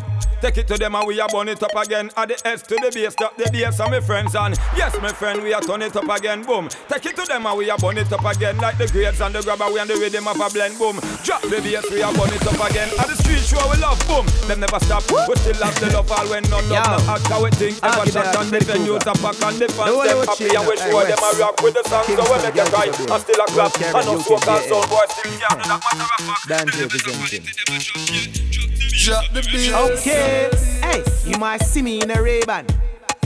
Take 0.46 0.60
it 0.62 0.68
to 0.68 0.78
them 0.78 0.94
and 0.94 1.08
we 1.08 1.20
are 1.20 1.28
burn 1.28 1.50
it 1.50 1.64
up 1.64 1.74
again. 1.74 2.12
Add 2.16 2.30
the 2.30 2.38
S 2.46 2.62
to 2.70 2.78
the 2.78 2.94
base, 2.94 3.18
stop 3.18 3.34
the 3.34 3.50
base 3.50 3.82
and 3.82 3.90
my 3.90 3.98
friends 3.98 4.38
and 4.38 4.54
yes, 4.78 4.94
my 5.02 5.10
friend, 5.10 5.42
we 5.42 5.50
are 5.58 5.62
turn 5.62 5.82
it 5.82 5.98
up 5.98 6.06
again. 6.06 6.46
Boom. 6.46 6.70
Take 6.86 7.10
it 7.10 7.18
to 7.18 7.26
them 7.26 7.50
and 7.50 7.58
we 7.58 7.66
are 7.74 7.82
burn 7.82 7.98
it 7.98 8.14
up 8.14 8.22
again. 8.22 8.54
Like 8.62 8.78
the 8.78 8.86
grades 8.86 9.18
and 9.26 9.34
the 9.34 9.42
grabber, 9.42 9.74
we 9.74 9.82
and 9.82 9.90
the 9.90 9.98
rhythm 9.98 10.30
of 10.30 10.38
a 10.38 10.46
blend. 10.54 10.78
Boom. 10.78 11.02
Drop 11.26 11.42
the 11.50 11.58
bass, 11.66 11.90
we 11.90 12.06
are 12.06 12.14
burn 12.14 12.30
it 12.30 12.46
up 12.46 12.62
again. 12.62 12.94
At 12.94 13.10
the 13.10 13.18
street 13.18 13.42
show, 13.42 13.58
we 13.74 13.82
love. 13.82 13.98
Boom. 14.06 14.30
Them 14.46 14.62
never 14.62 14.78
stop. 14.86 15.02
We 15.10 15.34
still 15.42 15.58
have 15.66 15.82
the 15.82 15.90
love 15.98 16.14
all 16.14 16.30
when 16.30 16.46
none 16.54 16.62
love. 16.70 16.94
No 16.94 17.10
ask 17.10 17.26
how 17.26 17.42
we 17.42 17.50
think. 17.58 17.82
Ever 17.82 18.06
shot 18.06 18.38
on 18.38 18.54
the 18.54 18.62
venues, 18.62 19.02
a 19.02 19.18
pack 19.18 19.42
and 19.50 19.58
the 19.58 19.66
fans. 19.74 19.98
Them 19.98 20.30
happy 20.30 20.54
and 20.54 20.62
we 20.70 20.78
show 20.78 21.02
them 21.10 21.26
a 21.26 21.30
rock 21.42 21.58
with 21.66 21.74
the 21.74 21.82
song. 21.90 22.06
So 22.06 22.22
we 22.22 22.38
make 22.46 22.54
it 22.54 22.70
right. 22.70 22.94
And 22.94 23.18
still 23.18 23.42
a 23.42 23.50
clap. 23.50 23.74
And 23.82 24.06
no 24.06 24.22
smoke 24.22 24.46
and 24.46 24.62
sound 24.70 24.94
boy 24.94 25.10
still 25.10 25.26
do 25.26 25.42
that 25.42 25.58
matter 25.58 26.06
of 26.06 26.22
fact. 26.22 26.46
Dante 26.46 26.86
representing. 26.86 28.65
Drop 28.98 29.26
the 29.34 29.42
bass. 29.42 29.74
Okay, 30.00 30.50
hey, 30.82 31.04
you 31.30 31.38
might 31.38 31.62
see 31.62 31.82
me 31.82 32.02
in 32.02 32.10
a 32.12 32.22
Ray-Ban. 32.22 32.66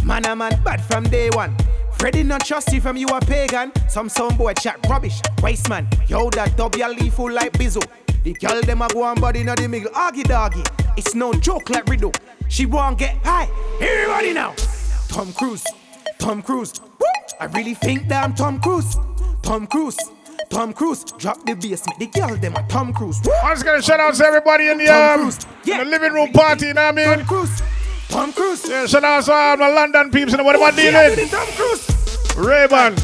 Man, 0.04 0.26
a 0.26 0.36
man 0.36 0.62
bad 0.64 0.84
from 0.84 1.04
day 1.04 1.30
one. 1.30 1.56
Freddy 2.00 2.24
not 2.24 2.46
trust 2.46 2.74
you 2.74 2.82
from 2.82 2.98
you 2.98 3.08
a 3.08 3.20
pagan. 3.20 3.72
Some 3.88 4.10
some 4.10 4.36
boy 4.36 4.54
chat 4.54 4.80
rubbish. 4.90 5.22
Waste 5.44 5.70
man, 5.70 5.88
yo 6.08 6.30
that 6.32 6.58
W 6.58 6.88
leaf 6.88 7.14
full 7.14 7.32
like 7.32 7.54
Bizzo. 7.54 7.84
The 8.24 8.34
girl 8.34 8.62
them 8.62 8.82
a 8.82 8.88
go 8.88 9.04
on 9.04 9.20
body 9.20 9.42
in 9.42 9.46
the 9.48 9.68
middle, 9.68 9.92
argy 9.94 10.24
doggy. 10.24 10.64
It's 10.98 11.14
no 11.14 11.34
joke 11.34 11.70
like 11.70 11.88
Riddle. 11.88 12.14
She 12.48 12.66
won't 12.66 12.98
get 12.98 13.16
high. 13.24 13.50
Everybody 13.80 14.34
now. 14.34 14.56
Tom 15.08 15.32
Cruise, 15.34 15.66
Tom 16.18 16.42
Cruise. 16.42 16.74
I 17.40 17.46
really 17.46 17.74
think 17.74 18.08
that 18.08 18.24
I'm 18.24 18.34
Tom 18.34 18.60
Cruise. 18.60 18.98
Tom 19.44 19.68
Cruise, 19.68 19.98
Tom 20.50 20.74
Cruise. 20.74 21.04
Drop 21.18 21.44
the 21.46 21.54
bass, 21.56 21.86
make 21.88 22.12
the 22.12 22.20
girl 22.20 22.36
them 22.36 22.56
a 22.56 22.64
Tom 22.68 22.94
Cruise. 22.94 23.20
Woo! 23.24 23.32
I 23.44 23.52
was 23.52 23.64
gonna 23.64 23.82
shout 23.82 24.00
out 24.00 24.14
to 24.16 24.26
everybody 24.26 24.68
in 24.70 24.78
the 24.78 24.88
um, 24.90 25.20
Cruise. 25.22 25.40
in 25.68 25.78
the 25.78 25.86
living 25.86 26.14
room 26.14 26.32
party, 26.32 26.68
you 26.68 26.74
know 26.74 26.84
what 26.92 27.00
I 27.00 27.16
mean? 27.16 27.18
Tom 27.18 27.26
Cruise, 27.28 27.62
Tom 28.10 28.34
Cruise. 28.34 28.68
Yeah, 28.68 28.86
shout 28.88 29.04
out 29.04 29.24
to 29.26 29.32
all 29.32 29.58
my 29.58 29.70
London 29.70 30.10
peeps 30.12 30.34
and 30.34 30.44
what 30.44 30.56
am 30.56 30.64
I 30.64 30.70
Yeah, 30.82 31.10
dealing? 31.16 31.30
Tom 31.30 31.48
Cruise. 31.56 32.36
Ray-Ban, 32.36 32.96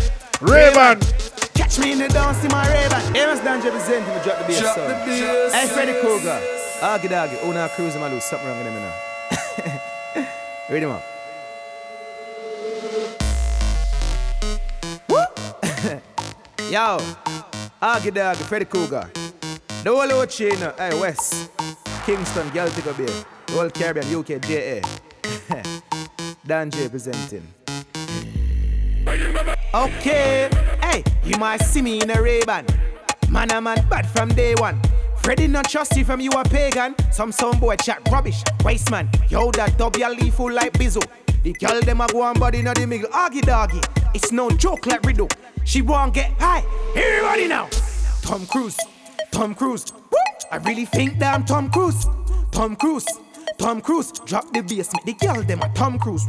Ray-Ban. 0.42 1.00
Catch 1.54 1.80
me 1.80 1.92
in 1.94 2.00
the 2.00 2.08
dance 2.08 2.44
in 2.44 2.52
my 2.52 2.68
Ray-Ban. 2.68 3.16
Amos 3.16 3.40
Dan 3.40 3.62
representing 3.64 4.08
me, 4.16 4.24
drop 4.24 4.38
the 4.40 4.46
bass. 4.46 4.60
Drop 4.62 4.76
son. 4.76 4.88
the 4.90 5.06
bass. 5.06 5.54
Hey, 5.54 5.68
Freddy 5.68 5.94
Krueger. 6.02 6.42
Aggy 6.82 7.08
doggy. 7.08 7.38
Oh, 7.42 7.52
now 7.52 7.68
cruising 7.70 8.02
my 8.02 8.10
lose. 8.12 8.24
Something 8.24 8.48
wrong 8.50 8.58
with 8.58 8.74
them 8.74 8.76
now. 8.82 10.28
Read 10.70 10.84
him 10.84 10.90
up. 10.92 11.04
Woo! 15.08 15.22
Yo, 16.72 16.98
Aggy 17.82 18.12
doggy, 18.12 18.44
Freddy 18.44 18.66
Krueger. 18.66 19.10
The 19.84 19.90
whole 19.90 20.12
old 20.12 20.30
chain, 20.30 20.62
uh, 20.64 20.76
hey, 20.78 21.00
West. 21.00 21.52
Kingston, 22.06 22.50
Celtic 22.52 22.86
Bay. 22.98 23.06
The 23.48 23.54
whole 23.54 23.70
Caribbean, 23.70 24.16
UK, 24.16 24.42
JA. 24.42 24.82
Dan 26.46 26.72
J 26.72 26.88
presenting. 26.90 27.48
Okay, 29.74 30.50
hey, 30.82 31.04
you 31.24 31.38
might 31.38 31.62
see 31.62 31.82
me 31.82 32.02
in 32.02 32.10
a 32.10 32.22
Ray-Ban. 32.22 32.66
Man, 33.30 33.52
a 33.52 33.60
man 33.60 33.86
bad 33.90 34.10
from 34.10 34.30
day 34.30 34.56
one. 34.58 34.80
Freddy 35.18 35.48
not 35.48 35.70
trust 35.70 35.98
you 35.98 36.06
from 36.06 36.22
you 36.22 36.30
a 36.32 36.44
pagan. 36.44 36.96
Some 37.12 37.32
some 37.32 37.60
boy 37.60 37.76
chat 37.76 38.00
rubbish. 38.12 38.44
Waste 38.64 38.90
man, 38.92 39.10
yo 39.28 39.52
that 39.52 39.78
W 39.78 40.08
leaf 40.10 40.36
full 40.36 40.54
like 40.54 40.74
Bizzo. 40.74 41.04
The 41.44 41.54
girl 41.54 41.82
them 41.82 42.02
a 42.02 42.08
go 42.08 42.22
on 42.22 42.40
body 42.40 42.60
in 42.60 42.66
the 42.66 42.88
middle, 42.88 43.10
argy 43.12 43.42
doggy. 43.42 43.82
It's 44.16 44.32
no 44.32 44.50
joke 44.50 44.86
like 44.86 45.04
Riddle. 45.04 45.28
She 45.66 45.82
won't 45.82 46.14
get 46.14 46.32
high. 46.40 46.64
Everybody 46.96 47.50
now. 47.50 47.68
Tom 48.22 48.46
Cruise, 48.46 48.80
Tom 49.30 49.54
Cruise. 49.54 49.92
I 50.50 50.56
really 50.56 50.86
think 50.86 51.20
that 51.20 51.34
I'm 51.36 51.44
Tom 51.44 51.70
Cruise. 51.70 52.08
Tom 52.54 52.78
Cruise, 52.78 53.06
Tom 53.58 53.82
Cruise, 53.82 54.14
drop 54.14 54.54
the 54.54 54.62
bass, 54.62 54.90
make 54.94 55.20
the 55.20 55.26
girl 55.26 55.44
them 55.44 55.62
a 55.64 55.70
Tom 55.74 56.00
Cruise. 56.00 56.26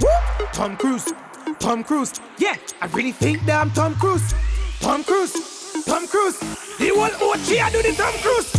Tom 0.52 0.76
Cruise, 0.76 1.12
Tom 1.60 1.84
Cruise. 1.84 2.14
Yeah, 2.38 2.56
I 2.80 2.86
really 2.86 3.12
think 3.12 3.44
that 3.46 3.60
I'm 3.60 3.70
Tom 3.70 3.94
Cruise. 3.94 4.34
Tom 4.80 5.04
Cruise, 5.04 5.84
Tom 5.84 6.08
Cruise. 6.08 6.40
The 6.80 6.88
whole 6.88 7.30
OG 7.30 7.48
I 7.56 7.70
do 7.70 7.82
the 7.82 7.94
Tom 7.96 8.14
Cruise. 8.14 8.50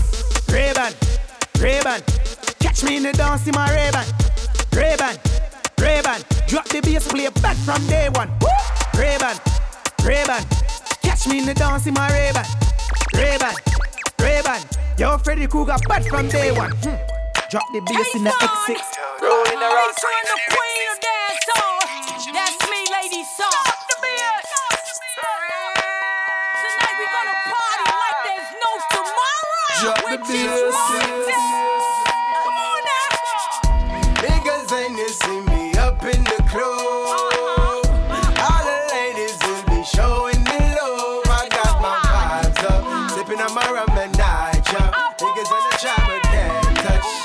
Ray-Ban, 0.49 0.93
Ray-Ban. 1.59 2.01
Catch 2.61 2.85
me 2.85 2.95
in 2.95 3.03
the 3.03 3.11
dance 3.11 3.45
in 3.45 3.53
my 3.53 3.69
Ray-Ban. 3.75 4.05
Ray-Ban, 4.71 5.17
Ray-Ban. 5.81 6.21
Drop 6.47 6.65
the 6.69 6.79
bass, 6.79 7.05
play 7.09 7.27
back 7.41 7.57
from 7.57 7.85
day 7.87 8.07
one. 8.07 8.29
Woo! 8.39 8.86
Ray-Ban, 8.97 9.37
Ray-Ban. 10.03 10.43
Catch 11.03 11.27
me 11.27 11.39
in 11.39 11.45
the 11.45 11.53
dance 11.53 11.85
in 11.85 11.93
my 11.93 12.09
Ray-Ban. 12.09 12.45
Ray-Ban, 13.13 13.53
Ray-Ban. 14.19 14.61
Yo, 14.97 15.17
Freddy 15.19 15.45
Krueger 15.45 15.77
bad 15.87 16.03
from 16.07 16.27
day 16.29 16.51
one. 16.51 16.71
Hmm. 16.81 16.97
Drop 17.51 17.63
the 17.71 17.79
bass 17.81 18.15
in 18.15 18.23
the 18.23 18.31
X6. 18.31 18.81
Rolling 19.21 19.61
around. 19.61 19.93
Featuring 19.93 20.27
the 20.33 20.39
queen 20.49 20.81
of 20.89 20.97
dancehall. 21.05 21.79
That's 22.33 22.57
me, 22.71 22.81
Lady 22.91 23.23
Saw. 23.23 23.45
Tonight 26.57 26.95
we 26.97 27.05
gonna 27.05 27.37
party 27.53 27.85
like 28.01 28.19
there's 28.25 28.51
no 28.65 28.71
tomorrow. 28.89 29.77
Drop 29.79 30.01
the 30.01 30.17
Which 30.17 30.27
bass. 30.27 31.66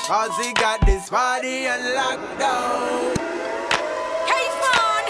Can't 0.05 0.31
touch. 0.31 0.31
Ozzy 0.31 0.53
got 0.55 0.85
this 0.85 1.09
party 1.09 1.67
on 1.67 1.79
lockdown. 1.79 3.15
Hey, 4.27 4.45
fun. 4.61 5.03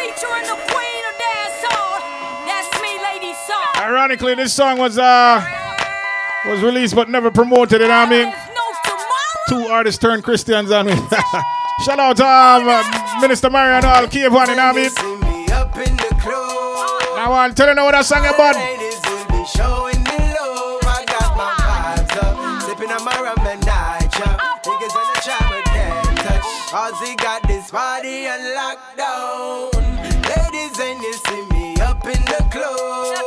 Featuring 0.00 0.46
the 0.46 0.58
queen 0.72 1.02
of 1.10 1.14
dancehall. 1.20 2.00
That's 2.46 2.82
me, 2.82 2.98
Lady 3.02 3.34
Saw. 3.46 3.82
Ironically, 3.82 4.34
this 4.34 4.52
song 4.52 4.78
was 4.78 4.98
uh 4.98 5.44
was 6.46 6.62
released 6.62 6.94
but 6.94 7.08
never 7.08 7.30
promoted. 7.30 7.80
You 7.80 7.88
know 7.88 8.00
what 8.00 8.08
I 8.08 8.24
mean? 8.24 8.34
Two 9.48 9.66
artists 9.72 9.98
turned 9.98 10.24
Christians 10.24 10.70
on 10.70 10.86
me. 10.86 10.92
Shout 11.84 11.98
out 11.98 12.16
to 12.16 12.24
um, 12.24 12.68
uh, 12.68 13.20
Minister 13.20 13.50
Marion 13.50 13.82
Hall 13.82 14.06
Cave 14.06 14.32
one. 14.32 14.48
You 14.48 14.56
know 14.56 14.72
what 14.72 14.76
I 14.76 15.22
mean? 15.28 15.52
Up 15.52 15.76
in 15.76 15.96
the 15.96 16.16
club. 16.20 17.16
Now 17.16 17.32
I'll 17.32 17.52
tell 17.52 17.68
you 17.68 17.74
know 17.74 17.84
what 17.84 17.92
that 17.92 18.04
song 18.06 18.24
about. 18.26 18.73
Touch. 26.74 26.94
Ozzy 26.94 27.16
got 27.16 27.46
this 27.46 27.70
party 27.70 28.26
on 28.26 28.40
lockdown. 28.40 29.72
Ladies, 30.28 30.78
and 30.80 31.00
you 31.02 31.14
see 31.26 31.42
me 31.52 31.76
up 31.80 32.04
in 32.04 32.22
the 32.24 32.44
club. 32.50 33.26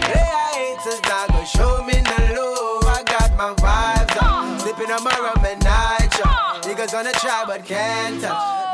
Player 0.00 0.48
haters 0.54 1.00
not 1.02 1.28
gonna 1.28 1.46
show 1.46 1.82
me 1.84 1.94
no 2.02 2.18
love. 2.34 2.84
I 2.86 3.02
got 3.04 3.36
my 3.36 3.54
vibes 3.54 4.16
up, 4.22 4.60
sipping 4.60 4.90
on 4.90 5.02
my 5.04 5.16
rum 5.18 5.44
and 5.44 5.62
nitro. 5.62 6.30
Niggas 6.62 6.92
gonna 6.92 7.12
try 7.12 7.44
but 7.46 7.64
can't 7.64 8.20
touch. 8.20 8.65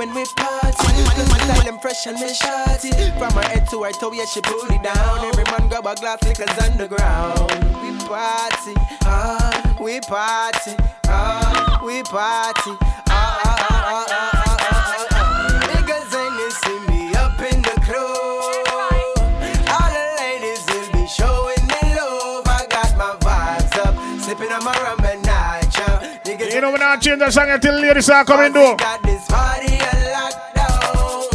when 0.00 0.14
we 0.14 0.24
party. 0.34 0.72
Cause 0.72 1.28
my 1.28 1.38
style 1.44 1.64
them 1.64 1.78
fresh 1.78 2.06
and 2.06 2.18
me 2.18 2.32
shorty. 2.32 2.90
From 3.18 3.32
her 3.34 3.42
head 3.52 3.68
to 3.68 3.82
her 3.82 3.92
toe, 3.92 4.12
yeah, 4.12 4.24
she 4.24 4.40
put 4.40 4.70
it 4.72 4.82
down. 4.82 5.24
Every 5.26 5.44
man 5.44 5.68
grab 5.68 5.86
a 5.86 5.94
glass, 5.94 6.22
liquor's 6.24 6.56
underground. 6.58 7.50
We 7.82 7.90
party, 8.08 8.74
ah, 9.04 9.76
we 9.78 10.00
party, 10.00 10.74
ah, 11.06 11.82
we 11.84 12.02
party, 12.02 12.72
ah, 12.80 13.40
ah, 13.44 13.66
ah, 13.68 14.06
ah, 14.08 14.32
ah, 14.34 14.56
ah. 14.72 14.79
You 26.60 26.66
know 26.66 26.72
when 26.72 26.82
I 26.82 26.96
change 26.96 27.20
the 27.20 27.30
song 27.30 27.48
until 27.48 27.80
ladies 27.80 28.10
are 28.10 28.22
coming 28.22 28.52
though. 28.52 28.76
got 28.76 29.02
this 29.02 29.26
party 29.28 29.80
on 29.80 29.96
lockdown. 30.12 31.32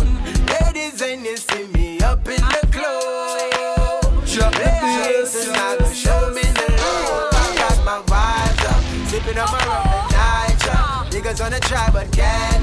Ladies, 0.62 1.02
and 1.02 1.26
you 1.26 1.36
see 1.36 1.66
me 1.74 2.00
up 2.02 2.28
in 2.28 2.36
the 2.36 2.68
club. 2.70 4.04
Drop 4.28 4.54
the 4.54 4.60
bass. 4.60 5.48
Not 5.48 5.80
gonna 5.80 5.96
show 5.96 6.30
me 6.30 6.44
the 6.44 6.72
love. 6.78 7.34
I 7.34 7.56
got 7.58 7.84
my 7.84 8.04
vibes 8.06 8.66
up, 8.70 9.10
sipping 9.10 9.40
on 9.40 9.52
my 9.52 9.66
rum 9.66 9.88
and 9.90 10.14
nitro. 10.14 11.20
Niggas 11.20 11.42
wanna 11.42 11.60
try 11.60 11.90
but 11.90 12.12
can't. 12.12 12.55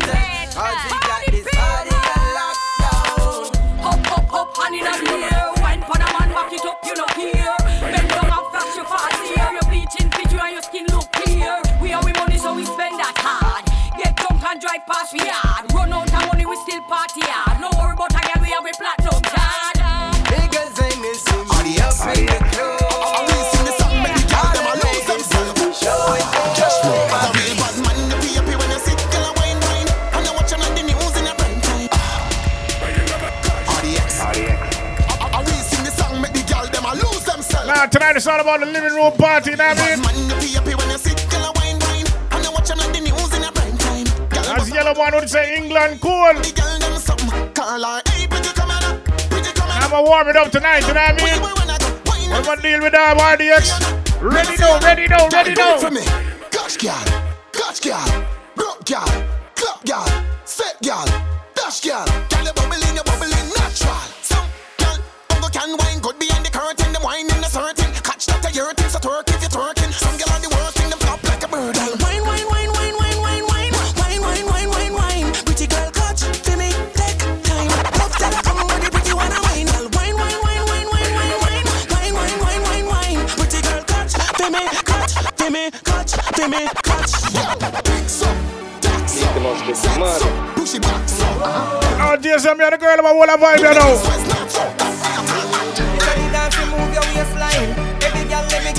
Drunk 14.72 14.86
and 14.86 14.86
drive 14.86 14.86
past 14.86 15.12
we 15.12 15.20
yard. 15.20 15.72
Run 15.72 15.92
out 15.92 16.08
of 16.08 16.26
money, 16.26 16.46
we 16.46 16.56
still 16.56 16.82
party 16.82 17.20
hard. 17.24 17.60
No 17.60 17.68
worry 17.78 17.92
about 17.92 18.12
a 18.12 18.20
girl, 18.20 18.42
we 18.42 18.48
have 18.50 18.64
a 18.64 18.72
platinum 18.76 19.22
card. 19.22 19.76
Niggas 20.32 20.82
ain't 20.82 21.00
missing 21.00 21.44
me 21.62 21.78
up 21.80 21.92
in 22.16 22.26
the 22.26 22.38
club. 22.52 22.80
All 23.02 23.26
the 23.26 23.34
ladies 24.82 25.28
will 25.32 25.52
be 25.54 25.72
showing 25.74 26.26
Cash 26.56 26.76
flow. 26.82 26.92
A 26.92 27.32
real 27.32 27.54
bad 27.60 27.76
man, 27.84 27.96
you 28.10 28.16
be 28.20 28.28
happy 28.36 28.54
when 28.56 28.70
you 28.70 28.78
sit, 28.80 28.98
girl, 29.12 29.28
a 29.28 29.32
wine, 29.36 29.60
wine. 29.60 29.88
And 30.16 30.24
you 30.26 30.32
watching 30.34 30.62
on 30.62 30.72
the 30.74 30.82
news 30.82 31.14
in 31.20 31.26
a 31.26 31.34
prime 31.34 31.60
time. 31.60 31.88
RDX. 33.76 34.20
I- 34.22 35.36
I- 35.36 35.42
we 35.42 35.52
sing 35.60 35.84
the 35.84 35.90
song, 35.92 36.20
make 36.20 36.32
the 36.32 36.42
girl 36.52 36.66
them 36.66 36.84
a 36.84 36.94
lose 36.94 37.24
themselves. 37.24 37.66
Now 37.68 37.86
tonight 37.86 38.16
it's 38.16 38.26
all 38.26 38.40
about 38.40 38.60
the 38.60 38.66
living 38.66 38.92
room 38.94 39.12
party. 39.16 39.50
You 39.52 39.56
know 39.56 39.68
what 39.68 39.78
I 39.80 39.96
mean? 39.96 40.00
Man, 40.04 40.16
you 40.30 40.34
be 40.40 40.48
happy 40.54 40.74
when 40.74 40.88
you 40.90 40.98
As 44.62 44.70
Yellowman 44.70 45.12
would 45.14 45.28
say, 45.28 45.56
England 45.56 46.01
cool. 46.01 46.22
girl, 46.22 46.78
them 46.78 46.94
something. 46.94 47.52
Call 47.52 47.82
her, 47.82 48.01
hey, 48.06 48.28
pretty 48.28 48.48
come 48.55 48.70
here, 48.70 48.94
pretty 49.26 49.51
come 49.59 49.68
here. 49.68 49.82
I'm 49.82 49.90
gonna 49.90 50.09
warm 50.09 50.28
it 50.28 50.36
up 50.36 50.52
tonight. 50.52 50.86
You 50.86 50.94
know 50.94 51.02
what 51.02 51.20
I 51.20 52.30
mean? 52.30 52.44
Gonna 52.44 52.62
deal 52.62 52.80
with 52.80 52.94
our 52.94 53.16
RDX. 53.16 54.22
Ready 54.22 54.56
now, 54.59 54.78
ready 54.78 55.09
now, 55.09 55.28
ready 55.30 55.55
now. 55.55 55.80
Gosh, 56.52 56.76
girl, 56.76 56.94
gosh, 57.51 57.80
girl, 57.80 58.24
broke 58.55 58.84
girl, 58.84 59.10
club 59.56 59.84
girl, 59.84 60.06
set 60.44 60.80
girl, 60.80 61.06
dash 61.56 61.80
girl. 61.80 62.06
Girl, 62.30 62.44
you 62.47 62.52
bubbling, 62.55 62.94
you 62.94 63.02
bubbling 63.02 63.48
natural. 63.59 63.98
Some 64.22 64.47
girl, 64.78 64.97
uncle 65.30 65.51
can 65.51 65.76
wine 65.76 65.98
good 65.98 66.20
behind 66.20 66.41
me 86.52 86.68
catch. 86.84 87.12
Picks 87.88 88.20
up, 88.22 88.36
tax 88.80 89.24
up. 89.24 89.32
Oh, 92.04 92.16
dear, 92.20 92.38
some 92.38 92.60
other 92.60 92.76
girl, 92.76 92.98
I'm 92.98 93.06
a 93.06 93.14
wall 93.14 93.30
of 93.30 93.40
vibe, 93.40 93.58
you 93.58 93.72
know. 93.72 93.92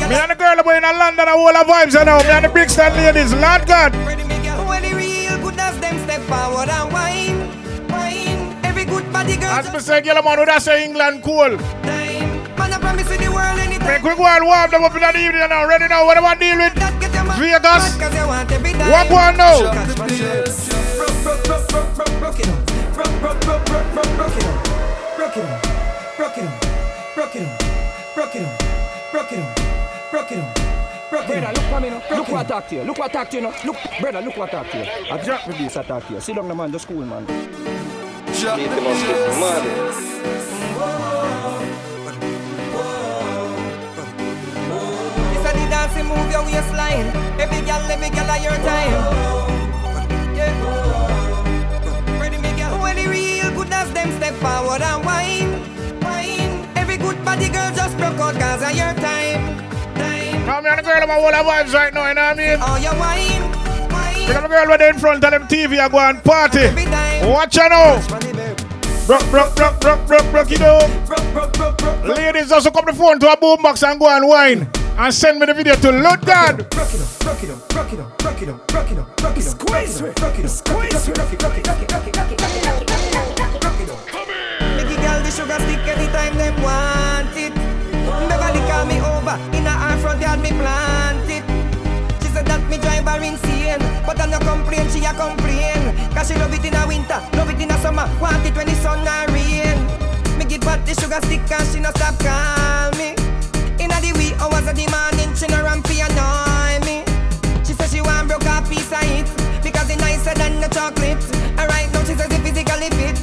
Me 0.09 0.15
and 0.15 0.31
the 0.31 0.35
girl 0.35 0.59
about 0.59 0.75
in 0.77 0.83
a 0.83 0.93
London, 0.93 1.27
a 1.27 1.35
wall 1.35 1.57
of 1.57 1.65
vibes, 1.65 1.93
you 1.97 2.05
know. 2.05 2.19
Me 2.19 2.29
and 2.29 2.45
the 2.45 2.49
big 2.49 2.69
stand 2.69 2.95
ladies, 2.95 3.33
Lord 3.33 3.65
God. 3.67 3.95
As 9.45 9.71
me 9.71 9.79
say, 9.79 10.01
girl, 10.01 10.21
man, 10.23 10.37
who 10.39 10.45
that 10.45 10.61
say 10.61 10.83
England 10.83 11.23
cool? 11.23 11.57
Time, 11.57 12.57
man, 12.57 12.73
I 12.73 12.79
promise 12.79 13.09
you 13.11 13.17
the 13.17 13.31
world 13.31 13.62
Make 13.85 14.01
we 14.03 14.15
go 14.15 14.26
and 14.26 14.45
warm 14.45 14.72
them 14.72 14.84
up 14.84 14.95
in 14.95 15.01
the 15.01 15.19
evening 15.19 15.49
now. 15.49 15.68
Ready 15.68 15.88
now? 15.88 16.05
What 16.05 16.18
about 16.18 16.39
dealing? 16.39 16.72
do 16.73 16.81
I 16.81 16.97
deal 16.99 17.26
with? 17.26 17.35
Vegas. 17.35 17.99
What 18.89 19.10
one 19.11 19.38
now? 19.38 19.60
Brother, 31.10 31.51
look 31.53 31.64
for 31.69 31.80
me 31.80 31.89
now. 31.89 32.01
Look 32.18 32.30
what 32.30 32.45
I 32.45 32.49
talk 32.49 32.68
to 32.69 32.76
you. 32.76 32.84
Look 32.84 32.97
what 32.97 33.10
I 33.10 33.14
talk 33.14 33.30
to 33.30 33.35
you 33.35 33.43
now. 33.43 33.53
Look, 33.65 33.77
brother, 33.99 34.22
look 34.22 34.38
what 34.38 34.49
I 34.53 34.64
talk 34.64 34.72
to 34.72 34.77
you. 34.77 35.11
I 35.11 35.23
drop 35.23 35.45
the 35.45 35.53
bass, 35.53 35.77
I 35.77 35.84
talk 35.84 36.07
to 36.07 36.14
you. 36.14 36.22
Sit 36.22 36.35
down, 36.35 36.47
the 36.47 36.55
man, 36.55 36.72
just 36.72 36.88
cool, 36.88 37.05
man. 37.05 37.26
Move 46.01 46.31
your 46.31 46.43
waistline. 46.43 47.11
Every 47.37 47.61
girl, 47.61 47.83
every 47.91 48.09
girl 48.09 48.29
of 48.31 48.41
your 48.41 48.57
time. 48.65 48.93
Yeah. 50.33 50.53
Ready, 52.19 52.37
me 52.37 52.51
girl. 52.57 52.81
When 52.81 52.95
the 52.95 53.07
real 53.07 53.51
good 53.53 53.71
as 53.71 53.91
them 53.93 54.09
step 54.17 54.33
forward 54.41 54.81
and 54.81 55.05
wine, 55.05 55.51
wine. 56.01 56.65
Every 56.75 56.97
good 56.97 57.23
body 57.23 57.49
girl 57.49 57.69
just 57.75 57.97
broke 57.97 58.17
out 58.17 58.33
cause 58.39 58.63
of 58.63 58.75
your 58.75 58.93
time. 58.97 59.61
Time. 59.93 60.45
Come 60.45 60.65
here, 60.65 60.75
the 60.77 60.81
girl, 60.81 61.03
I'm 61.03 61.09
all 61.11 61.29
the 61.29 61.37
vibes 61.37 61.73
right 61.73 61.93
now, 61.93 62.07
you 62.07 62.15
know 62.15 62.21
what 62.23 62.39
I 62.39 62.41
mean? 62.41 62.57
Oh, 62.61 62.77
your 62.77 62.95
wine. 62.97 63.43
At 64.33 64.41
the 64.41 64.47
girl 64.47 64.67
with 64.67 64.81
in 64.81 64.97
front 64.99 65.23
of 65.23 65.31
them 65.31 65.47
TV, 65.47 65.77
I 65.79 65.89
go 65.89 65.99
and 65.99 66.23
party. 66.23 66.67
Watch 67.27 67.57
out 67.57 67.69
now. 67.69 68.01
Broke, 69.05 69.29
broke, 69.29 69.55
broke, 69.55 69.79
broke, 69.81 70.07
broke, 70.07 70.31
broke 70.31 70.51
it 70.51 70.61
up. 70.61 70.89
Ladies, 72.05 72.51
also 72.51 72.71
come 72.71 72.85
the 72.85 72.93
phone 72.93 73.19
to 73.19 73.31
a 73.31 73.35
boombox 73.37 73.83
and 73.85 73.99
go 73.99 74.07
and 74.07 74.27
wine 74.27 74.69
and 74.97 75.13
send 75.13 75.39
me 75.39 75.45
the 75.45 75.53
video 75.53 75.75
to 75.75 75.91
load 75.91 76.25
God. 76.25 76.65
Squeeze 76.71 77.21
it, 80.01 80.49
squeeze 80.49 81.07
it. 81.09 82.89
Make 84.77 84.97
girl 85.03 85.19
the 85.21 85.31
sugar 85.31 85.59
stick 85.59 85.87
anytime 85.87 86.35
them 86.37 86.61
want 86.61 87.35
it. 87.37 87.53
Beverly 88.29 88.61
call 88.69 88.85
me 88.85 88.99
over 88.99 89.37
in 89.55 89.65
her 89.65 89.97
front 89.99 90.21
yard 90.21 90.39
me 90.41 90.49
plant 90.49 91.29
it. 91.29 91.43
She 92.21 92.27
said 92.29 92.45
that 92.45 92.61
me 92.69 92.77
drive 92.77 93.05
her 93.05 93.23
insane, 93.23 93.79
but 94.05 94.19
I 94.19 94.25
no 94.27 94.39
complain. 94.39 94.89
She 94.89 95.03
a 95.05 95.13
complain, 95.13 95.95
cause 96.13 96.27
she 96.27 96.35
love 96.35 96.53
it 96.53 96.65
in 96.65 96.73
the 96.73 96.85
winter, 96.87 97.21
love 97.33 97.49
it 97.49 97.61
in 97.61 97.67
the 97.67 97.77
summer, 97.77 98.07
want 98.21 98.45
it 98.45 98.55
when 98.55 98.67
the 98.67 98.75
sun 98.75 99.07
and 99.07 99.31
rain. 99.31 99.77
Me 100.37 100.45
give 100.45 100.63
her 100.63 100.77
the 100.85 100.93
sugar 100.99 101.19
stick 101.25 101.51
and 101.51 101.67
she 101.69 101.79
no 101.79 101.89
stop 101.91 102.17
call 102.19 102.91
me 102.99 103.15
of 104.73 104.77
the 104.77 104.89
morning, 104.89 105.35
she 105.35 105.47
no 105.47 105.61
ramp 105.61 105.85
fi 105.87 106.01
annoy 106.01 106.85
me. 106.85 107.05
She 107.63 107.73
says 107.73 107.91
she 107.93 108.01
want 108.01 108.27
broke 108.27 108.45
a 108.45 108.61
piece 108.67 108.91
of 108.91 109.03
it 109.03 109.29
because 109.61 109.89
it 109.89 109.99
nicer 109.99 110.33
than 110.33 110.59
the 110.59 110.67
chocolate. 110.67 111.21
And 111.57 111.65
right 111.69 111.89
now 111.93 112.03
she 112.03 112.15
says 112.15 112.31
it 112.31 112.41
physically 112.41 112.89
fit 112.97 113.17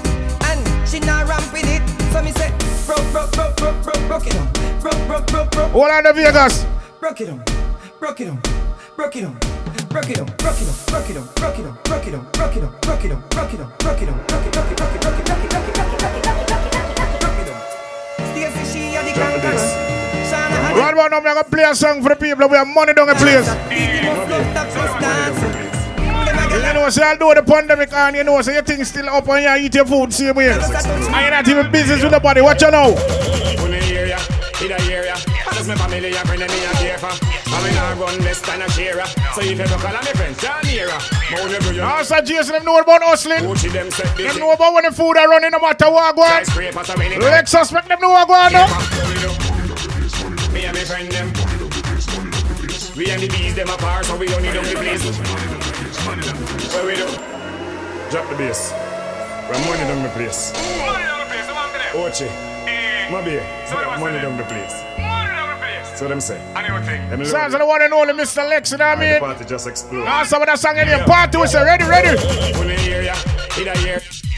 and 0.47 0.61
she 0.89 1.01
not 1.01 1.27
ramp 1.27 1.53
with 1.53 1.67
it. 1.67 1.83
So 2.13 2.23
me 2.23 2.33
say 2.33 2.51
broke, 2.87 3.05
broke, 3.13 3.33
broke, 3.33 3.57
broke, 3.57 3.83
broke, 3.83 4.03
broke 4.09 4.27
it 4.27 4.37
on, 4.37 4.47
broke, 4.81 5.07
broke, 5.07 5.27
broke, 5.27 5.51
broke. 5.51 5.71
Hold 5.73 5.91
on 5.91 6.05
to 6.05 6.13
Vegas. 6.13 6.67
Broke 7.01 7.21
it 7.21 7.31
on, 7.31 7.43
broke 7.99 8.21
it 8.21 8.29
on, 8.29 8.41
broke 8.97 9.17
it 9.17 9.25
on. 9.25 9.39
Broke 9.91 10.11
it 10.11 10.21
on, 10.21 10.27
broke 10.39 10.61
it 10.61 10.69
on, 10.69 10.77
broke 10.87 11.11
it 11.11 11.17
on, 11.17 11.27
broke 11.35 11.59
it 11.59 11.67
on, 11.67 11.75
broke 11.83 12.07
it 12.07 12.15
on, 12.15 12.29
broke 12.33 12.55
it 12.57 12.63
on, 12.63 12.71
broke 12.81 13.05
it 13.05 13.11
on, 13.11 13.23
broke 13.31 13.53
it 13.55 13.61
on, 13.61 13.69
broke 13.81 14.03
it 14.03 14.09
on, 14.09 14.19
broke 14.19 14.47
it, 14.47 14.53
broke 14.53 14.67
it, 14.67 14.71
broke 14.71 14.71
it, 14.71 14.71
broke 14.71 14.71
it, 14.71 14.77
broke 14.77 14.95
it, 14.95 15.01
broke 15.01 15.19
it, 15.19 15.27
broke 15.27 15.45
it, 15.45 15.51
broke 15.51 15.69
it, 15.69 15.75
broke 15.75 15.95
it, 15.95 16.00
Right 20.73 20.93
about 20.93 21.11
now, 21.11 21.19
I'm 21.19 21.25
gonna 21.25 21.45
play 21.45 21.65
a 21.65 21.75
song 21.75 22.03
for 22.03 22.11
the 22.11 22.17
people. 22.17 22.49
We 22.49 22.57
have 22.57 22.69
money 22.69 22.95
down 22.95 23.09
the 23.09 23.15
place. 23.15 23.47
You 26.51 26.75
know, 26.75 26.89
say 26.91 27.03
I'll 27.03 27.19
the 27.35 27.43
pandemic 27.43 27.93
and 27.93 28.17
you 28.17 28.25
know, 28.25 28.41
so 28.43 28.53
your 28.53 28.63
thing 28.63 28.85
still 28.85 29.09
up 29.09 29.29
and 29.29 29.61
you 29.61 29.67
eat 29.67 29.75
your 29.75 29.87
food 29.87 30.13
same 30.13 30.35
way. 30.37 30.51
And 30.51 30.63
you're 30.63 31.31
not 31.31 31.49
even 31.49 31.71
business 31.71 32.03
with 32.03 32.13
nobody. 32.13 32.41
Watch 32.41 32.63
you 32.63 32.71
now. 32.71 32.91
A 32.91 32.95
me. 37.63 37.79
I. 38.71 39.09
So 39.35 39.41
if 39.43 39.59
you 39.59 39.67
me 41.75 41.81
Also, 41.81 42.21
Jason, 42.21 42.53
them 42.55 42.65
know 42.65 42.79
about 42.79 43.03
hustling. 43.03 43.43
them 43.43 44.39
know 44.39 44.53
about 44.53 44.75
when 44.75 44.85
the 44.85 44.93
food 44.93 45.17
are 45.17 45.29
running 45.29 45.51
no 45.51 45.59
matter 45.59 45.91
what 45.91 46.17
them 47.89 48.01
know 48.01 48.11
on. 48.31 49.50
And 50.81 50.89
friend 50.89 51.13
them. 51.13 51.29
We 52.97 53.11
and 53.11 53.21
the 53.21 53.29
bees 53.29 53.55
them 53.55 53.69
apart, 53.69 54.07
so 54.07 54.17
we 54.17 54.27
don't 54.27 54.41
need 54.41 54.55
them 54.55 54.65
to 54.65 54.75
place. 54.77 55.05
What 56.73 56.87
we 56.87 56.95
do? 56.95 57.05
Drop 58.11 58.27
the 58.31 58.37
bass. 58.39 58.73
We're 59.45 59.61
money 59.69 59.85
down 59.85 60.03
the 60.03 60.09
place. 60.17 60.53
Ochi. 61.93 62.29
Mabi. 63.13 64.01
Money 64.01 64.21
down 64.23 64.39
the 64.39 64.45
place. 64.45 65.99
So 65.99 66.09
them 66.09 66.19
say. 66.19 66.39
Them 66.55 67.27
Sounds 67.27 67.53
like 67.53 67.61
the 67.61 67.67
one 67.67 67.83
and 67.83 67.93
only 67.93 68.15
Mr. 68.15 68.49
Lexx, 68.49 68.73
you 68.73 68.79
know 68.79 68.89
what 68.89 68.89
I 68.89 68.93
And 68.93 69.03
the 69.03 69.07
mean? 69.07 69.21
party 69.21 69.45
just 69.45 69.67
explode. 69.67 70.05
Now, 70.05 70.23
some 70.25 70.41
of 70.41 70.47
that 70.49 70.59
song 70.59 70.79
in 70.79 70.89
here, 70.89 71.05
party, 71.05 71.37
we 71.37 71.47
say, 71.47 71.63
ready, 71.63 71.85
ready. 71.85 72.17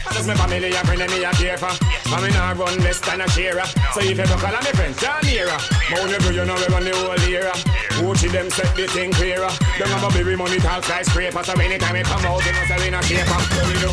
When. 0.03 0.13
That's 0.15 0.27
my 0.27 0.35
family, 0.35 0.69
a 0.69 0.83
friend, 0.83 1.01
and 1.01 1.11
me 1.11 1.23
a 1.23 1.31
care 1.31 1.57
for. 1.57 1.67
I 1.67 2.21
mean, 2.21 2.35
I 2.35 2.53
run 2.53 2.79
less 2.79 2.99
than 2.99 3.21
a 3.21 3.27
share. 3.29 3.63
So 3.93 3.99
if 4.01 4.09
you 4.09 4.15
don't 4.15 4.39
call 4.39 4.51
me 4.51 4.93
John 4.99 5.25
here. 5.25 5.47
More 5.91 6.07
you 6.07 6.19
do, 6.19 6.33
you 6.33 6.45
know 6.45 6.55
we 6.55 6.67
run 6.67 6.83
the 6.83 6.95
whole 6.95 7.19
year. 7.27 7.51
Gucci 7.99 8.31
them 8.31 8.49
set 8.49 8.75
the 8.75 8.87
thing 8.87 9.11
clearer. 9.13 9.49
Them 9.79 9.87
have 9.87 10.03
a 10.03 10.09
baby 10.13 10.35
money 10.35 10.59
tall 10.59 10.81
skyscraper. 10.81 11.43
So 11.43 11.53
anytime 11.53 11.95
it 11.95 12.05
come 12.05 12.25
out, 12.25 12.45
you 12.45 12.51
know 12.51 12.65
say 12.67 12.77
we 12.83 12.89
not 12.91 13.03
do? 13.79 13.91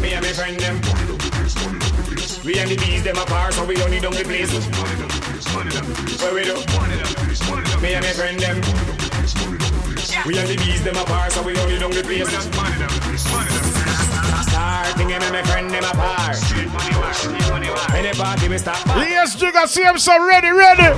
Me 0.00 0.12
and 0.14 0.24
my 0.24 0.32
friend 0.32 0.58
them. 0.60 0.76
We 2.44 2.58
and 2.58 2.70
the 2.70 2.76
bees 2.76 3.02
them 3.04 3.16
apart, 3.16 3.54
so 3.54 3.64
we 3.64 3.76
don't 3.76 3.90
the 3.90 4.24
place. 4.24 4.52
What 6.20 6.34
we 6.34 6.42
do? 6.42 6.56
Me 7.80 7.94
and 7.94 8.04
my 8.04 8.12
friend 8.12 8.38
them. 8.38 8.56
We 10.26 10.38
and 10.38 10.48
the 10.48 10.56
bees 10.56 10.82
them 10.82 10.96
apart, 10.96 11.32
so 11.32 11.42
we 11.42 11.54
don't 11.54 11.94
the 11.94 12.02
place. 12.02 13.71
Starting 14.82 15.12
and 15.12 15.22
my 15.30 15.42
friend 15.44 15.70
them 15.70 15.84
apart. 15.84 16.36
Any 17.94 18.12
party 18.18 18.48
we 18.48 18.58
stop. 18.58 18.84
Yes, 18.98 19.36
Jigga, 19.36 19.68
see 19.68 19.84
him 19.84 19.96
so 19.96 20.18
ready, 20.26 20.50
ready. 20.50 20.90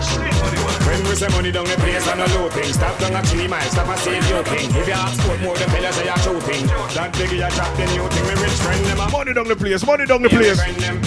When 0.88 1.04
we 1.04 1.14
say 1.14 1.28
money 1.28 1.52
down 1.52 1.66
the 1.66 1.76
place 1.76 2.08
and 2.08 2.20
a 2.20 2.26
low 2.38 2.48
thing 2.48 2.72
Stop 2.72 2.98
down 2.98 3.14
a 3.14 3.22
chili 3.26 3.48
mile, 3.48 3.60
stop 3.62 3.88
a 3.88 3.96
save 3.98 4.28
your 4.28 4.44
thing 4.44 4.68
If 4.76 4.86
you 4.86 4.92
ask 4.92 5.20
for 5.22 5.36
more, 5.38 5.56
the 5.56 5.64
fellas 5.64 5.96
say 5.96 6.04
you're 6.04 6.18
shooting 6.18 6.66
That 6.66 7.10
big 7.16 7.32
you 7.32 7.38
drop 7.38 7.76
the 7.76 7.86
new 7.88 8.06
thing, 8.08 8.24
we 8.24 8.34
rich 8.42 8.52
friend 8.60 8.84
them 8.84 9.00
a 9.00 9.10
Money 9.10 9.32
down 9.32 9.48
the 9.48 9.56
place, 9.56 9.84
money 9.86 10.06
down 10.06 10.22
the 10.22 10.28
place. 10.28 10.58
my 10.58 10.64
friend 10.64 10.76
them. 10.76 11.00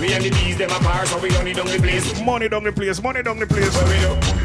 We 0.00 0.12
and 0.12 0.24
the 0.24 0.30
bees 0.30 0.58
them 0.58 0.70
a 0.70 0.76
apart, 0.76 1.08
so 1.08 1.18
we 1.18 1.30
don't 1.30 1.44
need 1.44 1.56
down 1.56 1.66
the 1.66 1.78
place 1.78 2.20
Money 2.20 2.48
down 2.48 2.64
the 2.64 2.72
place, 2.72 3.02
money 3.02 3.22
down 3.22 3.38
the 3.38 3.46
place. 3.46 3.74
What 3.74 3.88
we 3.88 3.98
do? 3.98 4.37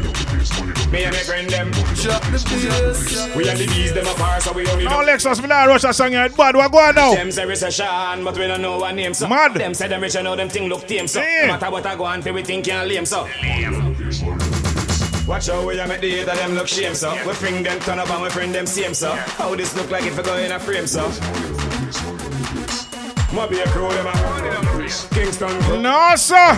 Me 0.92 1.04
and 1.04 1.14
my 1.14 1.22
friend 1.22 1.48
them 1.50 1.70
Drop 1.94 2.22
the 2.22 2.30
bass 2.32 3.36
We 3.36 3.48
and 3.48 3.58
the 3.58 3.66
bees 3.66 3.92
them 3.92 4.06
apart, 4.06 4.42
so 4.42 4.52
we 4.52 4.64
don't 4.64 4.84
Now, 4.84 5.02
Lexxus, 5.02 5.40
me 5.42 5.48
not 5.48 5.66
rush 5.66 5.84
a 5.84 5.92
song 5.92 6.12
yet. 6.12 6.36
Bad, 6.36 6.54
what 6.56 6.70
go 6.70 6.78
on 6.78 6.94
now? 6.94 7.14
Them 7.14 7.30
say 7.32 7.46
recession, 7.46 8.24
but 8.24 8.36
we 8.38 8.46
don't 8.46 8.62
know 8.62 8.78
what 8.78 8.94
name 8.94 9.14
so 9.14 9.28
Mad. 9.28 9.54
Them 9.54 9.74
say 9.74 9.88
them 9.88 10.00
rich 10.02 10.14
and 10.14 10.24
know 10.24 10.36
them 10.36 10.48
thing 10.48 10.68
look 10.68 10.86
tame 10.86 11.08
so 11.08 11.20
No 11.20 11.46
matter 11.48 11.70
what 11.70 11.86
I 11.86 11.96
go 11.96 12.04
on 12.04 12.22
we 12.22 12.42
think 12.42 12.66
can't 12.66 12.88
lame 12.88 13.06
so 13.06 13.24
Watch 15.26 15.46
how 15.48 15.66
we 15.66 15.78
a 15.80 15.86
make 15.88 16.00
the 16.00 16.10
hate 16.10 16.28
of 16.28 16.36
them 16.36 16.54
look 16.54 16.68
shame 16.68 16.94
so 16.94 17.12
We 17.26 17.32
bring 17.34 17.62
them 17.62 17.80
turn 17.80 17.98
up 17.98 18.10
and 18.10 18.22
we 18.22 18.28
bring 18.30 18.52
them 18.52 18.66
same 18.66 18.94
so 18.94 19.12
How 19.12 19.54
this 19.56 19.74
look 19.76 19.90
like 19.90 20.04
if 20.04 20.16
we 20.16 20.22
go 20.22 20.36
in 20.36 20.52
a 20.52 20.60
frame 20.60 20.86
so 20.86 21.08
Ma 23.34 23.46
be 23.48 23.58
a 23.58 23.66
crew 23.68 23.88
them 23.88 24.06
a 24.06 24.12
Kingston 25.14 25.82
No, 25.82 26.12
sir. 26.16 26.52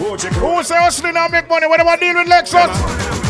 Who 0.00 0.62
say 0.62 0.76
hustling 0.76 1.16
and 1.16 1.30
make 1.32 1.48
money? 1.48 1.66
What 1.66 1.78
do 1.80 1.86
I 1.86 1.96
deal 1.96 2.14
with 2.14 2.26
Lexxus? 2.26 3.29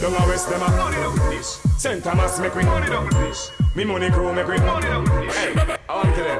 Don't 0.00 0.14
always 0.14 0.46
them 0.46 0.62
a 0.62 0.70
money. 0.70 1.42
Saint 1.42 2.04
Thomas 2.04 2.38
make 2.38 2.54
we 2.54 2.62
money 2.62 2.86
double 2.86 3.10
dish. 3.18 3.50
Me 3.74 3.82
money 3.82 4.08
crew 4.10 4.32
make 4.32 4.46
we 4.46 4.58
money 4.58 4.86
double 4.86 5.10
dish. 5.26 5.34
Hey, 5.34 5.54
I 5.88 5.94
want 5.94 6.14
to 6.14 6.22
them. 6.22 6.38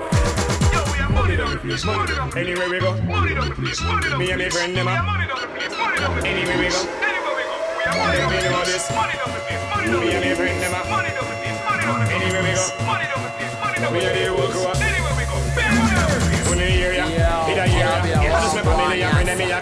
Are 1.02 1.10
money 1.10 1.36
double 1.36 1.58
dish. 1.66 1.84
Money 1.84 2.12
Anywhere 2.38 2.70
we 2.70 2.78
go, 2.78 2.94
money 3.02 3.34
double 3.34 3.50
dish. 3.58 3.82
Money 3.82 4.10
double 4.10 4.18
Me 4.18 4.30
and 4.30 4.42
my 4.42 4.48
friend 4.48 4.76
them 4.76 4.86
a 4.86 5.02
money 5.02 5.26
double 5.26 5.50
dish. 5.58 5.74
Money 5.74 5.98
Anywhere 6.22 6.54
we 6.54 6.70
go, 6.70 6.86
anywhere 7.02 7.34
we 7.34 7.42
go, 7.50 7.58
we 7.74 7.82
are 7.82 7.98
money 7.98 8.46
double 8.46 8.62
dish. 8.62 8.86
Money 8.94 9.18
double 9.18 9.42
dish. 9.42 9.58
Money 9.74 9.90
Me 9.90 10.14
and 10.14 10.22
my 10.22 10.34
friend 10.38 10.62
them 10.62 10.74
a 10.74 10.80
money 10.86 11.10
double 11.18 11.34
dish. 11.42 11.58
Money 11.66 11.82
double 11.82 12.14
Anywhere 12.14 12.46
we 12.46 12.54
go, 12.54 12.62
money 12.86 13.10
double 13.10 13.26
dish. 13.42 13.58
Money 13.58 13.82
double 13.82 13.98
We 13.98 14.06
are 14.06 14.14
the 14.14 14.30
world 14.38 14.54
crew. 14.54 14.70
Anywhere 14.86 15.18
we 15.18 15.26
go, 15.26 15.34
money 15.34 15.98
double 15.98 16.30
dish. 16.30 16.46
Only 16.46 16.78
area, 16.78 17.10
either 17.10 17.66
area. 17.66 18.22
I 18.22 18.38
just 18.38 18.54
remember 18.54 18.78
money, 18.78 19.02
and 19.02 19.18
my 19.18 19.26
them 19.26 19.42
a 19.42 19.58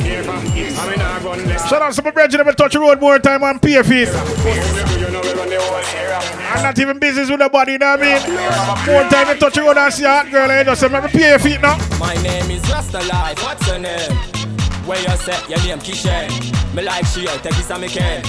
Shout 1.68 1.82
out 1.82 1.92
to 1.94 2.02
my 2.02 2.12
brethren 2.12 2.46
will 2.46 2.54
touch 2.54 2.74
the 2.74 2.78
road 2.78 3.00
more 3.00 3.18
time 3.18 3.42
and 3.42 3.60
pay 3.60 3.82
feet. 3.82 4.06
You 4.06 5.10
know 5.10 5.20
we 5.20 5.32
run 5.34 5.48
the 5.50 5.58
whole 5.58 5.98
area 5.98 6.18
I'm 6.54 6.62
not 6.62 6.78
even 6.78 7.00
business 7.00 7.28
with 7.28 7.40
nobody, 7.40 7.72
you 7.72 7.78
know 7.78 7.96
what 7.96 8.02
I 8.02 8.86
mean? 8.86 8.94
More 8.94 9.10
time 9.10 9.34
you 9.34 9.40
touch 9.40 9.54
the 9.54 9.62
road 9.62 9.76
and 9.76 9.92
see 9.92 10.04
a 10.04 10.22
girl, 10.30 10.48
and 10.48 10.58
you 10.60 10.74
just 10.74 10.82
let 10.82 11.10
pay 11.10 11.30
your 11.30 11.38
feet 11.40 11.60
now. 11.60 11.76
My 11.98 12.14
name 12.22 12.52
is 12.52 12.62
Rasta 12.70 12.98
Life, 12.98 13.42
what's 13.42 13.66
your 13.66 13.80
name? 13.80 14.12
Where 14.86 15.00
you 15.00 15.16
say 15.16 15.34
your 15.48 15.58
name 15.66 15.80
Kishen? 15.80 16.30
Me 16.72 16.82
like 16.82 17.04
she 17.06 17.26
take 17.26 17.42
this 17.42 17.70
on 17.72 17.80
me 17.80 17.88
can. 17.88 18.22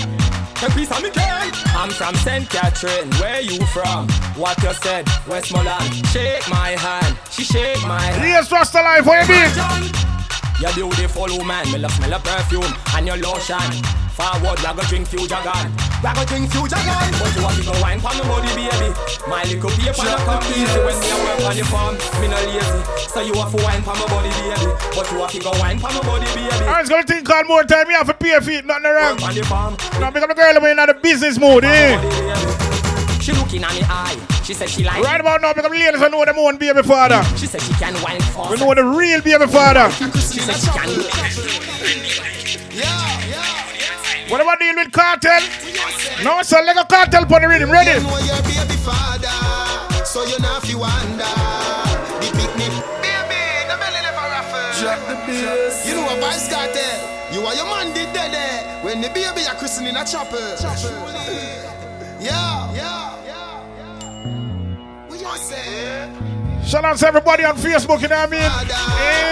Take 0.55 0.73
this 0.73 0.91
on 0.91 1.03
me 1.03 1.11
can. 1.11 1.51
I'm 1.77 1.91
from 1.91 2.15
St. 2.15 2.49
Catherine, 2.49 3.11
where 3.21 3.41
you 3.41 3.63
from? 3.67 4.09
What 4.33 4.61
you 4.63 4.73
said, 4.73 5.05
Westmoreland. 5.27 5.93
Shake 6.07 6.49
my 6.49 6.69
hand, 6.69 7.15
she 7.29 7.43
shake 7.43 7.85
my 7.85 8.01
hand. 8.01 8.23
Yes, 8.23 8.51
Rasta 8.51 8.81
Life, 8.81 9.05
what 9.05 9.29
you 9.29 9.35
mean? 9.35 10.16
You're 10.59 10.73
beautiful 10.73 11.29
woman, 11.37 11.71
me 11.71 11.77
love 11.77 11.91
smell 11.93 12.09
your 12.09 12.19
perfume 12.19 12.73
and 12.95 13.05
your 13.05 13.17
lotion. 13.17 13.61
Forward, 14.17 14.57
we 14.57 14.65
go 14.73 14.81
drink 14.89 15.05
few 15.07 15.29
jagan. 15.29 15.69
We 16.01 16.09
go 16.09 16.25
drink 16.25 16.49
few 16.49 16.65
jagan. 16.65 17.13
But 17.21 17.29
you 17.37 17.43
want 17.45 17.57
to 17.61 17.63
go 17.69 17.73
wine 17.77 17.99
for 18.01 18.09
my 18.17 18.25
body, 18.25 18.49
baby. 18.57 18.89
My 19.29 19.45
little 19.45 19.69
paper 19.69 20.01
no 20.01 20.17
come 20.25 20.41
easy 20.57 20.79
when 20.81 20.97
me 20.97 21.09
a 21.13 21.17
work 21.21 21.45
on 21.45 21.53
the 21.53 21.65
farm. 21.69 21.93
Me 22.17 22.27
no 22.27 22.37
lazy, 22.49 22.81
so 23.05 23.21
you 23.21 23.37
have 23.37 23.53
to 23.53 23.61
wine 23.61 23.83
for 23.85 23.93
my 23.93 24.07
body, 24.09 24.33
baby. 24.33 24.65
But 24.97 25.05
you 25.13 25.21
have 25.21 25.29
to 25.29 25.39
go 25.45 25.51
wine 25.61 25.77
for 25.77 25.93
my 25.93 26.01
body, 26.01 26.25
baby. 26.33 26.65
I 26.65 26.81
was 26.81 26.89
gonna 26.89 27.05
think 27.05 27.27
call 27.27 27.43
more 27.43 27.63
time. 27.63 27.85
You 27.91 27.97
have 27.97 28.07
to 28.07 28.15
pay 28.15 28.39
feet, 28.41 28.65
nothing 28.65 28.89
wrong. 28.89 29.21
On 29.21 29.35
the. 29.37 29.99
Now 30.01 30.09
become 30.09 30.31
a 30.31 30.33
girl 30.33 30.59
when 30.59 30.79
in 30.79 30.87
the 30.87 30.95
business 30.95 31.37
mood, 31.37 31.65
eh? 31.65 32.66
She 33.27 33.33
looking 33.33 33.61
at 33.61 33.75
me 33.75 33.83
eye. 33.83 34.15
She 34.45 34.53
said 34.53 34.69
she 34.69 34.85
like. 34.85 35.03
Right 35.03 35.19
about 35.19 35.41
now, 35.41 35.51
become 35.51 35.73
ladies 35.73 35.99
who 35.99 36.07
know 36.07 36.23
them 36.23 36.39
own 36.39 36.55
baby 36.55 36.81
father. 36.81 37.19
She 37.35 37.45
said 37.45 37.59
she 37.59 37.73
can 37.73 37.91
wine 38.01 38.21
for. 38.31 38.47
We 38.49 38.55
know 38.55 38.73
the 38.73 38.85
real 38.87 39.19
baby 39.19 39.51
father. 39.51 39.91
She 39.91 40.39
said 40.39 40.55
she 40.55 40.71
can. 40.71 40.87
What 44.31 44.39
about 44.39 44.59
deal 44.63 44.75
with 44.79 44.95
Kartel? 44.95 45.43
No, 46.23 46.41
so 46.41 46.63
like 46.63 46.79
a 46.79 46.87
cartel 46.87 47.27
for 47.27 47.41
the 47.41 47.49
rhythm. 47.49 47.69
Ready? 47.69 47.99
know 47.99 48.15
your 48.23 48.39
baby 48.47 48.79
father, 48.79 49.27
so 50.07 50.23
you 50.23 50.39
not 50.39 50.63
fi 50.63 50.79
wonder. 50.79 51.27
The 52.23 52.31
picnic, 52.31 52.71
baby, 53.03 53.43
the 53.67 53.75
belly 53.75 54.07
never 54.07 54.23
raffle. 54.23 54.71
Drop 54.79 55.03
the 55.03 55.15
bass. 55.27 55.83
You 55.83 55.99
know 55.99 56.07
a 56.07 56.15
Vybz 56.15 56.47
Kartel. 56.47 57.35
You 57.35 57.43
are 57.43 57.55
your 57.59 57.67
man 57.67 57.91
did 57.93 58.07
dead 58.15 58.31
there 58.31 58.85
when 58.85 59.01
the 59.01 59.09
baby 59.09 59.43
are 59.51 59.55
christening 59.59 59.97
a 59.97 60.05
chapel. 60.05 60.39
Yeah, 62.23 62.71
yeah, 62.71 62.73
yeah. 62.73 63.16
Shout 66.67 66.83
out 66.83 66.97
to 66.97 67.07
everybody 67.07 67.45
on 67.45 67.55
Facebook, 67.55 68.01
you 68.01 68.09
know 68.09 68.17
what 68.17 68.27
I 68.27 68.31
mean? 68.31 68.51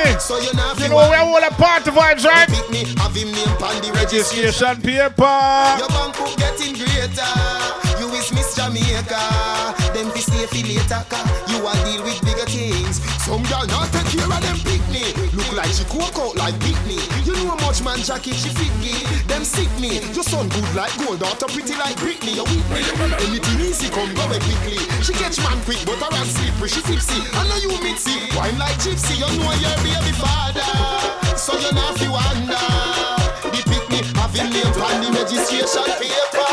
Eh. 0.09 0.17
So 0.19 0.39
you 0.39 0.53
not 0.53 0.79
You 0.79 0.87
know 0.87 0.95
we're 0.95 1.19
wonder. 1.19 1.35
all 1.35 1.43
a 1.43 1.51
party 1.51 1.91
vibes, 1.91 2.23
right? 2.23 2.47
Pick 2.47 2.69
me, 2.71 2.85
have 2.95 3.13
him 3.13 3.27
name 3.31 3.59
on 3.59 3.75
the 3.83 3.91
registration. 3.91 4.79
Paper. 4.81 5.75
Your 5.75 5.89
bank 5.91 6.15
book 6.15 6.31
getting 6.39 6.75
greater. 6.79 7.35
You 7.99 8.07
is 8.15 8.31
Miss 8.31 8.55
Jamaica. 8.55 9.19
Them 9.91 10.11
fi 10.15 10.21
stay 10.23 10.47
fi 10.47 10.63
later. 10.63 11.03
You 11.51 11.59
a 11.67 11.73
deal 11.83 12.03
with 12.07 12.21
bigger 12.23 12.47
things. 12.47 13.03
Some 13.25 13.41
girl 13.49 13.65
not 13.73 13.89
take 13.89 14.05
care 14.13 14.29
of 14.29 14.37
them 14.37 14.53
picnic. 14.61 15.17
Look 15.33 15.49
like 15.57 15.73
she 15.73 15.81
cook 15.89 16.13
out 16.21 16.37
like 16.37 16.53
Britney. 16.61 17.01
You 17.25 17.33
know 17.33 17.57
how 17.57 17.65
much 17.65 17.81
man 17.81 17.97
jacket 17.97 18.37
she 18.37 18.53
fit 18.53 18.69
me. 18.77 18.93
Them 19.25 19.41
sick 19.41 19.65
me. 19.81 19.97
Your 20.13 20.21
son 20.21 20.45
good 20.53 20.69
like 20.77 20.93
gold. 21.01 21.25
Daughter 21.25 21.49
pretty 21.49 21.73
like 21.73 21.97
Britney. 21.97 22.37
You 22.37 22.45
with 22.45 22.69
me? 22.69 22.85
Anything 23.25 23.65
easy 23.65 23.89
come 23.89 24.13
go 24.13 24.29
away 24.29 24.37
quickly. 24.45 24.77
She 25.01 25.17
catch 25.17 25.41
man 25.41 25.57
quick 25.65 25.81
but 25.89 25.97
her 26.05 26.13
hand 26.13 26.29
slippery. 26.29 26.69
She 26.69 26.85
tipsy. 26.85 27.17
I 27.33 27.49
know 27.49 27.57
you 27.65 27.73
mixy. 27.81 28.13
Wine 28.37 28.61
like 28.61 28.77
gypsy. 28.77 29.17
You 29.17 29.25
know 29.41 29.49
your 29.57 29.73
baby 29.81 30.13
father. 30.21 30.69
So 31.33 31.57
you 31.57 31.73
not 31.73 31.97
fi 31.97 32.05
wonder. 32.05 32.61
The 33.41 33.61
picnic 33.65 34.05
having 34.21 34.53
name 34.53 34.69
on 34.69 35.01
the 35.01 35.09
registration 35.17 35.89
paper. 35.97 36.45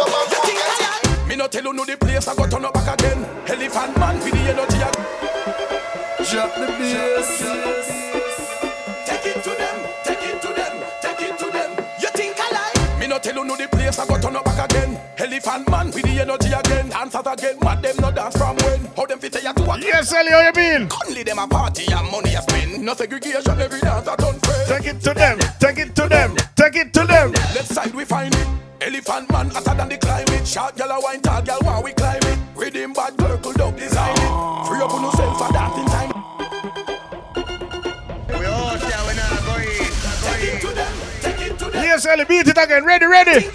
Your 0.00 0.08
bank 0.08 0.26
book 0.32 0.40
getting 0.40 1.28
Me 1.28 1.36
no 1.36 1.52
tell 1.52 1.68
you 1.68 1.76
no 1.76 1.84
the 1.84 2.00
place 2.00 2.24
I 2.26 2.34
go 2.34 2.48
turn 2.48 2.64
up 2.64 2.72
back 2.72 2.96
again. 2.96 3.28
Elephant 3.44 3.92
man 4.00 4.16
with 4.24 4.32
the 4.32 4.40
energy. 4.48 5.83
Drop 6.30 6.54
the 6.54 6.66
bass. 6.78 7.38
Take 9.06 9.26
it 9.26 9.42
to 9.44 9.50
them, 9.50 9.76
take 10.04 10.22
it 10.22 10.40
to 10.40 10.48
them, 10.48 10.82
take 11.02 11.20
it 11.20 11.38
to 11.38 11.50
them. 11.50 11.70
You 12.00 12.08
think 12.08 12.36
I 12.38 12.50
lie? 12.50 12.98
Me 12.98 13.06
no 13.06 13.18
tell 13.18 13.34
you 13.34 13.44
no 13.44 13.54
the 13.56 13.68
place 13.68 13.98
I 13.98 14.06
go 14.06 14.18
turn 14.18 14.34
up 14.34 14.44
back 14.46 14.70
again. 14.70 14.98
Elephant 15.18 15.68
man 15.70 15.86
with 15.86 16.02
the 16.02 16.20
energy 16.20 16.50
again. 16.52 16.88
Dancers 16.88 17.26
again, 17.26 17.58
mad 17.60 17.82
them 17.82 17.96
no 18.00 18.10
dance 18.10 18.36
from 18.38 18.56
when. 18.56 18.86
How 18.96 19.04
them 19.04 19.18
fit 19.18 19.34
you 19.42 19.52
to 19.52 19.70
a 19.70 19.78
Yes, 19.78 20.12
Ellie, 20.14 20.30
how 20.30 20.40
you 20.40 20.52
mean? 20.56 20.88
Only 21.06 21.22
them 21.24 21.38
a 21.38 21.46
party 21.46 21.92
and 21.92 22.10
money 22.10 22.34
a 22.34 22.40
spend. 22.42 22.82
No 22.82 22.94
segregation, 22.94 23.60
every 23.60 23.80
dance 23.80 24.08
a 24.08 24.16
turn 24.16 24.38
friend. 24.40 24.68
Take 24.68 24.94
it 24.94 25.00
to 25.02 25.12
them, 25.14 25.38
take 25.60 25.78
it 25.78 25.94
to 25.94 26.08
them, 26.08 26.36
take 26.56 26.76
it 26.76 26.92
to 26.94 27.04
them. 27.06 27.32
Left 27.32 27.68
side 27.68 27.94
we 27.94 28.04
find 28.06 28.34
it. 28.34 28.48
Elephant 28.80 29.30
man 29.30 29.50
hotter 29.50 29.74
than 29.74 29.88
the 29.88 29.98
climate. 29.98 30.46
Short 30.46 30.74
gal 30.76 30.90
a 30.90 31.00
wine, 31.00 31.20
tall 31.20 31.42
gal 31.42 31.60
while 31.60 31.82
we 31.82 31.92
climb 31.92 32.20
it. 32.22 32.38
Rhythm 32.56 32.92
bad, 32.92 33.18
circle 33.20 33.52
dog 33.52 33.76
design 33.76 34.12
it. 34.16 34.66
Free 34.66 34.80
up 34.80 34.92
on 34.92 35.04
to 42.00 42.10
Ellie, 42.10 42.24
beat 42.24 42.48
it 42.48 42.58
again. 42.58 42.84
Ready, 42.84 43.06
ready. 43.06 43.46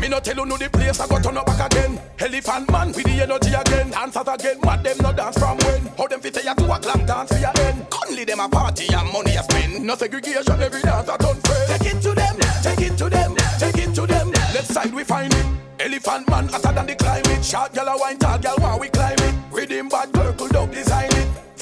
Me 0.00 0.08
no 0.08 0.20
tell 0.20 0.36
you 0.36 0.46
no 0.46 0.56
the 0.56 0.68
place 0.70 1.00
I 1.00 1.06
go 1.06 1.20
turn 1.20 1.36
up 1.36 1.46
back 1.46 1.72
again. 1.72 2.00
Elephant 2.18 2.70
man 2.70 2.88
with 2.92 3.04
the 3.04 3.22
energy 3.22 3.52
again. 3.52 3.90
Dancers 3.90 4.28
again, 4.28 4.58
mad 4.62 4.82
them 4.82 4.96
no 5.00 5.12
dance 5.12 5.38
from 5.38 5.58
when. 5.58 5.86
How 5.96 6.06
them 6.06 6.20
fit 6.20 6.34
to 6.34 6.50
a 6.50 6.54
clock 6.54 6.82
dance 6.82 7.32
for 7.32 7.38
your 7.38 7.52
end. 7.60 7.86
Only 8.06 8.24
them 8.24 8.40
a 8.40 8.48
party 8.48 8.86
and 8.92 9.12
money 9.12 9.36
a 9.36 9.42
spend. 9.42 9.84
No 9.84 9.94
segregation, 9.96 10.60
every 10.60 10.82
dance 10.82 11.08
a 11.08 11.18
turn 11.18 11.36
friend. 11.40 11.66
Take 11.68 11.94
it 11.94 12.02
to 12.02 12.12
them, 12.14 12.36
take 12.62 12.80
it 12.80 12.98
to 12.98 13.08
them, 13.08 13.34
take 13.58 13.78
it 13.78 13.94
to 13.94 14.06
them. 14.06 14.30
Left 14.30 14.66
side 14.66 14.94
we 14.94 15.04
find 15.04 15.32
it. 15.32 15.46
Elephant 15.80 16.28
man 16.28 16.48
hotter 16.48 16.72
than 16.72 16.86
the 16.86 16.94
climate. 16.96 17.44
Short 17.44 17.72
gal 17.74 17.88
a 17.88 17.98
wine, 17.98 18.18
tall 18.18 18.38
gal 18.38 18.56
while 18.58 18.78
we 18.78 18.88
climb 18.88 19.18
it. 19.18 19.34
Rhythm 19.52 19.88
bad, 19.88 20.14
circle 20.14 20.48
dog 20.48 20.74
it. 20.74 20.87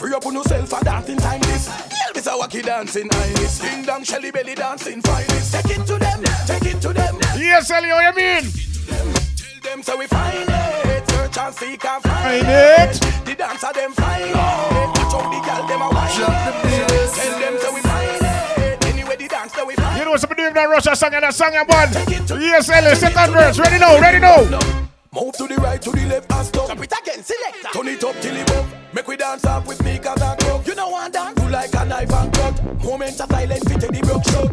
Free 0.07 0.15
up 0.15 0.24
on 0.24 0.35
yourself 0.35 0.69
for 0.69 0.85
dancing 0.85 1.16
time 1.16 1.41
this. 1.41 1.69
Elvis 1.69 2.28
a 2.28 2.39
wacky 2.39 2.62
dancing 2.62 3.09
iris. 3.12 3.59
Ding 3.59 3.85
dong, 3.85 4.05
Shelly 4.05 4.31
belly 4.31 4.55
dancing 4.55 5.03
finest. 5.03 5.53
Take 5.53 5.78
it 5.78 5.85
to 5.85 5.99
them, 5.99 6.23
take 6.47 6.62
it 6.62 6.81
to 6.83 6.93
them. 6.93 7.19
Yes, 7.37 7.69
Ellie, 7.73 7.89
how 7.89 7.99
you 7.99 8.15
mean? 8.15 8.45
Tell 8.87 9.61
them 9.65 9.83
so 9.83 9.99
we 9.99 10.07
find 10.07 10.49
it. 10.49 11.11
Search 11.11 11.39
and 11.39 11.55
seek 11.57 11.85
and 11.85 12.03
find, 12.05 12.47
Find 12.47 12.47
it. 12.47 13.27
The 13.27 13.35
dancer 13.35 13.73
them 13.74 13.93
find 13.95 14.31
it. 14.31 14.37
Watch 14.37 15.12
out 15.12 15.27
the 15.27 15.41
girl 15.43 15.66
them 15.66 15.83
a 15.83 15.89
wine 15.91 16.11
it. 16.15 17.15
Tell 17.16 17.41
them 17.41 17.59
so 17.59 17.74
we 17.74 17.81
find 17.81 18.23
it. 18.23 18.87
Anyway 18.87 19.16
the 19.16 19.27
dance 19.27 19.53
that 19.55 19.66
we 19.66 19.74
find 19.74 19.99
You 19.99 20.05
know 20.05 20.12
what's 20.12 20.23
up 20.23 20.37
doing 20.37 20.55
that 20.55 20.69
Russia 20.69 20.95
song 20.95 21.15
and 21.15 21.24
that 21.24 21.35
song 21.35 21.51
and 21.53 21.69
one. 21.69 22.41
Yes, 22.41 22.70
Ellie, 22.70 22.95
second 22.95 23.33
verse. 23.33 23.59
Ready 23.59 23.81
now, 23.81 23.99
ready 23.99 24.20
now. 24.20 24.86
Move 25.17 25.33
to 25.33 25.47
the 25.47 25.57
right, 25.57 25.81
to 25.81 25.91
the 25.91 26.05
left, 26.05 26.31
and 26.31 26.47
stop. 26.47 26.69
Jump 26.69 26.83
it 26.85 26.93
again, 26.93 27.25
selector. 27.25 27.69
Turn 27.73 27.89
it 27.89 28.05
up 28.05 28.21
till 28.21 28.37
it 28.37 28.47
bump. 28.49 28.69
Make 28.93 29.09
we 29.09 29.17
dance 29.17 29.47
up 29.47 29.67
with 29.67 29.83
me, 29.83 29.99
cause 29.99 30.21
I 30.21 30.37
club. 30.37 30.67
You 30.67 30.75
know 30.75 30.93
I 30.93 31.09
dance. 31.09 31.41
You 31.41 31.49
like 31.49 31.73
a 31.73 31.87
knife 31.87 32.13
and 32.13 32.33
cut. 32.35 32.85
Moments 32.85 33.21
of 33.21 33.31
silence, 33.31 33.65
fit 33.65 33.81
the 33.81 34.01
broke 34.05 34.25
shot. 34.29 34.53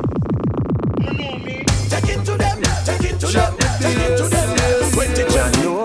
You 1.03 1.13
know 1.19 1.37
me. 1.43 1.65
Take 1.91 2.15
it 2.15 2.23
to 2.23 2.37
them, 2.37 2.61
take 2.87 3.11
it 3.11 3.19
to 3.19 3.27
them, 3.27 3.57
take 3.83 3.97
it 4.07 4.17
to 4.17 4.23
them. 4.23 4.91
20 4.93 5.32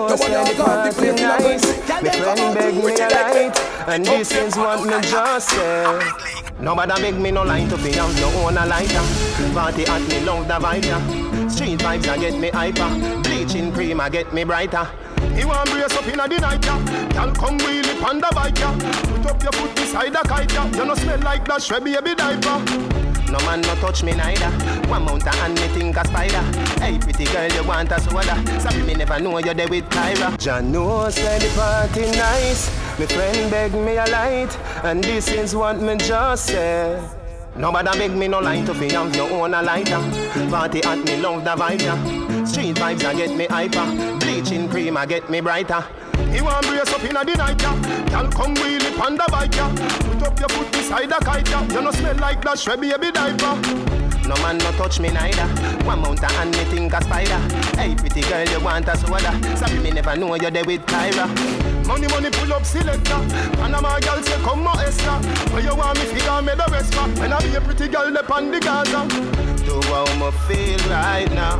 no 0.09 0.15
say 0.15 0.53
the 0.53 0.63
party 0.63 1.11
nice. 1.21 1.79
My 1.87 2.09
friend 2.09 2.55
beg 2.55 2.75
me 2.75 2.93
a 2.93 3.09
light, 3.09 3.87
and 3.87 4.05
these 4.05 4.29
things 4.29 4.55
want 4.57 4.85
me 4.85 4.99
just 5.01 5.49
say. 5.49 5.99
Nobody 6.59 7.01
beg 7.01 7.15
me 7.15 7.31
no 7.31 7.43
light 7.43 7.69
to 7.69 7.77
be 7.77 7.91
have 7.93 8.13
no 8.19 8.27
own 8.45 8.57
a 8.57 8.65
lighter. 8.65 9.03
Party 9.53 9.85
at 9.85 10.01
me 10.09 10.19
love 10.21 10.47
the 10.47 10.55
vibe. 10.55 11.51
Street 11.51 11.79
vibes 11.79 12.13
a 12.13 12.19
get 12.19 12.39
me 12.39 12.49
hyper. 12.49 12.89
Bleaching 13.23 13.71
cream 13.71 13.99
a 13.99 14.09
get 14.09 14.33
me 14.33 14.43
brighter. 14.43 14.87
You 15.35 15.47
want 15.47 15.69
brace 15.69 15.95
up 15.95 16.07
in 16.07 16.19
a 16.19 16.27
the 16.27 16.37
night, 16.39 16.65
yeah. 16.65 17.09
Girl, 17.13 17.33
come 17.33 17.57
wheelie 17.59 18.03
on 18.03 18.19
the 18.19 18.29
bike, 18.33 18.57
yeah. 18.59 18.77
Put 18.77 19.25
up 19.31 19.43
your 19.43 19.51
foot 19.53 19.75
beside 19.75 20.13
the 20.13 20.19
kite, 20.19 20.51
yeah. 20.53 20.67
You 20.75 20.85
no 20.85 20.95
smell 20.95 21.19
like 21.19 21.45
that 21.45 21.61
shwebby 21.61 21.93
baby 21.95 22.15
diaper. 22.15 23.08
No 23.31 23.37
man 23.45 23.61
no 23.61 23.75
touch 23.75 24.03
me 24.03 24.13
neither. 24.13 24.49
One 24.89 25.05
mount 25.05 25.25
a 25.25 25.29
hand 25.29 25.53
me 25.55 25.67
think 25.67 25.97
a 25.97 26.05
spider. 26.05 26.41
Hey 26.81 26.97
pretty 26.97 27.25
girl, 27.25 27.47
you 27.51 27.63
want 27.63 27.91
a 27.91 27.99
soda? 27.99 28.59
Sorry 28.59 28.81
me 28.83 28.95
never 28.95 29.19
know 29.19 29.37
you're 29.37 29.53
there 29.53 29.67
with 29.67 29.87
Tyra. 29.89 30.37
John 30.39 30.71
knows 30.71 31.17
where 31.17 31.39
the 31.39 31.49
party 31.55 32.09
nice. 32.11 32.69
My 32.97 33.05
friend 33.05 33.51
beg 33.51 33.73
me 33.73 33.97
a 33.97 34.05
light, 34.07 34.57
and 34.83 35.03
this 35.03 35.29
is 35.29 35.55
what 35.55 35.79
me 35.79 35.95
just 35.97 36.47
say. 36.47 37.18
Nobody 37.59 37.99
beg 37.99 38.15
me 38.15 38.29
no 38.29 38.39
light 38.39 38.65
to 38.67 38.73
be 38.73 38.89
have 38.93 39.13
your 39.13 39.29
own 39.31 39.53
a 39.53 39.61
lighter. 39.61 39.99
Party 40.49 40.81
at 40.81 40.97
me 40.99 41.17
love 41.17 41.43
the 41.43 41.49
vibe, 41.51 41.81
yeah. 41.81 42.45
Street 42.45 42.77
vibes 42.77 43.03
I 43.03 43.13
get 43.13 43.35
me 43.35 43.47
hyper. 43.47 43.85
Bleaching 44.19 44.69
cream 44.69 44.95
I 44.95 45.05
get 45.05 45.29
me 45.29 45.41
brighter. 45.41 45.83
You 46.31 46.45
want 46.45 46.65
brace 46.67 46.93
up 46.93 47.03
inna 47.03 47.25
the 47.25 47.35
night, 47.35 47.61
yeah. 47.61 48.09
Girl, 48.09 48.31
come 48.31 48.53
wheel 48.53 48.81
it 48.81 48.97
on 49.01 49.17
the 49.17 49.27
bike, 49.29 49.53
yeah. 49.55 49.75
Put 49.75 50.23
up 50.23 50.39
your 50.39 50.47
foot 50.47 50.71
beside 50.71 51.09
the 51.09 51.15
kite, 51.15 51.49
yeah. 51.49 51.67
You 51.73 51.81
no 51.81 51.91
smell 51.91 52.15
like 52.15 52.41
that 52.45 52.59
shred 52.59 52.79
baby 52.79 53.11
diaper. 53.11 53.55
No 54.25 54.35
man 54.35 54.57
no 54.59 54.71
touch 54.71 55.01
me 55.01 55.09
neither. 55.09 55.47
One 55.85 56.01
mount 56.01 56.23
a 56.23 56.27
hand 56.27 56.51
me 56.51 56.63
think 56.63 56.93
a 56.93 57.03
spider. 57.03 57.39
Hey 57.75 57.93
pretty 57.93 58.21
girl, 58.21 58.47
you 58.47 58.63
want 58.63 58.87
a 58.87 58.95
soda? 58.95 59.57
Sorry 59.57 59.79
me 59.79 59.91
never 59.91 60.15
know 60.15 60.33
you're 60.35 60.49
there 60.49 60.63
with 60.63 60.85
Tyra. 60.85 61.78
Money, 61.89 62.07
money, 62.09 62.29
pull 62.29 62.53
up 62.53 62.63
selector. 62.63 63.19
Panama 63.57 63.97
girl 64.01 64.21
say 64.21 64.37
come 64.43 64.61
more 64.63 64.79
extra. 64.79 65.13
Where 65.51 65.63
you 65.63 65.75
want 65.75 65.97
me 65.97 66.05
figure 66.05 66.39
me 66.43 66.53
the 66.53 66.67
rest 66.71 66.93
for? 66.93 67.09
When 67.19 67.33
I 67.33 67.41
be 67.41 67.55
a 67.55 67.61
pretty 67.61 67.87
girl 67.87 68.15
up 68.15 68.29
on 68.29 68.51
the 68.51 68.59
Gaza. 68.59 69.07
Do 69.65 69.81
how 69.89 70.05
me 70.21 70.29
feel 70.45 70.77
right 70.91 71.31
now. 71.33 71.57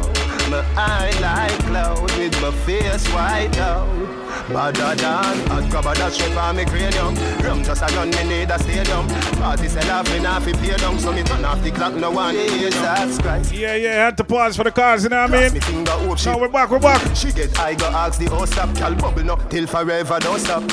My 0.51 0.63
eye 0.77 1.11
like 1.19 1.59
cloud 1.65 2.01
with 2.15 2.39
my 2.43 2.51
face 2.63 3.07
white 3.07 3.57
out. 3.57 4.19
Badder 4.49 4.95
than 4.95 5.51
I'd 5.51 5.69
grab 5.69 5.85
a 5.85 5.93
dash 5.93 6.13
straight 6.13 6.33
for 6.33 6.53
me 6.53 6.65
cranium 6.65 7.15
Rum 7.43 7.63
just 7.63 7.83
a 7.83 7.87
gun, 7.93 8.09
me 8.09 8.23
need 8.23 8.49
a 8.49 8.57
stadium 8.57 9.07
Party 9.37 9.67
sell 9.67 9.91
off, 9.91 10.11
me 10.11 10.19
not 10.19 10.41
fi 10.41 10.53
pay 10.53 10.75
down 10.77 10.97
So 10.97 11.11
me 11.11 11.23
turn 11.23 11.45
off 11.45 11.63
the 11.63 11.69
clock, 11.71 11.93
no 11.93 12.09
one 12.09 12.33
Jesus 12.33 13.19
Christ 13.19 13.53
Yeah, 13.53 13.75
yeah, 13.75 14.05
had 14.05 14.17
to 14.17 14.23
pause 14.23 14.55
for 14.57 14.63
the 14.63 14.71
cars, 14.71 15.03
you 15.03 15.09
know 15.09 15.21
what 15.21 15.33
I 15.33 15.41
mean? 15.43 15.53
Me 15.53 15.59
finger 15.59 15.91
hope 15.91 16.25
Now 16.25 16.39
we're 16.39 16.47
back, 16.47 16.71
we're 16.71 16.79
back. 16.79 17.15
She 17.15 17.31
get 17.31 17.59
I 17.59 17.75
go 17.75 17.85
ask 17.87 18.19
the 18.19 18.25
host 18.27 18.53
stop 18.53 18.75
Cal 18.75 18.95
bubble 18.95 19.23
no 19.23 19.35
till 19.49 19.67
forever 19.67 20.18
don't 20.19 20.39
stop 20.39 20.63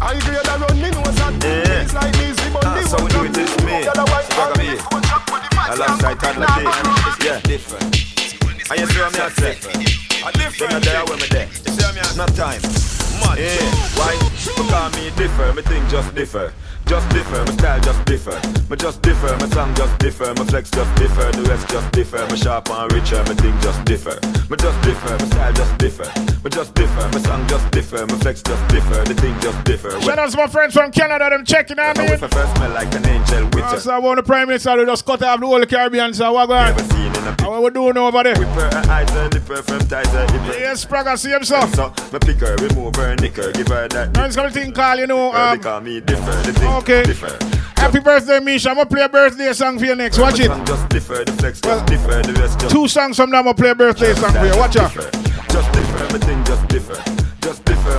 I 0.00 0.14
grade 0.22 0.46
a 0.46 0.54
run 0.58 0.76
me 0.80 0.90
nose 0.90 1.20
at 1.20 1.42
Yeah. 1.42 1.82
It's 1.82 1.94
like 1.94 2.14
easy 2.22 2.50
but 2.52 2.64
Ah, 2.64 2.82
so 2.86 3.02
we 3.02 3.10
do 3.10 3.24
it 3.24 3.34
this 3.34 3.50
way. 3.66 3.82
Alongside 5.68 6.18
Toddler 6.20 6.46
Day. 6.56 6.64
Yeah, 7.26 7.40
different. 7.40 8.08
And 8.70 8.80
you 8.80 8.86
Then 10.58 10.72
I 10.72 10.80
die 10.80 11.04
when 11.04 11.18
me 11.18 11.26
there. 11.30 11.46
You 11.46 11.72
see 11.72 11.92
me? 11.94 12.00
Not 12.16 12.34
time. 12.34 12.62
Mad. 13.20 13.38
Yeah. 13.38 13.58
Why? 13.98 14.14
Because 14.56 14.94
me 14.96 15.10
differ. 15.16 15.52
Me 15.54 15.62
think 15.62 15.88
just 15.88 16.14
differ. 16.14 16.52
Just 16.88 17.06
differ, 17.10 17.44
my 17.44 17.52
style 17.52 17.80
just 17.80 18.04
differ. 18.06 18.40
Me 18.70 18.76
just 18.76 19.02
differ, 19.02 19.36
my 19.36 19.48
song 19.50 19.74
just 19.74 19.98
differ. 19.98 20.32
My 20.34 20.44
flex 20.44 20.70
just 20.70 20.94
differ, 20.96 21.30
the 21.32 21.42
rest 21.42 21.68
just 21.68 21.92
differ. 21.92 22.26
My 22.30 22.34
sharp 22.34 22.70
and 22.70 22.90
richer, 22.92 23.22
my 23.24 23.34
thing 23.34 23.54
just 23.60 23.84
differ. 23.84 24.16
Me 24.48 24.56
just 24.56 24.80
differ, 24.80 25.10
my 25.10 25.26
style 25.28 25.52
just 25.52 25.78
differ. 25.78 26.08
Me 26.42 26.50
just 26.50 26.74
differ, 26.74 27.08
my 27.12 27.20
song 27.20 27.46
just 27.46 27.70
differ. 27.70 28.06
My 28.06 28.16
flex 28.18 28.42
just 28.42 28.68
differ, 28.68 29.04
the 29.04 29.14
thing 29.14 29.38
just 29.40 29.62
differ. 29.64 30.00
Shout 30.00 30.18
out 30.18 30.30
to 30.30 30.36
my 30.38 30.46
friends 30.46 30.72
from 30.72 30.90
Canada, 30.90 31.28
them 31.28 31.44
checking 31.44 31.78
on 31.78 31.96
me. 31.98 32.04
I 32.04 32.16
first 32.16 32.56
smell 32.56 32.70
like 32.70 32.94
an 32.94 33.06
angel 33.06 33.44
with 33.52 33.64
her. 33.64 33.80
So 33.80 33.92
I 33.92 33.98
want 33.98 34.16
the 34.16 34.22
Prime 34.22 34.48
Minister 34.48 34.74
to 34.76 34.86
just 34.86 35.04
cut 35.04 35.22
off 35.22 35.40
the 35.40 35.46
whole 35.46 35.64
Caribbean, 35.66 36.14
so 36.14 36.32
what 36.32 36.46
going 36.46 36.74
Never 36.74 36.94
seen 36.94 37.06
in 37.06 37.16
a 37.16 37.30
picture. 37.36 37.50
What 37.50 37.62
we 37.64 37.70
doing 37.70 37.98
over 37.98 38.22
there? 38.22 38.38
Whip 38.38 38.48
her 38.48 38.70
eyes 38.88 39.10
and 39.10 39.34
lip 39.34 39.46
her 39.48 39.62
from 39.62 39.80
ties 39.88 40.08
her 40.08 40.26
hip 40.32 40.56
Yes, 40.58 40.86
Spragga, 40.86 41.18
see 41.18 41.30
him, 41.30 41.44
so. 41.44 41.60
So, 41.68 41.92
me 42.12 42.18
pick 42.18 42.40
her, 42.40 42.56
remove 42.56 42.96
her, 42.96 43.14
nick 43.16 43.36
her, 43.36 43.52
give 43.52 43.68
her 43.68 43.88
that. 43.88 44.16
Man's 44.16 44.36
gonna 44.36 44.50
think 44.50 44.74
call, 44.74 44.96
you 44.96 45.06
know, 45.06 45.34
um. 45.34 45.58
Because 45.58 45.82
me 45.84 46.00
differ, 46.00 46.32
the 46.48 46.52
thing 46.54 46.77
okay. 46.78 47.04
Happy 47.76 48.00
birthday, 48.00 48.40
Misha. 48.40 48.70
I'm 48.70 48.76
gonna 48.76 48.88
play 48.88 49.02
a 49.02 49.08
birthday 49.08 49.52
song 49.52 49.78
for 49.78 49.84
you 49.84 49.94
next. 49.94 50.18
Watch 50.18 50.40
it. 50.40 50.50
Just 50.66 50.88
differ, 50.88 51.24
the 51.24 51.32
flex 51.32 51.60
differ, 51.60 52.22
the 52.22 52.34
rest 52.38 52.60
Two 52.70 52.88
songs 52.88 53.16
from 53.16 53.30
now, 53.30 53.38
I'm 53.38 53.44
gonna 53.44 53.54
play 53.54 53.70
a 53.70 53.74
birthday 53.74 54.14
song 54.14 54.32
for 54.32 54.46
you. 54.46 54.56
Watch 54.56 54.76
out. 54.76 54.92
Just 54.92 55.72
differ, 55.72 56.04
everything 56.04 56.44
just 56.44 56.68
differ. 56.68 57.27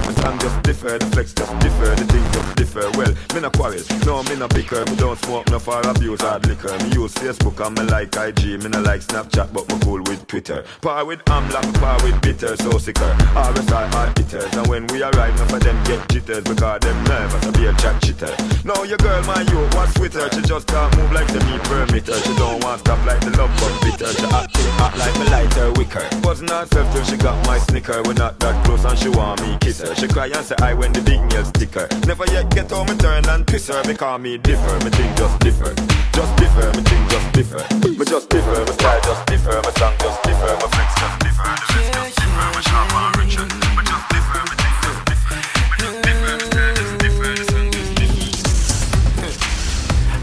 My 0.09 0.15
song 0.23 0.39
just 0.39 0.63
differ, 0.63 0.97
the 0.97 1.05
flex 1.05 1.33
just 1.33 1.59
differ, 1.59 1.93
the 1.93 2.05
thing 2.09 2.25
just 2.33 2.55
differ. 2.55 2.89
Well, 2.97 3.13
me 3.35 3.41
no 3.45 3.49
quarrel, 3.51 3.83
no 4.09 4.23
me 4.23 4.35
no 4.41 4.47
bicker, 4.47 4.81
me 4.89 4.95
don't 4.95 5.19
smoke 5.21 5.47
no 5.51 5.59
for 5.59 5.85
abuse 5.85 6.21
hard 6.21 6.47
liquor. 6.47 6.73
Me 6.81 6.97
use 6.97 7.13
Facebook 7.13 7.61
and 7.61 7.77
me 7.77 7.85
like 7.85 8.17
IG, 8.17 8.57
me 8.57 8.73
no 8.73 8.81
like 8.81 9.01
Snapchat, 9.01 9.53
but 9.53 9.69
me 9.69 9.77
cool 9.85 10.01
with 10.09 10.25
Twitter. 10.25 10.65
Par 10.81 11.05
with 11.05 11.21
Amla, 11.25 11.61
par 11.77 12.01
with 12.01 12.19
bitter, 12.21 12.57
so 12.57 12.79
sicker. 12.79 13.05
RSI 13.37 13.85
hard 13.93 14.17
hitters, 14.17 14.51
and 14.57 14.65
when 14.65 14.87
we 14.87 15.03
arrive, 15.03 15.37
none 15.37 15.53
of 15.53 15.61
them 15.61 15.77
get 15.83 16.01
jitters 16.09 16.43
because 16.43 16.79
them 16.79 16.97
nervous 17.03 17.45
and 17.45 17.53
be 17.53 17.67
a 17.67 17.73
chat 17.77 18.01
chitter. 18.01 18.33
Now 18.65 18.81
your 18.81 18.97
girl, 18.97 19.21
my 19.29 19.41
you, 19.45 19.61
what's 19.77 19.93
with 19.99 20.13
her? 20.13 20.27
She 20.33 20.41
just 20.41 20.65
can't 20.65 20.89
move 20.97 21.11
like 21.11 21.27
the 21.27 21.37
me 21.45 21.61
permitter. 21.69 22.17
She 22.25 22.33
don't 22.33 22.63
want 22.63 22.79
stop 22.79 22.97
like 23.05 23.21
the 23.21 23.37
love 23.37 23.53
bug 23.61 23.77
bitter. 23.85 24.09
She 24.09 24.25
act, 24.25 24.57
act 24.57 24.97
like 24.97 25.13
me 25.19 25.29
lighter 25.29 25.71
wicker. 25.73 26.09
Wasn't 26.25 26.49
herself 26.49 26.91
till 26.95 27.03
she 27.05 27.17
got 27.17 27.37
my 27.45 27.59
snicker. 27.59 28.01
We're 28.01 28.17
not 28.17 28.39
that 28.39 28.65
close 28.65 28.85
and 28.85 28.97
she 28.97 29.09
want 29.09 29.41
me 29.43 29.55
kiss 29.61 29.81
her. 29.81 29.98
She 29.99 30.07
cry 30.07 30.27
and 30.27 30.45
say 30.45 30.55
I 30.61 30.73
when 30.73 30.93
the 30.93 31.01
big 31.01 31.19
nails 31.27 31.49
stick 31.49 31.73
her. 31.73 31.85
Never 32.07 32.23
yet 32.31 32.49
get 32.55 32.71
home 32.71 32.87
and 32.87 32.97
turn 32.97 33.27
and 33.27 33.45
twist 33.45 33.67
her. 33.67 33.83
Because 33.83 34.21
me 34.21 34.37
differ, 34.37 34.79
me 34.85 34.89
think 34.91 35.17
just 35.17 35.37
differ. 35.41 35.75
Just 36.15 36.35
differ, 36.39 36.71
me 36.71 36.83
think 36.87 37.09
just 37.11 37.31
differ. 37.33 37.59
Me 37.83 38.05
just 38.05 38.29
differ, 38.29 38.63
my 38.63 38.71
style 38.79 39.01
just 39.03 39.25
differ. 39.27 39.59
My 39.59 39.71
song 39.75 39.93
just 39.99 40.23
differ, 40.23 40.55
my 40.55 40.67
flex 40.71 40.95
just 40.95 41.19
differ. 41.19 41.51
The 41.75 41.91
rest. 41.91 42.15
Me 43.19 43.83
just 43.83 44.07
differ, 44.15 44.39
me. 44.47 44.55
Me 47.03 47.43
song 47.43 47.67
just 47.75 47.91
differ. 47.99 48.23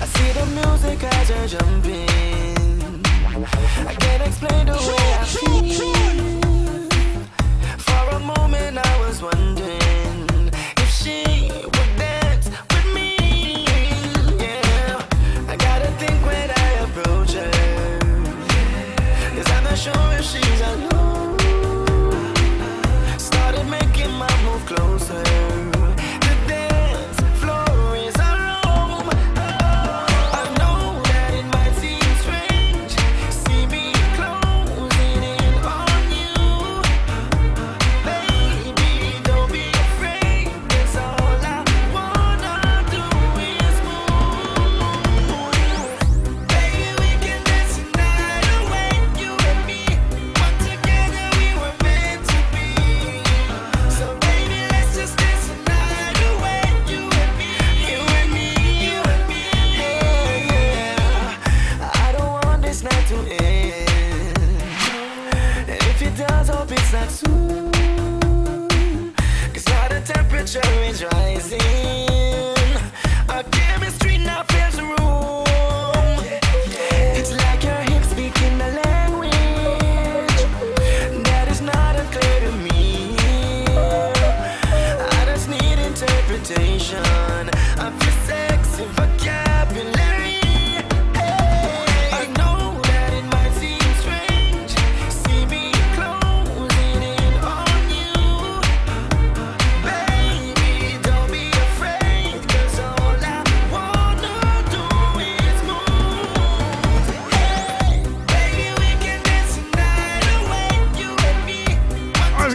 I 0.01 0.07
see 0.09 0.31
the 0.33 0.45
music 0.57 1.05
as 1.05 1.29
you're 1.29 1.49
jumping. 1.53 3.05
I 3.85 3.93
can't 3.93 4.23
explain 4.27 4.65
the 4.65 4.73
way 4.73 5.05
I 5.21 5.25
feel. 5.27 6.26
Wondering 9.27 9.86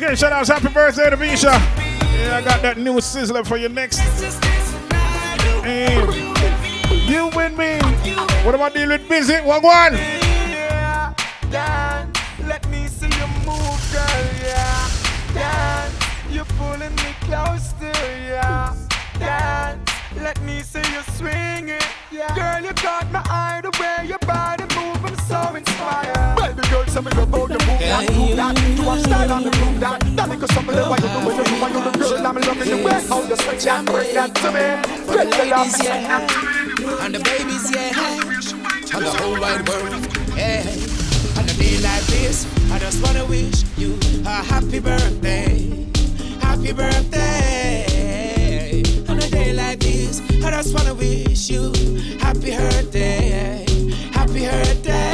Getting 0.01 0.15
shout 0.15 0.33
outs. 0.33 0.49
Happy 0.49 0.69
birthday 0.69 1.11
to 1.11 1.15
Misha. 1.15 1.49
Yeah, 1.49 2.37
I 2.37 2.41
got 2.43 2.63
that 2.63 2.75
new 2.79 2.93
Sizzla 2.95 3.45
for 3.45 3.55
you 3.55 3.69
next. 3.69 3.99
And 5.63 6.11
you 7.07 7.27
with 7.35 7.55
me. 7.55 7.77
What 8.43 8.55
am 8.55 8.63
I 8.63 8.71
dealing 8.71 8.99
with? 8.99 9.07
Busy? 9.07 9.35
One 9.41 9.61
one? 9.61 9.93
Yeah, 9.93 11.13
dance. 11.51 12.17
Let 12.47 12.67
me 12.71 12.87
see 12.87 13.05
you 13.05 13.27
move, 13.45 13.77
girl. 13.93 14.25
Yeah, 14.41 14.89
dance. 15.35 15.93
You're 16.31 16.45
pulling 16.57 16.95
me 16.95 17.13
close 17.21 17.71
to 17.73 17.93
ya. 18.27 18.73
Dance. 19.19 19.91
Let 20.19 20.41
me 20.41 20.61
see 20.61 20.79
you 20.79 21.01
swing 21.13 21.69
it. 21.69 21.85
Yeah. 22.11 22.33
Girl, 22.33 22.65
you 22.65 22.73
caught 22.73 23.05
my 23.11 23.21
eye 23.29 23.61
the 23.61 23.69
way 23.79 24.07
your 24.07 24.17
body 24.25 24.65
so 25.31 25.55
inspired. 25.55 26.35
Baby 26.35 26.63
girl, 26.69 26.83
tell 26.85 27.03
me 27.03 27.11
about 27.11 27.47
the 27.47 27.59
move 27.65 27.79
that, 27.79 28.03
move 28.11 28.35
that. 28.35 28.53
You 28.77 28.83
have 28.83 29.01
style 29.01 29.31
on 29.31 29.43
the 29.43 29.51
move 29.59 29.79
that. 29.79 29.99
That 30.17 30.27
because 30.29 30.51
some 30.53 30.67
of 30.69 30.75
the 30.75 30.83
way 30.91 30.99
you 30.99 31.09
do 31.15 31.19
it, 31.31 31.35
you 31.37 31.43
do 31.47 31.59
it, 31.61 31.71
you 31.71 31.99
girl. 31.99 32.27
I'm 32.27 32.35
loving 32.35 32.69
the 32.69 32.77
way 32.83 32.99
how 33.07 33.21
you 33.23 33.35
switch 33.35 33.67
and 33.67 33.87
that 33.87 34.31
to 34.41 34.47
me. 34.51 34.65
Break 35.07 35.29
the 35.31 35.45
love, 35.53 35.71
yeah. 35.83 37.03
And 37.03 37.11
the 37.15 37.19
babies, 37.23 37.65
yeah. 37.71 37.95
And 38.93 39.03
the 39.05 39.11
whole 39.19 39.39
wide 39.39 39.63
world, 39.67 39.93
yeah. 40.35 41.39
On 41.39 41.45
a 41.47 41.53
day 41.55 41.77
like 41.79 42.05
this, 42.11 42.45
I 42.71 42.77
just 42.79 42.99
wanna 43.03 43.25
wish 43.25 43.63
you 43.77 43.97
a 44.25 44.43
happy 44.51 44.79
birthday. 44.79 45.87
Happy 46.41 46.73
birthday. 46.73 47.85
On 49.07 49.17
a 49.17 49.27
day 49.29 49.53
like 49.53 49.79
this, 49.79 50.19
I 50.43 50.51
just 50.51 50.73
wanna 50.75 50.93
wish 50.93 51.49
you 51.49 51.71
happy 52.19 52.51
birthday. 52.51 53.65
Happy 54.11 54.45
birthday. 54.45 55.10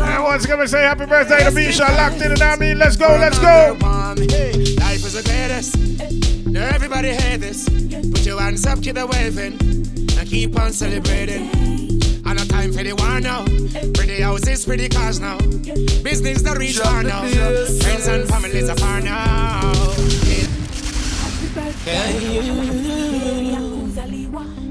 I 0.00 0.20
once 0.20 0.46
gonna 0.46 0.66
say 0.68 0.82
happy 0.82 1.06
birthday 1.06 1.44
to 1.44 1.50
Misha. 1.50 1.82
Locked 1.82 2.20
in 2.22 2.32
and 2.32 2.42
I 2.42 2.56
mean, 2.56 2.78
let's 2.78 2.96
go, 2.96 3.06
let's 3.20 3.38
go. 3.38 3.76
Hey, 4.16 4.52
life 4.76 5.04
is 5.04 5.14
the 5.14 5.22
greatest. 5.22 6.46
Now 6.46 6.66
everybody 6.68 7.12
hear 7.12 7.38
this. 7.38 7.68
Put 7.68 8.26
your 8.26 8.40
hands 8.40 8.66
up, 8.66 8.82
keep 8.82 8.96
it 8.96 9.08
waving, 9.08 9.58
and 10.18 10.28
keep 10.28 10.58
on 10.58 10.72
celebrating. 10.72 11.50
And 11.52 12.36
no 12.36 12.44
time 12.44 12.72
for 12.72 12.82
the 12.82 12.94
war 12.94 13.20
now. 13.20 13.44
Pretty 13.94 14.20
houses, 14.20 14.64
pretty 14.64 14.88
cars 14.88 15.20
now. 15.20 15.38
Business 16.02 16.42
not 16.42 16.58
reach 16.58 16.78
far 16.78 17.02
now. 17.02 17.20
Friends 17.20 18.06
and 18.08 18.28
families 18.28 18.68
are 18.68 18.76
far 18.76 19.00
now. 19.00 20.17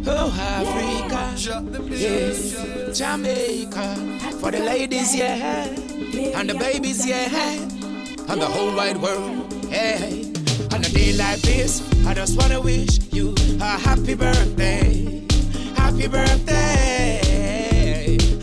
Oh, 0.09 0.31
Africa, 0.39 1.33
yes, 1.89 2.55
Jamaica, 2.97 3.95
for 4.39 4.51
the 4.51 4.59
ladies, 4.59 5.15
yeah, 5.15 5.65
and 6.35 6.47
the 6.47 6.53
babies, 6.59 7.05
yeah, 7.07 7.27
and 8.29 8.39
the 8.41 8.45
whole 8.45 8.75
wide 8.75 8.97
world, 8.97 9.51
yeah. 9.67 9.97
On 10.73 10.85
a 10.85 10.89
day 10.89 11.13
like 11.13 11.41
this, 11.41 11.81
I 12.05 12.13
just 12.13 12.37
wanna 12.37 12.61
wish 12.61 12.99
you 13.11 13.33
a 13.61 13.65
happy 13.65 14.13
birthday, 14.13 15.23
happy 15.75 16.07
birthday. 16.07 17.17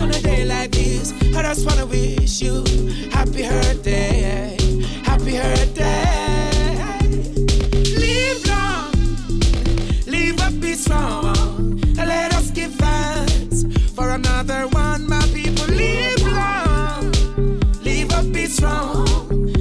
On 0.01 0.11
a 0.11 0.21
day 0.21 0.45
like 0.47 0.73
this, 0.73 1.13
I 1.37 1.43
just 1.43 1.65
wanna 1.65 1.87
wish 1.87 2.43
you 2.43 2.65
happy 3.13 3.47
birthday, 3.49 4.57
happy 5.05 5.39
birthday. 5.39 6.24
Another 14.45 14.69
one, 14.77 15.09
my 15.09 15.23
people. 15.33 15.65
Live 15.75 16.21
long, 16.21 17.11
live 17.83 18.13
up 18.13 18.31
be 18.31 18.45
strong. 18.45 19.07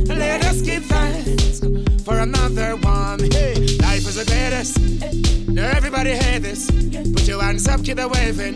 Let 0.07 0.43
us 0.43 0.61
give 0.61 0.83
thanks 0.83 1.61
for 2.03 2.19
another 2.19 2.75
one. 2.75 3.19
Hey, 3.31 3.77
life 3.77 4.05
is 4.05 4.15
the 4.15 4.25
greatest. 4.25 5.47
Now 5.47 5.69
everybody 5.69 6.17
hear 6.17 6.39
this. 6.39 6.69
Put 7.13 7.25
your 7.29 7.41
hands 7.41 7.65
up, 7.69 7.81
keep 7.85 7.95
the 7.95 8.09
waving, 8.09 8.55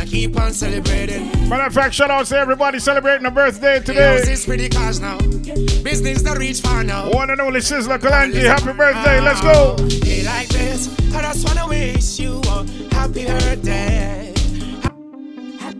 and 0.00 0.10
keep 0.10 0.36
on 0.36 0.52
celebrating. 0.52 1.30
Matter 1.48 1.66
of 1.66 1.74
fact, 1.74 1.94
shout 1.94 2.10
out 2.10 2.26
to 2.26 2.36
everybody 2.36 2.80
celebrating 2.80 3.26
a 3.26 3.30
birthday 3.30 3.78
today. 3.78 4.16
Is 4.16 4.44
pretty 4.44 4.68
cars 4.68 4.98
now. 4.98 5.18
Business 5.18 6.22
that 6.22 6.38
reach 6.38 6.60
far 6.60 6.82
now. 6.82 7.08
One 7.12 7.30
and 7.30 7.40
only 7.40 7.60
Sizzla 7.60 7.98
Kalonji, 8.00 8.42
happy 8.42 8.76
birthday, 8.76 9.20
let's 9.20 9.40
go. 9.40 9.76
Day 10.00 10.24
like 10.24 10.48
this, 10.48 10.88
I 11.14 11.22
just 11.22 11.46
wanna 11.46 11.68
wish 11.68 12.18
you 12.18 12.40
a 12.48 12.66
happy 12.92 13.26
birthday. 13.26 14.21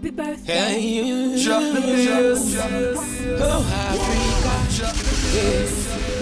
Happy 0.02 0.16
birthday. 0.16 0.52
Hey, 0.52 1.44
Drop 1.44 1.62
the 1.62 1.80
bass. 1.80 2.56
Oh, 3.38 3.62
Africa, 3.86 4.90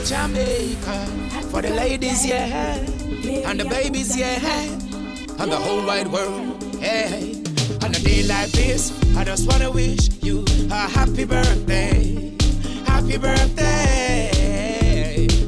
Jamaica, 0.05 1.07
for 1.51 1.63
the 1.63 1.71
ladies, 1.71 2.27
yeah, 2.27 2.77
and 3.49 3.59
the 3.59 3.65
babies, 3.65 4.15
yeah, 4.15 4.37
and 5.39 5.51
the 5.51 5.57
whole 5.57 5.87
wide 5.87 6.09
world, 6.09 6.63
hey. 6.79 7.43
On 7.83 7.89
a 7.95 7.99
day 8.01 8.23
like 8.25 8.51
this, 8.51 8.93
I 9.17 9.25
just 9.25 9.49
wanna 9.49 9.71
wish 9.71 10.11
you 10.21 10.45
a 10.71 10.75
happy 10.75 11.25
birthday, 11.25 12.37
happy 12.85 13.17
birthday. 13.17 14.29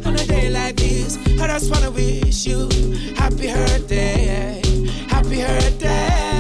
On 0.07 0.15
a 0.15 0.25
day 0.25 0.49
like 0.49 0.77
this, 0.77 1.19
I 1.39 1.49
just 1.49 1.71
wanna 1.71 1.91
wish 1.91 2.47
you 2.47 2.71
happy 3.15 3.53
birthday, 3.53 4.63
happy 5.11 5.43
birthday. 5.43 6.32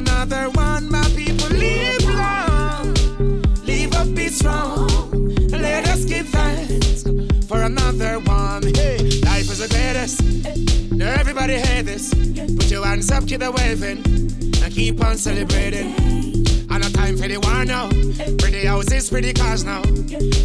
Another 0.00 0.48
one, 0.50 0.90
my 0.90 1.04
people. 1.14 1.48
Live 1.48 2.04
long, 2.04 2.94
live 3.64 3.92
up, 3.94 4.08
be 4.14 4.28
strong. 4.28 4.88
Let 5.50 5.86
us 5.88 6.04
give 6.04 6.28
thanks 6.28 7.02
for 7.46 7.62
another 7.62 8.18
one. 8.20 8.62
Hey, 8.74 8.98
life 9.24 9.48
is 9.52 9.58
the 9.58 9.68
greatest. 9.68 10.22
Now 10.92 11.12
everybody 11.20 11.58
hear 11.58 11.82
this. 11.82 12.14
Put 12.56 12.70
your 12.70 12.84
hands 12.86 13.10
up, 13.10 13.26
keep 13.26 13.40
the 13.40 13.50
waving, 13.50 14.00
and 14.62 14.72
keep 14.72 15.04
on 15.04 15.16
celebrating. 15.16 15.94
And 16.72 16.84
a 16.84 16.90
time 16.92 17.16
for 17.16 17.28
the 17.28 17.38
war 17.38 17.64
now. 17.64 17.88
Pretty 18.38 18.64
houses, 18.66 19.10
pretty 19.10 19.32
cars 19.32 19.64
now. 19.64 19.82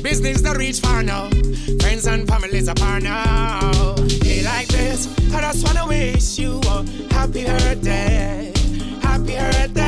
Business 0.01 0.41
that 0.41 0.57
reach 0.57 0.79
far 0.79 1.03
now. 1.03 1.29
Friends 1.81 2.07
and 2.07 2.27
families 2.27 2.67
apart 2.67 3.03
now. 3.03 3.95
Day 4.25 4.43
like 4.43 4.67
this, 4.67 5.07
I 5.33 5.41
just 5.41 5.65
wanna 5.65 5.87
wish 5.87 6.39
you 6.39 6.59
a 6.65 6.83
happy 7.13 7.45
birthday. 7.45 8.54
Happy 9.35 9.84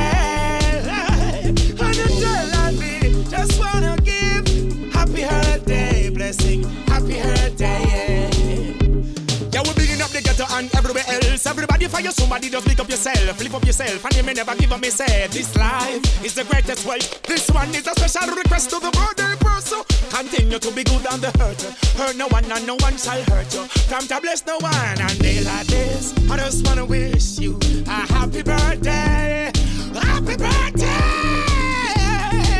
else. 11.83 11.93
Everybody 11.93 12.03
fire 12.03 12.11
somebody, 12.11 12.49
just 12.49 12.67
pick 12.67 12.79
up 12.79 12.89
yourself, 12.89 13.39
lift 13.39 13.55
up 13.55 13.65
yourself, 13.65 14.05
and 14.05 14.15
you 14.15 14.23
may 14.23 14.33
never 14.33 14.55
give 14.55 14.71
up 14.71 14.83
say. 14.85 15.27
This 15.27 15.55
life 15.55 16.25
is 16.25 16.35
the 16.35 16.43
greatest 16.43 16.85
wealth. 16.85 17.21
This 17.23 17.49
one 17.51 17.69
is 17.69 17.87
a 17.87 17.93
special 17.93 18.35
request 18.35 18.69
to 18.71 18.79
the 18.79 18.91
birthday 18.91 19.35
person. 19.39 19.83
Continue 20.09 20.59
to 20.59 20.71
be 20.71 20.83
good 20.83 21.05
on 21.07 21.19
the 21.21 21.31
hurt. 21.39 21.61
Hurt 21.97 22.15
no 22.15 22.27
one 22.27 22.51
and 22.51 22.65
no 22.65 22.75
one 22.77 22.97
shall 22.97 23.21
hurt 23.23 23.53
you. 23.53 23.65
Come 23.89 24.07
to 24.07 24.21
bless 24.21 24.45
no 24.45 24.57
one 24.59 25.01
and 25.01 25.19
day 25.19 25.41
like 25.43 25.67
this. 25.67 26.13
I 26.29 26.37
just 26.37 26.65
wanna 26.65 26.85
wish 26.85 27.39
you 27.39 27.59
a 27.85 28.05
happy 28.13 28.41
birthday. 28.43 29.51
Happy 29.93 30.35
birthday! 30.37 30.85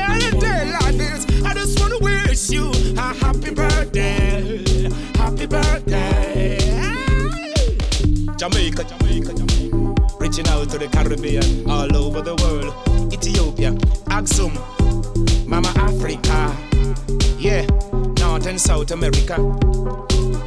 On 0.09 0.21
a 0.21 0.31
day 0.39 0.71
like 0.71 0.95
this, 0.97 1.25
I 1.43 1.53
just 1.53 1.79
wanna 1.79 1.99
wish 1.99 2.49
you 2.49 2.71
a 2.97 3.13
happy 3.13 3.53
birthday. 3.53 4.66
Jamaica, 8.37 8.83
Jamaica, 8.83 9.33
Jamaica. 9.33 9.95
Reaching 10.19 10.47
out 10.49 10.69
to 10.69 10.77
the 10.77 10.87
Caribbean, 10.91 11.67
all 11.67 11.95
over 11.97 12.21
the 12.21 12.35
world. 12.35 12.71
Ethiopia, 13.11 13.75
Axum, 14.11 14.53
Mama 15.49 15.69
Africa. 15.75 16.55
Yeah, 17.39 17.65
North 18.19 18.45
and 18.45 18.61
South 18.61 18.91
America. 18.91 19.35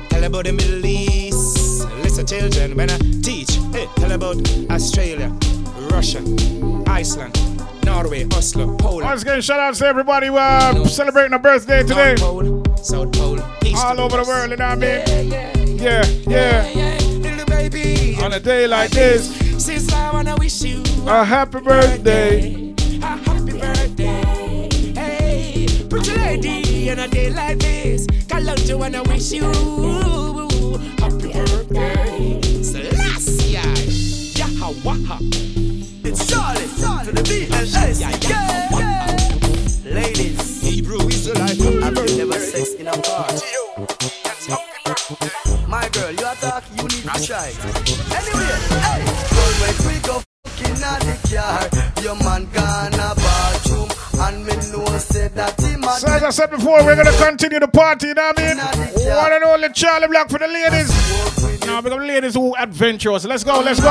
Tell 0.09 0.23
about 0.25 0.45
the 0.45 0.53
Middle 0.53 0.87
East. 0.87 1.85
Listen, 2.03 2.27
children, 2.27 2.77
when 2.77 2.91
I 2.91 2.99
teach, 3.23 3.57
hey, 3.73 3.89
tell 3.97 4.13
about 4.13 4.37
Australia, 4.71 5.37
Russia, 5.91 6.23
Iceland, 6.87 7.37
Norway, 7.85 8.25
Oslo, 8.33 8.77
Poland. 8.77 9.07
Once 9.07 9.23
again, 9.23 9.41
shout 9.41 9.59
out 9.59 9.75
to 9.75 9.87
everybody 9.87 10.29
who 10.29 10.37
uh, 10.37 10.85
celebrating 10.87 11.33
a 11.33 11.41
birthday 11.41 11.83
today. 11.83 12.15
North 12.19 12.21
Pole, 12.21 12.77
South 12.77 13.13
Pole, 13.13 13.41
East 13.65 13.85
All 13.85 14.01
over 14.01 14.17
the 14.17 14.25
world, 14.25 14.51
you 14.51 14.57
know 14.57 14.69
what 14.69 14.85
I 14.85 15.05
mean? 15.27 15.79
Yeah, 15.81 16.05
yeah. 16.29 16.61
Little 16.71 17.10
baby, 17.71 18.17
On 18.23 18.33
a 18.33 18.41
day 18.41 18.67
like 18.67 18.91
this, 18.91 19.29
Since 19.65 19.93
I 19.93 20.13
wanna 20.13 20.37
wish 20.37 20.63
you 20.63 20.83
a 21.07 21.25
happy 21.25 21.61
birthday. 21.61 22.75
a 23.03 23.07
happy 23.07 23.53
birthday. 23.59 24.69
Hey, 24.95 25.67
pretty 25.89 26.15
lady, 26.17 26.91
on 26.91 26.99
a 27.01 27.09
day 27.09 27.31
like 27.31 27.59
this, 27.59 28.07
Kalonji 28.29 28.75
wanna 28.79 29.03
wish 29.05 29.33
you 29.33 29.45
happy 30.99 31.33
birthday. 31.33 32.41
Selassie, 32.63 33.57
yaha 34.39 34.73
waha. 34.85 35.19
It's 36.03 36.27
Charly, 36.27 36.67
to 37.05 37.13
the 37.13 37.23
BLS. 37.23 38.01
Yeah, 38.01 38.11
yeah, 38.29 38.69
yeah. 38.79 39.95
Ladies, 39.95 40.63
Hebrew 40.63 41.07
is 41.09 41.27
the 41.27 41.39
life 41.39 41.61
I've 41.61 42.17
never 42.17 42.39
sex 42.39 42.75
in 42.75 42.87
a 42.89 42.97
bar. 42.97 43.29
My 45.69 45.89
girl, 45.91 46.11
you 46.11 46.25
Anyway, 47.13 47.53
hey, 48.87 49.03
when 49.59 49.75
we 49.89 49.99
go 50.01 50.23
fucking 50.45 50.83
at 50.83 51.01
the 51.03 51.15
car, 51.27 51.69
your 52.03 52.15
man 52.23 52.49
gone 52.53 52.95
a 52.95 53.15
bathroom, 53.17 53.91
and 54.21 54.47
me 54.47 54.55
know 54.71 54.85
that 55.35 55.61
he 55.61 55.77
mad. 55.77 55.99
So 55.99 56.07
as 56.07 56.23
I 56.23 56.31
said 56.31 56.51
before, 56.51 56.85
we're 56.85 56.95
gonna 56.95 57.11
continue 57.19 57.59
the 57.59 57.67
party, 57.67 58.09
you 58.09 58.15
know 58.15 58.23
what 58.23 58.39
I 58.39 58.55
mean? 58.55 58.59
One 58.59 59.33
and 59.33 59.45
only 59.45 59.69
Charly 59.71 60.07
Black 60.07 60.31
for 60.31 60.39
the 60.39 60.47
ladies. 60.47 61.67
Now 61.67 61.81
got 61.81 62.01
ladies 62.01 62.35
who 62.35 62.55
adventurous. 62.57 63.25
Let's 63.25 63.43
go, 63.43 63.59
let's 63.61 63.81
go. 63.81 63.91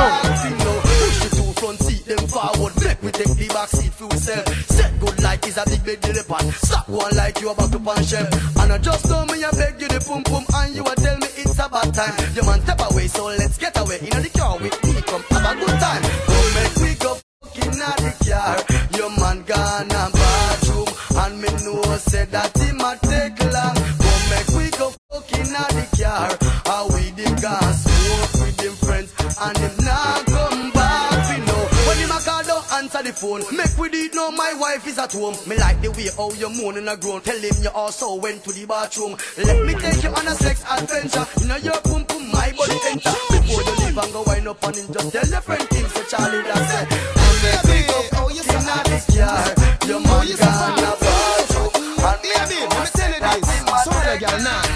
Front 1.60 1.80
seat, 1.84 2.06
them 2.06 2.26
forward. 2.26 2.72
Make 2.82 3.04
we 3.04 3.12
take 3.12 3.36
the 3.36 3.48
back 3.50 3.68
seat 3.68 3.92
for 3.92 4.06
yourself. 4.06 4.48
Set 4.72 4.98
good 5.02 5.20
is 5.46 5.58
a 5.58 5.66
big 5.84 6.02
pan. 6.02 6.52
Stop 6.54 6.88
one 6.88 7.14
like 7.18 7.42
you 7.42 7.50
about 7.50 7.70
to 7.74 7.80
punch 7.80 8.08
shelf. 8.08 8.32
And 8.60 8.72
I 8.72 8.78
just 8.78 9.10
me 9.10 9.44
I 9.44 9.52
beg 9.52 9.82
you 9.82 9.90
the 9.90 10.00
pum 10.00 10.24
pum, 10.24 10.46
and 10.56 10.74
you 10.74 10.86
tell 10.96 11.18
me 11.18 11.28
it's 11.72 11.78
a 11.78 11.92
bad 11.92 11.94
time. 11.94 12.36
Your 12.36 12.46
man 12.46 12.62
step 12.62 12.80
away, 12.92 13.08
so 13.08 13.26
let's 13.26 13.58
get 13.58 13.78
away. 13.80 14.00
In 14.00 14.22
the 14.22 14.30
car 14.30 14.58
with 14.58 14.84
me, 14.84 15.02
come 15.02 15.24
have 15.30 15.58
a 15.58 15.60
good 15.60 15.80
time. 15.80 16.02
Come 16.02 16.54
make 16.56 16.76
we 16.76 16.96
go 16.96 17.18
fucking 17.44 17.82
at 17.82 17.98
the 17.98 18.12
car. 18.30 18.58
Your 18.98 19.10
man 19.10 19.44
gone 19.44 19.92
a 19.92 20.12
bathroom, 20.12 20.88
and 21.18 21.42
me 21.42 21.50
know 21.64 21.98
say 21.98 22.26
that 22.26 22.58
he 22.58 22.72
might 22.74 23.02
take 23.02 23.40
long. 23.54 23.76
Come 23.76 24.26
make 24.30 24.50
we 24.58 24.70
go 24.78 24.94
fucking 25.12 25.56
at 25.56 25.70
the 25.70 25.86
car. 26.02 26.38
How 26.66 26.88
we 26.88 27.12
the 27.12 27.30
gas 27.42 27.84
smoke 27.84 28.46
with 28.46 28.58
them 28.58 28.76
friends, 28.76 29.14
and 29.42 29.58
him 29.58 29.79
telephone. 33.10 33.56
Make 33.56 33.78
we 33.78 33.90
did 33.90 34.14
know 34.14 34.32
my 34.32 34.54
wife 34.60 34.88
is 34.88 34.98
at 35.00 35.12
home. 35.12 35.36
Me 35.48 35.58
like 35.58 35.82
the 35.82 35.90
way 35.92 36.10
how 36.16 36.32
you 36.38 36.50
moan 36.50 36.78
and 36.78 36.90
a 36.90 36.98
groan. 36.98 37.22
Tell 37.22 37.38
him 37.38 37.56
you 37.62 37.70
also 37.74 38.16
went 38.16 38.44
to 38.44 38.52
the 38.52 38.66
bathroom. 38.66 39.18
Let 39.38 39.66
me 39.66 39.74
take 39.74 40.04
you 40.04 40.10
on 40.10 40.28
a 40.28 40.36
sex 40.36 40.64
adventure. 40.70 41.26
You 41.42 41.48
know 41.48 41.58
your 41.58 41.80
pum 41.82 42.06
pum, 42.06 42.30
my 42.32 42.54
body 42.54 42.78
enter. 42.90 43.14
Before 43.34 43.64
you 43.66 43.76
leave 43.82 43.98
and 43.98 44.14
go 44.14 44.24
wind 44.26 44.48
up 44.48 44.64
on 44.64 44.74
him, 44.74 44.88
just 44.94 45.12
tell 45.12 45.28
your 45.28 45.42
friend 45.42 45.66
him. 45.74 45.86
So 45.90 46.02
Charly, 46.06 46.44
that's 46.46 46.70
it. 46.70 46.86
Baby, 47.42 47.82
pick 47.90 48.36
you 48.36 48.44
sing 48.46 48.70
out 48.70 48.86
this. 48.86 49.06
Your 49.16 50.00
man 50.02 50.26
gonna 50.30 50.94
pass 51.02 51.50
you. 51.50 51.66
And 52.00 52.20
baby, 52.22 52.58
let 52.62 52.78
me 52.78 52.90
tell 52.94 53.10
you 53.10 53.22
this. 53.26 53.46
Some 53.84 53.98
other 53.98 54.18
girl 54.22 54.38
not. 54.46 54.70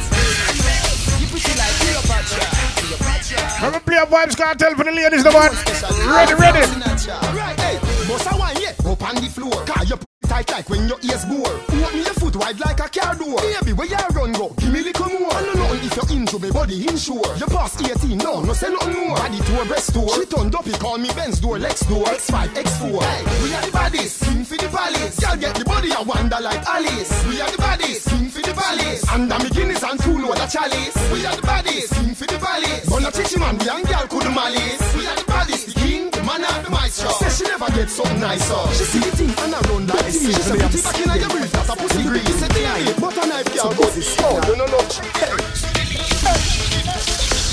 You 1.21 1.27
pretty 1.29 1.53
like 1.53 1.75
Cleopatra. 1.85 2.45
Cleopatra. 2.81 3.41
Let 3.61 3.71
me 3.73 3.79
play 3.85 3.97
a 4.01 4.05
Vybz 4.05 4.35
Kartel 4.35 4.73
for 4.75 4.85
the 4.85 4.91
ladies, 4.91 5.23
the 5.23 5.31
one. 5.31 5.53
Ready, 6.09 6.33
ready. 6.33 6.65
Right, 7.33 7.59
hey 7.59 7.82
boss 8.13 8.31
a 8.31 8.37
wine, 8.37 8.57
yeah, 8.61 8.91
up 8.91 9.01
on 9.03 9.15
the 9.15 9.29
floor. 9.29 9.65
Car 9.65 9.83
you 9.85 9.97
tight 10.27 10.49
like 10.51 10.69
when 10.69 10.87
your 10.87 10.99
ears 11.01 11.25
bore. 11.25 11.47
Open 11.47 11.97
your 11.97 12.13
foot 12.21 12.35
wide 12.35 12.59
like 12.59 12.79
a 12.79 12.89
car 12.89 13.15
door. 13.15 13.37
Baby, 13.37 13.73
where 13.73 13.87
you 13.87 13.97
run 14.13 14.31
go? 14.33 14.49
Give 14.57 14.71
me 14.71 14.81
little 14.81 15.09
more. 15.09 15.52
Know 15.93 16.01
if 16.01 16.09
you're 16.09 16.19
into 16.19 16.39
me 16.39 16.49
body 16.49 16.87
insure. 16.87 17.21
You 17.37 17.45
pass 17.45 17.77
18, 17.77 18.17
no, 18.17 18.41
no 18.41 18.53
say 18.53 18.69
nothing 18.69 18.97
more. 18.97 19.15
Body 19.15 19.37
to 19.37 19.61
a 19.61 19.65
breast 19.65 19.93
door. 19.93 20.09
She 20.09 20.25
turned 20.25 20.55
up, 20.55 20.65
he 20.65 20.71
call 20.73 20.97
me 20.97 21.09
Benz 21.13 21.39
door, 21.39 21.59
Lex 21.59 21.81
door, 21.85 22.05
X5, 22.05 22.47
X4. 22.49 23.03
Hey, 23.03 23.43
we 23.43 23.53
are 23.53 23.61
the 23.61 23.71
bodies, 23.71 24.17
king 24.23 24.43
for 24.43 24.57
the 24.57 24.69
palace. 24.69 25.21
Y'all 25.21 25.37
get 25.37 25.53
the 25.53 25.65
body, 25.65 25.91
I 25.91 26.01
wonder 26.01 26.37
like 26.41 26.65
Alice. 26.65 27.13
We 27.27 27.39
are 27.41 27.51
the 27.51 27.57
bodies, 27.59 28.07
king 28.07 28.27
for 28.29 28.41
the 28.41 28.53
palace. 28.53 29.05
And 29.13 29.31
I'm 29.31 29.47
Guinness 29.53 29.83
and 29.83 29.99
two 30.01 30.17
load 30.17 30.39
of 30.39 30.49
chalice. 30.49 30.97
We 31.13 31.25
are 31.27 31.35
the 31.35 31.45
bodies, 31.45 31.93
king 31.93 32.15
for 32.15 32.25
the 32.25 32.39
palace. 32.41 32.89
Not 32.89 33.13
chichi 33.13 33.37
man, 33.37 33.57
we 33.59 33.69
and 33.69 33.85
girl 33.85 34.07
could 34.09 34.33
malice. 34.33 34.95
We 34.97 35.05
are 35.05 35.15
the 35.15 35.25
bodies, 35.29 35.65
the 35.65 35.73
king, 35.77 36.09
the 36.09 36.23
man 36.23 36.41
and 36.41 36.65
the 36.65 36.71
maestro. 36.71 37.11
Say 37.21 37.29
she 37.29 37.43
never 37.45 37.69
get 37.69 37.89
something 37.91 38.19
nicer. 38.19 38.65
She 38.73 38.97
see 38.97 38.99
the 38.99 39.13
thing 39.13 39.29
and 39.29 39.53
I 39.53 39.61
run 39.69 39.85
like 39.85 40.09
this. 40.09 40.25
She 40.25 40.33
say, 40.41 40.57
put 40.57 40.73
it 40.73 40.83
back 40.83 40.97
in 40.97 41.21
your 41.21 41.29
brief, 41.29 41.51
that's 41.51 41.69
a 41.69 41.75
pussy 41.75 42.01
grease. 42.01 42.33
Say, 42.33 42.49
yeah, 42.57 42.97
but 42.97 43.13
a 43.13 43.27
knife 43.29 43.45
can't 43.53 43.77
go 43.77 43.85
this. 43.93 44.17
Oh, 44.25 44.41
no, 44.47 44.55
no, 44.55 44.65
no. 44.65 45.82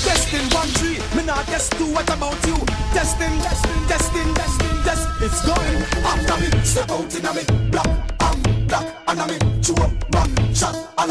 Testing 0.03 0.47
one 0.55 0.67
three, 0.79 0.99
me 1.15 1.25
not 1.25 1.45
test 1.45 1.71
two. 1.73 1.91
What 1.93 2.09
about 2.09 2.39
you? 2.47 2.57
Testing, 2.93 3.37
testing, 3.41 3.87
testing, 3.87 4.33
testing, 4.33 4.83
test. 4.83 5.07
It's 5.21 5.41
going 5.45 5.77
after 6.03 6.37
me. 6.41 6.63
Step 6.63 6.91
out 6.91 7.13
in 7.15 7.25
a 7.25 7.33
me, 7.33 7.43
black, 7.69 7.87
I'm 8.21 8.41
black, 8.67 8.95
and 9.07 9.31
me 9.31 9.61
chew 9.61 9.75
up 9.75 10.11
back 10.11 10.29
shot 10.55 10.75
a 10.97 11.05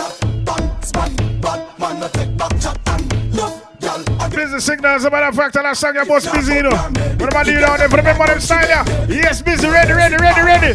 ban, 0.45 0.83
span, 0.83 1.17
bad 1.41 1.79
man, 1.79 2.01
no 2.01 2.09
take 2.09 2.37
back 2.37 2.51
chat 2.61 2.79
and 2.87 3.35
love. 3.35 4.31
Busy 4.31 4.61
signals, 4.61 5.05
a 5.05 5.11
matter 5.11 5.27
of 5.27 5.35
fact, 5.35 5.57
and 5.57 5.65
that 5.65 5.77
song 5.77 5.95
your 5.95 6.07
boss 6.07 6.31
busy, 6.31 6.55
you 6.55 6.63
know. 6.63 6.71
What 6.71 7.35
I 7.35 7.43
doing 7.43 7.61
down 7.61 7.79
there? 7.79 7.89
Remember 7.89 8.27
them 8.27 8.41
style, 8.41 8.69
yeah? 8.69 9.07
Yes, 9.09 9.43
busy, 9.43 9.69
ready, 9.69 9.93
ready, 9.93 10.17
ready, 10.17 10.41
ready. 10.41 10.75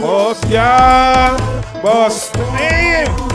Boss, 0.00 0.44
yeah, 0.50 1.36
boss. 1.82 2.30
Hey. 2.56 3.27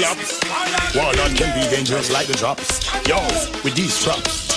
Have. 0.00 0.94
Warlord 0.94 1.36
can 1.36 1.52
be 1.54 1.68
dangerous 1.68 2.10
like 2.10 2.26
the 2.26 2.32
drops. 2.34 2.80
Yo, 3.06 3.16
with 3.62 3.74
these 3.74 4.02
traps. 4.02 4.51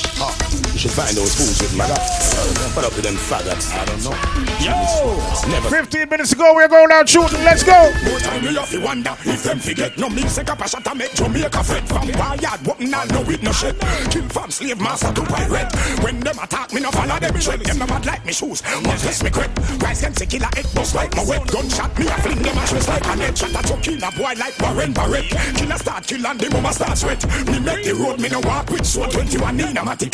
Should 0.86 0.94
find 0.94 1.18
those 1.18 1.34
fools 1.34 1.60
with 1.60 1.76
maggots. 1.76 2.78
What 2.78 2.86
up 2.86 2.94
with 2.94 3.06
them 3.06 3.16
faggots? 3.16 3.74
I 3.74 3.86
don't 3.86 4.06
know. 4.06 4.14
Yo! 4.62 5.50
Never. 5.50 5.70
15 5.70 6.10
minutes 6.10 6.32
ago, 6.34 6.54
we're 6.54 6.68
going 6.68 6.92
out 6.92 7.10
shooting. 7.10 7.42
Let's 7.42 7.64
go. 7.64 7.74
More 8.06 8.20
time 8.20 8.44
you 8.44 8.54
have 8.54 8.70
to 8.70 8.80
wonder 8.82 9.18
if 9.26 9.42
them 9.42 9.58
forget. 9.58 9.98
No 9.98 10.06
up 10.06 10.62
a 10.62 10.70
shot 10.70 10.84
to 10.86 10.94
make 10.94 11.12
Jamaica 11.16 11.64
fret. 11.64 11.88
From 11.88 12.08
wired, 12.14 12.62
walking 12.68 12.94
all 12.94 13.08
no 13.08 13.22
with 13.24 13.42
no 13.42 13.52
shit. 13.52 13.80
Kill 14.12 14.30
from 14.30 14.52
slave 14.52 14.80
master 14.80 15.12
to 15.12 15.24
pirate. 15.24 15.74
When 16.04 16.20
them 16.20 16.38
attack 16.38 16.72
me, 16.72 16.82
no 16.82 16.92
follow 16.92 17.20
them 17.20 17.40
shell. 17.40 17.58
Them 17.58 17.80
no 17.80 17.88
bad 17.88 18.06
like 18.06 18.24
me 18.24 18.32
shoes. 18.32 18.62
Must 18.84 19.06
less 19.06 19.24
me 19.24 19.32
crep. 19.32 19.58
Rise 19.82 20.02
them 20.02 20.14
say 20.14 20.28
killer 20.28 20.50
head 20.54 20.68
bust 20.76 20.94
like 20.94 21.16
my 21.16 21.26
wet. 21.26 21.48
Gunshot 21.48 21.98
me, 21.98 22.08
I 22.10 22.22
fling 22.22 22.44
them 22.44 22.58
ashes 22.60 22.88
like 22.88 23.08
a 23.08 23.16
net. 23.16 23.36
Shot 23.36 23.50
a 23.50 23.68
to 23.68 23.82
kill 23.82 24.04
a 24.04 24.12
boy 24.12 24.34
like 24.38 24.60
Warren 24.60 24.94
Barrett. 24.94 25.26
Killer 25.58 25.78
start 25.78 26.06
kill 26.06 26.28
and 26.28 26.40
the 26.40 26.50
mama 26.52 26.74
start 26.74 26.96
sweat. 26.96 27.26
Me 27.48 27.60
make 27.60 27.86
the 27.86 27.96
road, 27.96 28.20
me 28.20 28.30
no 28.30 28.40
walk 28.42 28.70
with 28.70 28.86
sword. 28.86 29.10
21 29.10 29.60
in 29.62 29.78
a 29.78 29.82
matic 29.82 30.14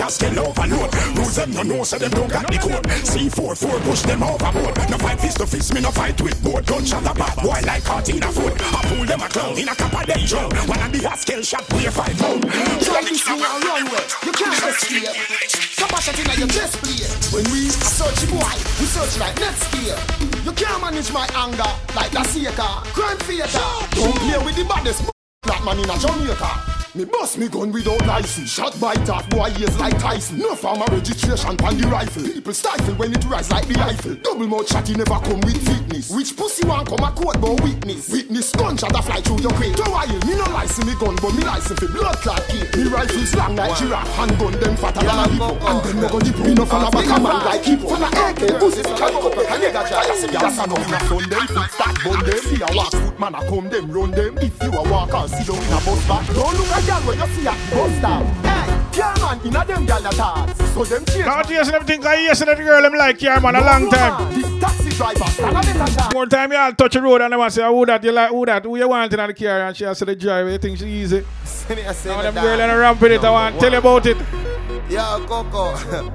a 0.62 0.66
overload. 0.66 1.18
Rules 1.18 1.36
them 1.36 1.52
no 1.52 1.64
know, 1.64 1.84
so 1.84 1.98
them 1.98 2.12
don't 2.12 2.30
got 2.30 2.48
the 2.48 2.58
code. 2.58 2.86
C4, 3.06 3.58
4 3.58 3.80
push 3.82 4.02
them 4.02 4.24
overboard. 4.24 4.76
No 4.90 4.98
fight 4.98 5.20
fist 5.20 5.38
to 5.38 5.48
fist, 5.48 5.74
me 5.74 5.82
no 5.82 5.92
fight 5.92 6.20
with 6.22 6.42
board. 6.44 6.66
Gunshot 6.66 7.04
a 7.04 7.14
bad 7.14 7.36
boy 7.42 7.60
like 7.66 7.84
Cartina 7.84 8.32
foot. 8.32 8.54
I 8.60 8.82
pull 8.88 9.06
them 9.06 9.22
a 9.22 9.30
clown 9.30 9.58
in 9.58 9.70
a 9.70 9.76
cup 9.76 9.94
of 9.94 10.06
them 10.06 10.22
drum. 10.26 10.52
One 10.68 10.80
of 10.80 10.92
the 10.92 11.02
skill 11.18 11.42
shot, 11.42 11.66
a 11.72 11.92
fight 11.92 12.18
pound. 12.18 12.44
Try 12.82 13.02
this 13.02 13.26
you 13.28 13.36
and 13.36 13.66
run. 13.66 14.06
You 14.26 14.32
can't 14.32 14.64
escape. 14.64 15.10
Stop 15.50 15.92
a 15.92 16.02
shot 16.02 16.20
in 16.20 16.40
your 16.40 16.48
chest 16.48 16.78
play. 16.82 17.06
When 17.34 17.46
we 17.52 17.70
search 17.70 18.22
boy, 18.30 18.54
we 18.80 18.86
search 18.86 19.18
like 19.20 19.38
next 19.40 19.72
gear. 19.74 19.98
You 20.46 20.52
can't 20.54 20.82
manage 20.82 21.12
my 21.12 21.28
anger 21.36 21.72
like 21.96 22.12
the 22.12 22.24
Seeker. 22.24 22.74
Crime 22.94 23.18
theater. 23.26 23.70
Don't 23.96 24.16
play 24.16 24.38
with 24.46 24.56
the 24.56 24.66
baddest 24.66 25.10
black 25.44 25.64
man 25.66 25.80
in 25.80 25.90
a 25.90 25.98
Jamaica. 25.98 26.81
Me 26.94 27.06
bust 27.06 27.38
me 27.38 27.48
gun 27.48 27.72
without 27.72 28.06
license. 28.06 28.52
Shot 28.52 28.78
by 28.78 28.94
tough 29.08 29.30
boy 29.30 29.48
ears 29.58 29.80
like 29.80 29.98
Tyson. 29.98 30.40
No 30.40 30.56
farmer 30.56 30.84
registration 30.92 31.56
on 31.64 31.78
the 31.80 31.88
rifle. 31.88 32.24
People 32.24 32.54
stifle 32.54 32.94
when 32.96 33.14
it 33.14 33.24
rise 33.32 33.50
like 33.50 33.66
the 33.66 33.76
rifle. 33.76 34.16
Double 34.16 34.46
mouth 34.46 34.68
shotty 34.68 34.98
never 34.98 35.16
come 35.24 35.40
with 35.40 35.56
fitness. 35.64 36.12
Which 36.12 36.36
pussy 36.36 36.68
want 36.68 36.90
come 36.90 37.00
a 37.00 37.16
court 37.16 37.40
but 37.40 37.64
witness? 37.64 38.12
Witness 38.12 38.52
gunshot 38.52 38.92
a 38.92 39.02
fly 39.02 39.22
through 39.22 39.40
your 39.40 39.56
crate. 39.56 39.78
Go 39.78 39.88
while 39.88 40.04
me 40.28 40.36
no 40.36 40.44
license 40.52 40.84
me 40.84 40.92
gun 41.00 41.16
but 41.16 41.32
me 41.32 41.48
license 41.48 41.80
for 41.80 41.88
blood 41.88 42.18
clot 42.20 42.44
kill. 42.52 42.68
Me 42.76 42.84
rifles 42.92 43.36
long 43.40 43.56
like 43.56 43.72
giraffe. 43.80 44.12
Handgun 44.20 44.52
them 44.60 44.76
fatter 44.76 45.00
than 45.00 45.16
a 45.16 45.28
hippo. 45.32 45.56
And 45.64 45.80
them 45.88 45.96
no 45.96 46.10
go 46.12 46.20
dip. 46.20 46.40
Me 46.44 46.54
no 46.60 46.66
follow 46.68 46.92
back 46.92 47.08
a 47.08 47.16
man 47.24 47.40
like 47.48 47.64
hippo. 47.64 47.88
The 47.96 48.10
AK 48.20 48.60
pussy 48.60 48.84
fi 48.84 48.94
carry 49.00 49.16
up 49.16 49.32
like 49.32 49.48
a 49.48 49.56
nigga 49.64 49.82
try. 49.88 50.04
Yes 50.12 50.60
I 50.60 50.68
know 50.68 50.76
me 50.76 50.92
a 50.92 51.00
son 51.08 51.24
them. 51.24 51.48
Foot 51.56 51.72
start 51.72 51.96
bun 52.04 52.20
them. 52.28 52.40
See 52.44 52.60
a 52.60 52.68
walk 52.76 52.92
foot 52.92 53.16
man 53.16 53.36
a 53.36 53.40
come 53.48 53.72
them 53.72 53.88
run 53.88 54.12
them. 54.12 54.36
If 54.44 54.60
you 54.60 54.76
a 54.76 54.84
walk 54.92 55.16
or 55.16 55.32
sit 55.32 55.48
down 55.48 55.56
in 55.56 55.72
a 55.72 55.80
bus 55.88 56.04
back. 56.04 56.28
Don't 56.36 56.52
look 56.52 56.81
a 56.82 56.88
girl 56.88 57.02
when 57.02 57.20
you 57.20 57.28
see 57.28 57.48
a 57.48 57.52
bus 57.52 57.98
stop. 57.98 58.24
Hey, 58.44 58.98
yeah 58.98 59.16
man, 59.20 59.40
inna 59.46 59.66
them 59.66 59.86
gal 59.86 60.06
a 60.06 60.12
thoughts. 60.12 60.74
So 60.74 60.84
them 60.84 61.06
change. 61.06 61.26
Now, 61.26 61.42
yes, 61.50 61.68
and 61.68 61.76
everything, 61.76 62.06
I 62.06 62.16
yes, 62.16 62.42
and 62.42 62.50
the 62.50 62.56
girl, 62.56 62.82
them 62.82 62.94
like, 62.94 63.22
yeah, 63.22 63.40
man, 63.40 63.56
a 63.56 63.62
long 63.62 63.90
time. 63.90 64.34
This 64.34 64.60
taxi 64.60 64.90
driver, 64.90 65.26
stand 65.26 65.58
a 65.58 65.62
better 65.62 65.94
chance. 65.94 66.14
More 66.14 66.26
time, 66.26 66.52
y'all 66.52 66.72
touch 66.74 66.94
the 66.94 67.02
road 67.02 67.22
and 67.22 67.34
them 67.34 67.50
say, 67.50 67.64
oh, 67.64 67.76
who 67.76 67.86
that, 67.86 68.04
you 68.04 68.12
like, 68.12 68.30
who 68.30 68.46
that, 68.46 68.64
who 68.64 68.78
you 68.78 68.88
want 68.88 69.14
in 69.14 69.28
the 69.28 69.34
car, 69.34 69.62
and 69.62 69.76
she 69.76 69.84
has 69.84 70.00
to 70.00 70.06
the 70.06 70.16
driver, 70.16 70.50
you 70.50 70.58
think 70.58 70.78
she 70.78 70.88
easy. 70.88 71.26
Now, 71.70 72.22
them 72.22 72.34
girl 72.34 72.60
in 72.60 72.70
a 72.70 72.78
ramp 72.78 73.00
with 73.00 73.12
it, 73.12 73.24
I 73.24 73.32
want 73.32 73.56
to 73.56 73.62
tell 73.62 73.72
you 73.72 73.78
about 73.78 74.06
it. 74.06 74.51
Yo, 74.92 75.26
Coco. 75.26 75.74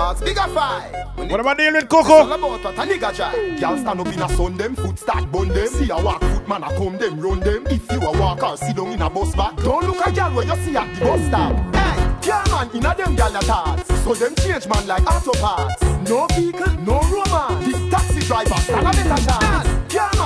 Ah, 0.00 0.12
Ask 0.12 0.22
bigger 0.24 0.46
five. 0.54 0.94
What 1.28 1.40
am 1.40 1.48
I 1.48 1.54
dealing 1.54 1.72
with, 1.74 1.88
Coco? 1.88 2.12
All 2.12 2.32
about 2.32 2.62
what 2.62 2.64
a 2.66 2.82
nigga 2.82 3.12
drive. 3.16 3.58
Y'all 3.58 3.76
stand 3.76 3.98
up 4.00 4.06
in 4.06 4.22
a 4.22 4.28
sun 4.28 4.56
them, 4.56 4.76
foot 4.76 4.96
start 4.96 5.32
bun 5.32 5.48
them. 5.48 5.66
See 5.66 5.90
a 5.90 5.96
walk 5.96 6.20
foot 6.22 6.46
man 6.46 6.62
a 6.62 6.68
come 6.76 6.96
them, 6.98 7.18
run 7.18 7.40
them. 7.40 7.66
If 7.66 7.90
you 7.90 7.98
a 7.98 8.12
walk 8.20 8.42
or 8.44 8.56
sit 8.56 8.76
down 8.76 8.92
in 8.92 9.02
a 9.02 9.10
bus 9.10 9.34
back, 9.34 9.56
don't 9.56 9.84
look 9.84 10.06
a 10.06 10.12
girl 10.12 10.30
when 10.34 10.46
you 10.46 10.56
see 10.56 10.76
at 10.76 10.94
the 10.94 11.00
bus 11.04 11.26
stop. 11.26 11.52
Hey, 11.74 12.28
yeah 12.28 12.44
man, 12.52 12.70
in 12.76 12.86
a 12.86 12.94
them 12.94 13.16
gal 13.16 13.34
a 13.34 13.40
thoughts. 13.40 14.04
So 14.04 14.14
them 14.14 14.34
change 14.36 14.68
man 14.68 14.86
like 14.86 15.04
auto 15.04 15.32
parts. 15.40 15.82
No 16.08 16.26
vehicle, 16.28 16.72
no 16.86 17.00
romance. 17.00 17.66
This 17.66 17.90
taxi 17.90 18.20
driver 18.20 18.54
stand 18.60 18.86
a 18.86 18.90
better 18.92 19.24
chance. 19.26 19.67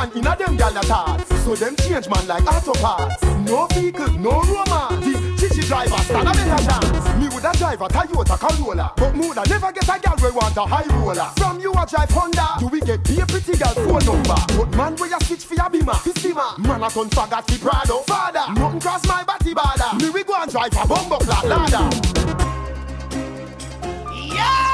Yeah 0.03 0.09
man, 0.09 0.19
in 0.19 0.27
a 0.27 0.37
them 0.37 0.57
gal 0.57 0.77
a 0.77 0.83
thoughts. 0.83 1.43
So 1.45 1.55
them 1.55 1.77
change 1.77 2.09
man 2.09 2.27
like 2.27 2.47
auto 2.47 2.73
parts. 2.75 3.23
No 3.47 3.67
vehicle, 3.67 4.13
no 4.19 4.43
romance. 4.43 5.05
This 5.05 5.41
chichi 5.41 5.67
driver 5.67 5.99
stand 5.99 6.29
a 6.29 6.33
better 6.33 6.65
chance. 6.65 7.09
Me 7.19 7.29
would 7.29 7.45
a 7.45 7.53
drive 7.57 7.81
a 7.81 7.89
Toyota 7.89 8.39
Corolla, 8.39 8.93
but 8.97 9.15
me 9.15 9.27
woulda 9.27 9.43
never 9.49 9.73
get 9.73 9.85
a 9.85 10.01
gal 10.01 10.17
we 10.23 10.31
want 10.31 10.57
a 10.57 10.63
high 10.63 10.87
roller. 10.97 11.31
From 11.37 11.61
you 11.61 11.73
a 11.73 11.87
drive 11.87 12.11
Honda, 12.11 12.47
do 12.59 12.69
we 12.69 12.81
get 12.81 13.05
be 13.05 13.21
a 13.21 13.27
pretty 13.27 13.57
girl 13.57 13.75
phone 13.75 14.05
number? 14.05 14.37
But 14.57 14.77
man 14.77 14.97
where 14.97 15.11
you 15.11 15.21
switch 15.23 15.45
for 15.45 15.55
your 15.55 15.71
Beamer, 15.71 15.95
fi 15.95 16.13
simmer. 16.13 16.59
Man 16.59 16.83
a 16.83 16.91
turn 16.91 17.09
faggot 17.11 17.51
fi 17.51 17.59
Prado. 17.59 17.99
Father, 18.07 18.53
nothing 18.55 18.81
cross 18.81 19.07
my 19.07 19.25
body 19.25 19.55
border. 19.55 19.97
Me 19.99 20.11
we 20.11 20.25
go 20.25 20.35
and 20.37 20.51
drive 20.51 20.73
a 20.73 20.87
bumbo 20.87 21.19
flat 21.19 21.45
ladder. 21.47 21.91
Yes, 24.15 24.72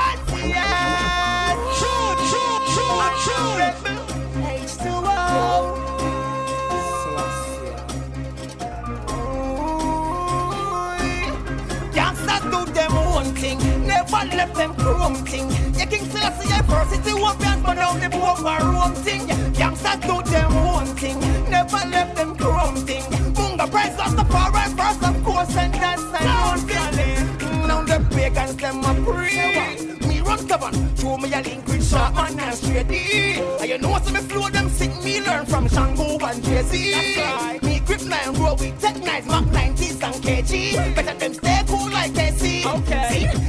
never 14.10 14.36
left 14.36 14.55
them 14.55 14.74
chrome 14.74 15.14
thing. 15.26 15.50
Yeah, 15.74 15.86
King 15.86 16.05
Selassie 16.06 16.52
adversity 16.52 17.12
won't 17.14 17.38
be 17.38 17.46
but 17.62 17.74
now 17.74 17.92
the 17.92 18.09
boom 18.09 18.44
room 18.72 18.94
thing. 18.94 19.26
Gangsters 19.52 20.00
do 20.00 20.22
them 20.30 20.52
own 20.52 20.86
thing, 20.96 21.20
never 21.50 21.82
left 21.88 22.16
them 22.16 22.36
chrome 22.36 22.76
thing. 22.76 23.02
Munga 23.34 23.70
price 23.70 23.96
lost 23.98 24.16
the 24.16 24.24
right 24.24 24.72
first, 24.78 25.02
of 25.02 25.24
course, 25.24 25.56
and 25.56 25.74
that's 25.74 26.02
an 26.02 26.59
thing. 26.66 27.66
Now 27.66 27.82
the 27.82 27.98
pagans 28.14 28.56
them 28.56 28.84
a 28.84 28.94
pray. 29.05 30.09
Me 30.09 30.20
run 30.20 30.46
govern, 30.46 30.96
show 30.96 31.16
me 31.18 31.32
a 31.32 31.40
link 31.40 31.68
with 31.89 32.01
Sharpman 32.01 32.40
and 32.40 32.55
Straight 32.55 32.89
D. 32.89 33.40
And 33.60 33.69
you 33.69 33.78
know, 33.78 33.98
so 33.98 34.12
me 34.12 34.20
flow 34.20 34.48
them 34.48 34.69
sick, 34.69 34.90
me 35.02 35.20
learn 35.20 35.47
from 35.47 35.69
Shango 35.69 36.19
and 36.19 36.44
Jay-Z. 36.44 37.60
Me 37.62 37.81
grip 37.81 38.02
nine, 38.02 38.35
roll 38.35 38.56
with 38.56 38.81
tech 38.81 38.97
knives, 39.02 39.27
Mark 39.27 39.44
90s 39.47 40.02
and 40.02 40.15
KG. 40.23 40.94
Better 40.94 41.19
them 41.19 41.35
stay 41.35 41.62
cool 41.66 41.90
like 41.90 42.12
KC. 42.12 42.65
Okay. 42.81 43.31
See, 43.31 43.47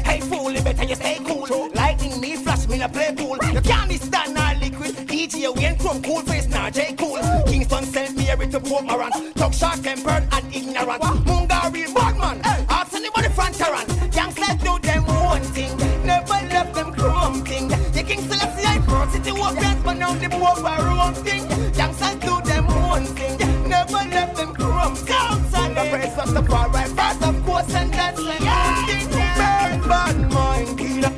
yeah. 27.69 28.85
thing. 28.85 29.81
Bad, 29.87 30.31
mind 30.31 30.77
killer. 30.77 31.13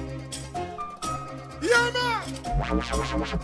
Yeah, 1.61 1.91
man. 1.93 2.21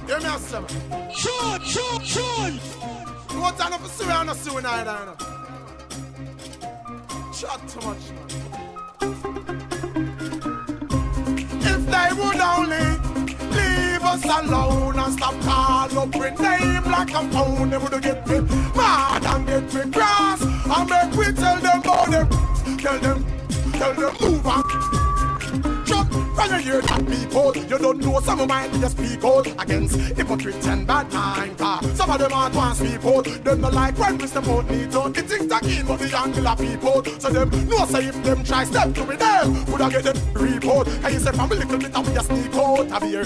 Hear 0.08 0.20
me 0.20 0.26
a 0.26 0.40
seven. 0.40 0.70
Sean, 1.12 1.60
Sean, 1.62 2.02
Sean. 2.04 2.60
You 3.32 3.42
want 3.42 3.58
to 3.58 3.70
know 3.70 3.78
for 3.78 4.04
sure 4.04 4.12
I'm 4.12 4.26
not 4.26 4.36
suing 4.38 4.66
either. 4.66 5.16
Chat 7.38 7.60
too 7.68 7.82
much, 7.88 8.04
man. 8.16 8.28
If 11.62 11.82
they 11.86 12.10
would 12.20 12.40
only 12.40 12.88
leave 13.58 14.04
us 14.04 14.24
alone 14.26 14.98
and 15.00 15.14
stop 15.14 15.36
calling 15.42 15.98
up 15.98 16.16
with 16.16 16.40
name 16.40 16.84
like 16.86 17.12
a 17.12 17.30
phone, 17.32 17.70
they 17.70 17.78
would 17.78 18.02
get 18.02 18.28
me 18.28 18.67
Tell 22.88 23.00
them, 23.00 23.26
tell 23.74 23.94
them 23.96 24.16
move 24.22 24.48
on. 24.48 24.64
When 26.38 26.50
you 26.52 26.58
hear 26.60 26.82
that 26.82 27.06
people, 27.06 27.58
you 27.58 27.78
don't 27.78 28.00
know 28.00 28.22
some 28.22 28.40
of 28.40 28.48
mine 28.48 28.72
just 28.80 28.98
speak 28.98 29.22
out 29.26 29.46
against 29.62 29.98
hypocrites 30.16 30.66
and 30.68 30.88
bad 30.88 31.12
mind. 31.12 31.58
Uh, 31.60 31.82
some 31.96 32.10
of 32.10 32.18
them 32.18 32.32
one 32.32 32.76
speak 32.76 33.04
out. 33.04 33.26
Them 33.44 33.60
not 33.60 33.74
like 33.74 34.00
when. 34.00 34.18
Boat 34.18 34.70
needs 34.70 34.96
out. 34.96 35.14
That 35.14 35.66
in 35.66 35.86
but 35.86 36.00
the 36.00 36.50
of 36.50 36.58
people. 36.60 37.04
So 37.20 37.30
them 37.30 37.68
know 37.68 37.86
say 37.88 38.06
if 38.06 38.24
them 38.24 38.42
try 38.46 38.64
step 38.64 38.94
to 38.94 39.06
me 39.06 39.18
them, 39.18 39.66
would 39.66 39.82
I 39.82 39.90
get 39.90 40.04
them 40.06 40.18
report? 40.34 40.88
And 40.88 41.14
you 41.14 41.20
say 41.20 41.32
from 41.34 41.52
a 41.52 41.56
little 41.56 41.78
bit 41.78 41.94
of 41.94 42.08
we 42.08 42.16
sneak 42.22 42.56
out 42.56 42.90
of 42.90 43.04
here. 43.04 43.26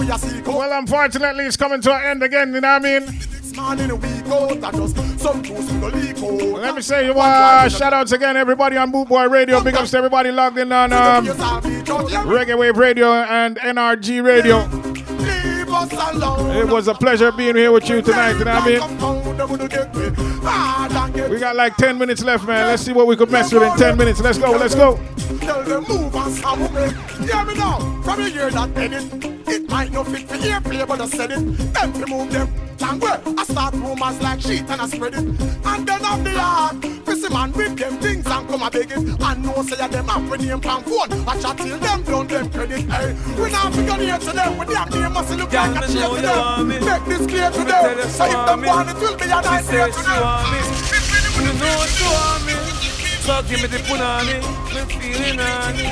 We 0.00 0.10
a. 0.10 0.42
Well, 0.50 0.76
unfortunately, 0.76 1.46
it's 1.46 1.56
coming 1.56 1.80
to 1.82 1.94
an 1.94 2.02
end 2.02 2.22
again, 2.24 2.52
you 2.52 2.60
know 2.60 2.72
what 2.72 2.84
I 2.84 2.98
mean? 2.98 3.39
Man 3.56 3.80
in 3.80 3.90
a 3.90 3.96
week 3.96 4.26
out, 4.26 4.62
I 4.62 4.70
just 4.70 5.20
some 5.20 5.42
juice 5.42 5.70
in 5.70 5.80
the 5.80 5.88
leak 5.88 6.18
out. 6.18 6.60
Let 6.60 6.74
me 6.74 6.82
say 6.82 7.06
you 7.06 7.12
uh, 7.12 7.68
shout 7.68 7.92
outs 7.92 8.12
again, 8.12 8.36
everybody 8.36 8.76
on 8.76 8.90
Boot 8.90 9.08
Boy 9.08 9.26
Radio. 9.28 9.60
Big 9.62 9.74
ups 9.74 9.90
to 9.90 9.98
everybody 9.98 10.30
logged 10.30 10.58
in 10.58 10.70
on 10.70 10.92
um, 10.92 11.26
Reggae 11.26 12.56
Wave 12.56 12.76
Radio 12.76 13.12
and 13.12 13.56
NRG 13.56 14.22
Radio. 14.24 14.68
It 16.52 16.68
was 16.68 16.88
a 16.88 16.94
pleasure 16.94 17.32
being 17.32 17.56
here 17.56 17.72
with 17.72 17.88
you 17.88 18.02
tonight, 18.02 18.38
you 18.38 18.44
know 18.44 18.52
I 18.52 18.66
mean? 21.16 21.30
We 21.30 21.38
got 21.38 21.56
like 21.56 21.76
10 21.76 21.96
minutes 21.98 22.22
left, 22.22 22.46
man. 22.46 22.66
Let's 22.66 22.82
see 22.82 22.92
what 22.92 23.06
we 23.06 23.16
could 23.16 23.30
mess 23.30 23.52
with 23.52 23.62
in 23.62 23.76
10 23.76 23.96
minutes. 23.96 24.20
Let's 24.20 24.38
go, 24.38 24.52
let's 24.52 24.74
go. 24.74 24.98
Tell 25.50 25.64
them 25.64 25.84
move 25.88 26.14
and 26.14 26.32
stop 26.32 26.58
me. 26.60 27.26
Hear 27.26 27.44
me 27.44 27.54
now. 27.54 27.80
From 28.04 28.20
you 28.20 28.30
hear 28.30 28.50
that 28.50 28.70
edit. 28.76 29.02
It 29.48 29.68
might 29.68 29.90
not 29.90 30.06
fit 30.06 30.28
for 30.28 30.36
airplay, 30.36 30.86
but 30.86 31.00
I 31.00 31.06
said 31.08 31.32
it. 31.32 31.42
Them 31.74 31.92
to 31.92 32.06
move 32.06 32.30
them. 32.30 32.48
Tangle. 32.78 33.18
I 33.36 33.42
start 33.42 33.74
rumors 33.74 34.22
like 34.22 34.40
shit 34.40 34.70
and 34.70 34.80
I 34.80 34.86
spread 34.86 35.14
it. 35.14 35.26
And 35.26 35.88
then 35.88 36.04
I'm 36.04 36.22
the 36.22 36.30
yard. 36.30 37.04
Prissy 37.04 37.28
man 37.34 37.50
with 37.50 37.76
them 37.76 37.98
things 37.98 38.26
and 38.26 38.48
come 38.48 38.62
a 38.62 38.70
beg 38.70 38.92
it. 38.92 38.98
And 38.98 39.42
no 39.42 39.62
say 39.64 39.88
them 39.88 40.06
have 40.06 40.28
for 40.28 40.38
name 40.38 40.60
pan 40.60 40.82
phone. 40.84 41.28
I 41.28 41.40
chat 41.40 41.58
till 41.58 41.78
them 41.78 42.02
down 42.04 42.26
them 42.28 42.50
credit. 42.50 42.82
Hey, 42.88 43.16
we 43.34 43.50
not 43.50 43.74
figure 43.74 43.98
near 43.98 44.18
to 44.18 44.30
them. 44.30 44.56
With 44.56 44.68
them 44.68 44.88
name 44.90 45.12
must 45.12 45.36
look 45.36 45.52
like 45.52 45.82
a 45.82 45.88
cheer 45.90 46.08
to 46.08 46.22
them. 46.22 46.68
Make 46.68 47.04
this 47.10 47.26
clear 47.26 47.50
to 47.50 47.64
them. 47.64 48.08
So 48.08 48.24
if 48.24 48.46
them 48.46 48.62
want 48.62 48.90
it 48.90 48.96
will 49.02 49.16
be 49.16 49.24
a 49.24 49.42
nice 49.42 49.66
day 49.66 49.90
to 49.90 49.98
them. 49.98 50.22
Ah. 50.22 50.46
You 51.42 51.52
know 51.58 51.84
you 51.98 52.06
want 52.14 52.46
me 52.46 52.99
So 53.20 53.42
give 53.48 53.62
me 53.62 53.68
the 53.68 53.78
punani 53.86 54.36
Me 54.74 54.82
feeling 54.98 55.38
honey 55.38 55.88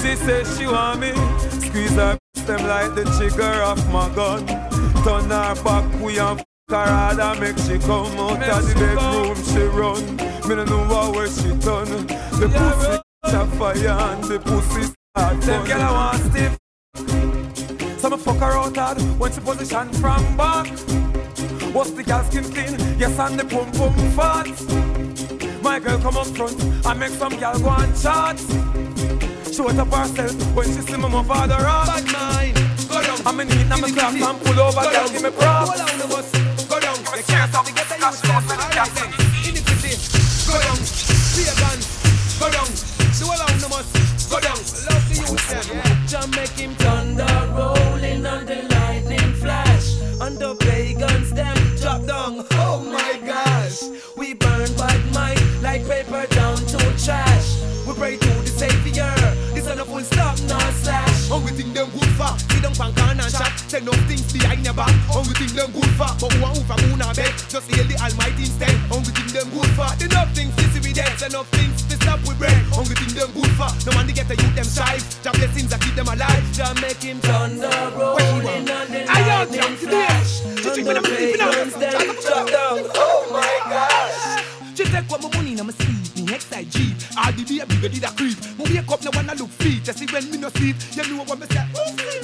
She 0.00 0.16
says 0.16 0.58
she 0.58 0.66
want 0.66 1.00
me 1.00 1.12
Squeeze 1.60 1.94
her 1.94 2.18
them 2.46 2.66
like 2.66 2.94
the 2.96 3.04
trigger 3.16 3.62
of 3.62 3.78
my 3.92 4.12
gun. 4.16 4.44
Turn 5.04 5.30
her 5.30 5.54
back 5.62 6.00
we 6.00 6.18
and 6.18 6.40
f*** 6.40 6.44
her 6.70 6.86
hard 6.86 7.20
and 7.20 7.40
make 7.40 7.58
she 7.58 7.78
come 7.78 8.18
out 8.18 8.42
of 8.42 8.66
the 8.66 8.74
bedroom 8.74 9.36
she 9.46 9.62
run. 9.62 10.02
Me 10.48 10.56
no 10.56 10.64
know 10.64 10.84
what 10.92 11.16
way 11.16 11.28
she 11.28 11.50
done 11.60 12.06
The 12.40 12.48
pussy 12.48 12.98
catch 13.22 13.34
a 13.34 13.46
fire 13.56 13.88
and 13.88 14.24
the 14.24 14.40
pussy 14.40 14.92
start 15.16 15.40
Them 15.42 15.64
girl 15.64 15.82
I 15.82 15.92
want 15.92 16.22
stiff. 16.32 16.58
So 18.00 18.10
me 18.10 18.16
fuck 18.16 18.38
her 18.38 18.58
out 18.58 18.76
hard 18.76 19.00
when 19.20 19.32
she 19.32 19.40
position 19.40 19.92
from 19.92 20.36
back. 20.36 20.66
What's 21.72 21.92
the 21.92 22.02
gal 22.02 22.24
skin 22.24 22.44
clean? 22.44 22.98
Yes, 22.98 23.18
and 23.20 23.38
the 23.38 23.44
pum 23.44 23.70
pum 23.72 23.94
fat. 24.16 25.01
My 25.62 25.78
girl 25.78 25.98
come 25.98 26.16
up 26.16 26.26
front 26.26 26.60
I 26.84 26.92
make 26.94 27.10
some 27.10 27.38
gal 27.38 27.58
go 27.58 27.70
and 27.70 27.94
chat. 27.96 28.38
Show 29.54 29.68
it 29.68 29.78
up 29.78 29.94
herself 29.94 30.56
when 30.56 30.66
she 30.66 30.80
see 30.82 30.96
me 30.96 31.08
my 31.08 31.22
father 31.22 31.54
up. 31.54 31.86
Bad 31.86 32.12
mind, 32.12 32.56
go 32.88 33.00
down. 33.00 33.18
I'm 33.24 33.40
in 33.40 33.48
heat, 33.48 33.70
I'm 33.70 33.84
a 33.84 33.88
clap 33.88 34.14
and 34.14 34.40
pull 34.44 34.60
over, 34.60 34.80
girl, 34.80 35.08
give 35.08 35.22
me 35.22 35.30
props. 35.30 35.70
Go 35.70 35.86
down 35.86 35.98
the 35.98 36.06
bus, 36.08 36.66
go 36.68 36.80
down. 36.80 36.96
You 37.16 37.22
can't 37.22 37.50
stop 37.50 37.64
the 37.64 37.70
youth 37.70 38.20
from 38.20 38.46
the 38.48 38.68
captain. 38.72 39.21
Can 63.72 63.88
and 63.88 63.94
shot. 63.94 64.02
Say 64.02 64.02
no 64.02 64.06
things 64.06 64.32
behind 64.32 64.64
your 64.64 64.74
back. 64.74 64.92
Hungry 65.08 65.34
thing 65.34 65.56
them 65.56 65.70
good 65.72 65.90
for. 65.96 66.10
But 66.20 66.32
who 66.32 66.44
are 66.44 66.54
who 66.54 66.62
from 66.64 66.80
who 66.88 66.96
not 66.96 67.16
beg? 67.16 67.32
Just 67.48 67.70
hail 67.70 67.84
the 67.84 67.96
Almighty 67.96 68.44
instead. 68.44 68.76
Hungry 68.92 69.12
thing 69.16 69.32
them 69.32 69.48
good 69.50 69.70
for. 69.72 69.88
The 69.96 70.04
enough 70.04 70.30
things 70.34 70.54
to 70.56 70.64
see 70.72 70.80
we 70.80 70.92
dead. 70.92 71.12
Say 71.18 71.26
enough 71.26 71.48
things 71.48 71.82
to 71.88 71.96
stop 71.96 72.20
with 72.28 72.38
bread. 72.38 72.60
Hungry 72.72 72.96
thing 72.96 73.14
them 73.16 73.30
good 73.32 73.52
for. 73.56 73.70
No 73.88 73.96
man 73.96 74.06
to 74.06 74.12
get 74.12 74.28
the 74.28 74.36
youth 74.36 74.54
them 74.54 74.68
strive. 74.68 75.02
Jah 75.22 75.32
blessings 75.32 75.70
that 75.70 75.80
keep 75.80 75.94
them 75.94 76.08
alive. 76.08 76.44
Jah 76.52 76.72
make 76.80 77.00
him 77.00 77.18
thunder 77.20 77.72
rolling 77.96 78.68
on 78.68 78.86
the 78.92 79.00
lightning 79.08 79.76
flash. 79.80 80.44
And 80.44 80.86
the 80.86 80.92
pagans, 81.02 81.74
them 81.74 82.16
drop 82.20 82.46
down. 82.48 82.78
Oh 82.94 83.24
my 83.32 83.54
gosh. 83.70 84.52
She 84.74 84.84
take 84.84 85.04
what 85.10 85.22
my 85.22 85.28
money 85.36 85.52
in 85.52 85.66
my 85.66 85.72
sleep, 85.72 86.16
me 86.16 86.22
next 86.24 86.48
Jeep. 86.48 86.96
All 87.18 87.30
the 87.32 87.44
baby 87.44 87.76
ready 87.76 88.00
to 88.00 88.10
creep. 88.16 88.38
Me 88.56 88.64
wake 88.72 88.88
up, 88.88 89.02
now 89.04 89.10
wanna 89.12 89.34
look 89.34 89.50
feet. 89.50 89.86
You 89.86 89.92
see 89.92 90.06
when 90.06 90.30
me 90.30 90.38
no 90.38 90.48
sleep, 90.48 90.76
you 90.96 91.04
know 91.12 91.24
what 91.24 91.38
me 91.38 91.46
say. 91.46 92.21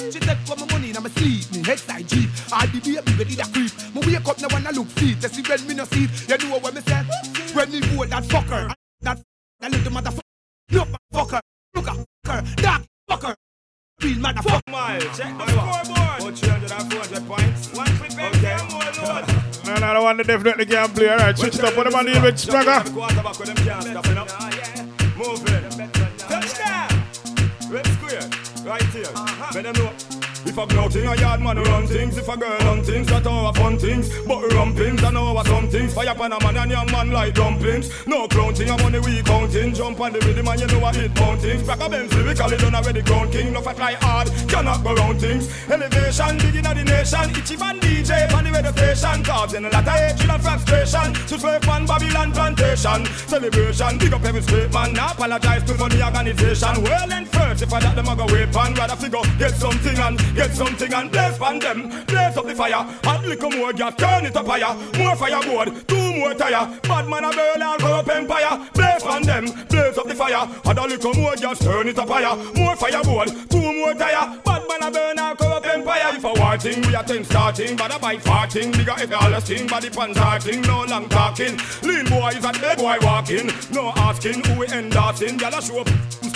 Sleep, 1.69 1.89
me 1.89 1.95
next 1.99 2.09
side 2.09 2.09
Jeep. 2.09 2.31
All 2.53 2.67
the 2.67 2.81
baby 2.81 3.13
ready 3.19 3.37
to 3.37 3.45
creep. 3.53 3.73
Me 3.95 4.15
wake 4.15 4.29
up, 4.29 4.41
now 4.41 4.49
wanna 4.51 4.73
look 4.73 4.89
feet. 4.89 5.23
You 5.23 5.29
see 5.29 5.43
when 5.43 5.67
me 5.67 5.75
no 5.75 5.85
sleep, 5.85 6.11
you 6.29 6.49
know 6.49 6.59
what 6.59 6.75
me 6.75 6.81
say. 6.81 7.03
When 7.53 7.71
me 7.71 7.81
vote 7.81 8.09
that 8.09 8.25
fucker, 8.25 8.73
that 9.03 9.21
that 9.61 9.71
little 9.71 9.93
motherfucker, 9.93 10.21
no 10.71 10.85
fucker, 11.13 11.41
look 11.75 11.89
at 11.89 11.97
fucker, 12.25 12.57
that 12.63 12.83
fucker. 13.11 13.35
Real 14.01 14.19
motherfucker. 14.19 14.61
Mile, 14.71 15.01
check 15.01 15.37
the 15.37 15.47
scoreboard. 15.47 16.21
About 16.21 16.39
300 16.39 16.73
and 16.73 16.93
400 16.93 17.27
points. 17.27 17.77
One 17.77 17.97
quick 17.99 18.17
back 18.17 18.35
okay. 18.37 18.57
more 18.71 18.93
load. 19.05 19.25
No, 19.67 19.75
no, 19.75 19.95
the 19.95 20.03
one 20.03 20.17
that 20.17 20.27
definitely 20.27 20.67
can 20.67 20.89
play. 20.91 21.09
All 21.09 21.19
right, 21.19 21.37
switch 21.37 21.57
it 21.57 21.65
up. 21.65 21.77
What 21.77 21.89
about 21.89 22.07
the 22.07 22.21
with 22.21 22.37
Spragga? 22.37 22.95
Quarterback 22.95 23.39
with 23.39 23.49
them 23.49 23.57
can't 23.57 23.83
stop 23.83 24.07
it 24.07 24.17
up. 24.17 24.29
Moving. 25.19 25.89
Touchdown. 26.19 26.89
Red 27.69 27.87
square. 27.87 28.31
Right 28.65 28.83
here. 28.95 29.05
Uh-huh. 29.15 29.53
Let 29.55 29.65
them 29.65 29.85
know. 29.85 30.08
If 30.61 30.75
a 30.75 31.09
a 31.09 31.17
yard 31.21 31.41
man 31.41 31.57
run 31.57 31.87
things. 31.87 32.19
If 32.19 32.29
a 32.29 32.37
girl 32.37 32.69
on 32.69 32.83
things, 32.83 33.07
that 33.07 33.25
our 33.25 33.55
fun 33.55 33.79
things. 33.79 34.11
But 34.27 34.53
rum 34.55 34.75
things, 34.75 35.05
I 35.05 35.11
know 35.11 35.41
some 35.45 35.69
things. 35.69 35.95
Fire 35.95 36.15
pan 36.15 36.33
a 36.33 36.41
man 36.43 36.57
and 36.57 36.71
your 36.73 36.85
man 36.87 37.13
like 37.13 37.35
dumplings. 37.35 37.89
No 38.09 38.27
clown 38.27 38.55
thing, 38.57 38.69
I'm 38.69 38.81
on 38.81 38.91
the 38.91 39.01
week 39.01 39.25
counting. 39.25 39.73
Jump 39.73 40.01
on 40.01 40.13
the 40.13 40.19
rhythm 40.19 40.49
and 40.49 40.61
you 40.61 40.67
know 40.67 40.85
I 40.85 40.93
hit 40.93 41.15
mounting. 41.15 41.65
Back 41.65 41.81
a 41.81 41.89
Benz 41.89 42.13
lyrically 42.13 42.57
done 42.57 42.75
already 42.75 43.03
grown 43.03 43.31
king. 43.31 43.53
No 43.53 43.61
fat 43.61 43.79
like 43.79 44.03
hard, 44.03 44.29
cannot 44.49 44.83
go 44.83 44.95
round 44.95 45.21
things. 45.21 45.47
Elevation, 45.71 46.39
big 46.39 46.57
in 46.57 46.65
the 46.65 46.85
nation. 46.85 47.31
Itchy 47.39 47.57
man 47.57 47.79
DJ, 47.79 48.29
pan 48.29 48.43
the 48.43 48.51
radio 48.51 48.73
station. 48.73 49.23
Carbs 49.23 49.55
in 49.55 49.65
a 49.65 49.69
lot 49.71 49.87
of 49.87 49.95
hatred 49.95 50.31
and 50.31 50.43
frustration. 50.43 51.15
To 51.15 51.39
slave 51.39 51.69
on 51.69 51.87
Babylon 51.87 52.33
plantation. 52.33 53.07
Celebration, 53.31 53.99
big 53.99 54.13
up 54.13 54.25
every 54.25 54.43
straight 54.43 54.73
man. 54.73 54.93
Now 54.93 55.13
apologize 55.13 55.63
to 55.71 55.75
for 55.75 55.89
the 55.89 56.05
organization. 56.05 56.83
Well 56.83 57.13
and 57.13 57.29
first, 57.29 57.63
if 57.63 57.73
I 57.73 57.79
that 57.79 57.95
them 57.95 58.09
a 58.09 58.17
go 58.17 58.27
pan. 58.27 58.75
Rather 58.75 58.97
figure, 58.97 59.23
get 59.39 59.55
something 59.55 59.97
and 59.99 60.19
get 60.35 60.48
something 60.55 60.93
and 60.93 61.11
blaze 61.11 61.39
pan 61.39 61.59
them. 61.59 61.89
Blaze 62.07 62.37
up 62.37 62.47
the 62.47 62.55
fire. 62.55 62.85
Hot 63.05 63.25
little 63.25 63.51
more 63.51 63.73
gas, 63.73 63.95
turn 63.97 64.27
it 64.27 64.37
up 64.37 64.47
higher. 64.47 64.75
More 64.99 65.17
fireboard, 65.17 65.87
two 65.89 66.08
more 66.13 66.35
tire. 66.35 66.67
Bad 66.83 67.09
man 67.09 67.25
a 67.25 67.31
burn 67.31 67.63
and 67.63 67.81
go 67.81 67.95
up 67.95 68.09
empire. 68.09 68.69
Blaze 68.75 69.03
pan 69.03 69.23
them, 69.23 69.45
blaze 69.69 69.99
up 69.99 70.07
the 70.09 70.15
fire. 70.15 70.47
Hot 70.65 70.79
a 70.79 70.87
little 70.87 71.15
more 71.15 71.37
gas, 71.37 71.59
turn 71.59 71.89
it 71.89 71.99
up 71.99 72.09
higher. 72.09 72.37
More 72.55 72.77
fireboard, 72.77 73.29
two 73.51 73.61
more 73.61 73.95
tire. 73.95 74.41
Bad 74.45 74.63
man 74.69 74.83
a 74.83 74.91
burn 74.91 75.19
and 75.19 75.39
go 75.39 75.47
up 75.49 75.67
empire. 75.67 76.17
if 76.17 76.25
a 76.25 76.33
war 76.41 76.57
thing. 76.59 76.81
We 76.87 76.95
a 76.95 77.03
ten 77.03 77.25
starting, 77.25 77.77
but 77.77 77.95
a 77.95 77.99
bite 77.99 78.21
farting. 78.21 78.73
Bigger 78.77 78.95
if 78.99 79.13
all 79.13 79.33
a 79.33 79.41
sting, 79.41 79.67
body 79.67 79.91
pan 79.91 80.15
tarting. 80.15 80.63
No 80.63 80.85
long 80.85 81.09
talking. 81.09 81.59
Lean 81.83 82.07
boy 82.07 82.29
is 82.29 82.45
a 82.45 82.53
big 82.53 82.79
boy 82.79 82.99
walking. 83.03 83.51
No 83.73 83.93
asking 83.97 84.45
who 84.45 84.61
we 84.61 84.67
endorsing. 84.69 85.39
Y'all 85.39 85.55
a 85.55 85.63
show 85.63 85.81
up. 85.81 85.89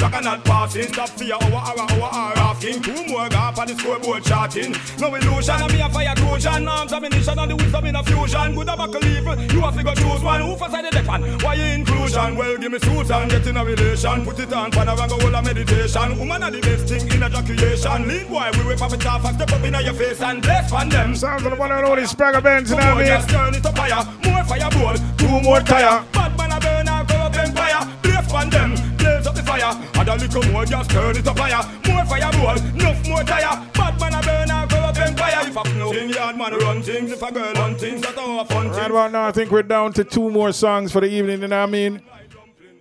Stuck 0.03 0.15
and 0.15 0.25
not 0.25 0.45
passing. 0.45 0.93
Stop 0.93 1.09
fear 1.11 1.35
our 1.35 1.43
hour 1.43 1.81
our 1.81 2.13
hour 2.13 2.39
asking. 2.39 2.83
Two 2.83 3.07
more 3.07 3.29
gap 3.29 3.59
on 3.59 3.67
the 3.69 3.75
scoreboard 3.75 4.25
charting. 4.25 4.75
No 4.99 5.15
illusion, 5.15 5.63
and 5.63 5.73
me 5.73 5.81
a 5.81 5.89
fire 5.89 6.15
crucian. 6.17 6.69
Arms 6.69 6.93
ammunition 6.93 7.39
and 7.39 7.51
the 7.51 7.57
wisdom 7.57 7.87
in 7.87 7.97
a 7.97 8.03
fusion. 8.03 8.55
Good 8.55 8.69
a 8.69 8.77
buckle 8.77 9.05
evil. 9.05 9.41
You 9.53 9.62
have 9.63 9.77
to 9.77 9.83
go 9.83 9.95
choose 9.95 10.23
one. 10.23 10.41
Who 10.41 10.57
for 10.57 10.69
side 10.69 10.85
the 10.85 10.91
depan? 10.91 11.43
Why 11.43 11.55
you 11.55 11.65
inclusion? 11.65 12.37
Well, 12.37 12.57
give 12.59 12.73
me 12.73 12.79
suits 12.79 13.11
and 13.11 13.31
get 13.31 13.47
in 13.47 13.57
a 13.57 13.65
relation. 13.65 14.25
Put 14.25 14.39
it 14.41 14.53
on, 14.53 14.71
pan 14.71 14.89
around 14.89 15.09
go 15.09 15.17
all 15.17 15.35
a 15.35 15.43
meditation. 15.43 16.19
Woman 16.19 16.43
are 16.43 16.51
the 16.51 16.61
best 16.61 16.89
thing 16.89 17.07
in 17.11 17.23
ejaculation. 17.23 18.09
Lead 18.09 18.29
boy, 18.29 18.51
we 18.59 18.65
whip 18.67 18.83
up 18.83 18.93
a 18.93 18.97
top 18.97 19.25
and 19.25 19.37
step 19.37 19.53
up 19.53 19.65
in 19.65 19.75
your 19.75 19.95
face 19.95 20.21
and 20.23 20.43
bless 20.43 20.71
fan 20.71 20.89
them. 20.89 21.15
Sounds 21.15 21.45
like 21.45 21.59
one 21.59 21.73
of 21.73 21.85
all 21.85 21.97
these 21.97 22.15
Benz, 22.15 22.71
you 22.71 22.77
know 22.77 22.83
what 22.83 22.95
I 22.95 22.99
mean? 22.99 23.07
Just 23.07 23.29
turn 23.29 23.55
it 23.55 23.67
up 23.67 23.77
higher. 23.77 24.05
More 24.25 24.45
fireball, 24.45 24.97
two 25.17 25.41
more 25.43 25.61
tire. 25.61 26.05
Bad 26.13 26.37
man 26.37 26.53
a 26.53 26.61
burn 26.61 26.89
and 26.89 27.09
go 27.09 27.15
up 27.17 27.37
empire. 27.37 27.99
Blaze 28.03 28.33
fan 28.33 28.51
them, 28.51 28.75
blaze 28.97 29.27
up 29.27 29.35
the 29.35 29.43
fire. 29.43 29.73
Add 29.95 30.09
a 30.09 30.17
little 30.17 30.43
more, 30.53 30.65
just 30.65 30.91
turn 30.91 31.17
it 31.17 31.27
up 31.27 31.39
higher. 31.39 31.63
More 31.87 32.05
fireball, 32.07 32.59
enough 32.75 33.09
more 33.09 33.25
tire. 33.25 33.55
Bad 33.75 34.01
man 34.01 34.15
a 34.15 34.23
burn 34.23 34.51
and 34.51 34.62
empire. 35.03 35.49
If 35.49 35.57
a 35.57 35.65
thing 35.65 36.11
yard 36.11 36.37
man 36.37 36.55
run 36.59 36.83
things, 36.83 37.13
if 37.13 37.23
a 37.23 37.33
girl 37.33 37.53
run 37.55 37.77
things, 37.77 38.01
that's 38.03 38.15
how 38.15 38.41
a 38.41 38.45
fun 38.45 38.69
Right 38.71 38.91
about 38.91 39.13
now, 39.13 39.27
I 39.27 39.33
think 39.33 39.51
we're 39.51 39.63
down 39.63 39.93
to 39.95 40.05
two 40.05 40.31
more 40.31 40.53
songs 40.53 40.93
for 40.93 41.01
the 41.01 41.09
evening, 41.09 41.43
you 41.43 41.49
know 41.49 41.61
what 41.61 41.69
I 41.69 41.73
mean? 41.73 42.03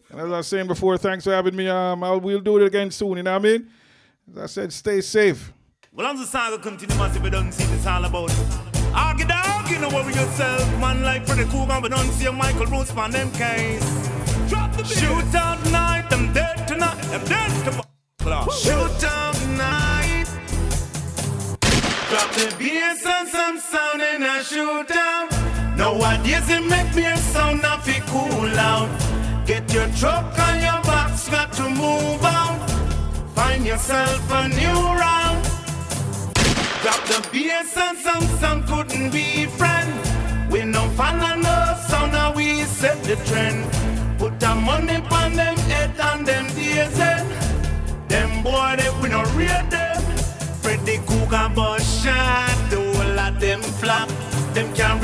And 0.09 0.19
as 0.19 0.25
I 0.25 0.37
was 0.37 0.47
saying 0.47 0.67
before, 0.67 0.97
thanks 0.97 1.23
for 1.23 1.31
having 1.31 1.55
me. 1.55 1.67
Um, 1.67 2.03
I'll, 2.03 2.19
we'll 2.19 2.41
do 2.41 2.57
it 2.57 2.65
again 2.65 2.91
soon, 2.91 3.17
you 3.17 3.23
know 3.23 3.31
what 3.31 3.39
I 3.39 3.43
mean? 3.43 3.69
As 4.31 4.37
I 4.37 4.45
said, 4.45 4.73
stay 4.73 5.01
safe. 5.01 5.53
Well, 5.93 6.07
as 6.07 6.19
the 6.19 6.25
saga 6.25 6.57
continue, 6.57 6.95
massive, 6.97 7.21
we 7.23 7.29
don't 7.29 7.51
see 7.51 7.65
this 7.65 7.85
all 7.85 8.03
about. 8.03 8.31
Argy 8.93 9.23
dog, 9.25 9.69
you 9.69 9.79
know 9.79 9.89
what 9.89 10.05
we 10.05 10.13
yourself. 10.13 10.79
Man 10.79 11.01
like 11.03 11.25
Freddy 11.25 11.45
Krueger, 11.49 11.79
we 11.81 11.89
don't 11.89 12.11
see 12.11 12.29
Michael 12.29 12.65
Roots 12.65 12.91
on 12.91 13.11
them 13.11 13.31
case. 13.31 14.09
Drop 14.49 14.71
the 14.75 14.83
Shoot 14.83 15.35
out 15.35 15.63
night, 15.71 16.11
I'm 16.11 16.33
dead 16.33 16.67
tonight, 16.67 17.05
I'm 17.09 17.25
dead 17.25 17.65
to. 17.65 17.83
Shoot 18.51 19.03
out 19.03 19.33
night. 19.33 19.40
Drop 22.11 22.29
the 22.33 22.53
bass 22.59 23.05
and 23.05 23.25
some 23.25 23.57
sound 23.57 24.01
in 24.01 24.21
a 24.21 24.43
shootout. 24.43 25.31
Nowadays 25.77 26.49
it 26.49 26.59
make 26.69 26.93
me 26.93 27.05
a 27.05 27.15
sound 27.15 27.63
of 27.63 27.87
it 27.87 28.03
cool 28.07 28.59
out. 28.59 28.89
Get 29.47 29.73
your 29.73 29.87
truck 29.95 30.37
on 30.37 30.59
your 30.59 30.81
box, 30.83 31.29
got 31.29 31.53
to 31.53 31.69
move 31.69 32.21
out. 32.21 32.69
Find 33.33 33.65
yourself 33.65 34.29
a 34.29 34.49
new 34.49 34.79
round. 34.99 35.41
Drop 36.83 37.01
the 37.07 37.25
bass 37.31 37.77
and 37.77 37.97
some 37.97 38.27
sound 38.39 38.67
couldn't 38.67 39.11
be 39.11 39.45
friend. 39.45 40.51
We 40.51 40.65
no 40.65 40.89
follow 40.97 41.35
no 41.37 41.77
sound, 41.87 42.11
now 42.11 42.33
we 42.35 42.63
set 42.63 43.01
the 43.05 43.15
trend. 43.23 43.63
Put 44.19 44.37
the 44.37 44.53
money 44.53 44.97
on 44.97 45.33
them 45.37 45.55
head 45.71 45.97
and 45.97 46.27
them 46.27 46.47
days. 46.55 46.97
Them 48.09 48.43
boy, 48.43 48.75
they 48.77 48.89
we 49.01 49.07
no 49.07 49.23
real 49.33 49.63
them. 49.69 49.90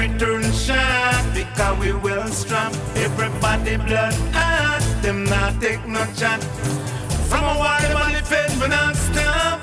Return 0.08 0.44
shot 0.52 1.26
because 1.34 1.80
we 1.80 1.92
well 1.94 2.28
strapped. 2.28 2.78
Everybody 2.96 3.78
blood 3.78 4.14
hot, 4.34 4.82
them 5.02 5.24
not 5.26 5.62
take 5.62 5.86
no 5.88 6.06
chat. 6.16 6.44
From 7.30 7.44
a 7.44 7.56
war, 7.58 7.78
them 7.82 7.98
on 7.98 8.14
the 8.14 8.22
fed, 8.24 8.50
we 8.62 8.68
not 8.68 8.96
stop. 8.96 9.62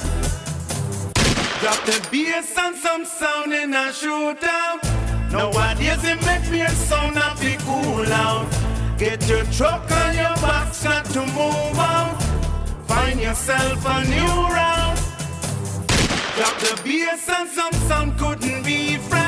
Drop 1.60 1.80
the 1.86 2.06
bass 2.10 2.56
and 2.58 2.76
some 2.76 3.04
sound 3.04 3.52
in 3.52 3.72
a 3.72 3.90
shootout. 4.00 4.80
Nowadays 5.32 6.04
it 6.04 6.20
make 6.26 6.50
me 6.50 6.60
a 6.60 6.70
sound 6.70 7.18
of 7.18 7.40
be 7.40 7.56
cool 7.60 8.12
out. 8.12 8.48
Get 8.98 9.26
your 9.28 9.44
truck 9.46 9.90
on 9.90 10.14
your 10.14 10.36
box, 10.36 10.84
got 10.84 11.04
to 11.06 11.20
move 11.20 11.78
out. 11.78 12.22
Find 12.86 13.18
yourself 13.20 13.84
a 13.86 14.04
new 14.04 14.34
round. 14.56 14.98
Drop 16.36 16.56
the 16.60 16.80
bass 16.84 17.28
and 17.28 17.48
some 17.48 17.72
sound 17.88 18.18
couldn't 18.18 18.64
be 18.64 18.96
friend. 18.96 19.23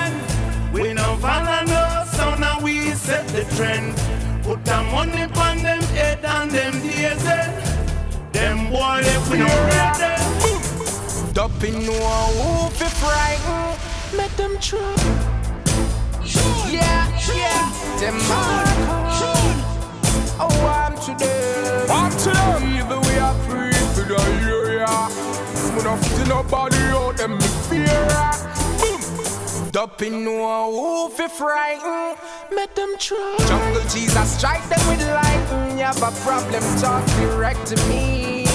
No 1.17 1.23
follow 1.23 1.65
no 1.65 2.05
sound, 2.13 2.41
now 2.41 2.61
we 2.61 2.91
set 2.91 3.27
the 3.29 3.45
trend. 3.57 3.97
Put 4.43 4.65
the 4.67 4.83
money 4.93 5.23
on 5.23 5.59
them 5.63 5.81
head 5.97 6.23
and 6.23 6.51
them 6.51 6.73
days 6.83 7.25
end. 7.25 7.27
Eh? 7.27 8.33
Them 8.33 8.71
boy, 8.71 9.01
if 9.01 9.31
we 9.31 9.39
eh? 9.39 9.41
no 9.41 9.47
read 9.47 9.95
them. 9.97 11.33
Dumping 11.33 11.87
no 11.87 11.93
who 11.93 12.69
fi 12.71 12.89
frighten, 13.01 14.17
make 14.17 14.37
them 14.37 14.59
try. 14.61 14.95
Yeah, 16.71 17.09
yeah, 17.35 17.73
them 17.99 18.17
man. 18.29 18.67
Oh, 20.39 20.67
I'm 20.69 20.95
to 20.97 21.25
them. 21.25 21.91
I'm 21.91 22.13
to 22.13 22.31
them. 22.31 22.63
Even 22.77 23.01
we 23.09 23.19
are 23.19 23.35
free 23.49 23.73
for 23.95 24.05
the 24.05 24.21
area. 24.45 24.87
We 25.75 25.83
don't 25.83 26.05
feel 26.05 26.27
nobody 26.27 26.77
out 26.77 27.17
them 27.17 27.41
fear. 27.71 28.56
Dumping 29.77 30.25
no 30.25 30.73
who 30.73 31.11
fi 31.11 31.29
frighten, 31.29 32.17
make 32.51 32.75
them 32.75 32.97
try. 32.99 33.37
Jungle 33.47 33.83
Jesus 33.91 34.39
strike 34.39 34.67
them 34.71 34.81
with 34.89 35.07
lightning. 35.07 35.77
You 35.77 35.85
have 35.85 36.03
a 36.03 36.11
problem, 36.25 36.63
talk 36.81 37.05
direct 37.21 37.67
to 37.67 37.77
me. 37.87 38.47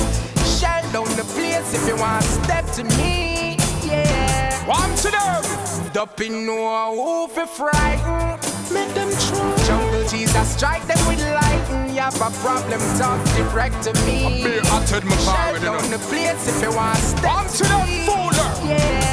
Shut 0.58 0.82
down 0.92 1.06
the 1.16 1.24
place 1.36 1.76
if 1.76 1.88
you 1.88 1.96
want 1.98 2.24
to 2.24 2.28
step 2.28 2.66
to 2.72 2.84
me. 2.98 3.56
Yeah. 3.86 4.66
One 4.66 4.96
to 4.96 5.12
them. 5.12 5.94
Dumping 5.94 6.48
no 6.48 6.90
who 6.96 7.28
fi 7.28 7.46
frighten. 7.46 8.74
Make 8.74 8.92
them 8.96 9.12
try. 9.12 9.64
Jungle 9.68 10.08
Jesus 10.10 10.56
strike 10.56 10.88
them 10.88 10.98
with 11.08 11.22
lightning. 11.36 11.94
You 11.94 12.02
have 12.02 12.16
a 12.16 12.32
problem, 12.42 12.82
talk 12.98 13.24
direct 13.36 13.84
to 13.84 13.94
me. 14.08 14.26
I 14.26 14.44
Be 14.44 14.68
uttered 14.72 15.06
my 15.06 15.16
Shut 15.18 15.36
power, 15.36 15.54
you 15.54 15.62
down 15.62 15.92
the 15.92 16.00
place 16.00 16.48
if 16.50 16.64
you 16.64 16.76
want 16.76 16.98
step 16.98 17.32
One 17.32 17.48
to 17.48 17.64
them, 17.64 17.88
fooler. 18.10 18.68
Yeah. 18.68 19.11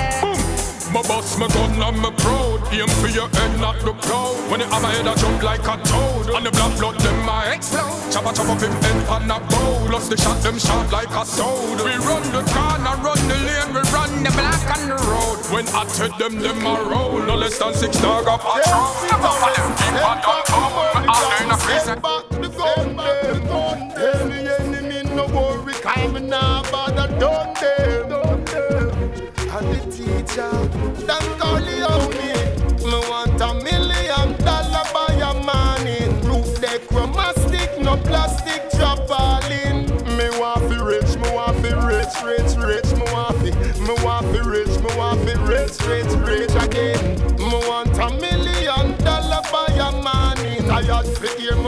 My 0.93 1.03
boss, 1.03 1.37
my 1.39 1.47
gun, 1.49 1.83
and 1.83 1.99
my 2.01 2.11
proud. 2.11 2.65
Aim 2.73 2.89
for 3.01 3.09
your 3.09 3.29
head, 3.29 3.61
not 3.61 3.79
the 3.85 3.93
crowd. 3.93 4.51
When 4.51 4.61
it 4.61 4.69
have 4.69 4.83
my 4.83 4.91
head, 4.91 5.07
I 5.07 5.15
jump 5.17 5.43
like 5.43 5.61
a 5.61 5.77
toad. 5.85 6.31
And 6.35 6.47
the 6.47 6.51
black 6.51 6.79
blood, 6.79 6.99
them 7.01 7.27
my 7.27 7.53
explode. 7.53 8.11
Chopper, 8.11 8.33
chop 8.33 8.49
up 8.49 8.61
him 8.61 8.73
head, 8.73 9.23
and 9.23 9.31
a 9.31 9.39
bow. 9.53 9.87
Plus 9.87 10.09
the 10.09 10.17
shot, 10.17 10.43
them 10.43 10.59
sharp 10.59 10.91
like 10.91 11.11
a 11.11 11.25
sword. 11.27 11.81
We 11.85 11.93
run 12.09 12.25
the 12.33 12.41
corner, 12.57 12.97
run 13.05 13.21
the 13.29 13.37
lane, 13.37 13.71
we 13.77 13.83
run 13.93 14.13
the 14.25 14.33
block 14.33 14.65
on 14.77 14.89
the 14.89 14.97
road. 14.97 15.39
When 15.53 15.69
I 15.77 15.85
tell 15.93 16.13
them, 16.17 16.41
them 16.41 16.65
a 16.65 16.75
roll. 16.89 17.21
No 17.21 17.37
less 17.37 17.59
than 17.59 17.75
six 17.75 18.01
dog 18.01 18.27
up 18.27 18.41
a. 18.45 18.63
Step 18.63 19.21
up 19.21 19.43
on 19.45 19.53
them, 19.53 19.71
keep 19.77 19.93
on 20.01 20.19
home. 20.25 21.03
Me 21.03 21.09
all 21.09 21.33
in 21.45 21.51
a 21.51 21.57
freezer. 21.57 21.97
back 21.97 22.29
the 22.31 22.49
gun, 22.49 22.97
back 22.97 23.23
the 23.29 23.41
gun. 23.45 23.79
Any 23.93 24.49
enemy, 24.49 25.03
no 25.15 25.27
worry, 25.37 25.75
coming 25.85 26.29
now, 26.29 26.63
but 26.73 26.97
I 26.97 27.07
done 27.19 27.53
them, 27.61 27.98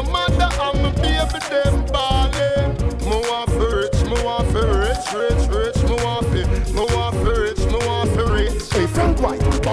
my 0.03 0.13
mother 0.13 0.30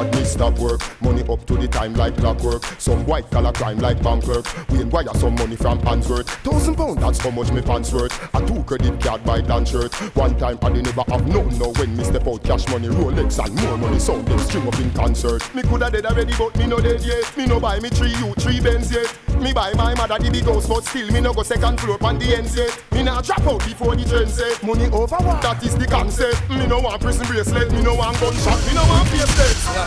Me 0.05 0.23
stop 0.23 0.57
work. 0.59 0.81
Money 1.01 1.23
up 1.27 1.45
to 1.45 1.55
the 1.55 1.67
time 1.67 1.93
like 1.95 2.15
clockwork. 2.17 2.63
Some 2.77 3.05
white 3.05 3.29
collar 3.31 3.51
crime 3.51 3.79
like 3.79 4.01
bank 4.03 4.23
clerk. 4.23 4.45
We 4.69 4.83
wire 4.83 5.13
some 5.15 5.35
money 5.35 5.55
from 5.55 5.79
Handsworth. 5.79 6.27
Thousand 6.43 6.75
pound, 6.75 7.01
that's 7.01 7.19
how 7.19 7.31
much 7.31 7.51
me 7.51 7.61
pants 7.61 7.91
worth. 7.91 8.13
A 8.35 8.45
two 8.45 8.63
credit 8.63 9.01
card 9.01 9.23
by 9.23 9.41
Dan 9.41 9.65
shirt. 9.65 9.93
One 10.15 10.37
time 10.37 10.59
I 10.61 10.69
didn't 10.69 10.95
never 10.95 11.03
have 11.11 11.27
no 11.27 11.43
no 11.57 11.71
when 11.73 11.95
me 11.97 12.03
step 12.03 12.27
out 12.27 12.43
cash 12.43 12.67
money, 12.67 12.87
Rolex 12.87 13.43
and 13.43 13.55
more 13.61 13.77
money. 13.77 13.99
Sound 13.99 14.27
them 14.27 14.39
string 14.39 14.67
up 14.67 14.79
in 14.79 14.91
concert. 14.91 15.43
Me 15.55 15.63
coulda 15.63 15.89
dead 15.89 16.05
already, 16.05 16.33
but 16.37 16.55
me 16.57 16.67
no 16.67 16.79
dead 16.79 17.01
yet. 17.03 17.35
Me 17.35 17.45
no 17.45 17.59
buy 17.59 17.79
me 17.79 17.89
three 17.89 18.13
you 18.17 18.33
three 18.35 18.59
Benz 18.59 18.91
yet. 18.91 19.13
Me 19.41 19.53
buy 19.53 19.73
my 19.73 19.93
mother 19.95 20.17
the 20.19 20.31
big 20.31 20.45
house, 20.45 20.67
but 20.67 20.83
still 20.85 21.11
me 21.11 21.21
no 21.21 21.33
go 21.33 21.43
second 21.43 21.79
floor 21.79 21.97
on 22.01 22.17
the 22.19 22.35
ends 22.35 22.55
yet. 22.55 22.71
Me 22.91 23.03
nah 23.03 23.21
drop 23.21 23.45
out 23.47 23.59
before 23.65 23.95
the 23.95 24.05
train 24.05 24.27
set. 24.27 24.61
Money 24.63 24.85
over 24.85 25.17
what? 25.17 25.41
That 25.41 25.63
is 25.63 25.75
the 25.77 25.85
concept. 25.85 26.49
Me 26.49 26.65
no 26.67 26.79
want 26.79 27.01
prison 27.01 27.25
bracelet. 27.27 27.71
Me 27.71 27.81
no 27.81 27.95
want 27.95 28.19
gunshot. 28.19 28.59
Me 28.67 28.73
no 28.73 28.83
want 28.83 29.07
face. 29.09 29.86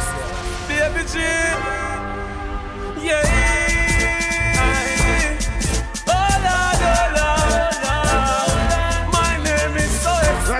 Baby 0.69 1.03
G. 1.09 1.19
Yeah. 3.07 3.51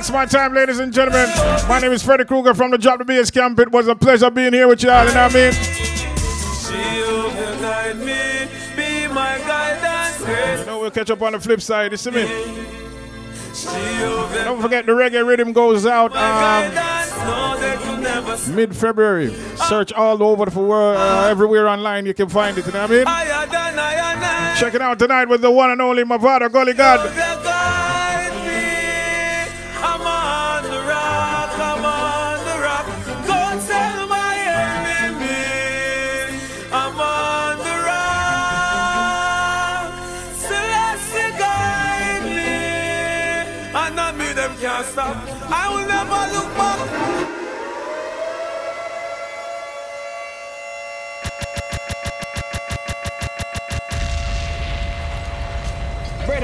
That's 0.01 0.11
my 0.11 0.25
time, 0.25 0.55
ladies 0.55 0.79
and 0.79 0.93
gentlemen. 0.93 1.29
My 1.69 1.79
name 1.79 1.93
is 1.93 2.03
Freddy 2.03 2.25
Krueger 2.25 2.55
from 2.55 2.71
the 2.71 2.79
Drop 2.79 2.99
the 2.99 3.05
Bass 3.05 3.31
Camp. 3.31 3.59
It 3.59 3.71
was 3.71 3.87
a 3.87 3.95
pleasure 3.95 4.31
being 4.31 4.55
here 4.55 4.67
with 4.67 4.83
y'all, 4.83 5.07
you 5.07 5.13
know 5.13 5.27
what 5.27 5.37
I 5.37 5.53
mean? 5.53 5.53
You 10.59 10.65
know, 10.65 10.81
we'll 10.81 10.91
catch 10.91 11.11
up 11.11 11.21
on 11.21 11.33
the 11.33 11.41
flip 11.41 11.61
side, 11.61 11.91
you 11.91 11.99
see 11.99 12.11
me? 12.13 12.23
Don't 14.45 14.63
forget 14.63 14.87
the 14.87 14.93
reggae 14.93 15.27
rhythm 15.27 15.53
goes 15.53 15.85
out 15.85 16.17
um, 16.17 16.73
mid 18.49 18.77
February. 18.77 19.35
Search 19.69 19.93
all 19.93 20.23
over 20.23 20.47
the 20.47 20.61
world, 20.61 20.97
uh, 20.97 21.29
everywhere 21.29 21.69
online. 21.69 22.07
You 22.07 22.15
can 22.15 22.29
find 22.29 22.57
it. 22.59 22.67
You 22.67 22.73
know 22.73 22.83
what 22.83 22.91
I 22.91 22.95
mean? 22.95 23.05
Check 24.59 24.75
it 24.75 24.83
out 24.83 24.99
tonight 24.99 25.29
with 25.29 25.41
the 25.41 25.51
one 25.51 25.71
and 25.71 25.81
only 25.81 26.05
Mavado 26.05 26.51
Gully 26.53 26.75
God. 26.75 27.90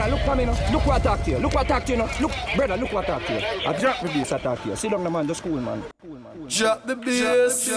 Brother, 0.07 0.19
look 0.19 0.25
for 0.25 0.37
me 0.37 0.45
now. 0.45 0.73
Look 0.73 0.87
what 0.87 1.01
I 1.01 1.05
talk 1.05 1.25
to 1.25 1.31
you. 1.33 1.39
Look 1.39 1.55
what 1.55 1.65
I 1.65 1.69
talk 1.69 1.85
to 1.87 1.93
you 1.93 1.99
now. 1.99 2.09
Look, 2.21 2.33
brother, 2.55 2.77
look 2.77 2.93
what 2.93 3.05
I 3.11 3.19
talk 3.19 3.27
to 3.27 3.33
you. 3.33 3.41
I 3.67 3.73
drop 3.73 4.01
the 4.01 4.09
bass, 4.09 4.29
to 4.29 4.69
you. 4.69 4.77
Sit 4.77 4.91
down, 4.93 5.03
the 5.03 5.11
man, 5.11 5.27
just 5.27 5.43
cool, 5.43 5.61
man. 5.61 5.83
Cool, 6.01 6.15
man. 6.15 6.47
Drop 6.49 6.87
the 6.87 6.95
bass. 6.95 7.69